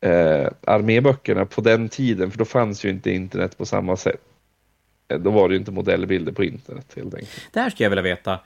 eh, 0.00 0.48
arméböckerna 0.66 1.46
på 1.46 1.60
den 1.60 1.88
tiden, 1.88 2.30
för 2.30 2.38
då 2.38 2.44
fanns 2.44 2.84
ju 2.84 2.88
inte 2.90 3.10
internet 3.10 3.58
på 3.58 3.66
samma 3.66 3.96
sätt. 3.96 4.20
Eh, 5.08 5.18
Då 5.18 5.30
var 5.30 5.48
det 5.48 5.52
ju 5.54 5.58
inte 5.58 5.70
modellbilder 5.70 6.32
på 6.32 6.44
internet 6.44 6.92
helt 6.96 7.14
enkelt. 7.14 7.48
Det 7.52 7.60
här 7.60 7.70
skulle 7.70 7.84
jag 7.84 7.90
vilja 7.90 8.02
veta. 8.02 8.40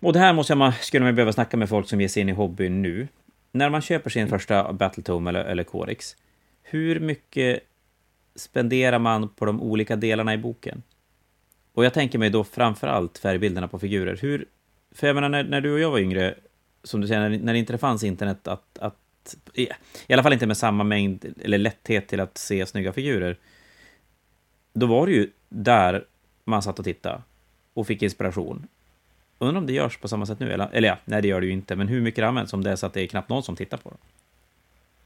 Och 0.00 0.12
det 0.12 0.18
här 0.18 0.32
måste 0.32 0.54
man, 0.54 0.72
skulle 0.72 1.04
man 1.04 1.14
behöva 1.14 1.32
snacka 1.32 1.56
med 1.56 1.68
folk 1.68 1.88
som 1.88 2.00
ger 2.00 2.08
sig 2.08 2.20
in 2.22 2.28
i 2.28 2.32
hobbyn 2.32 2.82
nu. 2.82 3.08
När 3.52 3.70
man 3.70 3.80
köper 3.82 4.10
sin 4.10 4.28
första 4.28 4.72
Battletome 4.72 5.30
eller, 5.30 5.44
eller 5.44 5.64
Codex, 5.64 6.16
hur 6.62 7.00
mycket 7.00 7.60
spenderar 8.36 8.98
man 8.98 9.28
på 9.28 9.44
de 9.44 9.62
olika 9.62 9.96
delarna 9.96 10.34
i 10.34 10.38
boken? 10.38 10.82
Och 11.72 11.84
jag 11.84 11.94
tänker 11.94 12.18
mig 12.18 12.30
då 12.30 12.44
framför 12.44 12.86
allt 12.86 13.18
färgbilderna 13.18 13.68
på 13.68 13.78
figurer. 13.78 14.18
Hur, 14.22 14.46
för 14.92 15.06
jag 15.06 15.14
menar, 15.14 15.28
när, 15.28 15.44
när 15.44 15.60
du 15.60 15.72
och 15.72 15.80
jag 15.80 15.90
var 15.90 15.98
yngre, 15.98 16.34
som 16.82 17.00
du 17.00 17.08
säger, 17.08 17.28
när, 17.28 17.38
när 17.38 17.52
det 17.52 17.58
inte 17.58 17.78
fanns 17.78 18.04
internet, 18.04 18.48
att, 18.48 18.78
att 18.78 19.36
i, 19.54 19.68
i 20.06 20.12
alla 20.12 20.22
fall 20.22 20.32
inte 20.32 20.46
med 20.46 20.56
samma 20.56 20.84
mängd 20.84 21.34
eller 21.42 21.58
lätthet 21.58 22.08
till 22.08 22.20
att 22.20 22.38
se 22.38 22.66
snygga 22.66 22.92
figurer, 22.92 23.38
då 24.72 24.86
var 24.86 25.06
det 25.06 25.12
ju 25.12 25.30
där 25.48 26.04
man 26.44 26.62
satt 26.62 26.78
och 26.78 26.84
tittade 26.84 27.22
och 27.74 27.86
fick 27.86 28.02
inspiration. 28.02 28.66
Undrar 29.38 29.60
om 29.60 29.66
det 29.66 29.72
görs 29.72 29.96
på 29.96 30.08
samma 30.08 30.26
sätt 30.26 30.40
nu? 30.40 30.52
Eller, 30.52 30.68
eller 30.72 30.88
ja, 30.88 30.98
nej 31.04 31.22
det 31.22 31.28
gör 31.28 31.40
det 31.40 31.46
ju 31.46 31.52
inte, 31.52 31.76
men 31.76 31.88
hur 31.88 32.00
mycket 32.00 32.22
det 32.22 32.28
används 32.28 32.52
om 32.52 32.64
det 32.64 32.70
är 32.70 32.76
så 32.76 32.86
att 32.86 32.92
det 32.92 33.02
är 33.02 33.06
knappt 33.06 33.28
någon 33.28 33.42
som 33.42 33.56
tittar 33.56 33.78
på 33.78 33.90
det? 33.90 33.96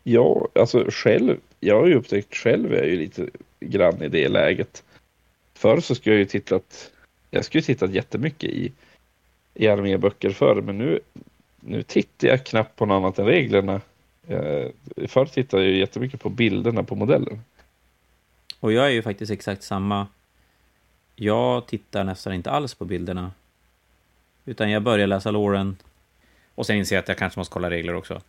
Ja, 0.03 0.49
alltså 0.55 0.85
själv, 0.89 1.37
jag 1.61 1.81
har 1.81 1.87
ju 1.87 1.95
upptäckt 1.95 2.35
själv 2.35 2.73
är 2.73 2.77
jag 2.77 2.87
ju 2.87 2.97
lite 2.97 3.27
grann 3.61 4.03
i 4.03 4.09
det 4.09 4.29
läget. 4.29 4.85
Förr 5.55 5.81
så 5.81 5.95
skulle 5.95 6.15
jag 6.15 6.21
ju 6.21 6.27
tittat, 6.27 6.91
jag 7.31 7.45
skulle 7.45 7.63
tittat 7.63 7.91
jättemycket 7.91 8.51
i, 8.51 8.73
i 9.55 9.69
arméböcker 9.69 10.31
förr, 10.31 10.61
men 10.61 10.79
nu, 10.79 11.01
nu 11.61 11.83
tittar 11.83 12.29
jag 12.29 12.47
knappt 12.47 12.77
på 12.77 12.87
något 12.87 12.97
annat 12.97 13.19
än 13.19 13.27
reglerna. 13.27 13.81
Eh, 14.29 14.69
förr 15.09 15.27
tittade 15.27 15.63
jag 15.63 15.73
ju 15.73 15.79
jättemycket 15.79 16.21
på 16.21 16.29
bilderna 16.29 16.83
på 16.83 16.95
modellen. 16.95 17.41
Och 18.61 18.73
jag 18.73 18.87
är 18.87 18.91
ju 18.91 19.03
faktiskt 19.03 19.33
exakt 19.33 19.63
samma. 19.63 20.07
Jag 21.17 21.67
tittar 21.67 22.05
nästan 22.05 22.33
inte 22.33 22.51
alls 22.51 22.75
på 22.75 22.85
bilderna. 22.85 23.33
Utan 24.45 24.71
jag 24.71 24.83
börjar 24.83 25.07
läsa 25.07 25.31
låren. 25.31 25.77
Och 26.55 26.67
sen 26.67 26.77
inser 26.77 26.97
jag 26.97 27.03
att 27.03 27.09
jag 27.09 27.19
kanske 27.19 27.41
måste 27.41 27.53
kolla 27.53 27.71
regler 27.71 27.95
också. 27.95 28.21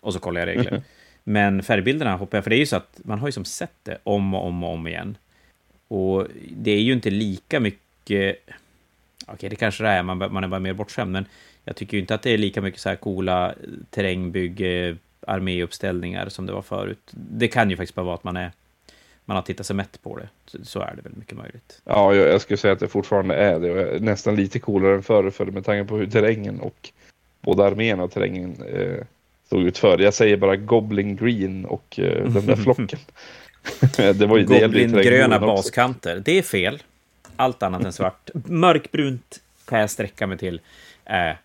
Och 0.00 0.12
så 0.12 0.18
kollar 0.18 0.40
jag 0.40 0.48
regler. 0.48 0.82
Men 1.28 1.62
färgbilderna 1.62 2.16
hoppar 2.16 2.38
jag, 2.38 2.44
för 2.44 2.50
det 2.50 2.56
är 2.56 2.58
ju 2.58 2.66
så 2.66 2.76
att 2.76 3.00
man 3.04 3.18
har 3.18 3.28
ju 3.28 3.32
som 3.32 3.44
sett 3.44 3.74
det 3.82 3.98
om 4.02 4.34
och 4.34 4.46
om 4.46 4.64
och 4.64 4.72
om 4.72 4.86
igen. 4.86 5.16
Och 5.88 6.26
det 6.50 6.70
är 6.70 6.80
ju 6.80 6.92
inte 6.92 7.10
lika 7.10 7.60
mycket... 7.60 8.36
Okej, 9.26 9.50
det 9.50 9.56
kanske 9.56 9.84
det 9.84 9.90
är, 9.90 10.02
man, 10.02 10.18
man 10.18 10.44
är 10.44 10.48
bara 10.48 10.60
mer 10.60 10.72
bortskämd, 10.72 11.12
men 11.12 11.24
jag 11.64 11.76
tycker 11.76 11.96
ju 11.96 12.00
inte 12.00 12.14
att 12.14 12.22
det 12.22 12.30
är 12.30 12.38
lika 12.38 12.60
mycket 12.60 12.80
så 12.80 12.88
här 12.88 12.96
coola 12.96 13.54
terrängbygge, 13.90 14.96
arméuppställningar 15.20 16.28
som 16.28 16.46
det 16.46 16.52
var 16.52 16.62
förut. 16.62 17.10
Det 17.10 17.48
kan 17.48 17.70
ju 17.70 17.76
faktiskt 17.76 17.94
bara 17.94 18.06
vara 18.06 18.14
att 18.14 18.24
man 18.24 18.36
är 18.36 18.50
man 19.24 19.36
har 19.36 19.42
tittat 19.42 19.66
sig 19.66 19.76
mätt 19.76 20.02
på 20.02 20.18
det. 20.18 20.28
Så, 20.62 20.80
är 20.80 20.94
det 20.96 21.02
väl 21.02 21.16
mycket 21.16 21.36
möjligt. 21.36 21.80
Ja, 21.84 22.14
jag, 22.14 22.28
jag 22.28 22.40
skulle 22.40 22.56
säga 22.56 22.72
att 22.72 22.80
det 22.80 22.88
fortfarande 22.88 23.34
är 23.34 23.60
det. 23.60 23.70
Och 23.70 23.78
är 23.78 24.00
nästan 24.00 24.36
lite 24.36 24.58
coolare 24.58 24.94
än 24.94 25.02
förr, 25.02 25.30
för 25.30 25.46
med 25.46 25.64
tanke 25.64 25.88
på 25.88 25.96
hur 25.96 26.06
terrängen 26.06 26.60
och 26.60 26.90
både 27.40 27.64
armén 27.64 28.00
och 28.00 28.10
terrängen 28.10 28.62
eh, 28.62 29.04
såg 29.48 29.62
ut 29.62 29.78
förr. 29.78 29.98
Jag 29.98 30.14
säger 30.14 30.36
bara 30.36 30.56
Goblin 30.56 31.16
Green 31.16 31.64
och 31.64 31.98
eh, 31.98 32.30
den 32.30 32.46
där 32.46 32.56
flocken. 32.64 32.98
det 33.96 34.26
var 34.26 34.38
ju 34.38 34.44
Goblin-gröna 34.44 35.38
baskanter. 35.38 36.22
Det 36.24 36.38
är 36.38 36.42
fel. 36.42 36.82
Allt 37.36 37.62
annat 37.62 37.84
än 37.84 37.92
svart. 37.92 38.30
Mörkbrunt 38.44 39.40
kan 39.64 39.80
jag 39.80 39.90
sträcka 39.90 40.26
mig 40.26 40.38
till. 40.38 40.60
Eh, 41.04 41.36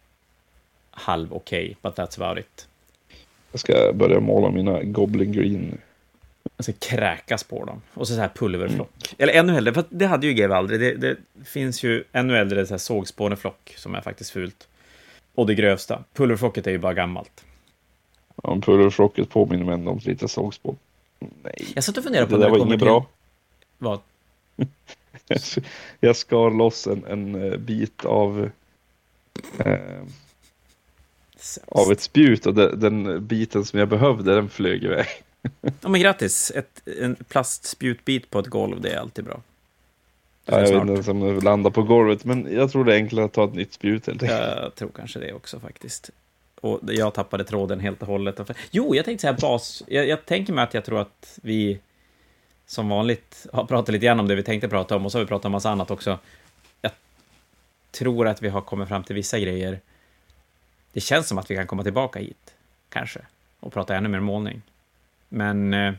halv 0.91 1.34
okej, 1.34 1.78
but 1.82 1.95
that's 1.95 2.24
about 2.24 2.39
it. 2.39 2.68
Jag 3.52 3.60
ska 3.60 3.93
börja 3.93 4.20
måla 4.20 4.49
mina 4.49 4.84
Goblin 4.84 5.32
Green. 5.32 5.78
Jag 6.58 6.64
ska 6.64 6.74
kräkas 6.74 7.43
på 7.43 7.66
dem. 7.66 7.82
Och 7.93 8.08
så, 8.08 8.14
så 8.14 8.20
här 8.20 8.30
pulverflock. 8.36 9.16
Eller 9.18 9.34
ännu 9.34 9.54
hellre, 9.54 9.74
för 9.74 9.84
det 9.89 10.06
hade 10.06 10.28
ju 10.28 10.34
GW 10.34 10.54
aldrig. 10.54 10.80
Det, 10.80 10.95
det 10.95 11.18
finns 11.45 11.84
ju 11.84 12.04
ännu 12.12 12.38
äldre 12.38 12.66
så 12.66 12.74
här 12.74 12.78
sågspåneflock 12.80 13.74
som 13.78 13.95
är 13.95 14.02
faktiskt 14.02 14.32
fult. 14.32 14.68
Och 15.36 15.47
det 15.47 15.56
grövsta. 15.56 16.04
Pulverflocket 16.14 16.68
är 16.68 16.72
ju 16.72 16.78
bara 16.78 16.93
gammalt. 16.93 17.45
Ja, 18.42 18.58
pulverflocket 18.62 19.30
påminner 19.30 19.66
mig 19.66 19.74
ändå 19.74 19.92
om 19.92 20.00
lite 20.04 20.28
sågspån. 20.28 20.78
Nej, 21.20 21.68
Jag 21.76 21.84
satt 21.84 21.98
och 21.98 22.04
funderade 22.04 22.28
på 22.28 22.34
det 22.38 22.39
när 22.39 22.46
där 22.46 22.52
var 22.52 22.66
inget 22.66 22.80
till- 22.80 22.86
bra. 22.88 23.06
Vad? 23.78 24.00
Jag 26.00 26.16
skar 26.16 26.50
loss 26.58 26.88
en, 26.88 27.06
en 27.06 27.52
eh, 27.52 27.58
bit 27.58 28.06
av, 28.06 28.50
eh, 29.58 30.02
av 31.68 31.92
ett 31.92 32.02
spjut 32.02 32.46
och 32.46 32.54
den, 32.54 32.80
den 32.80 33.28
biten 33.28 33.66
som 33.66 33.80
jag 33.80 33.88
behövde 33.88 34.36
den 34.36 34.50
flög 34.50 34.84
iväg. 34.84 35.06
Ja, 35.62 35.89
men 35.89 36.02
grattis! 36.02 36.52
Ett, 36.56 36.82
en 37.02 37.16
plastspjutbit 37.16 38.30
på 38.30 38.39
ett 38.39 38.48
golv, 38.48 38.82
det 38.82 38.92
är 38.92 39.00
alltid 39.00 39.26
bra. 39.26 39.42
Ja, 40.46 40.60
jag 40.60 40.68
vet 40.68 40.82
inte 40.82 40.94
ens 40.94 41.08
om 41.08 41.20
den 41.20 41.39
landar 41.39 41.72
på 41.72 41.84
golvet 41.84 42.26
men 42.26 42.54
jag 42.54 42.72
tror 42.72 42.86
det 42.86 42.94
är 42.94 42.96
enklare 42.98 43.26
att 43.26 43.34
ta 43.34 43.46
ett 43.46 43.54
nytt 43.54 43.74
spjut 43.74 44.10
enkelt. 44.10 44.32
Jag 44.32 44.76
tror 44.76 44.89
kanske 44.96 45.20
det 45.20 45.34
också 45.34 45.60
faktiskt. 45.60 46.10
Och 46.62 46.80
jag 46.84 47.14
tappade 47.14 47.43
tråden 47.43 47.80
helt 47.80 48.01
och 48.01 48.07
hållet. 48.07 48.39
Jo, 48.72 48.95
jag 48.95 49.05
tänkte 49.05 49.22
säga 49.22 49.34
bas. 49.34 49.84
Jag, 49.88 50.07
jag 50.07 50.26
tänker 50.26 50.53
mig 50.53 50.64
att 50.64 50.74
jag 50.74 50.86
tror 50.86 51.01
att 51.01 51.39
vi 51.41 51.80
som 52.66 52.89
vanligt 52.89 53.47
har 53.53 53.66
pratat 53.66 53.93
lite 53.93 54.05
grann 54.05 54.20
om 54.20 54.28
det 54.28 54.36
vi 54.36 54.43
tänkte 54.43 54.68
prata 54.70 54.95
om 54.95 55.05
och 55.05 55.12
så 55.12 55.18
har 55.18 55.24
vi 55.24 55.28
pratat 55.28 55.45
om 55.45 55.51
massa 55.51 55.70
annat 55.70 55.91
också. 55.91 56.20
Jag 56.82 56.91
tror 57.91 58.28
att 58.28 58.41
vi 58.41 58.49
har 58.49 58.62
kommit 58.62 58.88
fram 58.88 59.03
till 59.03 59.16
vissa 59.16 59.39
grejer. 59.39 59.80
Det 60.93 61.01
känns 61.01 61.28
som 61.28 61.38
att 61.38 61.51
vi 61.51 61.55
kan 61.55 61.68
komma 61.68 61.84
tillbaka 61.84 62.20
hit, 62.20 62.53
kanske, 62.89 63.20
och 63.59 63.74
prata 63.74 63.95
ännu 63.95 64.09
mer 64.09 64.20
målning. 64.20 64.62
Men 65.30 65.74
eh, 65.74 65.93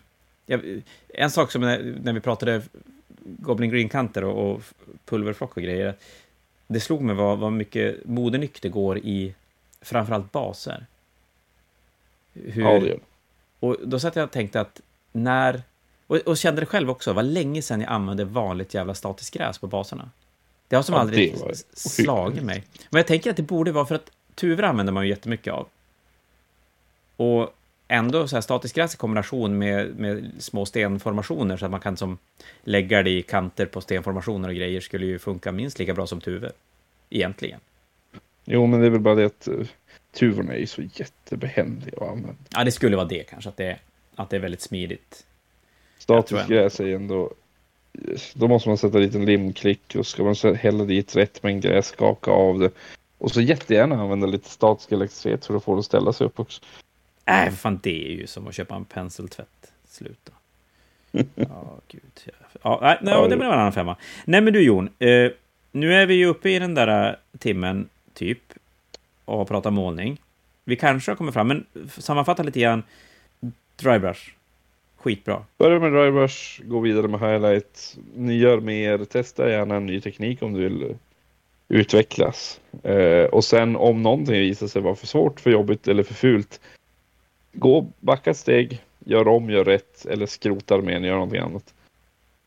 jag, 0.47 0.83
en 1.09 1.31
sak 1.31 1.51
som 1.51 1.63
när, 1.63 1.99
när 2.03 2.13
vi 2.13 2.21
pratade 2.21 2.63
Goblin 3.25 3.71
Green-kanter 3.71 4.25
och, 4.25 4.53
och 4.53 4.63
pulverflock 5.05 5.57
och 5.57 5.63
grejer, 5.63 5.95
det 6.67 6.81
slog 6.81 7.03
mig 7.03 7.15
vad, 7.15 7.39
vad 7.39 7.53
mycket 7.53 8.05
modenyck 8.05 8.63
det 8.63 8.69
går 8.69 8.99
i 8.99 9.35
framförallt 9.83 10.33
baser. 10.33 10.87
Hur, 12.33 12.63
Ja, 12.63 12.69
det 12.81 12.87
gör 12.89 12.95
det. 12.95 13.01
och 13.67 13.77
då 13.85 13.99
satt 14.01 14.17
jag 14.17 14.25
och 14.25 14.31
tänkte 14.31 14.61
att 14.61 14.81
när... 15.13 15.63
Och, 16.07 16.17
och 16.17 16.37
kände 16.37 16.61
det 16.63 16.67
själv 16.67 16.91
också, 16.91 17.13
vad 17.13 17.25
länge 17.25 17.63
sedan 17.63 17.81
jag 17.81 17.91
använde 17.91 18.25
vanligt 18.25 18.75
jävla 18.75 18.95
statiskt 18.95 19.35
gräs 19.35 19.59
på 19.59 19.67
baserna. 19.67 20.11
Det 20.69 20.77
har 20.77 20.83
som 20.83 20.95
Ja, 20.95 21.01
aldrig 21.01 21.37
slagit 21.73 22.43
mig. 22.43 22.65
Men 22.91 22.99
jag 22.99 23.07
tänker 23.07 23.31
att 23.31 23.37
det 23.37 23.43
borde 23.43 23.73
vara 23.73 23.87
för 23.87 23.95
att 23.95 24.11
tuvor 24.35 24.65
använder 24.65 24.93
man 24.93 25.05
ju 25.05 25.11
jättemycket 25.11 25.53
av. 25.53 25.69
Och 27.17 27.55
ändå 27.89 28.29
så 28.29 28.37
här 28.37 28.41
statiskt 28.41 28.75
gräs 28.77 28.95
i 28.95 28.97
kombination 28.97 29.59
med, 29.59 29.95
med 29.97 30.31
små 30.39 30.67
stenformationer 30.67 31.57
så 31.57 31.65
att 31.65 31.71
man 31.71 31.81
kan 31.81 31.97
som 31.97 32.19
lägga 32.65 33.03
det 33.03 33.11
i 33.11 33.23
kanter 33.23 33.67
på 33.67 33.81
stenformationer 33.81 34.49
och 34.49 34.55
grejer 34.55 34.81
skulle 34.81 35.07
ju 35.07 35.19
funka 35.19 35.53
minst 35.53 35.79
lika 35.79 35.95
bra 35.95 36.07
som 36.07 36.21
tuvor. 36.21 36.53
Egentligen. 37.11 37.61
Jo, 38.45 38.67
men 38.67 38.81
det 38.81 38.87
är 38.87 38.91
väl 38.91 39.01
bara 39.01 39.15
det 39.15 39.25
att 39.25 39.49
uh, 39.49 39.67
tuvorna 40.13 40.55
är 40.55 40.59
ju 40.59 40.67
så 40.67 40.83
jättebehändiga 40.83 41.97
att 41.97 42.09
använda. 42.09 42.35
Ja, 42.51 42.65
det 42.65 42.73
skulle 42.73 42.97
vara 42.97 43.07
det 43.07 43.25
kanske, 43.25 43.51
att 43.51 43.57
det, 43.57 43.79
att 44.15 44.31
det 44.31 44.37
är 44.37 44.41
väldigt 44.41 44.61
smidigt. 44.61 45.27
Statiskt 45.99 46.49
gräs 46.49 46.81
är 46.81 46.95
ändå... 46.95 47.33
Då 48.35 48.49
måste 48.49 48.69
man 48.69 48.79
sätta 48.79 48.99
dit 48.99 49.15
en 49.15 49.25
limklick 49.25 49.95
och 49.95 50.07
ska 50.07 50.25
man 50.25 50.57
hälla 50.57 50.85
dit 50.85 51.17
rätt 51.17 51.43
mängd 51.43 51.63
gräs, 51.63 51.87
skaka 51.87 52.31
av 52.31 52.59
det. 52.59 52.71
Och 53.19 53.31
så 53.31 53.41
jättegärna 53.41 54.03
använda 54.03 54.27
lite 54.27 54.49
statisk 54.49 54.93
elektricitet 54.93 55.47
för 55.47 55.57
att 55.57 55.65
få 55.65 55.75
det 55.75 55.79
att 55.79 55.85
ställa 55.85 56.13
sig 56.13 56.27
upp 56.27 56.41
också. 56.41 56.63
Äh, 57.25 57.45
för 57.45 57.51
fan, 57.51 57.81
det 57.83 58.07
är 58.07 58.11
ju 58.11 58.27
som 58.27 58.47
att 58.47 58.55
köpa 58.55 58.75
en 58.75 58.85
penseltvätt. 58.85 59.73
Sluta. 59.89 60.33
Ja, 61.35 61.81
gud. 61.89 62.03
Ja, 62.25 62.33
ja, 62.63 62.79
nej, 62.83 62.99
nej, 63.03 63.29
det 63.29 63.37
blir 63.37 63.47
en 63.47 63.53
annan 63.53 63.73
femma. 63.73 63.97
Nej, 64.25 64.41
men 64.41 64.53
du 64.53 64.63
Jon, 64.63 64.89
eh, 64.99 65.31
nu 65.73 65.95
är 65.95 66.07
vi 66.07 66.15
ju 66.15 66.27
uppe 66.27 66.51
i 66.51 66.59
den 66.59 66.75
där 66.75 67.09
eh, 67.09 67.39
timmen, 67.39 67.89
typ, 68.15 68.53
och 69.25 69.39
har 69.39 69.45
pratat 69.45 69.73
målning. 69.73 70.21
Vi 70.65 70.77
kanske 70.77 71.11
har 71.11 71.17
kommit 71.17 71.35
fram, 71.35 71.49
men 71.49 71.67
sammanfatta 71.89 72.43
lite 72.43 72.61
grann. 72.61 72.83
Drybrush. 73.77 74.31
Skitbra. 74.97 75.45
Börja 75.59 75.81
med 75.81 75.93
drybrush, 75.93 76.63
gå 76.65 76.81
vidare 76.81 77.09
med 77.09 77.21
highlight. 77.21 77.97
Ni 78.15 78.35
gör 78.35 78.61
mer, 78.61 79.05
testa 79.05 79.51
gärna 79.51 79.77
en 79.77 79.87
ny 79.87 80.01
teknik 80.01 80.43
om 80.43 80.53
du 80.53 80.61
vill 80.61 80.95
utvecklas. 81.69 82.61
Eh, 82.83 83.25
och 83.25 83.45
sen 83.45 83.77
om 83.77 84.03
någonting 84.03 84.35
visar 84.35 84.67
sig 84.67 84.83
vara 84.83 84.95
för 84.95 85.07
svårt, 85.07 85.41
för 85.41 85.51
jobbigt 85.51 85.89
eller 85.89 86.03
för 86.03 86.15
fult. 86.15 86.61
Gå, 87.53 87.87
backa 88.01 88.31
ett 88.31 88.37
steg, 88.37 88.81
gör 89.05 89.29
om, 89.29 89.51
gör 89.51 89.65
rätt 89.65 90.07
eller 90.07 90.27
skrota 90.27 90.75
armén, 90.75 91.05
gör 91.05 91.15
någonting 91.15 91.41
annat. 91.41 91.75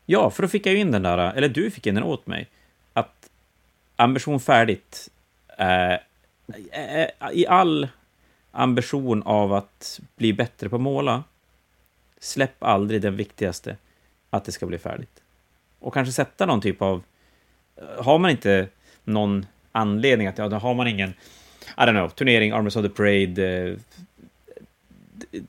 Ja, 0.06 0.30
för 0.30 0.42
då 0.42 0.48
fick 0.48 0.66
jag 0.66 0.74
ju 0.74 0.80
in 0.80 0.92
den 0.92 1.02
där, 1.02 1.32
eller 1.34 1.48
du 1.48 1.70
fick 1.70 1.86
in 1.86 1.94
den 1.94 2.04
åt 2.04 2.26
mig, 2.26 2.46
att 2.92 3.30
ambition 3.96 4.40
färdigt, 4.40 5.10
Eh, 5.56 5.98
eh, 6.72 7.08
i 7.32 7.46
all 7.46 7.88
ambition 8.50 9.22
av 9.22 9.52
att 9.52 10.00
bli 10.16 10.32
bättre 10.32 10.68
på 10.68 10.76
att 10.76 10.82
måla, 10.82 11.24
släpp 12.18 12.62
aldrig 12.62 13.02
den 13.02 13.16
viktigaste, 13.16 13.76
att 14.30 14.44
det 14.44 14.52
ska 14.52 14.66
bli 14.66 14.78
färdigt. 14.78 15.22
Och 15.78 15.94
kanske 15.94 16.12
sätta 16.12 16.46
någon 16.46 16.60
typ 16.60 16.82
av 16.82 17.02
eh, 17.76 18.04
har 18.04 18.18
man 18.18 18.30
inte 18.30 18.68
någon 19.04 19.46
anledning 19.72 20.26
att, 20.26 20.38
ja, 20.38 20.48
då 20.48 20.56
har 20.56 20.74
man 20.74 20.86
ingen, 20.86 21.10
I 21.76 21.80
don't 21.80 21.90
know, 21.90 22.08
turnering, 22.08 22.52
Armors 22.52 22.76
of 22.76 22.82
the 22.82 22.88
Parade, 22.88 23.42
eh, 23.42 23.78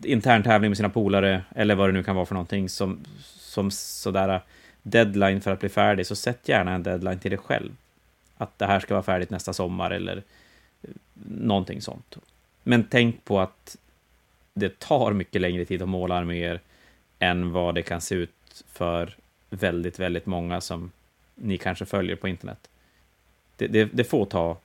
intern 0.04 0.44
tävling 0.44 0.70
med 0.70 0.78
sina 0.78 0.90
polare, 0.90 1.44
eller 1.56 1.76
vad 1.76 1.90
det 1.90 1.94
nu 1.94 2.04
kan 2.04 2.16
vara 2.16 2.26
för 2.26 2.36
någonting, 2.36 2.70
som, 2.70 3.00
som 3.24 3.72
sådär 3.72 4.42
deadline 4.82 5.42
för 5.42 5.52
att 5.52 5.60
bli 5.60 5.70
färdig, 5.70 6.08
så 6.08 6.16
sätt 6.16 6.50
gärna 6.50 6.74
en 6.74 6.84
deadline 6.84 7.20
till 7.20 7.32
dig 7.32 7.38
själv. 7.38 7.72
Att 8.38 8.60
det 8.60 8.66
här 8.66 8.80
ska 8.80 8.94
vara 8.94 9.04
färdigt 9.04 9.30
nästa 9.30 9.54
sommar, 9.54 9.92
eller 9.92 10.24
eh, 10.82 10.90
någonting 11.24 11.82
sånt. 11.82 12.18
Men 12.64 12.84
tänk 12.90 13.24
på 13.24 13.40
att 13.40 13.78
det 14.54 14.80
tar 14.80 15.14
mycket 15.14 15.42
längre 15.42 15.66
tid 15.66 15.82
att 15.82 15.90
måla 15.90 16.16
arméer 16.16 16.60
än 17.20 17.52
vad 17.52 17.76
det 17.76 17.82
kan 17.82 18.02
se 18.02 18.16
ut 18.16 18.64
för 18.72 19.16
väldigt, 19.50 20.00
väldigt 20.00 20.26
många 20.26 20.62
som 20.62 20.92
ni 21.36 21.58
kanske 21.58 21.86
följer 21.86 22.16
på 22.16 22.28
internet. 22.28 22.70
Det, 23.56 23.68
det, 23.68 23.86
det 23.86 24.04
får 24.04 24.26
ta, 24.26 24.58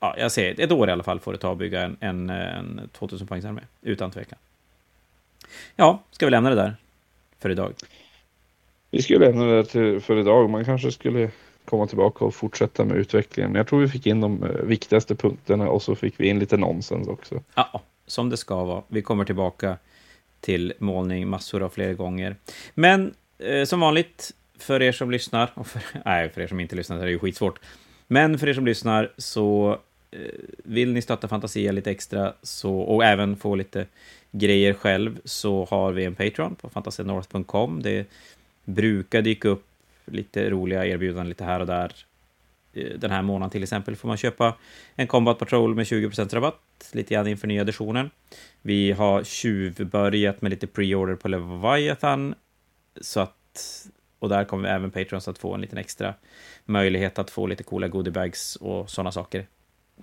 ja, 0.00 0.14
jag 0.18 0.32
säger 0.32 0.60
ett 0.60 0.72
år 0.72 0.88
i 0.88 0.92
alla 0.92 1.02
fall 1.02 1.20
får 1.20 1.32
det 1.32 1.38
ta 1.38 1.52
att 1.52 1.58
bygga 1.58 1.82
en, 1.82 1.96
en, 2.00 2.30
en 2.30 2.90
2000-poängsarmé. 2.98 3.60
utan 3.82 4.10
tvekan. 4.10 4.38
Ja, 5.76 6.02
ska 6.10 6.26
vi 6.26 6.30
lämna 6.30 6.50
det 6.50 6.56
där 6.56 6.76
för 7.38 7.50
idag? 7.50 7.72
Vi 8.90 9.02
skulle 9.02 9.18
lämna 9.18 9.44
det 9.44 9.62
där 9.62 10.00
för 10.00 10.16
idag. 10.16 10.50
Man 10.50 10.64
kanske 10.64 10.92
skulle 10.92 11.30
komma 11.64 11.86
tillbaka 11.86 12.24
och 12.24 12.34
fortsätta 12.34 12.84
med 12.84 12.96
utvecklingen. 12.96 13.54
Jag 13.54 13.66
tror 13.66 13.80
vi 13.80 13.88
fick 13.88 14.06
in 14.06 14.20
de 14.20 14.42
eh, 14.44 14.50
viktigaste 14.50 15.14
punkterna 15.14 15.68
och 15.68 15.82
så 15.82 15.94
fick 15.94 16.20
vi 16.20 16.28
in 16.28 16.38
lite 16.38 16.56
nonsens 16.56 17.08
också. 17.08 17.42
Ja, 17.54 17.82
som 18.06 18.30
det 18.30 18.36
ska 18.36 18.64
vara. 18.64 18.82
Vi 18.88 19.02
kommer 19.02 19.24
tillbaka 19.24 19.76
till 20.40 20.72
målning 20.78 21.28
massor 21.28 21.62
av 21.62 21.68
fler 21.68 21.94
gånger. 21.94 22.36
Men 22.74 23.14
eh, 23.38 23.64
som 23.64 23.80
vanligt, 23.80 24.30
för 24.58 24.82
er 24.82 24.92
som 24.92 25.10
lyssnar, 25.10 25.52
och 25.54 25.66
för, 25.66 25.82
nej, 26.04 26.30
för 26.30 26.40
er 26.40 26.46
som 26.46 26.60
inte 26.60 26.76
lyssnar 26.76 26.98
det 26.98 27.02
är 27.02 27.08
ju 27.08 27.18
skitsvårt. 27.18 27.60
Men 28.06 28.38
för 28.38 28.48
er 28.48 28.54
som 28.54 28.66
lyssnar 28.66 29.12
så 29.18 29.78
eh, 30.10 30.18
vill 30.64 30.92
ni 30.92 31.02
stötta 31.02 31.28
Fantasia 31.28 31.72
lite 31.72 31.90
extra 31.90 32.32
så, 32.42 32.78
och 32.78 33.04
även 33.04 33.36
få 33.36 33.54
lite 33.54 33.86
grejer 34.30 34.74
själv 34.74 35.20
så 35.24 35.66
har 35.70 35.92
vi 35.92 36.04
en 36.04 36.14
Patreon 36.14 36.54
på 36.54 36.68
fantasianorth.com. 36.68 37.82
Det 37.82 38.06
brukar 38.64 39.22
dyka 39.22 39.48
upp 39.48 39.64
lite 40.04 40.50
roliga 40.50 40.86
erbjudanden 40.86 41.28
lite 41.28 41.44
här 41.44 41.60
och 41.60 41.66
där. 41.66 41.92
Eh, 42.72 42.98
den 42.98 43.10
här 43.10 43.22
månaden 43.22 43.50
till 43.50 43.62
exempel 43.62 43.96
får 43.96 44.08
man 44.08 44.16
köpa 44.16 44.56
en 44.94 45.06
Combat 45.06 45.38
Patrol 45.38 45.74
med 45.74 45.84
20% 45.84 46.34
rabatt, 46.34 46.90
lite 46.92 47.14
grann 47.14 47.26
inför 47.26 47.48
nya 47.48 47.60
editionen. 47.60 48.10
Vi 48.62 48.92
har 48.92 49.24
tjuvbörjat 49.24 50.42
med 50.42 50.50
lite 50.50 50.66
pre-order 50.66 51.16
på 51.16 51.28
Leviathan, 51.28 52.34
så 53.00 53.20
att, 53.20 53.86
och 54.18 54.28
där 54.28 54.44
kommer 54.44 54.68
även 54.68 54.90
Patrons 54.90 55.28
att 55.28 55.38
få 55.38 55.54
en 55.54 55.60
liten 55.60 55.78
extra 55.78 56.14
möjlighet 56.64 57.18
att 57.18 57.30
få 57.30 57.46
lite 57.46 57.62
coola 57.62 57.88
goodiebags 57.88 58.56
och 58.56 58.90
sådana 58.90 59.12
saker. 59.12 59.46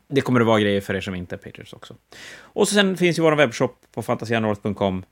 Det 0.08 0.22
kommer 0.22 0.40
att 0.40 0.48
vara 0.48 0.60
grejer 0.60 0.82
för 0.82 0.94
er 0.94 1.02
som 1.02 1.16
inte 1.16 1.36
är 1.36 1.38
Patrons 1.38 1.74
också. 1.74 1.96
Och 2.38 2.68
så 2.68 2.74
sen 2.74 2.98
finns 2.98 3.20
ju 3.20 3.24
vår 3.24 3.36
webbshop 3.36 3.86
på 3.92 4.02
fantasianorth.com 4.02 5.04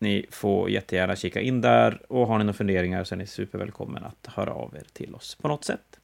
ni 0.00 0.26
får 0.30 0.70
jättegärna 0.70 1.16
kika 1.16 1.40
in 1.40 1.60
där 1.60 2.02
och 2.12 2.26
har 2.26 2.38
ni 2.38 2.44
några 2.44 2.52
funderingar 2.56 3.04
så 3.04 3.14
är 3.14 3.16
ni 3.18 3.26
supervälkommen 3.26 4.04
att 4.04 4.26
höra 4.34 4.52
av 4.52 4.74
er 4.76 4.84
till 4.92 5.14
oss 5.14 5.34
på 5.34 5.48
något 5.48 5.64
sätt. 5.64 6.00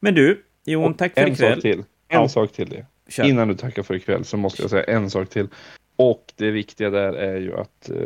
Men 0.00 0.14
du, 0.14 0.44
Jon, 0.64 0.84
och 0.92 0.98
tack 0.98 1.14
för 1.14 1.20
en 1.20 1.32
ikväll. 1.32 1.52
Sak 1.54 1.62
till. 1.62 1.78
En 1.78 1.84
Ja. 2.08 2.28
sak 2.28 2.52
till 2.52 2.68
det. 2.68 2.86
Kör. 3.08 3.24
Innan 3.28 3.48
du 3.48 3.54
tackar 3.54 3.82
för 3.82 3.94
ikväll 3.94 4.24
så 4.24 4.36
måste 4.36 4.62
jag 4.62 4.70
säga 4.70 4.84
en 4.84 5.10
sak 5.10 5.28
till. 5.28 5.48
Och 5.96 6.32
det 6.36 6.50
viktiga 6.50 6.90
där 6.90 7.12
är 7.12 7.40
ju 7.40 7.56
att 7.56 7.90
eh, 7.90 7.96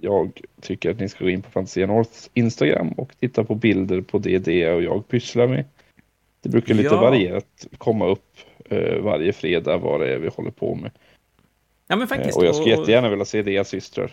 jag 0.00 0.40
tycker 0.60 0.90
att 0.90 1.00
ni 1.00 1.08
ska 1.08 1.24
gå 1.24 1.30
in 1.30 1.42
på 1.42 1.50
Fantasia 1.50 1.86
Norths 1.86 2.30
Instagram 2.34 2.88
och 2.92 3.12
titta 3.20 3.44
på 3.44 3.54
bilder 3.54 4.00
på 4.00 4.18
det 4.18 4.38
det 4.38 4.72
och 4.72 4.82
jag 4.82 5.08
pysslar 5.08 5.46
med. 5.46 5.64
Det 6.42 6.48
brukar 6.48 6.74
lite 6.74 6.88
Ja. 6.94 7.00
varierat 7.00 7.66
komma 7.78 8.06
upp 8.06 8.36
eh, 8.64 8.98
varje 9.00 9.32
fredag 9.32 9.76
vad 9.76 10.00
det 10.00 10.14
är 10.14 10.18
vi 10.18 10.28
håller 10.28 10.50
på 10.50 10.74
med. 10.74 10.90
Ja, 11.88 11.96
men 11.96 12.02
Eh, 12.02 12.08
faktiskt. 12.08 12.36
och 12.38 12.44
jag 12.44 12.54
skulle 12.56 12.74
och- 12.74 12.80
jättegärna 12.80 13.08
vilja 13.08 13.24
se 13.24 13.42
deras 13.42 13.68
systrar. 13.68 14.12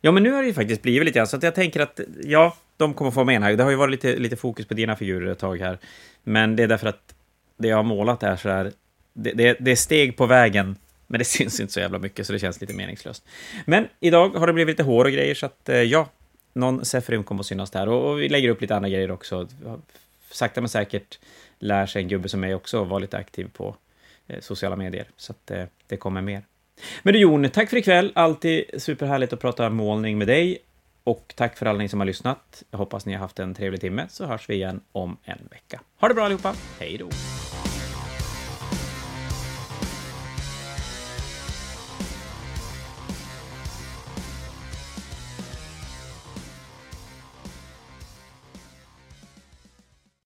Ja, 0.00 0.12
men 0.12 0.22
nu 0.22 0.30
har 0.30 0.42
det 0.42 0.48
ju 0.48 0.54
faktiskt 0.54 0.82
blivit 0.82 1.04
lite 1.04 1.18
grann, 1.18 1.26
så 1.26 1.36
att 1.36 1.42
jag 1.42 1.54
tänker 1.54 1.80
att 1.80 2.00
ja, 2.22 2.56
de 2.76 2.94
kommer 2.94 3.10
få 3.10 3.24
med 3.24 3.36
en 3.36 3.42
här. 3.42 3.56
Det 3.56 3.62
har 3.62 3.70
ju 3.70 3.76
varit 3.76 3.90
lite, 3.90 4.16
lite 4.16 4.36
fokus 4.36 4.66
på 4.66 4.74
dina 4.74 4.96
figurer 4.96 5.32
ett 5.32 5.38
tag 5.38 5.60
här. 5.60 5.78
Men 6.22 6.56
det 6.56 6.62
är 6.62 6.68
därför 6.68 6.86
att 6.86 7.14
det 7.56 7.68
jag 7.68 7.76
har 7.76 7.82
målat 7.82 8.22
är 8.22 8.36
så 8.36 8.48
här, 8.48 8.72
det, 9.12 9.32
det, 9.32 9.56
det 9.60 9.70
är 9.70 9.76
steg 9.76 10.16
på 10.16 10.26
vägen, 10.26 10.76
men 11.06 11.18
det 11.18 11.24
syns 11.36 11.60
inte 11.60 11.72
så 11.72 11.80
jävla 11.80 11.98
mycket, 11.98 12.26
så 12.26 12.32
det 12.32 12.38
känns 12.38 12.60
lite 12.60 12.74
meningslöst. 12.74 13.24
Men 13.66 13.88
idag 14.00 14.28
har 14.28 14.46
det 14.46 14.52
blivit 14.52 14.72
lite 14.72 14.82
hår 14.82 15.04
och 15.04 15.12
grejer, 15.12 15.34
så 15.34 15.46
att 15.46 15.68
eh, 15.68 15.76
ja, 15.76 16.08
någon 16.52 16.84
Sefrim 16.84 17.24
kommer 17.24 17.40
att 17.40 17.46
synas 17.46 17.70
där. 17.70 17.88
Och, 17.88 18.10
och 18.10 18.20
vi 18.20 18.28
lägger 18.28 18.48
upp 18.48 18.60
lite 18.60 18.76
andra 18.76 18.88
grejer 18.88 19.10
också. 19.10 19.48
Sakta 20.30 20.60
men 20.60 20.68
säkert 20.68 21.18
lär 21.58 21.86
sig 21.86 22.02
en 22.02 22.08
gubbe 22.08 22.28
som 22.28 22.40
mig 22.40 22.54
också 22.54 22.84
vara 22.84 22.98
lite 22.98 23.18
aktiv 23.18 23.50
på 23.52 23.76
eh, 24.28 24.40
sociala 24.40 24.76
medier, 24.76 25.06
så 25.16 25.32
att 25.32 25.50
eh, 25.50 25.64
det 25.86 25.96
kommer 25.96 26.20
mer. 26.20 26.42
Men 27.02 27.14
du 27.14 27.20
Jon, 27.20 27.50
tack 27.50 27.70
för 27.70 27.76
ikväll. 27.76 28.12
Alltid 28.14 28.64
superhärligt 28.78 29.32
att 29.32 29.40
prata 29.40 29.70
målning 29.70 30.18
med 30.18 30.26
dig. 30.26 30.58
Och 31.04 31.32
tack 31.36 31.58
för 31.58 31.66
alla 31.66 31.78
ni 31.78 31.88
som 31.88 32.00
har 32.00 32.06
lyssnat. 32.06 32.62
Jag 32.70 32.78
hoppas 32.78 33.06
ni 33.06 33.12
har 33.12 33.20
haft 33.20 33.38
en 33.38 33.54
trevlig 33.54 33.80
timme, 33.80 34.06
så 34.10 34.26
hörs 34.26 34.48
vi 34.48 34.54
igen 34.54 34.80
om 34.92 35.16
en 35.24 35.48
vecka. 35.50 35.80
Ha 36.00 36.08
det 36.08 36.14
bra 36.14 36.24
allihopa. 36.24 36.54
Hej 36.78 36.96
då! 36.98 37.08